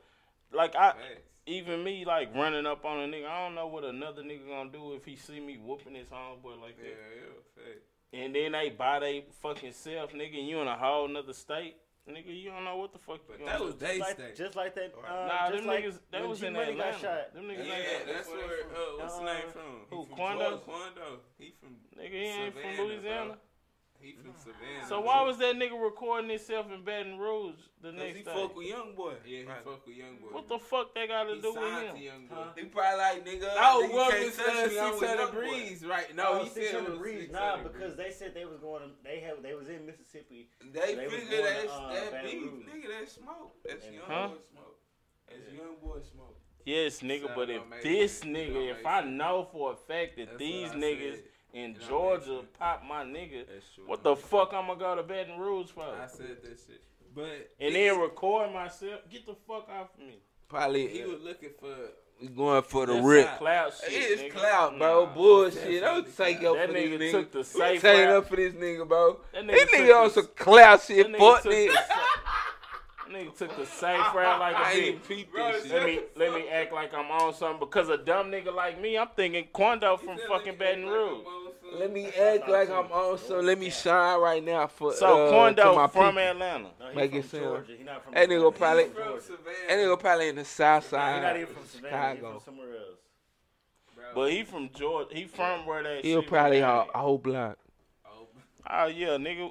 what. 0.52 0.58
Like 0.58 0.76
I, 0.76 0.92
Facts. 0.92 1.02
even 1.46 1.82
me, 1.82 2.04
like 2.04 2.34
running 2.34 2.66
up 2.66 2.84
on 2.84 2.98
a 2.98 3.06
nigga, 3.06 3.26
I 3.26 3.44
don't 3.46 3.54
know 3.54 3.66
what 3.68 3.84
another 3.84 4.22
nigga 4.22 4.46
gonna 4.48 4.70
do 4.70 4.94
if 4.94 5.04
he 5.04 5.16
see 5.16 5.40
me 5.40 5.56
whooping 5.56 5.94
his 5.94 6.08
homeboy 6.08 6.60
like 6.60 6.76
Yeah, 6.78 6.90
that. 6.90 6.96
yeah, 7.16 7.64
facts. 7.64 7.86
And 8.12 8.34
then 8.34 8.52
they 8.52 8.68
buy 8.68 8.98
they 9.00 9.24
fucking 9.40 9.72
self, 9.72 10.12
nigga, 10.12 10.38
and 10.38 10.46
you 10.46 10.60
in 10.60 10.68
a 10.68 10.76
whole 10.76 11.08
nother 11.08 11.32
state, 11.32 11.76
nigga. 12.06 12.26
You 12.28 12.50
don't 12.50 12.64
know 12.64 12.76
what 12.76 12.92
the 12.92 12.98
fuck 12.98 13.16
you 13.16 13.22
But 13.28 13.38
gonna 13.38 13.50
that 13.52 13.60
was 13.64 13.76
they 13.76 13.98
like, 13.98 14.10
state. 14.16 14.36
just 14.36 14.54
like 14.54 14.74
that. 14.74 14.92
Uh, 14.94 15.26
Nah, 15.26 15.48
just 15.48 15.56
them 15.62 15.66
like 15.66 15.84
niggas, 15.86 15.98
they 16.10 16.20
when 16.20 16.28
was 16.28 16.40
G 16.40 16.46
in 16.48 16.52
Money 16.52 16.72
Atlanta. 16.72 16.92
got 16.92 17.00
shot. 17.00 17.34
Them 17.34 17.44
niggas 17.44 17.66
Yeah, 17.66 17.74
ain't 17.74 18.06
that's 18.12 18.28
from- 18.28 18.36
where 18.36 18.46
uh, 18.46 18.98
what's 18.98 19.14
the 19.16 19.22
Uh, 19.22 19.24
name 19.32 19.42
from? 19.50 19.62
who, 19.88 20.04
from 20.04 20.14
Quando? 20.16 20.56
Quando. 20.58 21.20
He 21.38 21.54
from 21.58 21.76
Nigga, 21.98 22.10
he 22.10 22.16
ain't 22.26 22.54
from 22.54 22.86
Louisiana. 22.86 23.24
bro. 23.30 23.36
He 24.02 24.12
from 24.12 24.32
Savannah. 24.36 24.86
So 24.88 25.00
why 25.00 25.22
was 25.22 25.38
that 25.38 25.54
nigga 25.56 25.80
recording 25.80 26.28
himself 26.30 26.66
in 26.72 26.82
Baton 26.84 27.18
Rouge 27.18 27.54
the 27.80 27.90
Cause 27.90 27.98
next 27.98 28.16
he 28.16 28.22
day? 28.24 28.32
fuck 28.34 28.56
with 28.56 28.66
young 28.66 28.94
boy. 28.94 29.14
Yeah, 29.24 29.38
he 29.38 29.44
Right. 29.44 29.64
fuck 29.64 29.86
with 29.86 29.96
young 29.96 30.16
boy. 30.16 30.28
What 30.32 30.48
the 30.48 30.58
fuck 30.58 30.94
they 30.94 31.06
got 31.06 31.24
to 31.24 31.40
do 31.40 31.54
with 31.54 31.62
him? 31.82 31.96
young 31.96 32.26
boy. 32.26 32.34
Huh? 32.34 32.44
He 32.56 32.64
probably 32.64 32.98
like 32.98 33.24
nigga. 33.24 33.48
Oh, 33.56 33.82
nigga 33.88 33.92
what 33.94 34.10
can't 34.12 34.24
was 34.26 34.36
touch 34.36 34.46
me, 34.46 34.52
I'm 34.52 34.90
with 34.90 34.98
six 35.00 35.10
hundred 35.10 35.18
Young 35.22 35.30
Boy. 35.32 35.38
breeze, 35.40 35.84
right? 35.86 36.16
No, 36.16 36.24
Oh, 36.28 36.42
he 36.44 36.48
said 36.50 36.62
it 36.62 36.66
600 36.70 36.90
was 36.90 36.98
breeze. 36.98 37.30
Nah, 37.30 37.56
breeze. 37.56 37.68
because 37.72 37.96
they 37.96 38.10
said 38.10 38.34
they 38.34 38.44
was 38.44 38.58
going. 38.58 38.82
To, 38.82 38.88
they 39.04 39.20
have. 39.20 39.42
They 39.42 39.54
was 39.54 39.68
in 39.68 39.86
Mississippi. 39.86 40.48
They, 40.72 40.94
They 40.94 41.04
was 41.06 41.14
figure 41.14 41.38
going 41.38 41.54
to, 41.54 41.60
that's 41.60 41.72
uh, 41.72 41.88
that 41.92 42.10
Baton 42.12 42.30
beef, 42.30 42.66
nigga. 42.66 43.00
That 43.00 43.08
smoke. 43.08 43.54
That's 43.64 43.86
And- 43.86 43.94
young 43.94 44.04
Huh? 44.06 44.28
boy 44.28 44.34
smoke. 44.50 44.78
That's 45.28 45.52
young 45.52 45.76
boy 45.82 46.00
smoke. 46.12 46.36
Yes, 46.64 47.00
nigga, 47.00 47.34
but 47.34 47.50
if 47.50 47.62
this 47.82 48.20
nigga, 48.20 48.70
if 48.70 48.86
I 48.86 49.00
know 49.00 49.48
for 49.50 49.72
a 49.72 49.76
fact 49.76 50.16
that 50.16 50.38
these 50.38 50.70
niggas 50.70 51.14
said. 51.16 51.24
In 51.52 51.70
It 51.72 51.80
don't 51.80 51.88
Georgia 51.88 52.30
make 52.30 52.38
sense. 52.40 52.48
pop 52.58 52.82
my 52.88 53.04
nigga, 53.04 53.46
That's 53.46 53.66
true. 53.74 53.84
what 53.86 54.02
the 54.02 54.16
fuck 54.16 54.52
I'm 54.54 54.66
gonna 54.68 54.78
go 54.78 54.96
to 54.96 55.02
Baton 55.02 55.38
Rouge 55.38 55.70
for? 55.70 55.82
I 55.82 56.06
said 56.06 56.38
that 56.42 56.58
shit. 56.66 56.82
But 57.14 57.50
And 57.60 57.74
then 57.74 58.00
record 58.00 58.52
myself? 58.52 59.00
Get 59.10 59.26
the 59.26 59.34
fuck 59.46 59.68
off 59.68 59.88
of 59.94 60.06
me. 60.06 60.18
Probably 60.48 60.88
he 60.88 60.98
he 61.00 61.04
was 61.04 61.20
looking 61.22 61.50
for 61.60 61.74
was 62.20 62.30
going 62.30 62.62
for 62.62 62.86
the 62.86 63.02
rip. 63.02 63.26
some 63.26 63.38
Clout 63.38 63.72
shit. 63.84 63.92
It 63.92 63.96
is 63.96 64.20
nigga. 64.20 64.30
clout, 64.38 64.78
bro. 64.78 65.04
Nah. 65.06 65.14
Bullshit. 65.14 65.80
Don't 65.82 66.06
definitely 66.06 66.34
take 66.34 66.44
up 66.44 66.54
That 66.56 66.68
for 66.68 66.74
nigga 66.74 66.98
this 66.98 67.12
took 67.12 67.32
the 67.32 67.38
We 67.38 67.44
safe 67.44 67.82
taking 67.82 68.00
route. 68.06 68.16
up 68.16 68.28
for 68.28 68.36
this 68.36 68.52
nigga, 68.54 68.88
bro. 68.88 69.20
That 69.32 69.46
This 69.46 69.70
nigga 69.70 69.78
nigga 69.78 69.96
on 70.00 70.04
the- 70.08 70.14
some 70.14 70.26
clout 70.36 70.80
That 70.80 70.86
shit. 70.86 71.06
nigga 71.08 71.18
Fuck 71.18 71.42
took 71.42 71.52
the 71.52 71.56
nigga. 71.68 71.72
sa- 71.74 71.94
Nigga 73.10 73.36
took 73.36 73.56
the 73.56 73.66
safe 73.66 74.14
route 74.14 74.40
like 74.40 74.54
a 74.56 74.58
bitch. 74.58 74.82
ain't 74.82 75.08
peeped 75.08 75.32
Bro, 75.32 75.52
shit. 75.52 75.70
Let 75.70 75.84
me 75.84 76.00
let 76.16 76.32
me 76.32 76.48
act 76.48 76.72
like 76.72 76.94
I'm 76.94 77.10
on 77.10 77.34
something 77.34 77.58
because 77.60 77.88
a 77.90 77.98
dumb 77.98 78.30
nigga 78.30 78.54
like 78.54 78.80
me, 78.80 78.96
I'm 78.96 79.08
thinking 79.16 79.48
Quando 79.52 79.96
from 79.98 80.16
fucking 80.28 80.56
Baton 80.56 80.86
Rouge. 80.86 81.24
Let 81.78 81.92
me 81.92 82.06
act 82.06 82.48
like 82.48 82.70
I'm 82.70 82.90
also. 82.92 83.40
Let 83.42 83.58
me 83.58 83.70
shine 83.70 84.20
right 84.20 84.44
now 84.44 84.66
for 84.66 84.92
So 84.94 85.06
uh, 85.06 85.24
to 85.26 85.30
Quando 85.32 85.74
my 85.74 85.86
from 85.88 86.06
people. 86.14 86.18
Atlanta. 86.20 86.68
No, 86.80 86.88
he 86.90 86.96
Make 86.96 87.10
from 87.10 87.18
it 87.20 87.24
sound- 87.30 87.42
Georgia. 87.44 87.72
He 87.78 87.84
not 87.84 88.04
from. 88.04 88.14
That 88.14 88.28
nigga 88.28 88.34
Savannah. 88.38 88.50
probably- 88.52 88.82
He 88.84 88.88
from 88.90 89.04
Georgia. 89.04 89.22
That 89.68 89.78
nigga 89.78 90.00
probably 90.00 90.28
in 90.28 90.36
the 90.36 90.44
south 90.44 90.84
He 90.84 90.90
side. 90.90 91.22
not 91.22 91.36
even 91.36 91.54
from 91.54 91.66
Savannah. 91.66 92.08
He 92.10 92.16
Chicago. 92.16 92.38
from 92.38 92.40
somewhere 92.54 92.76
else. 92.76 92.98
But 94.14 94.30
he 94.30 94.42
from 94.44 94.70
Georgia. 94.74 95.14
He 95.14 95.24
from 95.24 95.64
where 95.66 95.82
that 95.82 96.04
He'll 96.04 96.20
shit 96.20 96.28
probably 96.28 96.60
was 96.60 96.88
a 96.94 96.98
whole 96.98 97.18
block. 97.18 97.58
Oh 98.74 98.86
yeah, 98.86 99.08
nigga. 99.16 99.50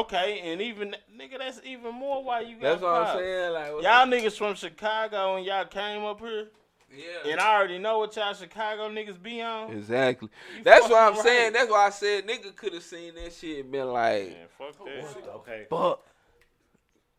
Okay, 0.00 0.40
and 0.44 0.60
even 0.60 0.96
nigga, 1.16 1.38
that's 1.38 1.60
even 1.64 1.94
more 1.94 2.24
why 2.24 2.40
you 2.40 2.54
got 2.56 2.62
That's 2.62 2.82
what 2.82 2.92
I'm 2.92 3.16
saying. 3.18 3.52
Like 3.52 3.68
Y'all 3.82 4.06
niggas 4.06 4.36
from 4.36 4.54
Chicago 4.56 5.36
and 5.36 5.46
y'all 5.46 5.64
came 5.66 6.04
up 6.04 6.18
here, 6.20 6.48
Yeah. 6.90 7.30
and 7.32 7.40
I 7.40 7.54
already 7.54 7.78
know 7.78 7.98
what 7.98 8.16
y'all 8.16 8.32
Chicago 8.34 8.88
niggas 8.88 9.22
be 9.22 9.42
on. 9.42 9.72
Exactly. 9.72 10.28
You 10.56 10.64
That's 10.64 10.88
what 10.88 11.00
I'm 11.02 11.12
fucking 11.14 11.22
saying. 11.30 11.52
That's 11.52 11.70
why 11.70 11.86
I 11.86 11.90
said 11.90 12.26
nigga 12.26 12.54
could 12.56 12.72
have 12.72 12.82
seen 12.82 13.14
that 13.16 13.32
shit 13.32 13.60
and 13.64 13.70
been 13.72 13.92
like, 13.92 14.28
Man, 14.30 14.46
fuck 14.56 14.84
that. 14.84 15.14
shit. 15.14 15.24
Okay. 15.28 15.66
fuck. 15.68 16.04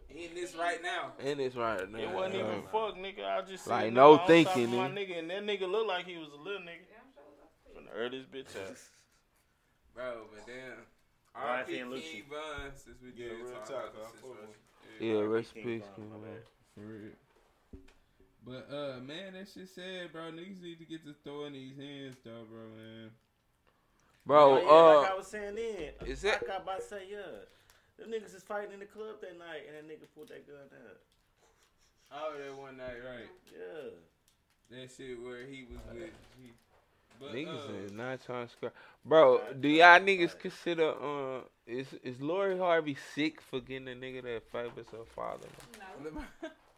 In 0.09 0.33
this 0.33 0.55
right 0.55 0.81
now. 0.81 1.11
And 1.23 1.39
it's 1.39 1.55
right 1.55 1.89
now. 1.91 1.99
It 1.99 2.09
wasn't 2.09 2.35
Uh, 2.35 2.37
even 2.39 2.61
fuck, 2.71 2.95
nigga. 2.97 3.23
I 3.25 3.41
just 3.43 3.67
Like, 3.67 3.93
no 3.93 4.17
there 4.17 4.25
thinking, 4.25 4.63
of 4.65 4.69
my 4.71 4.89
nigga. 4.89 5.09
nigga, 5.09 5.19
and 5.19 5.29
that 5.29 5.43
nigga 5.45 5.69
looked 5.69 5.87
like 5.87 6.05
he 6.07 6.17
was 6.17 6.29
a 6.33 6.35
little 6.41 6.61
nigga. 6.61 6.89
Finna 7.77 7.89
earn 7.95 8.11
this 8.11 8.25
bitch 8.25 8.59
out. 8.59 8.75
Bro, 9.95 10.25
but 10.33 10.47
damn. 10.47 10.55
R.I.P. 11.35 11.45
R.I.P. 11.47 11.73
King 11.73 11.85
Lucci. 11.85 12.23
Von, 12.27 12.71
since 12.75 12.97
we 13.03 13.09
Yeah, 13.15 13.29
did 13.29 13.37
real 13.43 13.51
talk 13.53 13.65
talk, 13.65 13.69
about 13.69 13.85
I 13.85 13.91
the 13.93 13.99
fuck 13.99 14.13
situation. 14.17 14.55
Yeah, 14.99 15.19
rest 15.21 15.55
in 15.55 15.63
peace, 15.63 15.83
Von, 15.83 15.95
King 15.95 16.09
my 16.09 16.15
Von. 16.17 16.37
For 16.73 16.81
real. 16.81 17.11
But 18.49 18.67
uh, 18.75 18.99
man, 19.01 19.33
that 19.33 19.47
shit 19.53 19.69
sad, 19.69 20.11
bro. 20.11 20.23
Niggas 20.31 20.61
need 20.63 20.79
to 20.79 20.85
get 20.85 21.05
to 21.05 21.13
throwing 21.23 21.53
these 21.53 21.77
hands, 21.77 22.17
though, 22.25 22.45
bro, 22.49 22.61
man. 22.75 23.11
Bro, 24.25 24.39
Oh, 24.39 24.57
yeah, 24.57 24.97
like 25.01 25.11
I 25.11 25.13
uh, 25.13 25.17
was 25.17 25.27
saying 25.27 25.55
then. 25.55 26.07
is 26.09 26.25
I 26.25 26.29
that- 26.31 26.47
got 26.47 26.63
about 26.63 26.79
to 26.81 26.85
say 26.85 27.03
yeah. 27.11 27.45
Them 27.99 28.09
niggas 28.11 28.33
is 28.35 28.41
fighting 28.43 28.71
in 28.73 28.79
the 28.79 28.85
club 28.85 29.21
that 29.21 29.37
night, 29.37 29.63
and 29.67 29.75
that 29.75 29.85
nigga 29.93 30.07
pulled 30.15 30.29
that 30.29 30.47
gun 30.47 30.55
out. 30.73 30.97
Oh, 32.11 32.33
that 32.39 32.57
one 32.57 32.77
night, 32.77 32.97
right? 33.05 33.29
Yeah. 33.51 33.89
That 34.71 34.89
shit 34.95 35.21
where 35.21 35.45
he 35.45 35.65
was 35.69 35.81
with. 35.93 36.09
He, 36.41 36.51
but, 37.19 37.33
niggas 37.33 37.69
uh, 37.69 37.85
is 37.85 37.91
not 37.91 38.23
trying 38.25 38.47
to 38.47 38.51
scrap. 38.51 38.73
Bro, 39.05 39.41
do 39.59 39.67
y'all 39.67 39.99
niggas 39.99 40.39
consider 40.39 40.89
uh 40.91 41.41
is 41.67 41.87
is 42.03 42.19
Lori 42.21 42.57
Harvey 42.57 42.97
sick 43.13 43.41
for 43.41 43.59
getting 43.59 43.87
a 43.89 43.91
nigga 43.91 44.23
that 44.23 44.43
favors 44.51 44.87
her 44.91 45.05
father? 45.15 45.47
see 45.73 46.47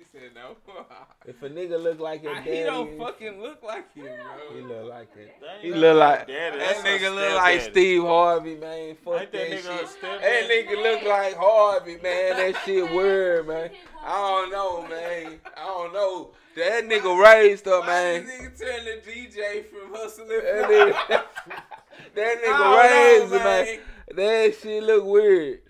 She 0.00 0.18
said 0.18 0.30
no. 0.34 0.56
If 1.26 1.42
a 1.42 1.50
nigga 1.50 1.80
look 1.80 2.00
like 2.00 2.22
your 2.22 2.32
I- 2.34 2.38
daddy, 2.38 2.56
he 2.56 2.62
don't 2.62 2.96
fucking 2.98 3.40
look 3.42 3.62
like 3.62 3.92
him, 3.94 4.06
bro. 4.06 4.56
he 4.56 4.62
look 4.62 4.88
like 4.88 5.08
it. 5.16 5.36
That 5.40 5.60
He 5.60 5.72
look 5.74 5.96
like 5.98 6.26
daddy, 6.26 6.58
that 6.58 6.76
nigga 6.78 7.06
a 7.08 7.14
look 7.14 7.36
like. 7.36 7.60
Steve 7.60 8.02
Harvey, 8.02 8.56
man. 8.56 8.96
Fuck 9.04 9.20
Ain't 9.20 9.32
that, 9.32 9.50
that 9.50 9.50
shit. 9.50 9.64
nigga 9.64 9.82
a 9.82 9.86
stepdaddy? 9.86 10.20
That 10.22 10.48
nigga 10.50 10.82
look 10.82 11.02
like 11.04 11.34
Harvey, 11.36 11.96
man. 12.02 12.36
That 12.38 12.56
shit 12.64 12.90
weird, 12.90 13.46
man. 13.46 13.70
I 14.02 14.16
don't 14.18 14.50
know, 14.50 14.88
man. 14.88 15.40
I 15.56 15.64
don't 15.66 15.92
know. 15.92 16.30
That 16.56 16.88
nigga 16.88 17.22
raised 17.22 17.68
up, 17.68 17.84
man. 17.86 18.24
this 18.24 18.34
nigga 18.40 18.58
turn 18.58 18.84
the 18.86 19.10
DJ 19.10 19.66
from 19.66 19.92
hustling? 19.94 20.28
That 20.28 20.68
nigga, 20.70 21.22
that 22.14 22.42
nigga 22.42 22.80
raised, 22.80 23.32
know, 23.32 23.38
man. 23.44 23.78
That 24.16 24.54
shit 24.60 24.82
look 24.82 25.04
weird. 25.04 25.60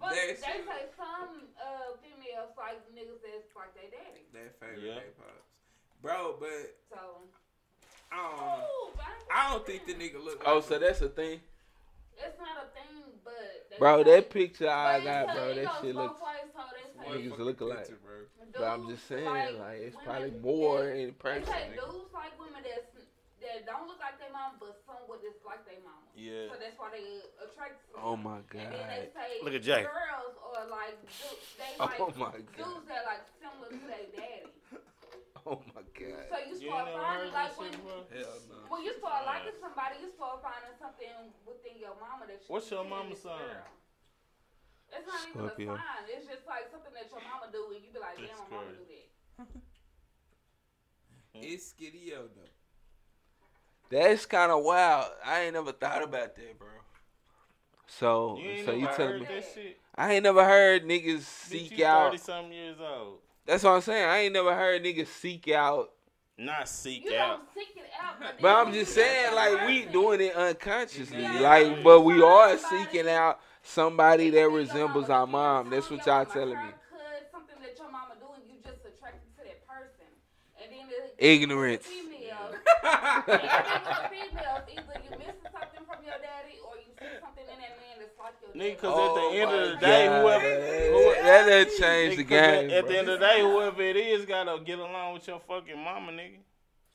But 0.00 0.10
That 0.10 0.14
they 0.14 0.28
shit- 0.28 0.38
say 0.40 0.86
some 0.96 1.44
uh, 1.60 1.92
females 2.00 2.54
like 2.56 2.78
niggas 2.96 3.20
that's 3.20 3.52
like 3.54 3.74
their 4.32 4.48
daddy. 4.70 4.80
Favorite 4.80 4.88
Yeah. 4.88 4.94
day 5.00 5.10
pops. 5.18 5.46
Bro, 6.02 6.36
but 6.40 6.76
So. 6.88 6.96
Um, 8.12 8.18
I 8.18 8.36
don't. 8.36 8.60
Ooh, 8.60 9.00
I 9.32 9.52
don't 9.52 9.66
think 9.66 9.86
the 9.86 9.94
nigga 9.94 10.22
look 10.24 10.42
oh, 10.44 10.54
like 10.56 10.56
Oh, 10.56 10.60
so 10.60 10.74
him. 10.76 10.80
that's 10.82 11.00
a 11.00 11.08
thing, 11.08 11.40
It's 12.18 12.38
not 12.38 12.64
a 12.64 12.68
thing, 12.74 13.02
but. 13.24 13.34
they 13.70 13.78
bro. 13.78 14.02
say- 14.02 14.10
That 14.16 14.30
picture 14.30 14.68
I 14.68 15.00
got, 15.04 15.26
bro. 15.34 15.54
That 15.54 15.72
shit 15.80 15.94
looks. 15.94 16.20
ways, 16.20 16.50
so 16.52 16.60
they 16.74 17.14
say 17.20 17.28
Niggas 17.28 17.38
look 17.38 17.60
alike. 17.60 17.78
picture, 17.78 17.98
bro. 18.04 18.14
But 18.52 18.62
I'm 18.64 18.88
just 18.88 19.06
saying, 19.06 19.24
like 19.24 19.58
like 19.58 19.78
it's 19.80 19.96
women 19.96 20.04
probably 20.10 20.30
more 20.40 20.88
in 20.90 21.06
They 21.06 21.12
person. 21.12 21.44
dudes 21.74 22.12
like 22.12 22.38
women 22.40 22.62
that's, 22.64 22.86
that 23.40 23.64
don't 23.64 23.88
look 23.88 24.00
like 24.00 24.20
their 24.20 24.32
mom, 24.32 24.60
but 24.60 24.76
somewhat 24.84 25.24
is 25.24 25.36
like 25.44 25.64
their 25.64 25.80
mama. 25.80 26.08
Yeah. 26.12 26.52
So 26.52 26.60
that's 26.60 26.76
why 26.76 26.92
they 26.92 27.24
attract. 27.40 27.80
to 27.88 27.96
Oh 27.96 28.14
them. 28.16 28.24
my 28.24 28.38
And 28.52 28.68
then 28.72 28.84
they 28.88 29.08
god. 29.08 29.16
say 29.16 29.28
Look 29.44 29.54
at 29.56 29.64
Jay. 29.64 29.82
girls 29.88 30.36
are 30.40 30.68
like 30.68 30.96
they 31.56 31.72
oh 31.80 31.88
like 31.88 32.00
Oh 32.00 32.12
my 32.20 32.36
god. 32.36 32.46
dudes 32.52 32.84
god. 32.84 32.92
that 32.92 33.02
like 33.08 33.22
similar 33.40 33.68
to 33.72 33.84
their 33.88 34.08
daddy. 34.12 34.52
Oh 35.48 35.56
my 35.72 35.80
god. 35.96 36.26
So 36.28 36.36
you 36.44 36.54
You 36.60 36.68
start 36.68 36.84
ain't 36.92 37.00
finding 37.00 37.32
like 37.32 37.56
when? 37.56 37.72
Hell 38.12 38.36
no. 38.52 38.60
when 38.68 38.80
you 38.84 38.92
start 39.00 39.24
Yeah. 39.24 39.30
liking 39.32 39.56
somebody, 39.56 39.94
you 40.04 40.08
start 40.12 40.36
finding 40.44 40.76
something 40.76 41.16
within 41.48 41.80
your 41.80 41.96
mama 41.96 42.28
that 42.28 42.44
you 42.44 42.48
What's 42.52 42.68
your 42.68 42.84
can 42.84 42.92
mama's 42.92 43.24
this 43.24 43.24
son? 43.24 43.40
It's 44.92 45.06
not 45.08 45.22
even 45.24 45.48
Scorpio. 45.48 45.72
a 45.72 45.80
sign. 45.80 46.04
It's 46.12 46.26
just 46.28 46.44
like 46.44 46.68
something 46.68 46.92
that 46.92 47.08
your 47.08 47.22
mama 47.24 47.48
do, 47.48 47.72
and 47.72 47.80
you 47.80 47.88
be 47.94 47.98
like, 48.02 48.18
damn, 48.20 48.26
That's 48.36 48.50
my 48.52 48.56
mama 48.60 48.72
do 48.76 48.84
that. 48.84 49.08
It's 51.40 51.66
Skiddy-O 51.72 52.28
though. 52.36 52.54
That's 53.90 54.24
kind 54.24 54.52
of 54.52 54.62
wild. 54.62 55.06
I 55.24 55.42
ain't 55.42 55.54
never 55.54 55.72
thought 55.72 56.02
about 56.04 56.36
that, 56.36 56.58
bro. 56.58 56.68
So, 57.88 58.38
You 58.40 58.50
ain't 58.50 58.64
so 58.66 58.72
you 58.72 58.86
telling 58.96 59.20
me? 59.20 59.26
that 59.26 59.44
shit? 59.52 59.78
I 59.96 60.14
ain't 60.14 60.22
never 60.22 60.44
heard 60.44 60.84
niggas 60.84 61.16
Bitch, 61.18 61.22
seek 61.22 61.78
you 61.78 61.84
out. 61.84 62.12
30 62.12 62.18
something 62.18 62.52
years 62.52 62.76
old. 62.80 63.18
That's 63.44 63.64
what 63.64 63.70
I'm 63.72 63.80
saying. 63.80 64.08
I 64.08 64.18
ain't 64.20 64.32
never 64.32 64.54
heard 64.54 64.84
niggas 64.84 65.08
seek 65.08 65.48
out. 65.50 65.90
Not 66.38 66.68
seek 66.68 67.04
You 67.04 67.16
out. 67.16 67.38
don't 67.38 67.48
seek 67.54 67.76
it 67.76 67.90
out. 68.00 68.20
But 68.20 68.40
then 68.40 68.56
I'm 68.56 68.72
just 68.72 68.94
saying, 68.94 69.34
like 69.34 69.66
we 69.66 69.84
doing 69.86 70.20
it 70.20 70.34
unconsciously. 70.36 71.20
Yeah. 71.20 71.40
Like, 71.40 71.82
but 71.82 72.02
we 72.02 72.22
are 72.22 72.56
seeking 72.56 73.08
out 73.08 73.40
somebody 73.62 74.30
that 74.30 74.36
could 74.36 74.48
be 74.48 74.54
your 74.54 74.58
resembles 74.58 75.10
our 75.10 75.26
mom. 75.26 75.68
That's 75.68 75.90
what 75.90 76.06
y'all 76.06 76.24
telling 76.24 76.50
me. 76.50 76.54
haircut, 76.54 77.28
something 77.32 77.56
that 77.60 77.76
your 77.76 77.90
mama 77.90 78.14
do, 78.20 78.26
you 78.48 78.54
just 78.64 78.84
attracted 78.86 79.36
to 79.36 79.44
that 79.44 79.66
person. 79.66 80.06
And 80.62 80.70
then 80.70 80.86
Ignorance. 81.18 81.86
Females. 83.10 83.26
and 83.26 83.40
then 83.40 83.82
with 83.86 84.10
females, 84.10 84.62
either 84.70 84.96
you 85.04 85.10
missing 85.18 85.50
something 85.50 85.82
from 85.88 86.00
your 86.04 86.18
daddy, 86.22 86.56
or 86.64 86.74
you 86.78 86.90
see 86.98 87.12
something 87.20 87.46
in 87.46 87.58
that 87.60 87.74
man 87.80 87.94
that's 87.98 88.16
like 88.18 88.36
your 88.42 88.52
Nigga, 88.54 88.76
daddy. 88.76 88.82
cause 88.82 88.98
at 88.98 89.14
the 89.14 89.26
Oh 89.26 89.40
end 89.40 89.50
of 89.50 89.62
the 89.70 89.76
day, 89.84 90.04
God. 90.06 90.22
whoever, 90.22 90.50
That- 90.50 91.46
that 91.46 91.66
done 91.68 91.78
changed 91.80 92.18
the 92.18 92.24
game. 92.24 92.70
At, 92.70 92.70
at 92.70 92.84
bro. 92.84 92.92
the 92.92 92.98
end 92.98 93.08
of 93.08 93.20
the 93.20 93.26
day, 93.26 93.40
whoever 93.40 93.82
it 93.82 93.96
is 93.96 94.26
gotta 94.26 94.58
get 94.64 94.78
along 94.78 95.14
with 95.14 95.26
your 95.28 95.40
fucking 95.40 95.78
mama, 95.78 96.12
nigga. 96.12 96.38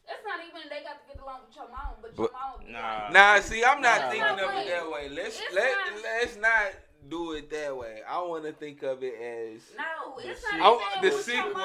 It's 0.08 0.22
not 0.24 0.38
even 0.46 0.70
they 0.70 0.84
got 0.86 1.02
to 1.02 1.06
get 1.10 1.20
along 1.22 1.40
with 1.48 1.56
your 1.56 1.66
mama, 1.68 1.96
but 2.02 2.14
your 2.18 2.28
But- 2.30 2.34
mama. 2.34 2.58
be 2.64 2.72
Nah. 2.72 3.10
Nah, 3.10 3.40
see, 3.42 3.64
I'm 3.66 3.82
not 3.82 4.02
Nah, 4.02 4.10
thinking 4.10 4.40
of 4.46 4.54
it 4.54 4.68
that 4.70 4.92
way. 4.92 5.10
Let's 5.10 5.42
let 5.52 5.72
not- 5.72 6.04
let's 6.04 6.36
not 6.38 6.72
do 7.10 7.34
it 7.34 7.50
that 7.52 7.76
way. 7.76 8.02
I 8.10 8.22
want 8.22 8.44
to 8.46 8.52
think 8.54 8.84
of 8.84 9.04
it 9.04 9.14
as 9.16 9.62
No, 9.78 10.18
it's 10.18 10.42
The 10.52 10.58
not 10.58 10.80
sequel. 10.80 11.02
The 11.02 11.16
with 11.16 11.28
your 11.28 11.36
sequel. 11.46 11.62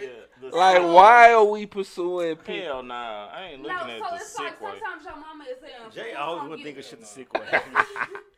Yeah. 0.00 0.08
The 0.50 0.56
like, 0.56 0.76
sequel. 0.76 0.94
why 0.94 1.32
are 1.32 1.44
we 1.44 1.66
pursuing 1.66 2.36
people? 2.36 2.54
Hell 2.64 2.82
nah, 2.82 3.28
I 3.28 3.50
ain't 3.52 3.62
No, 3.62 3.68
looking 3.68 3.98
so 3.98 4.04
at 4.04 4.10
the 4.10 4.16
it's 4.16 4.38
like 4.38 4.60
way. 4.60 4.70
sometimes 4.78 5.04
your 5.04 5.16
mama 5.16 5.44
is 5.44 5.56
saying. 5.60 5.72
Jay 5.94 6.12
"Fuck 6.14 6.20
always 6.20 6.42
on 6.42 6.50
would 6.50 6.62
think 6.62 6.78
of 6.78 6.84
shit 6.84 7.00
the 7.00 7.06
sick 7.06 7.32
way. 7.34 7.40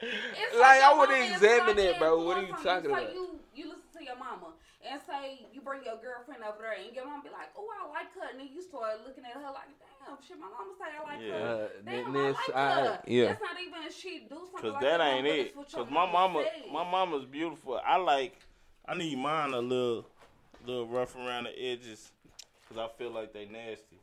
It's 0.00 0.58
Like, 0.58 0.80
I 0.82 0.88
your 0.90 0.98
wanna 0.98 1.14
examine 1.34 1.66
like 1.76 1.78
it, 1.78 1.98
bro. 1.98 2.24
What 2.24 2.36
are 2.38 2.42
you 2.42 2.54
talking 2.62 2.90
about? 2.90 3.02
Like 3.04 3.14
you, 3.14 3.38
you 3.54 3.64
listen 3.68 3.82
to 3.98 4.04
your 4.04 4.16
mama 4.16 4.52
and 4.88 5.00
say 5.06 5.44
you 5.52 5.60
bring 5.60 5.84
your 5.84 5.96
girlfriend 6.00 6.42
over 6.42 6.62
there, 6.62 6.72
and 6.72 6.94
your 6.94 7.04
mom 7.06 7.22
be 7.22 7.28
like, 7.28 7.52
"Oh, 7.56 7.68
I 7.68 7.88
like 7.90 8.12
her," 8.14 8.30
and 8.30 8.40
then 8.40 8.48
you 8.52 8.62
start 8.62 9.00
looking 9.06 9.24
at 9.24 9.32
her 9.32 9.50
like, 9.52 9.68
"Damn, 10.06 10.16
shit, 10.26 10.38
my 10.38 10.48
mama 10.48 10.72
say 10.78 10.88
I 10.96 11.02
like 11.04 11.20
Yeah. 11.20 11.32
her." 11.32 11.70
Damn, 11.84 11.84
then 11.84 12.06
I 12.16 12.28
this, 12.28 12.36
like 12.48 12.56
I, 12.56 12.70
her. 12.80 13.02
yeah. 13.06 13.24
That's 13.26 13.42
not 13.42 13.60
even 13.60 13.92
she 13.92 14.20
do 14.28 14.36
something. 14.36 14.60
Cause 14.60 14.72
like 14.72 14.80
that 14.82 14.98
your 15.00 15.08
ain't 15.08 15.24
mama, 15.26 15.34
it. 15.34 15.46
it's 15.46 15.56
what 15.56 15.72
your 15.72 15.84
Cause 15.84 15.92
my 15.92 16.06
mama, 16.10 16.44
say. 16.44 16.70
my 16.72 16.84
mama's 16.90 17.24
beautiful. 17.26 17.80
I 17.84 17.96
like, 17.98 18.36
I 18.88 18.94
need 18.94 19.18
mine 19.18 19.52
a 19.52 19.60
little, 19.60 20.06
little 20.64 20.86
rough 20.86 21.14
around 21.16 21.44
the 21.44 21.58
edges, 21.62 22.10
cause 22.68 22.78
I 22.78 22.88
feel 22.96 23.10
like 23.10 23.32
they 23.32 23.44
nasty. 23.46 23.98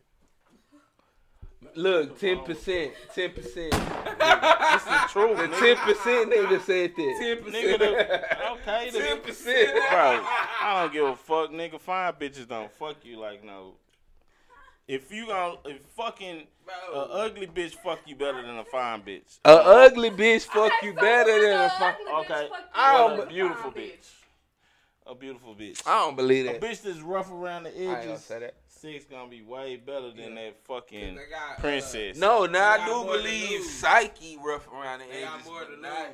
Look, 1.75 2.19
ten 2.19 2.39
percent, 2.43 2.93
ten 3.15 3.31
percent. 3.31 3.71
This 3.71 4.83
is 4.83 5.11
true, 5.11 5.35
The 5.35 5.47
nigga. 5.47 5.59
ten 5.59 5.75
percent 5.77 6.31
nigga 6.31 6.61
said 6.61 6.91
that. 6.95 7.15
Ten 7.19 7.37
Nigga, 7.53 7.79
the, 7.79 8.47
okay, 8.51 8.89
the, 8.91 8.99
Ten 8.99 9.21
percent, 9.21 9.73
bro. 9.73 10.21
I 10.61 10.81
don't 10.81 10.93
give 10.93 11.05
a 11.05 11.15
fuck, 11.15 11.51
nigga. 11.51 11.79
Fine 11.79 12.13
bitches 12.13 12.47
don't 12.47 12.71
fuck 12.73 12.97
you 13.03 13.17
like 13.19 13.43
no. 13.43 13.73
If 14.87 15.11
you 15.11 15.27
gon' 15.27 15.57
if 15.65 15.81
fucking 15.95 16.43
a 16.93 16.97
ugly 16.97 17.47
bitch 17.47 17.73
fuck 17.73 17.99
you 18.05 18.15
better 18.15 18.41
than 18.41 18.57
a 18.59 18.63
fine 18.65 19.01
bitch. 19.01 19.39
A 19.43 19.49
ugly 19.49 20.11
bitch 20.11 20.43
fuck 20.43 20.71
you 20.83 20.93
better 20.93 21.41
than 21.41 21.59
a 21.59 21.69
fuck. 21.71 21.97
Okay, 22.21 22.49
I 22.73 22.93
Well, 22.93 23.17
don't 23.17 23.25
a 23.25 23.29
beautiful 23.29 23.71
fine 23.71 23.81
bitch. 23.81 24.09
A 25.07 25.15
beautiful 25.15 25.55
bitch. 25.55 25.81
I 25.87 25.99
don't 26.05 26.15
believe 26.15 26.45
that. 26.45 26.57
A 26.57 26.59
bitch 26.59 26.83
that's 26.83 26.99
rough 27.01 27.31
around 27.31 27.63
the 27.63 27.69
I 27.69 27.73
ain't 27.81 27.87
gonna 27.89 28.11
edges. 28.11 28.23
say 28.23 28.39
that. 28.39 28.53
Sex 28.77 29.05
gonna 29.05 29.27
be 29.29 29.41
way 29.41 29.75
better 29.77 30.11
than 30.11 30.35
Yeah. 30.35 30.45
that 30.45 30.63
fucking 30.65 31.15
They 31.15 31.25
got, 31.25 31.57
uh, 31.57 31.61
princess. 31.61 32.15
No, 32.17 32.45
now 32.45 32.71
I 32.73 32.85
do 32.85 33.03
believe 33.05 33.63
psyche 33.63 34.37
rough 34.43 34.67
around 34.67 34.99
the 34.99 35.05
They 35.05 35.21
got 35.21 35.35
edges. 35.35 35.47
more 35.47 35.65
but 35.65 35.75
to 35.75 35.81
not. 35.81 36.07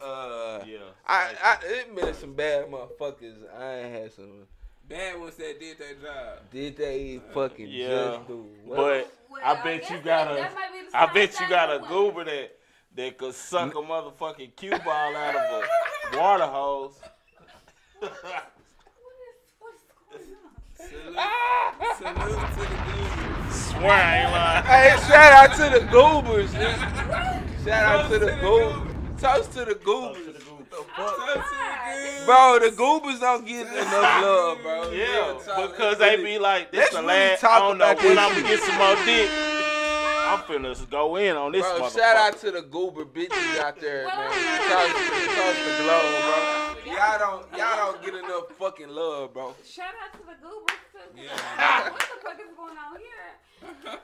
Uh, 0.00 0.64
Yeah. 0.66 0.78
I, 1.06 1.34
I, 1.42 1.58
it 1.66 1.94
been 1.94 2.14
some 2.14 2.34
bad 2.34 2.66
motherfuckers. 2.70 3.36
I 3.58 3.74
ain't 3.80 3.94
had 3.94 4.12
some. 4.12 4.46
Bad 4.88 5.20
ones 5.20 5.36
that 5.36 5.60
did 5.60 5.78
their 5.78 5.94
job. 5.94 6.50
Did 6.50 6.76
they 6.76 7.20
fucking 7.32 7.68
Yeah, 7.68 7.88
just 8.16 8.28
do? 8.28 8.42
what? 8.64 8.76
But 8.76 9.12
Well, 9.30 9.40
I 9.44 9.52
I 9.52 9.62
bet 9.64 9.80
guess 9.82 9.90
you 9.90 9.98
got 10.00 10.32
a, 10.32 10.34
that 10.34 10.54
might 10.54 10.72
be 10.72 10.90
the 10.90 10.96
I 10.96 11.06
same 11.06 11.14
bet 11.14 11.40
you 11.40 11.48
got 11.48 11.70
a 11.74 11.78
goober 11.88 12.24
that 12.24 12.58
that 12.94 13.18
could 13.18 13.34
suck 13.34 13.74
a 13.74 13.78
motherfucking 13.82 14.56
cue 14.56 14.70
ball 14.78 15.16
out 15.16 15.34
of 15.36 15.64
a 16.14 16.18
water 16.18 16.46
hose. 16.46 16.98
What 18.00 18.12
is, 19.72 19.80
what 20.08 20.20
is 20.20 20.26
going 20.90 21.16
on? 21.16 21.96
Salute, 21.96 22.16
salute 22.16 22.52
to 22.54 22.60
the 22.60 22.76
goobers. 22.84 23.54
Swear 23.54 23.92
I 23.92 24.18
ain't 24.18 24.32
lying. 24.32 24.64
Hey, 24.64 24.88
shout 25.08 25.32
out 25.32 25.50
to 25.56 25.66
the 25.78 25.84
goobers. 25.90 26.52
Shout 27.64 27.84
out 27.84 28.10
to 28.10 28.18
the 28.18 28.32
goobers. 28.40 29.20
Toast 29.20 29.52
to 29.52 29.64
the 29.64 29.74
goobers. 29.76 30.44
Bro, 32.26 32.58
the 32.60 32.70
goobers 32.76 33.20
don't 33.20 33.46
get 33.46 33.66
enough 33.66 34.22
love, 34.22 34.58
bro. 34.62 34.90
Yeah, 34.90 35.38
because 35.66 35.98
they 35.98 36.16
be 36.16 36.38
like, 36.38 36.72
this 36.72 36.80
Let's 36.80 36.94
the 36.94 37.00
really 37.00 37.08
last. 37.08 37.40
talk 37.40 37.50
I 37.50 37.58
don't 37.60 37.78
know 37.78 37.94
when 37.94 38.18
I'm 38.18 38.34
gonna 38.34 38.48
get 38.48 38.60
some 38.60 38.76
more 38.76 38.96
dick. 39.04 39.30
I'm 40.26 40.40
finna 40.40 40.90
go 40.90 41.16
in 41.16 41.36
on 41.36 41.52
this 41.52 41.62
Bro, 41.62 41.90
shout 41.90 42.16
out 42.16 42.38
to 42.40 42.50
the 42.50 42.62
goober 42.62 43.04
bitches 43.04 43.58
out 43.60 43.78
there, 43.80 44.06
man. 44.06 44.32
Toast, 44.68 44.96
toast 45.36 45.64
the 45.64 45.82
globe, 45.84 46.22
bro. 46.22 46.63
Y'all 46.94 47.18
don't, 47.18 47.58
y'all 47.58 47.76
don't 47.76 48.02
get 48.04 48.14
enough 48.14 48.48
fucking 48.56 48.88
love, 48.88 49.34
bro. 49.34 49.54
Shout 49.66 49.86
out 49.98 50.12
to 50.12 50.18
the 50.24 50.36
goobers 50.40 50.78
too. 50.92 51.22
Yeah. 51.22 51.90
what 51.90 51.98
the 51.98 52.22
fuck 52.22 52.38
is 52.38 52.54
going 52.56 52.76
on 52.78 52.98
here? 52.98 53.34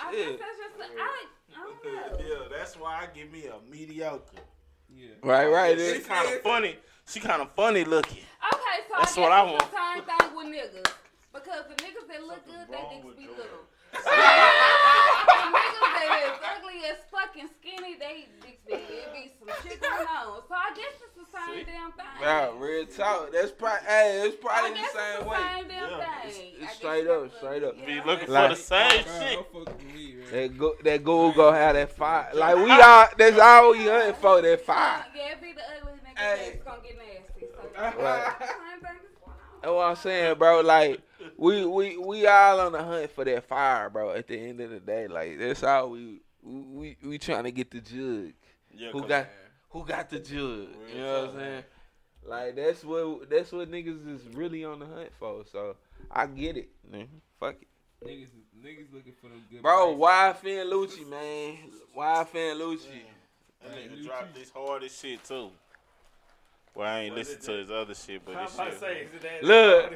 I 0.00 0.12
guess 0.12 0.26
Shit. 0.26 0.38
that's 0.38 0.58
just 0.58 0.92
I, 1.00 1.24
I 1.54 1.64
don't 1.64 2.20
know. 2.20 2.26
Yeah, 2.28 2.56
that's 2.58 2.74
why 2.76 3.00
I 3.02 3.06
give 3.16 3.32
me 3.32 3.46
a 3.46 3.54
mediocre. 3.70 4.36
Yeah. 4.94 5.08
Right, 5.22 5.46
right. 5.46 5.78
She 5.78 6.00
kind 6.00 6.28
of 6.28 6.42
funny. 6.42 6.76
She 7.08 7.20
kind 7.20 7.40
of 7.40 7.50
funny 7.52 7.84
looking. 7.84 8.24
Okay, 8.52 8.76
so 8.88 8.94
That's 8.98 9.16
I 9.16 9.20
what 9.20 9.32
I 9.32 9.54
it's 9.54 9.64
the 9.64 9.70
same 9.70 10.02
thing 10.04 10.36
with 10.36 10.46
niggas. 10.46 10.92
Because 11.32 11.64
the 11.68 11.74
niggas 11.84 12.08
that 12.08 12.24
look 12.26 12.44
good, 12.46 12.66
they 12.68 12.96
dicks 12.96 13.16
be 13.16 13.28
little. 13.28 13.64
The 14.04 15.38
niggas 15.54 15.92
that 15.96 16.22
is 16.24 16.38
ugly 16.56 16.78
as 16.90 16.96
fucking 17.10 17.48
skinny, 17.60 17.96
they 17.98 18.26
dicks 18.42 18.62
be 18.66 18.74
it 18.74 19.12
be 19.12 19.32
some 19.38 19.48
shit 19.62 19.80
going 19.80 19.94
on. 20.06 20.42
So 20.48 20.54
I 20.54 20.72
guess 20.74 20.94
it's 21.02 21.14
the 21.16 21.26
same 21.38 21.64
See? 21.64 21.70
damn 21.70 21.92
thing. 21.92 22.06
Bro, 22.20 22.56
real 22.58 22.86
talk. 22.86 23.32
That's 23.32 23.52
probably, 23.52 23.86
hey, 23.86 24.22
it's 24.26 24.36
probably 24.42 24.70
the 24.70 24.76
same 24.76 25.20
the 25.24 25.28
way. 25.28 25.36
same 25.36 25.68
damn 25.68 25.90
Yeah. 25.90 26.20
thing. 26.20 26.28
It's- 26.28 26.62
it's 26.62 26.72
straight 26.76 27.06
up, 27.06 27.36
straight 27.36 27.64
up. 27.64 27.86
Be 27.86 27.92
yeah. 27.94 28.02
looking 28.04 28.28
Like- 28.30 28.50
for 28.50 28.56
the 28.56 28.60
same 28.62 28.90
shit. 28.90 29.04
don't 29.04 29.52
fuck 29.52 29.66
with 29.78 29.94
me, 29.94 30.14
man. 30.14 30.30
That 30.32 30.58
go, 30.58 30.74
that 30.82 30.98
Google 31.04 31.32
gonna 31.32 31.56
have 31.56 31.74
that 31.74 31.92
fire. 31.96 32.30
Like 32.34 32.56
we 32.56 32.70
all, 32.70 33.06
that's 33.16 33.38
all 33.38 33.72
we 33.72 33.84
hunting 33.86 34.14
for. 34.14 34.40
That 34.42 34.60
fire. 34.66 35.06
Yeah, 35.14 35.32
it 35.32 35.40
be 35.40 35.52
the 35.52 35.60
ugly 35.80 35.92
niggas 36.04 36.18
Hey. 36.18 36.50
that's 36.52 36.64
gonna 36.64 36.82
get 36.82 36.96
nasty. 36.98 37.46
So 37.54 37.80
Right. 37.80 37.94
that's 37.98 38.38
the 38.38 38.46
same 38.46 38.80
thing 38.80 38.80
that's 38.80 39.14
going 39.20 39.30
on. 39.30 39.60
That's 39.62 39.72
what 39.72 39.86
I'm 39.86 39.96
saying, 39.96 40.38
bro. 40.38 40.60
Like 40.60 41.00
we 41.36 41.64
we 41.66 41.96
we 41.96 42.26
all 42.26 42.60
on 42.60 42.72
the 42.72 42.82
hunt 42.82 43.10
for 43.10 43.24
that 43.24 43.44
fire, 43.44 43.88
bro. 43.90 44.10
At 44.12 44.26
the 44.28 44.38
end 44.38 44.60
of 44.60 44.70
the 44.70 44.80
day, 44.80 45.08
like 45.08 45.38
that's 45.38 45.62
all 45.62 45.90
we 45.90 46.20
we 46.42 46.60
we, 46.62 46.96
we 47.02 47.18
trying 47.18 47.44
to 47.44 47.50
get 47.50 47.70
the 47.70 47.80
jug. 47.80 48.32
Yeah, 48.74 48.90
Who 48.90 49.00
'cause- 49.00 49.08
got 49.08 49.26
who 49.70 49.84
got 49.84 50.10
the 50.10 50.18
jug? 50.20 50.68
You 50.94 51.00
know 51.00 51.20
what 51.22 51.30
I'm 51.30 51.36
saying? 51.36 51.64
Like 52.24 52.56
that's 52.56 52.84
what 52.84 53.28
that's 53.30 53.52
what 53.52 53.70
niggas 53.70 54.08
is 54.14 54.22
really 54.34 54.64
on 54.64 54.78
the 54.80 54.86
hunt 54.86 55.10
for. 55.18 55.44
So 55.50 55.76
I 56.10 56.26
get 56.26 56.56
it, 56.56 56.68
man. 56.90 57.08
Fuck 57.38 57.56
it. 57.62 57.68
Niggas, 58.04 58.28
niggas 58.62 58.92
looking 58.92 59.12
for 59.20 59.28
them 59.28 59.42
good. 59.50 59.62
Bro, 59.62 59.96
prices. 59.96 60.42
YFN 60.44 60.70
Lucci, 60.70 61.08
man? 61.08 61.56
YFN 61.96 62.56
Lucci? 62.60 63.00
That 63.62 63.72
nigga 63.74 64.04
dropped 64.04 64.34
this 64.34 64.50
hardest 64.50 65.00
shit 65.02 65.24
too. 65.24 65.50
Well, 66.74 66.86
I 66.86 67.00
ain't 67.00 67.12
What 67.14 67.20
is 67.22 67.28
listen 67.30 67.54
to 67.54 67.58
his 67.60 67.70
other 67.70 67.94
shit, 67.94 68.22
but 68.24 68.36
I'm 68.36 68.44
this 68.44 68.54
shit. 68.56 68.80
say, 68.80 69.00
is 69.00 69.14
it 69.14 69.22
that- 69.22 69.42
Look, 69.42 69.94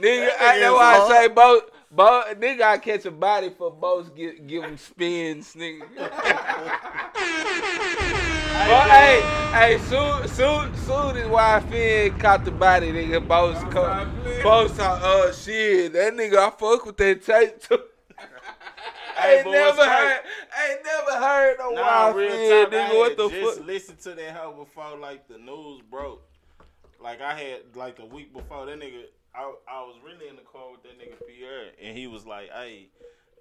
nigga, 0.00 0.30
I 0.40 0.60
know 0.60 0.74
is 0.74 0.78
why 0.78 0.98
I 0.98 1.08
say 1.08 1.28
both. 1.28 1.62
Both 1.90 2.40
nigga, 2.40 2.62
I 2.62 2.78
catch 2.78 3.04
a 3.06 3.10
body 3.10 3.50
for 3.50 3.70
both. 3.70 4.14
Give 4.14 4.46
give 4.46 4.64
him 4.64 4.76
spins, 4.76 5.54
nigga. 5.54 5.86
but 7.16 8.90
hey, 8.90 9.20
hey, 9.52 9.78
soon, 9.88 10.26
soon, 10.28 10.74
soon 10.78 11.16
as 11.16 11.28
why 11.28 11.60
Finn 11.70 12.18
caught 12.18 12.44
the 12.44 12.50
body, 12.50 12.92
nigga, 12.92 13.26
both 13.26 13.58
co- 13.70 14.06
both. 14.42 14.76
Oh 14.80 15.32
shit, 15.32 15.92
that 15.92 16.12
nigga, 16.14 16.36
I 16.38 16.50
fuck 16.50 16.84
with 16.86 16.96
that 16.98 17.22
tape 17.24 17.60
too. 17.62 17.78
I 19.18 19.36
ain't 19.36 19.50
never 19.50 19.84
heard, 19.84 20.20
I 20.56 20.72
ain't 20.72 20.84
never 20.84 21.12
heard 21.24 21.56
no 21.58 21.70
Nah, 21.70 21.80
wild 21.82 22.16
real 22.16 22.30
I 22.32 22.66
nigga. 22.70 22.98
What 22.98 23.16
the 23.16 23.28
just 23.30 23.56
fuck? 23.58 23.66
listened 23.66 23.98
to 24.00 24.10
that 24.14 24.36
hoe 24.36 24.52
before 24.52 24.98
like 24.98 25.26
the 25.28 25.38
news 25.38 25.80
broke. 25.90 26.22
Like 27.00 27.20
I 27.20 27.34
had 27.34 27.60
like 27.74 27.98
a 28.00 28.04
week 28.04 28.32
before 28.34 28.66
that 28.66 28.78
nigga. 28.78 29.04
I 29.36 29.52
I 29.68 29.80
was 29.82 29.96
really 30.04 30.28
in 30.28 30.36
the 30.36 30.42
car 30.42 30.70
with 30.72 30.82
that 30.84 30.98
nigga 30.98 31.16
Pierre, 31.26 31.70
and 31.82 31.96
he 31.96 32.06
was 32.06 32.26
like, 32.26 32.50
"Hey." 32.50 32.88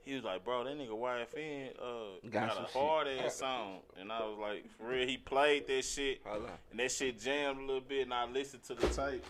He 0.08 0.14
was 0.14 0.24
like, 0.24 0.46
bro, 0.46 0.64
that 0.64 0.78
nigga 0.78 0.90
YFN 0.92 1.70
uh, 1.82 2.30
Got 2.30 2.50
got, 2.50 2.54
some 2.54 2.66
a 2.66 2.68
shit. 2.68 2.76
hard 2.80 3.08
ass 3.08 3.38
song. 3.38 3.80
And 4.00 4.12
I 4.12 4.20
was 4.20 4.38
like, 4.40 4.70
for 4.78 4.90
real, 4.90 5.08
he 5.08 5.18
played 5.18 5.66
that 5.66 5.84
shit. 5.84 6.22
Hold 6.24 6.44
on. 6.44 6.52
And 6.70 6.80
that 6.80 6.92
shit 6.92 7.20
jammed 7.20 7.58
a 7.58 7.62
little 7.62 7.82
bit, 7.82 8.04
and 8.04 8.14
I 8.14 8.26
listened 8.28 8.62
to 8.66 8.76
the 8.76 8.86
tape. 8.86 9.26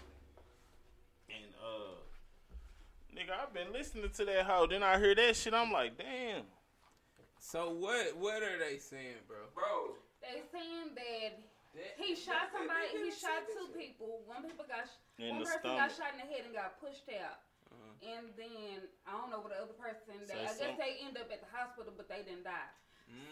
And, 1.30 1.54
uh, 1.64 1.96
nigga, 3.16 3.42
I've 3.42 3.54
been 3.54 3.72
listening 3.72 4.10
to 4.10 4.26
that 4.26 4.46
hoe. 4.46 4.68
Then 4.68 4.84
I 4.84 5.00
hear 5.00 5.16
that 5.16 5.38
shit, 5.38 5.54
I'm 5.54 5.72
like, 5.72 5.98
damn. 5.98 6.42
So 7.40 7.70
what? 7.70 8.18
What 8.18 8.44
are 8.44 8.60
they 8.60 8.78
saying, 8.78 9.24
bro? 9.30 9.38
Bro, 9.56 9.96
They 10.22 10.42
saying 10.52 10.90
that 10.96 11.40
he 11.98 12.16
shot 12.16 12.50
somebody. 12.52 12.88
He 13.04 13.12
shot 13.12 13.46
two 13.52 13.68
people. 13.78 14.22
One 14.26 14.44
people 14.44 14.66
got 14.68 14.88
sh- 14.88 15.00
In 15.22 15.30
one 15.36 15.44
person 15.44 15.60
stomach. 15.60 15.80
got 15.80 15.92
shot 15.96 16.12
in 16.16 16.20
the 16.24 16.30
head 16.32 16.44
and 16.46 16.54
got 16.56 16.80
pushed 16.80 17.08
out. 17.22 17.40
And 18.04 18.28
then 18.38 18.86
I 19.08 19.12
don't 19.18 19.32
know 19.32 19.40
what 19.40 19.50
the 19.56 19.60
other 19.64 19.74
person. 19.74 20.20
They, 20.28 20.34
So 20.34 20.40
I 20.40 20.44
guess 20.46 20.58
some- 20.60 20.78
they 20.78 21.00
end 21.02 21.18
up 21.18 21.32
at 21.32 21.40
the 21.42 21.50
hospital, 21.50 21.94
but 21.96 22.08
they 22.08 22.22
didn't 22.24 22.44
die. 22.44 22.70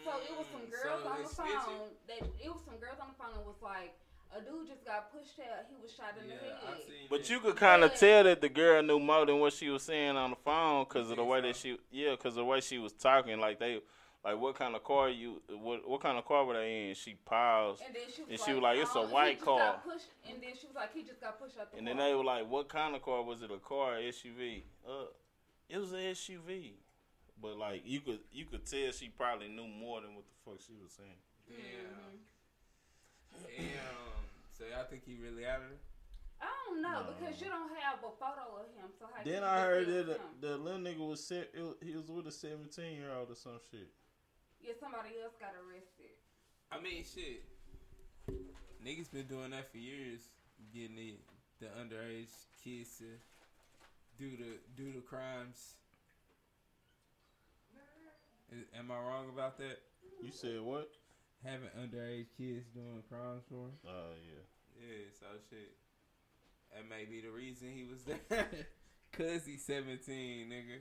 So 0.04 0.10
it 0.20 0.36
was 0.36 0.46
some 0.48 0.66
Mm, 0.66 0.70
girls 0.70 1.02
so 1.02 1.08
on 1.08 1.22
the 1.22 1.28
snitching. 1.28 1.64
phone. 1.64 1.90
That 2.08 2.18
it 2.42 2.50
was 2.52 2.64
some 2.64 2.76
girls 2.78 2.98
on 3.00 3.08
the 3.08 3.14
phone 3.14 3.34
and 3.36 3.44
was 3.46 3.60
like, 3.62 3.94
a 4.34 4.40
dude 4.40 4.66
just 4.66 4.84
got 4.84 5.12
pushed 5.12 5.38
out. 5.40 5.64
He 5.68 5.76
was 5.80 5.94
shot 5.94 6.16
in 6.18 6.28
Yeah, 6.28 6.36
the 6.36 6.66
head. 6.66 7.08
But 7.08 7.20
that. 7.22 7.30
you 7.30 7.40
could 7.40 7.56
kind 7.56 7.84
of 7.84 7.92
Yeah. 7.92 7.96
tell 7.98 8.24
that 8.24 8.40
the 8.40 8.48
girl 8.48 8.82
knew 8.82 8.98
more 8.98 9.24
than 9.26 9.38
what 9.38 9.52
she 9.52 9.68
was 9.70 9.82
saying 9.82 10.16
on 10.16 10.30
the 10.30 10.36
phone 10.36 10.84
because 10.84 11.10
of 11.10 11.16
the 11.16 11.22
think 11.22 11.28
way 11.30 11.40
that 11.42 11.56
she, 11.56 11.78
yeah, 11.90 12.10
because 12.12 12.34
the 12.34 12.44
way 12.44 12.60
she 12.60 12.78
was 12.78 12.92
talking. 12.92 13.38
Like 13.38 13.58
they, 13.58 13.80
like 14.24 14.38
what 14.40 14.54
kind 14.56 14.74
of 14.74 14.82
car 14.84 15.10
you, 15.10 15.42
what 15.50 15.86
what 15.88 16.00
kind 16.00 16.16
of 16.16 16.24
car 16.24 16.44
were 16.44 16.54
they 16.54 16.88
in? 16.88 16.94
She 16.94 17.14
paused, 17.24 17.82
And 17.86 17.94
then 17.94 18.02
she 18.14 18.22
was 18.22 18.30
And 18.30 18.38
like, 18.40 18.46
she 18.48 18.52
was 18.54 18.62
like, 18.62 18.78
"It's 18.78 18.94
a 18.94 18.98
"Oh, 19.00 19.06
white 19.08 19.40
car." 19.40 19.58
got 19.58 19.84
pushed." 19.84 20.06
And 20.28 20.42
then 20.42 20.52
she 20.58 20.66
was 20.66 20.76
like, 20.76 20.94
he 20.94 21.02
just 21.02 21.20
got 21.20 21.38
pushed 21.38 21.58
out 21.58 21.70
the 21.70 21.78
and 21.78 21.86
then 21.86 21.98
they 21.98 22.14
were 22.14 22.24
like, 22.24 22.48
"What 22.48 22.68
kind 22.68 22.94
of 22.96 23.02
car 23.02 23.22
was 23.22 23.42
it? 23.42 23.50
A 23.50 23.58
car, 23.58 23.96
or 23.96 24.00
SUV?" 24.00 24.62
Uh, 24.88 25.06
it 25.68 25.78
was 25.78 25.92
an 25.92 25.98
SUV. 26.00 26.72
But 27.40 27.58
like 27.58 27.82
you 27.84 28.00
could 28.00 28.20
you 28.32 28.44
could 28.46 28.64
tell 28.64 28.90
she 28.92 29.08
probably 29.08 29.48
knew 29.48 29.66
more 29.66 30.00
than 30.00 30.14
what 30.14 30.24
the 30.24 30.50
fuck 30.50 30.60
she 30.66 30.72
was 30.82 30.92
saying. 30.92 31.20
Mm-hmm. 31.50 32.16
Damn. 33.46 33.66
Damn. 33.66 34.24
So 34.56 34.64
y'all 34.64 34.86
think 34.88 35.02
he 35.04 35.16
really 35.22 35.44
out 35.44 35.58
of 35.58 35.70
it? 35.72 35.78
I 36.40 36.46
don't 36.68 36.80
know 36.82 37.02
because 37.18 37.40
you 37.40 37.48
don't 37.48 37.70
have 37.80 37.98
a 37.98 38.12
photo 38.18 38.56
of 38.60 38.66
him. 38.76 38.90
So 38.98 39.06
how 39.12 39.22
Then 39.24 39.42
you 39.42 39.48
I 39.48 39.60
heard 39.60 39.86
that 39.88 40.06
the, 40.40 40.46
the 40.48 40.56
little 40.56 40.80
nigga 40.80 41.06
was 41.06 41.22
set, 41.24 41.50
it 41.54 41.60
was- 41.60 41.76
he 41.82 41.94
was 41.96 42.08
with 42.08 42.26
a 42.26 42.32
seventeen 42.32 42.96
year 42.96 43.10
old 43.12 43.30
or 43.30 43.34
some 43.34 43.58
shit. 43.70 43.88
Yeah, 44.64 44.72
somebody 44.80 45.20
else 45.22 45.36
got 45.38 45.52
arrested. 45.60 46.16
I 46.72 46.80
mean, 46.80 47.04
shit. 47.04 47.44
Niggas 48.80 49.12
been 49.12 49.26
doing 49.26 49.50
that 49.50 49.70
for 49.70 49.76
years, 49.76 50.20
getting 50.72 50.96
the, 50.96 51.14
the 51.60 51.66
underage 51.76 52.32
kids 52.64 52.96
to 52.98 53.04
do 54.18 54.36
the 54.36 54.56
do 54.74 54.92
the 54.92 55.00
crimes. 55.00 55.74
Is, 58.50 58.64
am 58.78 58.90
I 58.90 58.94
wrong 58.94 59.28
about 59.32 59.58
that? 59.58 59.80
You 60.22 60.30
said 60.32 60.60
what? 60.62 60.88
Having 61.44 61.68
underage 61.76 62.26
kids 62.38 62.64
doing 62.72 63.02
crimes 63.08 63.42
for 63.48 63.68
him? 63.68 63.76
Oh 63.86 64.16
yeah. 64.16 64.80
Yeah, 64.80 65.04
so 65.20 65.26
shit. 65.50 65.76
That 66.72 66.88
may 66.88 67.04
be 67.04 67.20
the 67.20 67.30
reason 67.30 67.68
he 67.70 67.84
was 67.84 68.02
there. 68.04 68.46
Cause 69.12 69.46
he's 69.46 69.64
17, 69.64 70.48
nigga. 70.48 70.80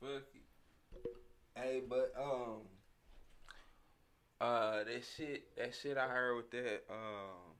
Fuck 0.00 0.22
it. 0.32 1.18
Hey, 1.60 1.82
but 1.88 2.12
um, 2.20 2.60
uh, 4.40 4.84
that 4.84 5.02
shit, 5.16 5.56
that 5.56 5.74
shit 5.74 5.96
I 5.96 6.06
heard 6.06 6.36
with 6.36 6.50
that, 6.52 6.84
um, 6.88 7.54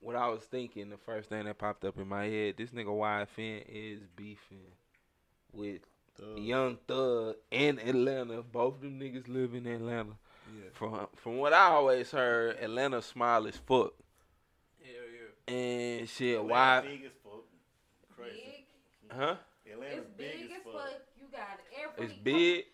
what 0.00 0.16
I 0.16 0.28
was 0.28 0.42
thinking, 0.42 0.88
the 0.88 0.96
first 0.96 1.28
thing 1.28 1.44
that 1.44 1.58
popped 1.58 1.84
up 1.84 1.98
in 1.98 2.08
my 2.08 2.24
head, 2.24 2.54
this 2.56 2.70
nigga 2.70 2.86
YFN 2.86 3.64
is 3.68 4.00
beefing 4.16 4.72
with 5.52 5.82
Thug. 6.18 6.38
Young 6.38 6.78
Thug 6.88 7.36
in 7.50 7.78
Atlanta. 7.78 8.42
Both 8.42 8.76
of 8.76 8.80
them 8.82 8.98
niggas 8.98 9.28
live 9.28 9.54
in 9.54 9.66
Atlanta. 9.66 10.12
Yeah. 10.56 10.70
From 10.72 11.08
from 11.16 11.38
what 11.38 11.52
I 11.52 11.66
always 11.66 12.10
heard, 12.10 12.56
Atlanta 12.60 13.02
smile 13.02 13.46
as 13.46 13.56
fuck. 13.56 13.92
Hell 14.80 14.94
yeah. 15.48 15.54
And 15.54 16.08
shit, 16.08 16.38
Atlanta 16.38 16.52
why? 16.52 16.80
Big 16.82 17.04
as 17.04 17.12
fuck. 17.22 17.44
Crazy. 18.16 18.64
Big. 19.08 19.18
Huh? 19.18 19.34
Atlanta's 19.70 19.98
It's 19.98 20.16
big 20.16 20.50
as 20.52 20.72
fuck. 20.72 21.00
You 21.20 21.26
got 21.32 21.60
every. 21.82 22.06
It's 22.06 22.14
big. 22.22 22.64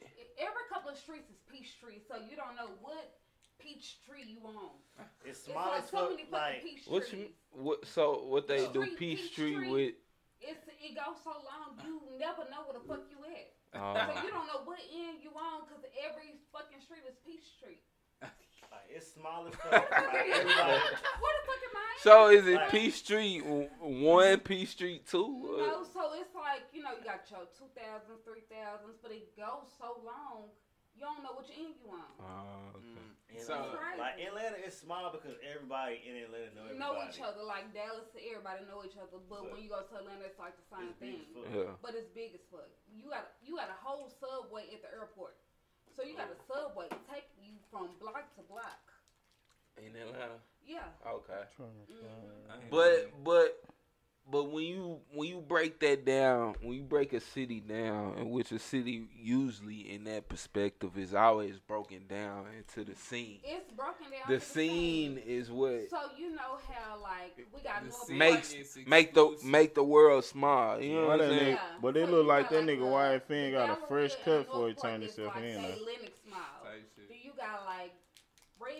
Every 0.92 1.00
streets 1.00 1.30
is 1.30 1.40
Peachtree, 1.48 2.00
so 2.06 2.16
you 2.28 2.36
don't 2.36 2.52
know 2.56 2.68
what 2.82 3.16
Peachtree 3.58 4.28
you 4.28 4.40
on. 4.44 4.76
It's 5.24 5.38
It's 5.40 5.48
small 5.48 5.70
like 5.72 5.82
as 5.82 5.88
so 5.88 5.96
fuck. 5.96 6.10
many 6.10 6.22
fucking 6.28 6.32
Like 6.32 6.62
Peach 6.64 6.84
What 6.86 7.08
trees. 7.08 7.20
you? 7.22 7.28
What? 7.56 7.86
So 7.86 8.24
what 8.28 8.46
they 8.46 8.66
do? 8.68 8.84
Peachtree- 8.84 8.96
Peachtree 9.16 9.50
Peachtree. 9.56 9.70
with? 9.72 9.94
It's 10.42 10.66
it 10.68 10.92
goes 10.94 11.16
so 11.24 11.30
long 11.32 11.78
you 11.86 12.00
never 12.18 12.44
know 12.50 12.66
where 12.68 12.76
the 12.76 12.84
fuck 12.84 13.08
you 13.08 13.16
at. 13.24 13.52
Uh, 13.72 14.12
So 14.12 14.20
you 14.26 14.30
don't 14.30 14.46
know 14.48 14.60
what 14.68 14.80
end 14.92 15.18
you 15.24 15.30
on 15.32 15.64
because 15.64 15.80
every 16.04 16.36
fucking 16.52 16.80
street 16.84 17.04
is 17.08 17.16
Peachtree. 17.24 17.80
like 18.20 18.84
it's 18.92 19.12
small 19.14 19.46
as 19.48 19.54
fuck. 19.54 19.72
like 19.72 20.28
everybody. 20.28 20.44
Where 20.44 21.34
the 21.40 21.44
fuck 21.48 21.62
am 21.72 21.76
I? 21.76 21.96
So 22.02 22.28
is 22.28 22.46
it 22.46 22.56
Like- 22.56 22.70
P 22.70 22.90
Street 22.90 23.40
one, 23.80 24.40
P 24.40 24.66
Street 24.66 25.06
two? 25.06 25.56
No, 25.56 25.84
so 25.84 26.12
it's 26.20 26.34
like, 26.34 26.64
you 26.74 26.82
know, 26.82 26.90
you 26.98 27.04
got 27.04 27.22
your 27.30 27.46
2000s, 27.56 28.18
3000s, 28.26 28.98
but 29.00 29.12
it 29.12 29.34
goes 29.36 29.70
so 29.78 30.00
long, 30.04 30.50
you 31.02 31.10
don't 31.10 31.26
know 31.26 31.34
which 31.34 31.50
end 31.50 31.74
you 31.82 31.90
on. 31.90 32.06
Oh, 32.22 32.78
okay. 32.78 33.02
And, 33.34 33.42
So- 33.42 33.74
like 33.98 34.22
Atlanta 34.22 34.54
is 34.62 34.78
small 34.78 35.10
because 35.10 35.34
everybody 35.42 35.98
in 36.06 36.14
Atlanta 36.22 36.54
know 36.54 36.62
everybody. 36.70 36.78
know 36.78 36.94
each 37.10 37.18
other, 37.18 37.42
like 37.42 37.74
Dallas, 37.74 38.06
everybody 38.14 38.62
know 38.70 38.86
each 38.86 38.94
other, 38.94 39.18
but 39.26 39.50
when 39.50 39.58
you 39.58 39.66
go 39.72 39.82
to 39.82 39.94
Atlanta, 39.98 40.30
it's 40.30 40.38
like 40.38 40.54
the 40.54 40.62
same 40.70 40.94
It's 40.94 41.02
big 41.02 41.18
thing. 41.18 41.26
as 41.26 41.50
fuck. 41.50 41.50
Yeah. 41.50 41.74
But 41.82 41.92
it's 41.98 42.06
big 42.14 42.38
as 42.38 42.44
fuck. 42.54 42.70
You 42.94 43.10
got 43.10 43.34
you 43.42 43.58
got 43.58 43.66
a 43.72 43.78
whole 43.82 44.06
subway 44.22 44.70
at 44.70 44.86
the 44.86 44.94
airport, 44.94 45.34
so 45.90 46.06
you 46.06 46.14
got 46.14 46.30
a 46.30 46.38
subway 46.46 46.86
taking 47.10 47.42
you 47.42 47.58
from 47.72 47.98
block 47.98 48.30
to 48.38 48.42
block. 48.46 48.78
In 49.80 49.90
Atlanta. 49.96 50.38
Yeah. 50.62 50.86
Okay. 51.02 51.42
Mhm. 51.58 52.70
But 52.70 53.10
but 53.24 53.58
but 54.32 54.50
when 54.50 54.64
you 54.64 54.98
when 55.12 55.28
you 55.28 55.40
break 55.46 55.78
that 55.80 56.06
down, 56.06 56.54
when 56.62 56.78
you 56.78 56.82
break 56.82 57.12
a 57.12 57.20
city 57.20 57.60
down, 57.60 58.14
in 58.18 58.30
which 58.30 58.50
a 58.50 58.58
city 58.58 59.04
usually 59.14 59.92
in 59.94 60.04
that 60.04 60.28
perspective 60.30 60.96
is 60.96 61.12
always 61.12 61.58
broken 61.60 62.06
down 62.08 62.46
into 62.56 62.90
the 62.90 62.96
scene. 62.96 63.40
It's 63.44 63.70
broken 63.72 64.06
down. 64.10 64.22
The 64.28 64.38
to 64.38 64.40
scene 64.40 65.18
is 65.18 65.50
what 65.50 65.90
So 65.90 65.98
you 66.16 66.30
know 66.30 66.58
how 66.66 67.00
like 67.02 67.46
we 67.54 67.60
got 67.60 67.82
The 67.82 67.88
North 67.90 68.06
scene 68.06 68.18
makes 68.18 68.78
make 68.86 69.12
the 69.12 69.36
make 69.44 69.74
the 69.74 69.84
world 69.84 70.24
small. 70.24 70.80
You 70.80 70.94
know 70.94 71.06
what 71.08 71.20
I'm 71.20 71.28
saying? 71.28 71.48
Yeah. 71.50 71.58
But 71.82 71.96
it 71.98 72.06
So 72.08 72.12
look 72.12 72.26
like 72.26 72.48
that 72.48 72.56
like, 72.56 72.64
nigga 72.64 72.78
the- 72.78 73.34
YFN 73.34 73.50
the 73.50 73.50
got 73.52 73.70
a 73.70 73.86
fresh 73.86 74.14
cut 74.24 74.34
and 74.34 74.44
before 74.46 74.68
he 74.68 74.72
North 74.72 74.82
turned 74.82 74.92
Point 75.02 75.04
is 75.04 75.16
himself 75.16 75.34
like, 75.36 75.44
in. 75.44 75.54
Say 75.56 75.60
though. 75.62 75.84
Lennox 75.84 76.18
Mile. 76.30 76.38
Type 76.64 76.88
shit. 76.96 77.08
Then 77.08 77.18
you 77.22 77.32
got 77.36 77.66
like 77.66 77.92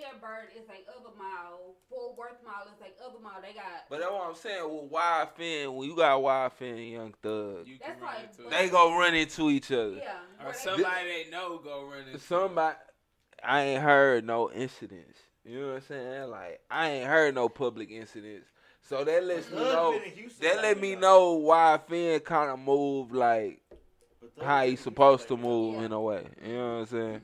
Redbird 0.00 0.48
is 0.56 0.68
a 0.68 0.90
other 0.90 1.14
mile, 1.18 1.74
Fort 1.90 2.16
Worth 2.16 2.36
Mile 2.44 2.64
is 2.72 2.80
a 2.80 3.04
other 3.04 3.18
mile. 3.22 3.40
They 3.42 3.52
got 3.52 3.64
But 3.90 4.00
that's 4.00 4.10
what 4.10 4.28
I'm 4.28 4.34
saying. 4.34 4.64
With 4.64 4.90
YFN, 4.92 5.74
when 5.76 5.88
you 5.88 5.96
got 5.96 6.20
YFN 6.20 6.70
and 6.70 6.88
Young 6.90 7.14
Thug, 7.22 7.66
You 7.66 7.78
That's 7.84 8.00
run 8.00 8.14
like- 8.14 8.28
into 8.38 8.50
they 8.50 8.64
it. 8.66 8.70
go 8.70 8.98
run 8.98 9.14
into 9.14 9.50
each 9.50 9.70
other. 9.70 9.96
yeah. 9.96 10.18
Or 10.40 10.44
where 10.46 10.52
they- 10.52 10.58
somebody 10.58 11.24
they 11.24 11.30
know 11.30 11.58
go 11.58 11.84
run 11.84 11.98
into 12.00 12.14
it. 12.14 12.20
Somebody, 12.20 12.76
I 13.42 13.60
ain't 13.62 13.82
heard 13.82 14.24
no 14.24 14.50
incidents. 14.50 15.18
You 15.44 15.60
know 15.60 15.66
what 15.68 15.74
I'm 15.76 15.80
saying? 15.82 16.30
Like 16.30 16.60
I 16.70 16.88
ain't 16.90 17.06
heard 17.08 17.34
no 17.34 17.48
public 17.48 17.90
incidents 17.90 18.48
So 18.82 19.02
that 19.04 19.24
lets 19.24 19.50
me 19.50 19.56
know. 19.56 19.92
been 19.92 20.02
in 20.04 20.10
Houston 20.12 20.46
That 20.48 20.62
let 20.62 20.80
me 20.80 20.94
know 20.96 21.32
why 21.34 21.78
Finn 21.88 22.20
kind 22.20 22.50
of 22.50 22.58
moved 22.60 23.12
like 23.12 23.60
how 24.40 24.60
been 24.60 24.70
he's 24.70 24.80
supposed 24.80 25.26
to 25.28 25.36
move 25.36 25.82
in 25.82 25.90
a 25.92 26.00
way. 26.00 26.24
You 26.44 26.52
know 26.52 26.64
what 26.74 26.78
I'm 26.80 26.86
saying? 26.86 27.22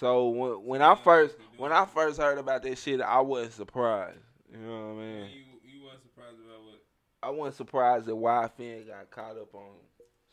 So 0.00 0.28
when 0.28 0.50
when 0.64 0.82
I 0.82 0.94
first 0.94 1.36
when 1.56 1.72
I 1.72 1.84
first 1.84 2.18
heard 2.18 2.38
about 2.38 2.62
that 2.62 2.78
shit, 2.78 3.00
I 3.00 3.20
wasn't 3.20 3.54
surprised. 3.54 4.18
You 4.52 4.58
know 4.58 4.94
what 4.94 5.02
I 5.02 5.06
mean? 5.06 5.24
You 5.24 5.70
you 5.72 5.84
weren't 5.84 6.02
surprised 6.02 6.36
about 6.44 6.64
what? 6.64 6.82
I 7.22 7.30
wasn't 7.30 7.56
surprised 7.56 8.06
that 8.06 8.14
YFN 8.14 8.88
got 8.88 9.10
caught 9.10 9.36
up 9.38 9.54
on 9.54 9.72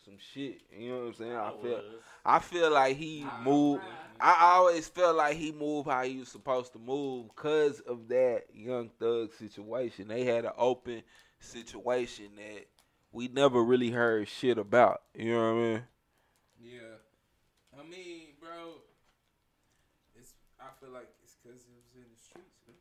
some 0.04 0.18
shit. 0.34 0.62
You 0.78 0.90
know 0.90 0.98
what 1.00 1.08
I'm 1.08 1.14
saying? 1.14 1.36
I 1.36 1.48
I 1.48 1.52
feel 1.52 1.72
was. 1.72 1.84
I 2.26 2.40
feel 2.40 2.72
like 2.72 2.98
he 2.98 3.26
moved. 3.44 3.84
I 4.20 4.54
always 4.56 4.88
felt 4.88 5.16
like 5.16 5.36
he 5.36 5.52
moved 5.52 5.90
how 5.90 6.04
he 6.04 6.18
was 6.18 6.30
supposed 6.30 6.74
to 6.74 6.80
move 6.80 7.30
because 7.36 7.80
of 7.82 8.08
that 8.10 8.44
young 8.54 8.90
thug 9.00 9.34
situation. 9.34 10.08
They 10.08 10.26
had 10.26 10.46
an 10.46 10.52
open 10.58 11.02
situation 11.40 12.26
that 12.36 12.66
we 13.12 13.28
never 13.28 13.64
really 13.64 13.90
heard 13.90 14.28
shit 14.28 14.58
about. 14.58 15.02
You 15.16 15.34
know 15.34 15.54
what 15.54 15.60
I 15.60 15.64
mean? 15.64 15.84
Yeah. 16.62 17.80
I 17.80 17.84
mean, 17.84 18.28
bro, 18.40 18.50
it's. 18.50 18.62
I 18.62 18.81
feel 20.82 20.90
like 20.90 21.08
it's 21.24 21.38
because 21.38 21.62
it 21.62 21.70
was 21.78 21.94
in 21.94 22.10
the 22.10 22.18
streets. 22.18 22.58
Man. 22.66 22.76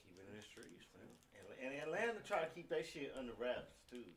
Keep 0.00 0.16
it 0.16 0.24
in 0.32 0.36
the 0.36 0.42
streets, 0.42 0.88
man. 0.96 1.12
And, 1.36 1.74
and 1.74 1.82
Atlanta 1.82 2.20
try 2.26 2.40
to 2.40 2.48
keep 2.54 2.70
that 2.70 2.86
shit 2.86 3.12
under 3.18 3.32
wraps 3.38 3.76
too. 3.90 4.08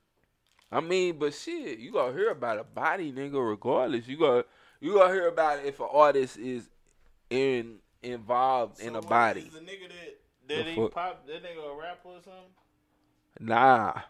I 0.71 0.79
mean, 0.79 1.19
but 1.19 1.33
shit, 1.33 1.79
you 1.79 1.91
gonna 1.91 2.13
hear 2.13 2.31
about 2.31 2.57
a 2.57 2.63
body, 2.63 3.11
nigga, 3.11 3.37
regardless. 3.47 4.07
You 4.07 4.17
gonna 4.17 4.45
you 4.79 4.93
gonna 4.93 5.13
hear 5.13 5.27
about 5.27 5.59
it 5.59 5.65
if 5.65 5.79
an 5.81 5.89
artist 5.91 6.37
is 6.37 6.69
in 7.29 7.79
involved 8.01 8.79
in 8.79 8.95
a 8.95 8.99
what, 8.99 9.09
body. 9.09 9.41
Is 9.41 9.53
the 9.53 9.59
nigga 9.59 9.89
that 10.47 10.55
that 10.55 10.65
he 10.65 10.75
fuck? 10.75 10.91
pop 10.93 11.27
that 11.27 11.43
nigga 11.43 11.69
a 11.69 11.77
rapper 11.77 12.09
or 12.09 12.21
something? 12.23 12.43
Nah. 13.39 13.91
I 13.91 14.01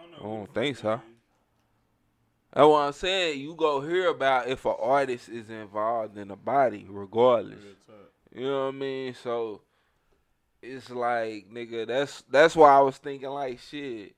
don't 0.00 0.10
know. 0.10 0.18
I 0.18 0.36
don't 0.38 0.54
think 0.54 0.78
so. 0.78 0.92
it 0.92 0.94
is. 0.94 1.00
That's 2.52 2.66
what 2.66 2.78
I'm 2.82 2.92
saying. 2.92 3.40
You 3.40 3.54
go 3.54 3.80
hear 3.80 4.08
about 4.08 4.48
if 4.48 4.64
an 4.64 4.74
artist 4.80 5.28
is 5.28 5.48
involved 5.50 6.18
in 6.18 6.30
a 6.32 6.36
body, 6.36 6.84
regardless. 6.88 7.60
You 8.32 8.44
know 8.44 8.66
what 8.66 8.74
I 8.74 8.78
mean? 8.78 9.14
So 9.14 9.62
it's 10.62 10.90
like, 10.90 11.50
nigga, 11.52 11.86
that's 11.86 12.22
that's 12.30 12.54
why 12.54 12.76
I 12.76 12.80
was 12.80 12.96
thinking 12.98 13.28
like 13.28 13.58
shit. 13.58 14.14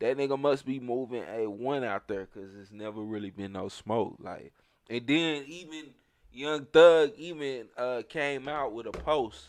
That 0.00 0.16
nigga 0.16 0.38
must 0.38 0.66
be 0.66 0.80
moving 0.80 1.24
a 1.28 1.48
one 1.48 1.84
out 1.84 2.08
there 2.08 2.26
because 2.32 2.54
it's 2.54 2.72
never 2.72 3.00
really 3.00 3.30
been 3.30 3.52
no 3.52 3.68
smoke. 3.68 4.16
Like, 4.18 4.52
and 4.90 5.06
then 5.06 5.44
even 5.46 5.94
Young 6.32 6.66
Thug 6.66 7.12
even 7.16 7.68
uh 7.76 8.02
came 8.08 8.48
out 8.48 8.72
with 8.72 8.86
a 8.86 8.92
post, 8.92 9.48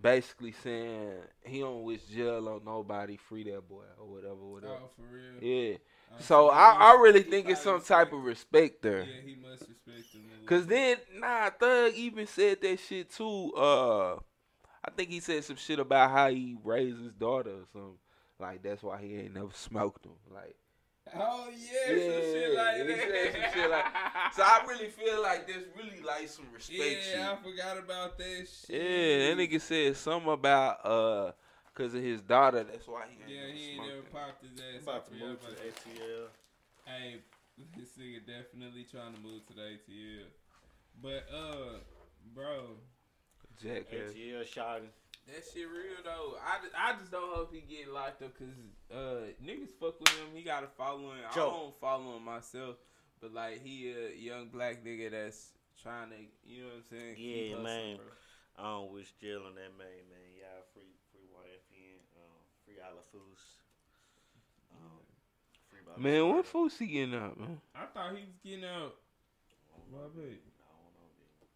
basically 0.00 0.52
saying 0.52 1.12
he 1.44 1.60
don't 1.60 1.84
wish 1.84 2.02
jail 2.04 2.48
on 2.48 2.64
nobody, 2.64 3.16
free 3.16 3.44
that 3.44 3.68
boy 3.68 3.84
or 3.98 4.06
whatever, 4.06 4.34
whatever. 4.34 4.74
Oh, 4.74 4.90
for 4.96 5.14
real. 5.14 5.42
Yeah. 5.42 5.76
So 6.20 6.48
I, 6.50 6.70
I 6.78 6.92
really 7.00 7.22
think 7.22 7.48
it's 7.48 7.62
some 7.62 7.82
type 7.82 8.12
of 8.12 8.22
respect 8.22 8.82
there. 8.82 9.00
Yeah, 9.00 9.20
he 9.24 9.34
must 9.36 9.68
respect 9.68 10.12
him. 10.12 10.22
Cause 10.46 10.66
then 10.66 10.98
nah, 11.14 11.50
Thug 11.50 11.94
even 11.94 12.26
said 12.26 12.60
that 12.62 12.78
shit 12.80 13.10
too. 13.10 13.52
Uh, 13.54 14.16
I 14.84 14.90
think 14.96 15.10
he 15.10 15.20
said 15.20 15.44
some 15.44 15.56
shit 15.56 15.78
about 15.78 16.10
how 16.10 16.28
he 16.30 16.56
raised 16.62 17.00
his 17.02 17.12
daughter 17.12 17.50
or 17.50 17.64
something. 17.72 17.98
Like 18.38 18.62
that's 18.62 18.82
why 18.82 19.00
he 19.00 19.16
ain't 19.16 19.34
never 19.34 19.52
smoked 19.52 20.02
them. 20.02 20.12
Like 20.32 20.56
Oh 21.14 21.48
yeah, 21.50 21.94
yeah, 21.94 22.06
some 22.06 22.22
shit 22.22 22.56
like 22.56 22.86
that. 22.86 23.32
some 23.32 23.60
shit 23.60 23.70
like. 23.70 23.84
So 24.34 24.42
I 24.42 24.64
really 24.66 24.88
feel 24.88 25.20
like 25.22 25.46
there's 25.46 25.66
really 25.76 26.00
like 26.02 26.26
some 26.26 26.46
respect 26.54 27.00
yeah, 27.14 27.32
I 27.32 27.42
forgot 27.42 27.76
about 27.76 28.16
that 28.16 28.38
shit. 28.38 28.48
shit. 28.66 28.80
Yeah, 28.80 29.28
that 29.28 29.36
nigga 29.36 29.60
said 29.60 29.96
something 29.96 30.32
about 30.32 30.86
uh, 30.86 31.32
cause 31.74 31.94
of 31.94 32.02
his 32.02 32.20
daughter. 32.20 32.64
That's 32.64 32.86
why 32.86 33.04
he 33.08 33.22
ain't 33.22 33.30
Yeah, 33.30 33.40
never 33.40 33.52
he 33.52 33.64
ain't 33.64 33.74
smoked 33.76 33.90
never 33.90 34.02
popped 34.26 34.42
his 34.42 34.60
ass. 34.60 34.82
About 34.82 35.06
to 35.06 35.14
move 35.24 35.40
to 35.40 35.50
the. 35.50 35.56
ATL. 35.56 36.26
Hey, 36.84 37.16
this 37.76 37.90
nigga 37.98 38.26
definitely 38.26 38.84
trying 38.90 39.14
to 39.14 39.20
move 39.20 39.46
to 39.46 39.54
the 39.54 39.62
ATL. 39.62 40.26
But 41.00 41.26
uh, 41.32 41.78
bro, 42.34 42.76
Jackass. 43.62 44.12
ATL 44.12 44.46
shot 44.46 44.82
that 45.26 45.44
shit 45.46 45.68
real 45.70 46.02
though. 46.04 46.34
I, 46.42 46.58
just, 46.62 46.74
I 46.74 46.98
just 46.98 47.10
don't 47.10 47.32
hope 47.32 47.54
he 47.54 47.60
get 47.62 47.92
locked 47.92 48.22
up 48.22 48.34
because 48.34 48.54
uh 48.90 49.30
niggas 49.38 49.70
fuck 49.78 50.00
with 50.00 50.10
him. 50.10 50.34
He 50.34 50.42
got 50.42 50.64
a 50.64 50.66
following. 50.66 51.22
I 51.22 51.34
don't 51.34 51.78
follow 51.80 52.16
him 52.16 52.24
myself, 52.24 52.76
but 53.20 53.32
like 53.32 53.62
he 53.62 53.92
a 53.92 54.18
young 54.18 54.48
black 54.48 54.84
nigga 54.84 55.10
that's 55.10 55.52
trying 55.80 56.10
to, 56.10 56.16
you 56.44 56.62
know 56.62 56.68
what 56.74 56.82
I'm 56.82 56.82
saying? 56.90 57.14
Yeah, 57.18 57.62
man. 57.62 57.96
bro. 57.96 58.06
I 58.58 58.62
don't 58.76 58.92
wish 58.92 59.12
jail 59.20 59.46
on 59.46 59.54
that 59.54 59.72
man, 59.78 60.02
man. 60.10 60.28
Y'all 60.36 60.66
free, 60.74 60.92
free 61.10 61.26
YFN, 61.30 62.02
um, 62.20 62.42
free 63.12 63.20
Alafus. 63.20 63.44
Um, 65.96 66.02
Man, 66.02 66.28
what 66.28 66.46
Shmurda. 66.46 66.70
Fousey 66.70 66.90
getting 66.90 67.14
out, 67.14 67.38
man? 67.38 67.60
I 67.74 67.84
thought 67.86 68.16
he 68.16 68.24
was 68.24 68.36
getting 68.44 68.64
out. 68.64 68.96
I 68.96 69.76
don't 69.76 69.92
My 69.92 70.08
bad. 70.08 70.40
I 70.40 70.72
don't 70.72 70.92
know, 70.96 71.08
dude. 71.20 71.48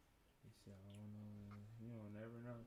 He 0.44 0.50
said, 0.64 0.74
I 0.76 0.92
don't 0.92 1.16
know. 1.48 1.56
You 1.80 1.88
don't 1.96 2.12
never 2.12 2.38
know. 2.44 2.60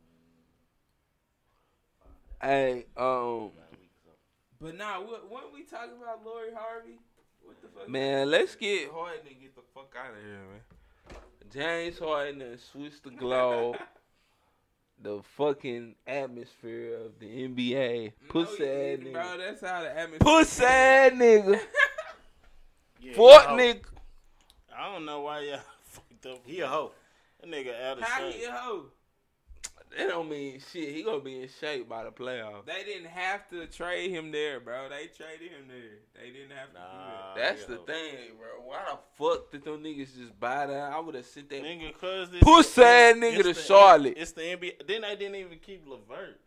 Hey, 2.42 2.86
um, 2.98 3.06
About 3.06 3.70
a 3.74 3.78
week 3.80 3.92
or 4.08 4.12
so. 4.12 4.12
But 4.62 4.78
nah, 4.78 5.00
what 5.02 5.30
what 5.30 5.54
we 5.54 5.64
talking 5.64 5.98
about, 6.02 6.26
Lori 6.26 6.50
Harvey? 6.56 7.00
What 7.44 7.62
the 7.62 7.68
fuck? 7.68 7.90
Man, 7.90 8.30
let's 8.32 8.56
get 8.56 8.90
Harden 8.92 9.28
and 9.28 9.40
get 9.42 9.56
the 9.56 9.62
fuck 9.74 9.94
out 9.98 10.12
of 10.18 10.24
here, 10.24 10.40
man. 10.40 10.62
James 11.52 11.98
Harden 12.00 12.42
and 12.42 12.60
switch 12.60 13.02
the 13.04 13.10
globe, 13.10 13.76
the 15.02 15.22
fucking 15.38 15.96
atmosphere 16.06 16.96
of 17.06 17.20
the 17.20 17.26
NBA. 17.48 18.12
Pussy 18.28 18.64
No, 18.64 18.66
ass 18.70 18.98
didn't, 18.98 19.14
bro. 19.14 19.22
nigga. 19.24 19.38
That's 19.38 19.62
how 19.62 19.82
the 19.82 19.90
atmosphere. 19.98 20.20
Pussy 20.20 20.64
ass 20.66 21.12
nigga. 21.14 21.60
Yeah, 23.02 23.14
Fort 23.16 23.42
he 23.42 23.46
a 23.46 23.50
hoe. 23.50 23.56
nigga. 23.58 23.86
I 24.78 24.92
don't 24.94 25.06
know 25.06 25.22
why 25.22 25.40
y'all 25.40 25.60
fucked 25.86 26.26
up. 26.26 26.40
He 26.46 26.60
a 26.60 26.68
hoe. 26.68 26.92
That 27.40 27.50
nigga 27.50 27.82
out 27.82 27.98
of 28.00 28.04
How 28.04 28.20
shape. 28.30 28.34
he 28.40 28.44
a 28.44 28.52
hoe? 28.52 28.86
That 29.98 30.08
don't 30.08 30.30
mean 30.30 30.60
shit. 30.72 30.94
He 30.94 31.02
gonna 31.04 31.20
be 31.20 31.42
in 31.42 31.50
shape 31.60 31.90
by 31.90 32.04
the 32.04 32.12
playoffs. 32.12 32.66
They 32.66 32.84
didn't 32.86 33.08
have 33.08 33.50
to 33.50 33.66
trade 33.66 34.12
him 34.12 34.32
there, 34.32 34.60
bro. 34.60 34.88
They 34.88 35.08
traded 35.08 35.50
him 35.52 35.68
there. 35.68 35.98
They 36.24 36.30
didn't 36.30 36.52
have 36.56 36.70
to 36.74 36.80
Nah. 36.80 37.36
That's 37.36 37.60
he 37.62 37.66
a 37.66 37.68
the 37.70 37.76
hoe. 37.78 37.84
thing, 37.86 38.18
bro. 38.38 38.62
Why 38.66 38.80
the 38.92 38.98
fuck 39.18 39.52
did 39.52 39.64
them 39.64 39.84
niggas 39.84 40.16
just 40.16 40.40
buy 40.40 40.68
that? 40.68 40.92
I 40.94 41.00
would 41.00 41.16
have 41.16 41.26
sent 41.26 41.50
that. 41.50 41.64
Nigga, 41.64 41.98
cause 42.00 42.30
this 42.30 42.44
Pussy 42.44 42.82
ass 42.84 43.16
nigga 43.16 43.38
to 43.38 43.44
the- 43.44 43.54
Charlotte. 43.56 44.14
It's 44.16 44.32
the 44.34 44.42
NBA. 44.44 44.88
Then 44.88 45.02
they 45.02 45.16
didn't 45.16 45.36
even 45.36 45.58
keep 45.58 45.88
Levert. 45.88 46.40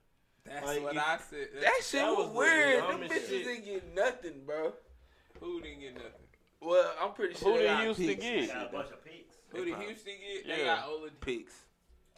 That's 0.45 0.65
Like, 0.67 0.83
what 0.83 0.95
if- 0.97 1.03
I 1.03 1.19
said. 1.19 1.49
That 1.63 1.81
shit 1.83 2.01
that 2.01 2.09
was, 2.11 2.19
was 2.19 2.29
the 2.29 2.39
weird. 2.39 2.83
Them 2.85 3.01
bitches 3.01 3.29
shit. 3.29 3.45
didn't 3.45 3.65
get 3.65 3.95
nothing, 3.95 4.43
bro. 4.47 4.73
Who 5.41 5.61
didn't 5.61 5.81
get 5.81 5.95
nothing? 5.95 6.11
Well, 6.61 6.95
I'm 7.01 7.13
pretty 7.13 7.35
sure 7.35 7.53
Who 7.53 7.59
they 7.59 7.65
they 7.65 7.71
got 7.71 7.85
used 7.89 8.01
to 8.01 8.07
picks. 8.07 8.23
get? 8.23 8.49
Got 8.55 8.67
a 8.67 8.73
bunch 8.73 8.91
of 8.93 9.05
picks. 9.05 9.35
Who 9.51 9.65
did 9.65 9.75
Houston 9.79 10.13
get? 10.21 10.47
They 10.47 10.59
Yeah. 10.65 10.77
got 10.77 10.87
Oladipo. 10.89 11.21
Picks. 11.21 11.55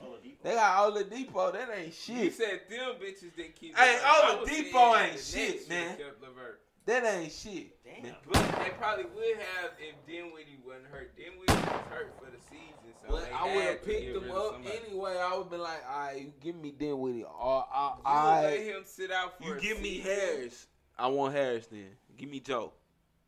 Oladipo. 0.03 0.43
They 0.43 0.55
got 0.55 0.93
Oladipo. 0.95 1.53
That 1.53 1.69
ain't 1.77 1.95
shit. 1.95 2.17
You 2.17 2.25
shit. 2.25 2.35
said 2.35 2.61
them 2.69 2.95
bitches 3.03 3.35
didn't 3.37 3.57
keep. 3.57 3.77
Hey, 3.77 3.95
Levert. 3.95 4.05
I 4.05 4.37
was 4.41 4.49
Oladipo 4.49 5.03
ain't 5.11 5.21
shit, 5.21 5.69
man. 5.69 5.91
should've 5.97 6.07
kept 6.07 6.23
Levert. 6.23 6.61
That 6.87 7.05
ain't 7.07 7.33
shit. 7.33 7.83
Damn. 7.85 8.15
But 8.31 8.43
they 8.63 8.71
probably 8.79 9.05
would 9.05 9.37
have 9.39 9.71
if 9.79 9.95
Dinwiddie 10.07 10.59
wasn't 10.67 10.87
hurt. 10.91 11.17
Dinwiddie 11.17 11.53
was 11.53 11.83
hurt 11.91 12.15
for 12.19 12.27
the 12.31 12.39
season, 12.51 12.93
so 13.01 13.09
But 13.09 13.25
they 13.25 13.31
I 13.33 13.55
would 13.55 13.65
have 13.65 13.85
picked 13.85 14.13
get 14.13 14.23
him 14.23 14.31
up 14.31 14.61
anyway. 14.61 15.17
I 15.19 15.37
would 15.39 15.49
been 15.51 15.61
like, 15.61 15.83
all 15.91 15.99
right, 16.01 16.21
you 16.21 16.33
give 16.43 16.57
me 16.57 16.73
Dinwiddie. 16.73 17.25
Or 17.25 17.65
I, 17.73 17.93
You 17.97 18.03
I, 18.05 18.43
let 18.43 18.61
him 18.61 18.83
sit 18.85 19.11
out 19.11 19.39
for 19.39 19.45
you 19.45 19.55
a 19.55 19.61
give 19.61 19.81
me? 19.81 20.01
Harris. 20.01 20.67
I 20.99 21.07
want 21.07 21.35
Harris 21.35 21.67
then. 21.69 21.89
Give 22.19 22.29
me 22.29 22.41
Joe. 22.41 22.73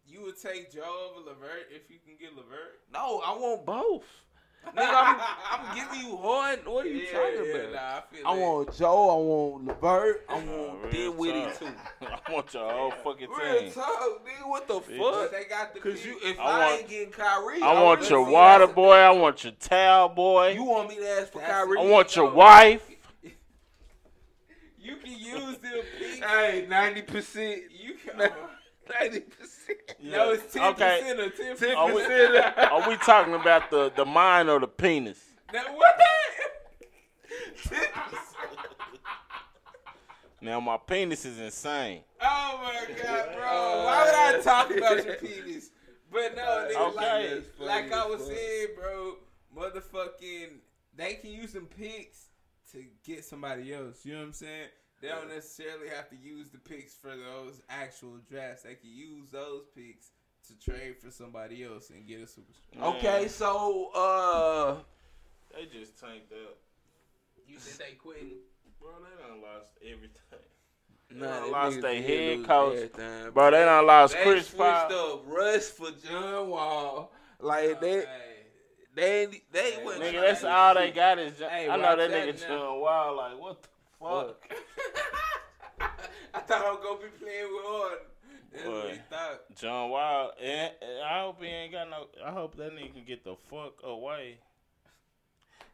You 0.06 0.22
would 0.22 0.40
take 0.40 0.70
Joe 0.72 1.10
over 1.10 1.30
Levert 1.30 1.68
if 1.70 1.90
you 1.90 1.96
can 2.06 2.16
get 2.20 2.36
Levert. 2.36 2.80
No, 2.92 3.22
I 3.26 3.32
want 3.32 3.64
both. 3.66 4.04
Nigga, 4.74 4.76
I'm, 4.78 5.20
I'm 5.52 5.74
giving 5.76 6.00
you 6.06 6.16
Harden. 6.16 6.64
What 6.72 6.86
are 6.86 6.88
you 6.88 6.96
yeah, 7.02 7.12
talking 7.12 7.44
yeah, 7.46 7.54
about? 7.54 7.72
Nah, 7.72 7.78
I 7.80 8.02
feel 8.16 8.26
I 8.26 8.34
that. 8.34 8.42
want 8.42 8.76
Joe. 8.76 9.10
I 9.10 9.22
want 9.22 9.64
Levert. 9.66 10.26
I 10.28 10.40
Nah, 10.40 10.52
want 10.52 10.82
real 10.84 10.92
Dinwiddie 11.12 11.40
talk. 11.44 11.58
too. 11.58 11.66
I 12.28 12.32
want 12.32 12.54
your 12.54 12.72
whole 12.72 12.90
fucking 13.04 13.28
Real 13.30 13.60
team. 13.60 13.72
talk, 13.72 14.26
nigga. 14.26 14.48
What 14.48 14.68
the 14.68 14.74
Bitch. 14.80 14.98
Fuck? 14.98 15.30
they 15.30 15.44
got 15.44 15.72
the 15.74 15.80
Cause 15.80 16.04
you, 16.04 16.18
if 16.22 16.38
I 16.40 16.42
I, 16.42 16.58
want- 16.68 16.80
ain't 16.80 16.88
getting 16.90 17.10
Kyrie, 17.12 17.62
I 17.62 17.82
want 17.82 18.00
really 18.00 18.10
your 18.12 18.24
water 18.30 18.66
boy. 18.66 18.92
I 18.94 19.10
want 19.12 19.44
your 19.44 19.52
towel 19.54 20.08
boy. 20.08 20.50
You 20.52 20.64
want 20.64 20.88
me 20.88 20.96
to 20.96 21.08
ask 21.08 21.32
for 21.32 21.38
That's- 21.38 21.64
Kyrie? 21.64 21.78
I 21.78 21.84
want 21.84 22.16
your 22.16 22.28
No. 22.30 22.34
wife. 22.36 22.90
you 24.80 24.96
can 24.96 25.12
use 25.18 25.58
them 25.58 25.72
picks. 25.98 26.18
Hey, 26.26 26.66
ninety 26.68 27.02
percent. 27.02 27.62
You 27.70 27.94
can. 27.94 28.20
Uh, 28.20 28.28
Ninety 29.00 29.20
percent. 29.20 29.78
No, 30.02 30.30
it's 30.30 30.52
ten 30.52 30.62
Okay. 30.72 31.00
percent 31.00 31.20
or 31.20 31.30
ten 31.30 31.56
Ten 31.56 31.76
Are 31.76 31.86
we, 31.92 32.02
percent. 32.02 32.58
are 32.58 32.88
we 32.88 32.96
talking 32.96 33.34
about 33.34 33.70
the, 33.70 33.92
the 33.96 34.04
mind 34.04 34.48
or 34.48 34.60
the 34.60 34.68
penis? 34.68 35.18
Now, 35.52 35.62
what? 35.74 35.94
Now 40.42 40.60
my 40.60 40.76
penis 40.76 41.24
is 41.24 41.40
insane. 41.40 42.02
Oh 42.20 42.60
my 42.62 42.94
god, 43.02 43.28
bro! 43.34 43.42
Uh, 43.42 43.84
Why 43.84 44.04
would 44.04 44.14
I 44.14 44.40
talk 44.42 44.70
about 44.70 45.04
your 45.04 45.14
penis? 45.16 45.70
But 46.12 46.36
no, 46.36 46.42
uh, 46.42 46.68
nigga, 46.68 46.88
Okay. 46.88 47.34
like, 47.58 47.82
like 47.82 47.92
I 47.92 48.06
was 48.06 48.24
saying, 48.26 48.68
bro, 48.78 49.16
motherfucking, 49.56 50.58
they 50.94 51.14
can 51.14 51.30
use 51.32 51.52
some 51.54 51.66
pics 51.66 52.26
to 52.72 52.84
get 53.04 53.24
somebody 53.24 53.72
else. 53.74 54.04
You 54.04 54.12
know 54.12 54.20
what 54.20 54.26
I'm 54.26 54.32
saying? 54.34 54.68
They 55.00 55.08
don't 55.08 55.28
necessarily 55.28 55.88
have 55.88 56.08
to 56.10 56.16
use 56.16 56.48
the 56.50 56.58
picks 56.58 56.94
for 56.94 57.10
those 57.10 57.60
actual 57.68 58.18
drafts. 58.30 58.62
They 58.62 58.74
can 58.74 58.90
use 58.90 59.28
those 59.30 59.64
picks 59.74 60.10
to 60.48 60.58
trade 60.70 60.96
for 61.02 61.10
somebody 61.10 61.64
else 61.64 61.90
and 61.90 62.06
get 62.06 62.20
a 62.20 62.24
superstar. 62.24 62.96
Okay, 62.96 63.28
so 63.28 63.90
uh, 63.94 64.76
they 65.54 65.66
just 65.66 66.00
tanked 66.00 66.32
up. 66.32 66.56
You 67.46 67.58
said 67.58 67.86
they 67.86 67.94
quitting? 67.94 68.38
Bro, 68.80 68.90
they 69.00 69.22
done 69.28 69.42
lost 69.42 69.70
everything. 69.82 70.10
nah, 71.14 71.26
done 71.26 71.42
them 71.42 71.52
lost 71.52 71.80
their 71.82 72.02
head 72.02 72.44
coach. 72.46 72.76
everything, 72.76 73.30
Bro, 73.32 73.50
they 73.52 73.64
done 73.64 73.86
lost 73.86 74.14
They 74.14 74.22
Chris 74.22 74.46
switched 74.48 74.58
Paul. 74.60 75.12
up 75.14 75.22
Russ 75.26 75.70
for 75.70 75.88
John 76.08 76.48
Wall. 76.50 77.12
Like 77.40 77.80
they, 77.80 78.00
Hey, 78.00 78.06
they, 78.94 79.42
they 79.52 79.70
Hey, 79.72 79.84
went. 79.84 80.00
Nigga, 80.00 80.20
that's 80.22 80.44
all 80.44 80.74
they 80.74 80.90
got 80.90 81.18
is. 81.18 81.38
John- 81.38 81.50
Hey, 81.50 81.68
I 81.68 81.76
know 81.76 81.96
that 81.96 82.10
nigga. 82.10 82.48
John 82.48 82.80
Wall. 82.80 83.16
Like, 83.16 83.38
what 83.38 83.62
the 83.62 83.68
fuck? 84.00 84.42
I 86.34 86.40
thought 86.40 86.64
I 86.64 86.70
was 86.70 86.80
gonna 86.82 87.00
be 87.00 87.08
playing 87.18 87.44
with 87.44 87.64
Harden. 87.64 87.98
That's 88.52 88.68
what 88.68 88.90
he 88.90 88.98
thought. 89.10 89.54
John 89.56 89.90
Wild. 89.90 90.30
And, 90.42 90.72
and 90.82 91.02
I 91.04 91.20
hope 91.22 91.42
he 91.42 91.46
ain't 91.48 91.72
got 91.72 91.90
no. 91.90 92.06
I 92.24 92.30
hope 92.30 92.56
that 92.56 92.72
nigga 92.74 92.92
can 92.94 93.04
get 93.04 93.24
the 93.24 93.36
fuck 93.50 93.74
away. 93.84 94.38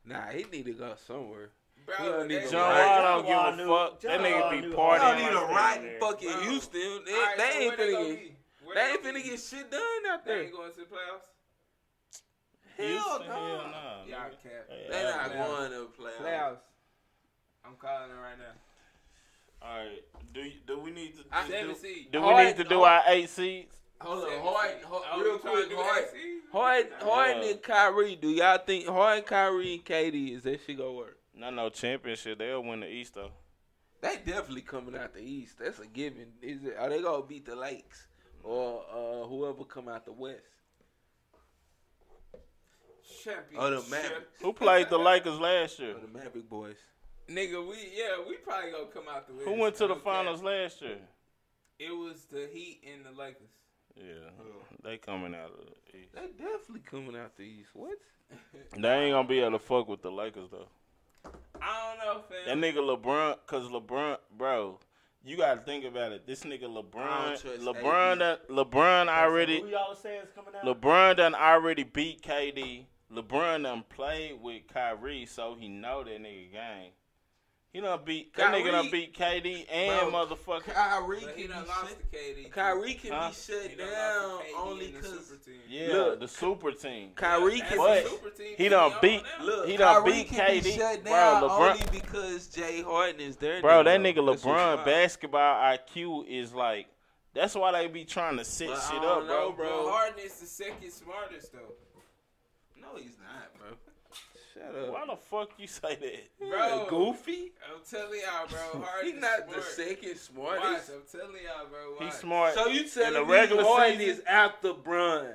Nah, 0.05 0.29
he 0.29 0.45
need 0.51 0.65
to 0.67 0.73
go 0.73 0.95
somewhere. 1.07 1.51
Bro, 1.87 1.97
He 1.99 2.05
don't 2.05 2.29
need 2.29 2.35
that- 2.37 2.45
no 2.45 2.51
John 2.51 2.71
right. 2.71 2.87
Wild 2.87 3.27
don't 3.27 3.27
give 3.27 3.39
a 3.39 3.57
knew- 3.57 3.75
fuck. 3.77 4.01
That 4.01 4.11
John 4.11 4.21
nigga 4.21 4.51
be 4.51 4.69
They 4.69 4.75
partying. 4.77 4.99
don't 5.01 5.19
need 5.19 5.29
a 5.29 5.35
that 5.35 5.51
right 5.51 5.85
in 5.85 6.01
fucking 6.01 6.29
Bro. 6.33 6.41
Houston. 6.43 6.81
They, 7.07 7.13
Alright, 7.15 7.37
they 7.39 7.43
so 7.51 7.59
ain't 7.59 7.79
where 7.79 7.87
finna 7.89 7.93
gonna 7.93 8.09
get. 8.09 8.19
be? 8.19 8.37
Where 8.65 8.75
They 8.75 8.81
they 8.81 8.91
ain't 8.93 9.03
gonna 9.03 9.19
finna 9.19 9.23
be? 9.23 9.31
get 9.31 9.41
shit 9.41 9.71
done 9.71 9.81
out 10.11 10.25
They 10.25 10.31
there. 10.35 10.43
ain't 10.45 10.53
going 10.53 10.71
to 10.73 10.77
the 10.79 10.85
playoffs. 10.87 11.29
Hell 12.77 12.87
Houston, 12.89 13.27
no. 13.29 13.33
hell 13.35 13.67
nah. 13.71 14.05
Y'all 14.07 14.31
cap. 14.43 14.67
Hey, 14.69 14.87
They 14.91 15.03
not 15.03 15.33
going 15.33 15.71
to 15.71 15.79
the 15.79 16.03
playoffs. 16.03 16.23
Playoffs. 16.23 16.59
I'm 17.65 17.75
calling 17.79 18.11
it 18.11 18.15
right 18.15 18.39
now. 18.39 19.67
All 19.69 19.79
right. 19.79 20.03
Do 20.35 20.51
do 20.67 20.81
we 20.81 20.91
need 20.91 21.15
to 21.17 21.25
I- 21.31 21.47
do, 21.47 21.53
Seven 21.53 21.69
do, 21.69 21.75
seed. 21.77 22.13
do 22.13 22.21
we 22.23 22.35
need 22.45 22.57
to 22.57 22.65
do 22.65 22.83
our 22.83 23.03
eight 23.07 23.29
seeds? 23.29 23.75
Hold 24.01 24.25
on, 24.25 24.31
Seven 24.31 24.43
Harden, 24.43 24.79
seed. 24.79 24.85
Harden, 24.89 25.09
Oh, 25.13 25.21
real 25.23 25.33
you 25.35 25.39
trying 25.39 25.55
to 25.55 25.61
quick, 25.63 25.69
do 25.71 25.77
Harden, 25.77 26.03
that 26.03 26.13
seed? 26.13 26.41
Harden, 26.53 26.93
Harden 27.01 27.51
and 27.51 27.63
Kyrie. 27.63 28.17
Do 28.17 28.29
y'all 28.31 28.59
think 28.59 28.87
Harden, 28.89 29.25
Kyrie, 29.25 29.75
and 29.75 29.85
KD 29.85 30.35
is 30.37 30.43
that 30.43 30.61
shit 30.67 30.77
gonna 30.79 30.93
work? 30.93 31.19
Not 31.35 31.55
no 31.55 31.69
championship. 31.71 32.39
They'll 32.39 32.63
win 32.65 32.81
the 32.81 32.89
East 32.89 33.15
though. 33.15 33.31
They 34.01 34.17
definitely 34.27 34.63
coming 34.63 34.97
out 34.97 35.15
the 35.15 35.21
East. 35.23 35.59
That's 35.61 35.79
a 35.79 35.87
given. 35.87 36.27
Is 36.43 36.65
it? 36.65 36.77
Are 36.77 36.89
they 36.89 37.01
gonna 37.01 37.23
beat 37.25 37.47
the 37.47 37.55
Lakes 37.55 38.09
or 38.43 38.83
uh, 38.93 39.27
whoever 39.29 39.63
come 39.65 39.89
out 39.89 40.05
the 40.05 40.13
West? 40.13 40.41
Championship. 43.23 43.57
Oh, 43.57 43.71
the 43.71 43.89
Mavericks. 43.89 44.41
Who 44.43 44.53
played 44.53 44.89
the 44.91 44.99
Lakers 44.99 45.39
last 45.39 45.79
year? 45.79 45.97
Or 45.97 46.01
the 46.01 46.09
Maverick 46.09 46.49
boys. 46.49 46.77
Nigga, 47.29 47.67
we 47.67 47.77
yeah, 47.97 48.23
we 48.29 48.37
probably 48.37 48.71
gonna 48.73 48.85
come 48.87 49.05
out 49.09 49.27
the 49.27 49.35
West. 49.35 49.47
Who 49.49 49.55
went 49.55 49.75
to 49.77 49.87
the 49.87 49.95
Okay. 49.95 50.03
finals 50.03 50.43
last 50.43 50.83
year? 50.83 50.99
It 51.79 51.91
was 51.91 52.25
the 52.31 52.49
Heat 52.53 52.83
and 52.93 53.05
the 53.05 53.11
Lakers. 53.19 53.49
Yeah, 53.97 54.31
they 54.83 54.97
coming 54.99 55.35
out 55.35 55.51
of 55.51 55.67
the 55.67 55.99
East. 55.99 56.15
They 56.15 56.27
definitely 56.43 56.81
coming 56.81 57.17
out 57.17 57.37
the 57.37 57.43
East. 57.45 57.71
What? 57.75 57.99
They 58.77 58.89
ain't 59.05 59.13
gonna 59.13 59.29
be 59.29 59.41
able 59.41 59.53
to 59.53 59.59
fuck 59.59 59.89
with 59.89 60.03
the 60.03 60.11
Lakers 60.11 60.49
though. 60.51 60.69
I 61.61 61.97
don't 61.97 61.99
know, 62.17 62.23
fam. 62.29 62.61
That 62.61 62.75
nigga 62.75 62.79
LeBron, 62.79 63.37
cause 63.47 63.69
LeBron, 63.69 64.17
bro, 64.37 64.79
you 65.25 65.37
gotta 65.37 65.61
think 65.61 65.85
about 65.85 66.13
it. 66.13 66.27
This 66.27 66.43
nigga 66.43 66.65
I 66.65 66.67
LeBron, 66.83 67.41
trust 67.41 67.61
LeBron, 67.63 68.13
AD. 68.13 68.19
done, 68.19 68.39
LeBron 68.51 69.09
already, 69.09 69.61
Who 69.61 69.69
y'all 69.69 69.95
saying 69.95 70.23
is 70.23 70.31
coming 70.35 70.55
out? 70.57 70.65
LeBron 70.65 71.17
done 71.19 71.35
already 71.35 71.85
beat 71.85 72.23
KD. 72.23 72.87
LeBron 73.15 73.65
done 73.65 73.85
played 73.91 74.41
with 74.41 74.63
Kyrie, 74.73 75.27
so 75.27 75.55
he 75.59 75.69
know 75.69 76.03
that 76.03 76.19
nigga 76.23 76.51
game. 76.53 76.91
He 77.73 77.81
done 77.81 78.01
beat 78.05 78.35
that 78.37 78.53
nigga 78.53 78.71
done 78.71 78.85
Kyrie- 78.91 78.91
beat 78.91 79.17
KD 79.19 79.67
and 79.73 80.11
Bro, 80.13 80.27
motherfucker. 80.27 80.75
Kyrie 80.75 81.21
can 81.21 81.35
be 81.37 81.49
lost 81.49 81.69
shut, 81.69 81.89
to 82.13 82.17
KD. 82.19 82.51
Kyrie 82.53 82.95
can 82.95 83.13
Huh? 83.13 83.29
be 83.31 83.35
shut 83.35 83.79
down 83.79 83.89
lost 83.89 84.45
to 84.45 84.53
KD 84.53 84.55
only 84.59 84.87
because. 84.93 85.33
Yeah, 85.71 85.89
Look, 85.93 86.21
the 86.21 86.29
super 86.29 86.73
team. 86.73 87.13
Kyrie 87.15 87.59
That's 87.61 87.69
can 87.71 87.79
But 87.79 88.05
be 88.05 88.11
super 88.11 88.31
team. 88.31 88.55
he 88.59 88.69
done 88.69 88.93
on 88.93 88.99
beat- 89.01 89.23
Look, 89.41 89.69
He 89.69 89.77
done 89.79 90.03
Kyrie 90.03 90.13
beat 90.13 90.29
can 90.29 90.51
be 90.51 90.61
KD. 90.61 90.77
shut 90.77 91.03
Bro, 91.05 91.13
LeBron- 91.13 91.71
only 91.71 92.01
because 92.01 92.47
Jay 92.49 92.83
Harden 92.83 93.21
is 93.21 93.37
there. 93.39 93.63
Bro, 93.63 93.85
that 93.85 94.01
nigga 94.01 94.17
LeBron 94.19 94.85
basketball 94.85 95.55
IQ 95.63 96.27
is 96.29 96.53
like. 96.53 96.89
That's 97.35 97.55
why 97.55 97.73
they 97.73 97.87
be 97.89 98.05
trying 98.05 98.37
to 98.37 98.45
set 98.45 98.69
But 98.69 98.77
I 98.81 98.91
shit 98.93 99.01
don't 99.01 99.23
up, 99.23 99.27
know, 99.29 99.53
bro. 99.53 99.67
Bro, 99.85 99.91
Harden 99.91 100.19
is 100.19 100.39
the 100.41 100.45
second 100.47 100.91
smartest 100.91 101.55
though. 101.55 101.73
No, 102.77 102.89
he's 102.97 103.17
not, 103.19 103.31
bro. 103.32 103.32
Shut 104.65 104.85
up. 104.85 104.93
Why 104.93 105.07
the 105.07 105.17
fuck 105.17 105.51
you 105.59 105.67
say 105.67 105.97
that? 105.97 106.39
Bro, 106.49 106.87
goofy. 106.89 107.53
I'm 107.67 107.81
telling 107.89 108.21
y'all, 108.21 108.47
bro. 108.49 108.83
Harden 108.87 109.13
He's 109.13 109.21
not 109.21 109.37
smart. 109.39 109.57
the 109.57 109.63
second 109.63 110.09
Watch, 110.09 110.19
smartest. 110.61 110.91
I'm 110.91 111.21
telling 111.21 111.43
y'all, 111.45 111.67
bro. 111.71 111.95
Watch. 111.99 112.03
He's 112.05 112.15
smart. 112.21 112.55
So 112.55 112.67
you 112.69 112.81
in 112.81 112.85
the 112.87 112.91
telling 112.91 113.27
me 113.29 113.33
regular 113.33 113.65
Harden 113.65 113.99
season. 113.99 114.15
is 114.15 114.23
after 114.27 114.73
Bron? 114.75 115.27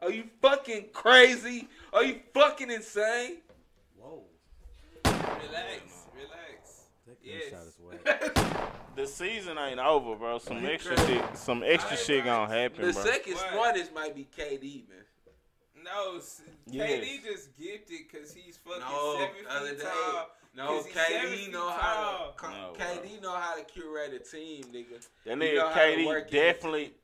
Are 0.00 0.10
you 0.10 0.24
fucking 0.40 0.86
crazy? 0.92 1.68
Are 1.92 2.04
you 2.04 2.20
fucking 2.34 2.70
insane? 2.70 3.36
Whoa. 3.98 4.24
Relax, 5.04 6.06
relax. 6.14 6.80
That 7.06 7.16
Yes. 7.22 7.50
shot 7.50 7.66
is 7.66 7.76
whack. 7.80 8.68
The 8.96 9.06
season 9.06 9.58
ain't 9.58 9.78
over, 9.78 10.16
bro. 10.16 10.38
Some 10.38 10.64
extra 10.66 10.96
crazy. 10.96 11.14
shit, 11.14 11.36
some 11.36 11.62
extra 11.64 11.92
Alright, 11.92 11.98
shit 12.06 12.24
gonna 12.24 12.52
happen, 12.52 12.86
The 12.86 12.92
bro. 12.92 13.02
second 13.04 13.34
What? 13.34 13.50
smartest 13.52 13.94
might 13.94 14.14
be 14.14 14.28
KD, 14.36 14.88
man. 14.88 14.98
No, 15.84 16.16
s- 16.18 16.42
Yes. 16.66 16.90
KD 16.90 17.22
just 17.24 17.56
gifted 17.58 17.98
because 18.10 18.32
he's 18.32 18.56
fucking 18.58 18.80
No, 18.80 19.18
seven 19.18 19.44
the 19.44 19.50
other 19.50 19.68
feet 19.70 19.78
day- 19.78 19.84
tall. 19.84 20.30
No, 20.54 20.66
'Cause 20.66 20.86
he's 20.86 20.94
seven 20.94 21.30
KD 21.32 21.50
know 21.50 21.70
how 21.70 22.34
to. 22.38 22.50
No, 22.50 22.72
KD 22.76 23.20
know 23.22 23.32
how 23.32 23.56
to 23.56 23.64
curate 23.64 24.12
a 24.14 24.18
team, 24.18 24.64
nigga. 24.64 25.00
That 25.24 25.30
He 25.30 25.34
know 25.34 25.44
nigga 25.46 25.72
how 25.72 25.84
to 25.96 26.06
work 26.06 26.28
KD 26.28 26.30
definitely, 26.30 26.94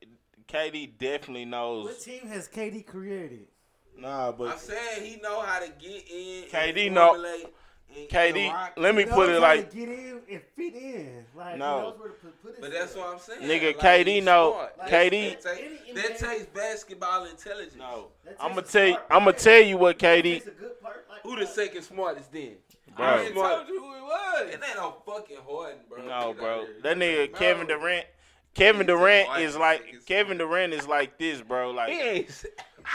KD 0.47 0.87
definitely 0.99 1.45
knows. 1.47 1.87
What 1.87 2.01
team 2.01 2.27
has 2.29 2.47
KD 2.49 2.83
created? 2.87 3.49
Nah, 3.97 4.31
but 4.33 4.49
I'm 4.51 4.59
saying 4.59 5.05
he 5.05 5.17
know 5.21 5.41
how 5.41 5.59
to 5.61 5.69
get 5.71 6.05
in. 6.09 6.43
and 6.45 6.53
KD 6.53 6.89
know- 6.91 7.09
formulate 7.15 7.55
and- 7.97 8.09
KD, 8.09 8.53
rock. 8.53 8.73
let 8.77 8.95
me 8.95 9.05
put 9.05 9.29
it 9.31 9.41
like 9.41 9.73
get 9.73 9.89
in 9.89 10.21
and 10.31 10.43
fit 10.57 10.75
in. 10.75 11.25
Like 11.35 11.57
No. 11.59 11.81
knows 11.91 11.99
where 11.99 12.09
to 12.09 12.15
put, 12.15 12.43
put 12.43 12.51
his 12.53 12.61
But 12.61 12.73
that's 12.73 12.95
what 12.95 13.09
I'm 13.09 13.19
saying. 13.19 13.43
Nigga, 13.43 13.77
Like, 13.77 13.79
KD 14.07 14.21
no, 14.23 14.51
know- 14.53 14.69
Like, 14.79 14.91
KD 14.91 15.31
That, 15.43 15.57
take- 15.57 15.95
that 15.95 16.19
takes 16.19 16.47
basketball 16.47 17.25
intelligence. 17.27 17.77
no. 17.77 18.09
I'm 18.41 18.51
gonna 18.51 18.63
tell 18.63 18.87
you. 18.87 18.97
I'm 19.11 19.21
gonna 19.25 19.33
tell 19.33 19.61
you 19.63 19.77
what 19.79 19.99
KD, 19.99 20.37
a 20.47 20.51
good 20.51 20.81
part 20.83 21.07
like 21.11 21.23
Who 21.23 21.37
the 21.37 21.43
uh, 21.45 21.47
second 21.47 21.83
smartest 21.83 22.33
then? 22.33 22.57
I 22.97 23.13
already 23.15 23.33
Smart. 23.33 23.55
told 23.57 23.69
you 23.69 23.81
who 23.81 23.95
it 23.97 24.03
was. 24.03 24.51
And 24.55 24.63
that 24.63 24.77
no 24.77 24.97
fucking 25.07 25.37
Harden, 25.49 25.79
bro. 25.89 26.03
No, 26.05 26.33
Get 26.33 26.41
bro. 26.41 26.67
That 26.83 26.97
nigga 26.97 27.31
Bro. 27.31 27.39
Kevin 27.39 27.67
Durant. 27.69 28.07
Kevin 28.55 28.87
Durant 28.87 29.41
is 29.41 29.57
like. 29.57 30.05
Kevin 30.07 30.37
Durant 30.39 30.73
is 30.73 30.89
like 30.89 31.17
this, 31.17 31.41
bro. 31.43 31.71
Like 31.71 31.93
He 31.93 32.01
ain't. 32.01 32.45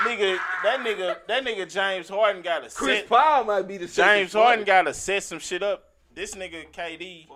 Nigga, 0.05 0.37
that 0.63 0.79
nigga, 0.79 1.17
that 1.27 1.45
nigga 1.45 1.71
James 1.71 2.09
Harden 2.09 2.41
got 2.41 2.63
to 2.63 2.69
Chris 2.75 2.99
set. 2.99 3.09
Paul 3.09 3.45
might 3.45 3.67
be 3.67 3.77
the 3.77 3.87
second 3.87 4.19
James 4.19 4.33
Harden 4.33 4.65
got 4.65 4.83
to 4.83 4.93
set 4.93 5.23
some 5.23 5.39
shit 5.39 5.63
up. 5.63 5.83
This 6.15 6.35
nigga 6.35 6.71
KD, 6.71 7.27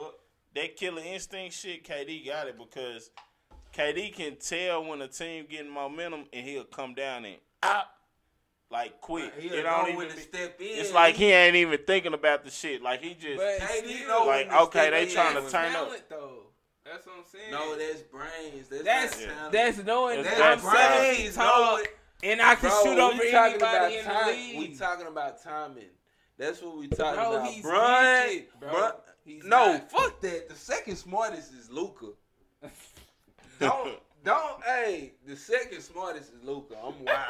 that 0.56 0.76
killer 0.76 1.02
instinct 1.06 1.56
shit, 1.56 1.84
KD 1.88 2.26
got 2.26 2.48
it 2.48 2.58
because 2.58 3.10
KD 3.76 4.14
can 4.14 4.36
tell 4.38 4.86
when 4.86 5.02
a 5.02 5.08
team 5.08 5.46
getting 5.50 5.72
momentum 5.72 6.26
and 6.34 6.46
he'll 6.48 6.64
come 6.64 6.94
down 6.94 7.26
and 7.26 7.38
ah, 7.64 7.90
like 8.70 9.00
quick. 9.02 9.34
He'll 9.40 9.54
it 9.54 9.64
know 9.64 9.84
don't 9.86 9.96
when 9.96 10.06
even. 10.08 10.10
to 10.10 10.16
Be, 10.16 10.22
step 10.22 10.60
in. 10.60 10.68
it's 10.68 10.94
like 10.94 11.16
he 11.16 11.26
ain't 11.32 11.56
even 11.56 11.80
thinking 11.88 12.14
about 12.14 12.44
the 12.44 12.52
shit. 12.52 12.82
Like 12.82 13.02
he 13.02 13.14
just. 13.14 13.40
KD 13.42 13.96
still, 13.96 14.08
know 14.08 14.26
Like, 14.26 14.50
when 14.50 14.58
okay, 14.64 14.90
they 14.90 15.06
trying 15.12 15.36
to 15.36 15.50
turn 15.50 15.76
up. 15.76 15.86
talent, 15.86 16.04
though. 16.10 16.34
That's 16.86 17.06
what 17.06 17.16
I'm 17.18 17.24
saying. 17.26 17.52
No, 17.52 17.78
that's 17.78 18.02
brains. 18.04 18.70
That's 18.70 18.84
that's 18.84 19.20
not 19.22 19.28
talent. 19.36 19.52
that's 19.52 19.84
knowing 19.84 20.24
That's 20.24 20.38
that 20.38 20.60
I'm 20.66 21.06
brains. 21.06 21.34
seven 21.34 21.86
brains. 22.22 22.31
feet 22.31 22.31
tall 22.31 22.31
No, 22.31 22.31
and 22.31 22.41
I 22.41 22.56
can 22.56 22.69
Bro, 22.69 22.84
shoot 22.84 22.95
we 22.95 23.02
over 23.02 23.11
talking 23.18 23.34
anybody 23.35 23.56
about 23.57 23.91
in 23.91 24.03
time- 24.06 24.26
the 24.27 24.31
league. 24.34 24.57
We 24.72 24.76
talking 24.77 25.07
about 25.07 25.44
timing. 25.44 25.84
That's 26.38 26.61
what 26.61 26.77
we 26.77 26.88
talking 26.88 27.15
Bro, 27.15 27.34
about. 27.35 27.48
he's 27.52 27.61
Bron, 27.64 28.27
gifted, 28.30 28.60
bro. 28.60 28.69
Bron- 28.72 28.91
He's 29.26 29.44
no, 29.44 29.73
not. 29.73 29.91
fuck 29.91 30.22
that. 30.22 30.48
The 30.49 30.56
second 30.56 30.95
smartest 30.95 31.52
is 31.53 31.69
Luka. 31.69 32.07
don't, 33.60 33.99
don't. 34.23 34.64
Hey, 34.64 35.14
the 35.26 35.35
second 35.35 35.81
smartest 35.81 36.31
is 36.34 36.44
Luka. 36.44 36.76
I'm 36.77 37.03
wild. 37.03 37.30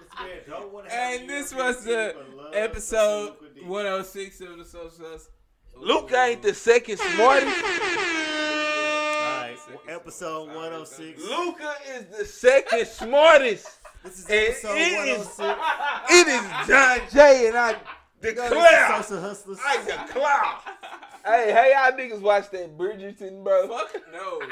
This 0.00 0.18
man 0.18 0.38
don't 0.48 0.72
wanna 0.72 0.90
have 0.90 1.20
And 1.20 1.30
this 1.30 1.54
was 1.54 1.84
the 1.84 2.16
episode 2.54 3.26
something 3.28 3.46
Luka 3.48 3.54
did. 3.60 3.68
106 3.68 4.40
of 4.40 4.58
the 4.58 4.64
Social 4.64 4.90
Sus. 4.90 5.28
Luka 5.76 6.16
ain't 6.24 6.42
the 6.42 6.54
second 6.54 6.98
smartest. 6.98 7.56
Alright, 9.82 9.96
episode 10.00 10.48
106. 10.48 11.22
Luka 11.22 11.74
is 11.94 12.04
the 12.16 12.24
second 12.24 12.86
smartest. 12.86 13.68
This 14.04 14.18
is 14.20 14.26
episode 14.30 14.76
it 14.76 15.08
is, 15.08 15.26
106. 15.38 15.60
it 16.10 16.28
is 16.28 16.68
John 16.68 16.98
Jay, 17.12 17.48
and 17.48 17.56
I 17.56 17.76
declare. 18.20 19.02
Social 19.02 19.18
Hustlaz. 19.22 19.58
I 19.64 19.76
declare. 19.78 20.42
hey, 21.26 21.52
hey, 21.52 21.72
y'all 21.74 21.92
niggas 21.98 22.20
watch 22.20 22.50
that 22.50 22.76
Bridgerton, 22.76 23.42
bro? 23.44 23.68
Fuck 23.68 23.94
no. 24.12 24.40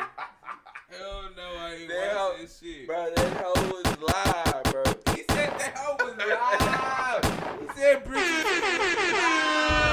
Hell 0.90 1.22
no, 1.36 1.42
I 1.58 1.74
ain't 1.80 1.88
That 1.88 2.12
hoe- 2.12 2.30
watching 2.30 2.42
this 2.42 2.60
shit. 2.60 2.86
Bro, 2.86 3.10
that 3.14 3.32
hoe 3.44 3.68
was 3.68 3.84
live, 4.00 4.62
bro. 4.72 4.82
He 5.14 5.22
said 5.30 5.52
that 5.58 5.74
hoe 5.76 5.96
was 6.04 6.16
live. 6.16 7.60
he 7.60 7.80
said 7.80 8.04
Bridget 8.04 8.44
was 8.44 8.62
live. 8.62 9.12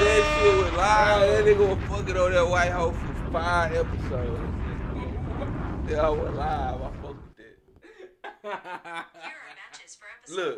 that 0.00 0.40
shit 0.42 0.56
was 0.64 0.72
live. 0.72 1.20
That 1.30 1.44
nigga 1.44 1.68
was 1.68 1.78
fucking 1.88 2.16
on 2.16 2.32
that 2.32 2.48
white 2.48 2.72
hoe 2.72 2.90
for 2.90 3.30
five 3.32 3.72
episodes. 3.74 4.57
Yeah, 5.88 6.06
I 6.06 6.10
was 6.10 6.34
live. 6.34 6.82
I 6.82 6.90
fucked 7.00 7.22
with 7.24 7.36
that. 8.42 9.06
Look. 10.28 10.46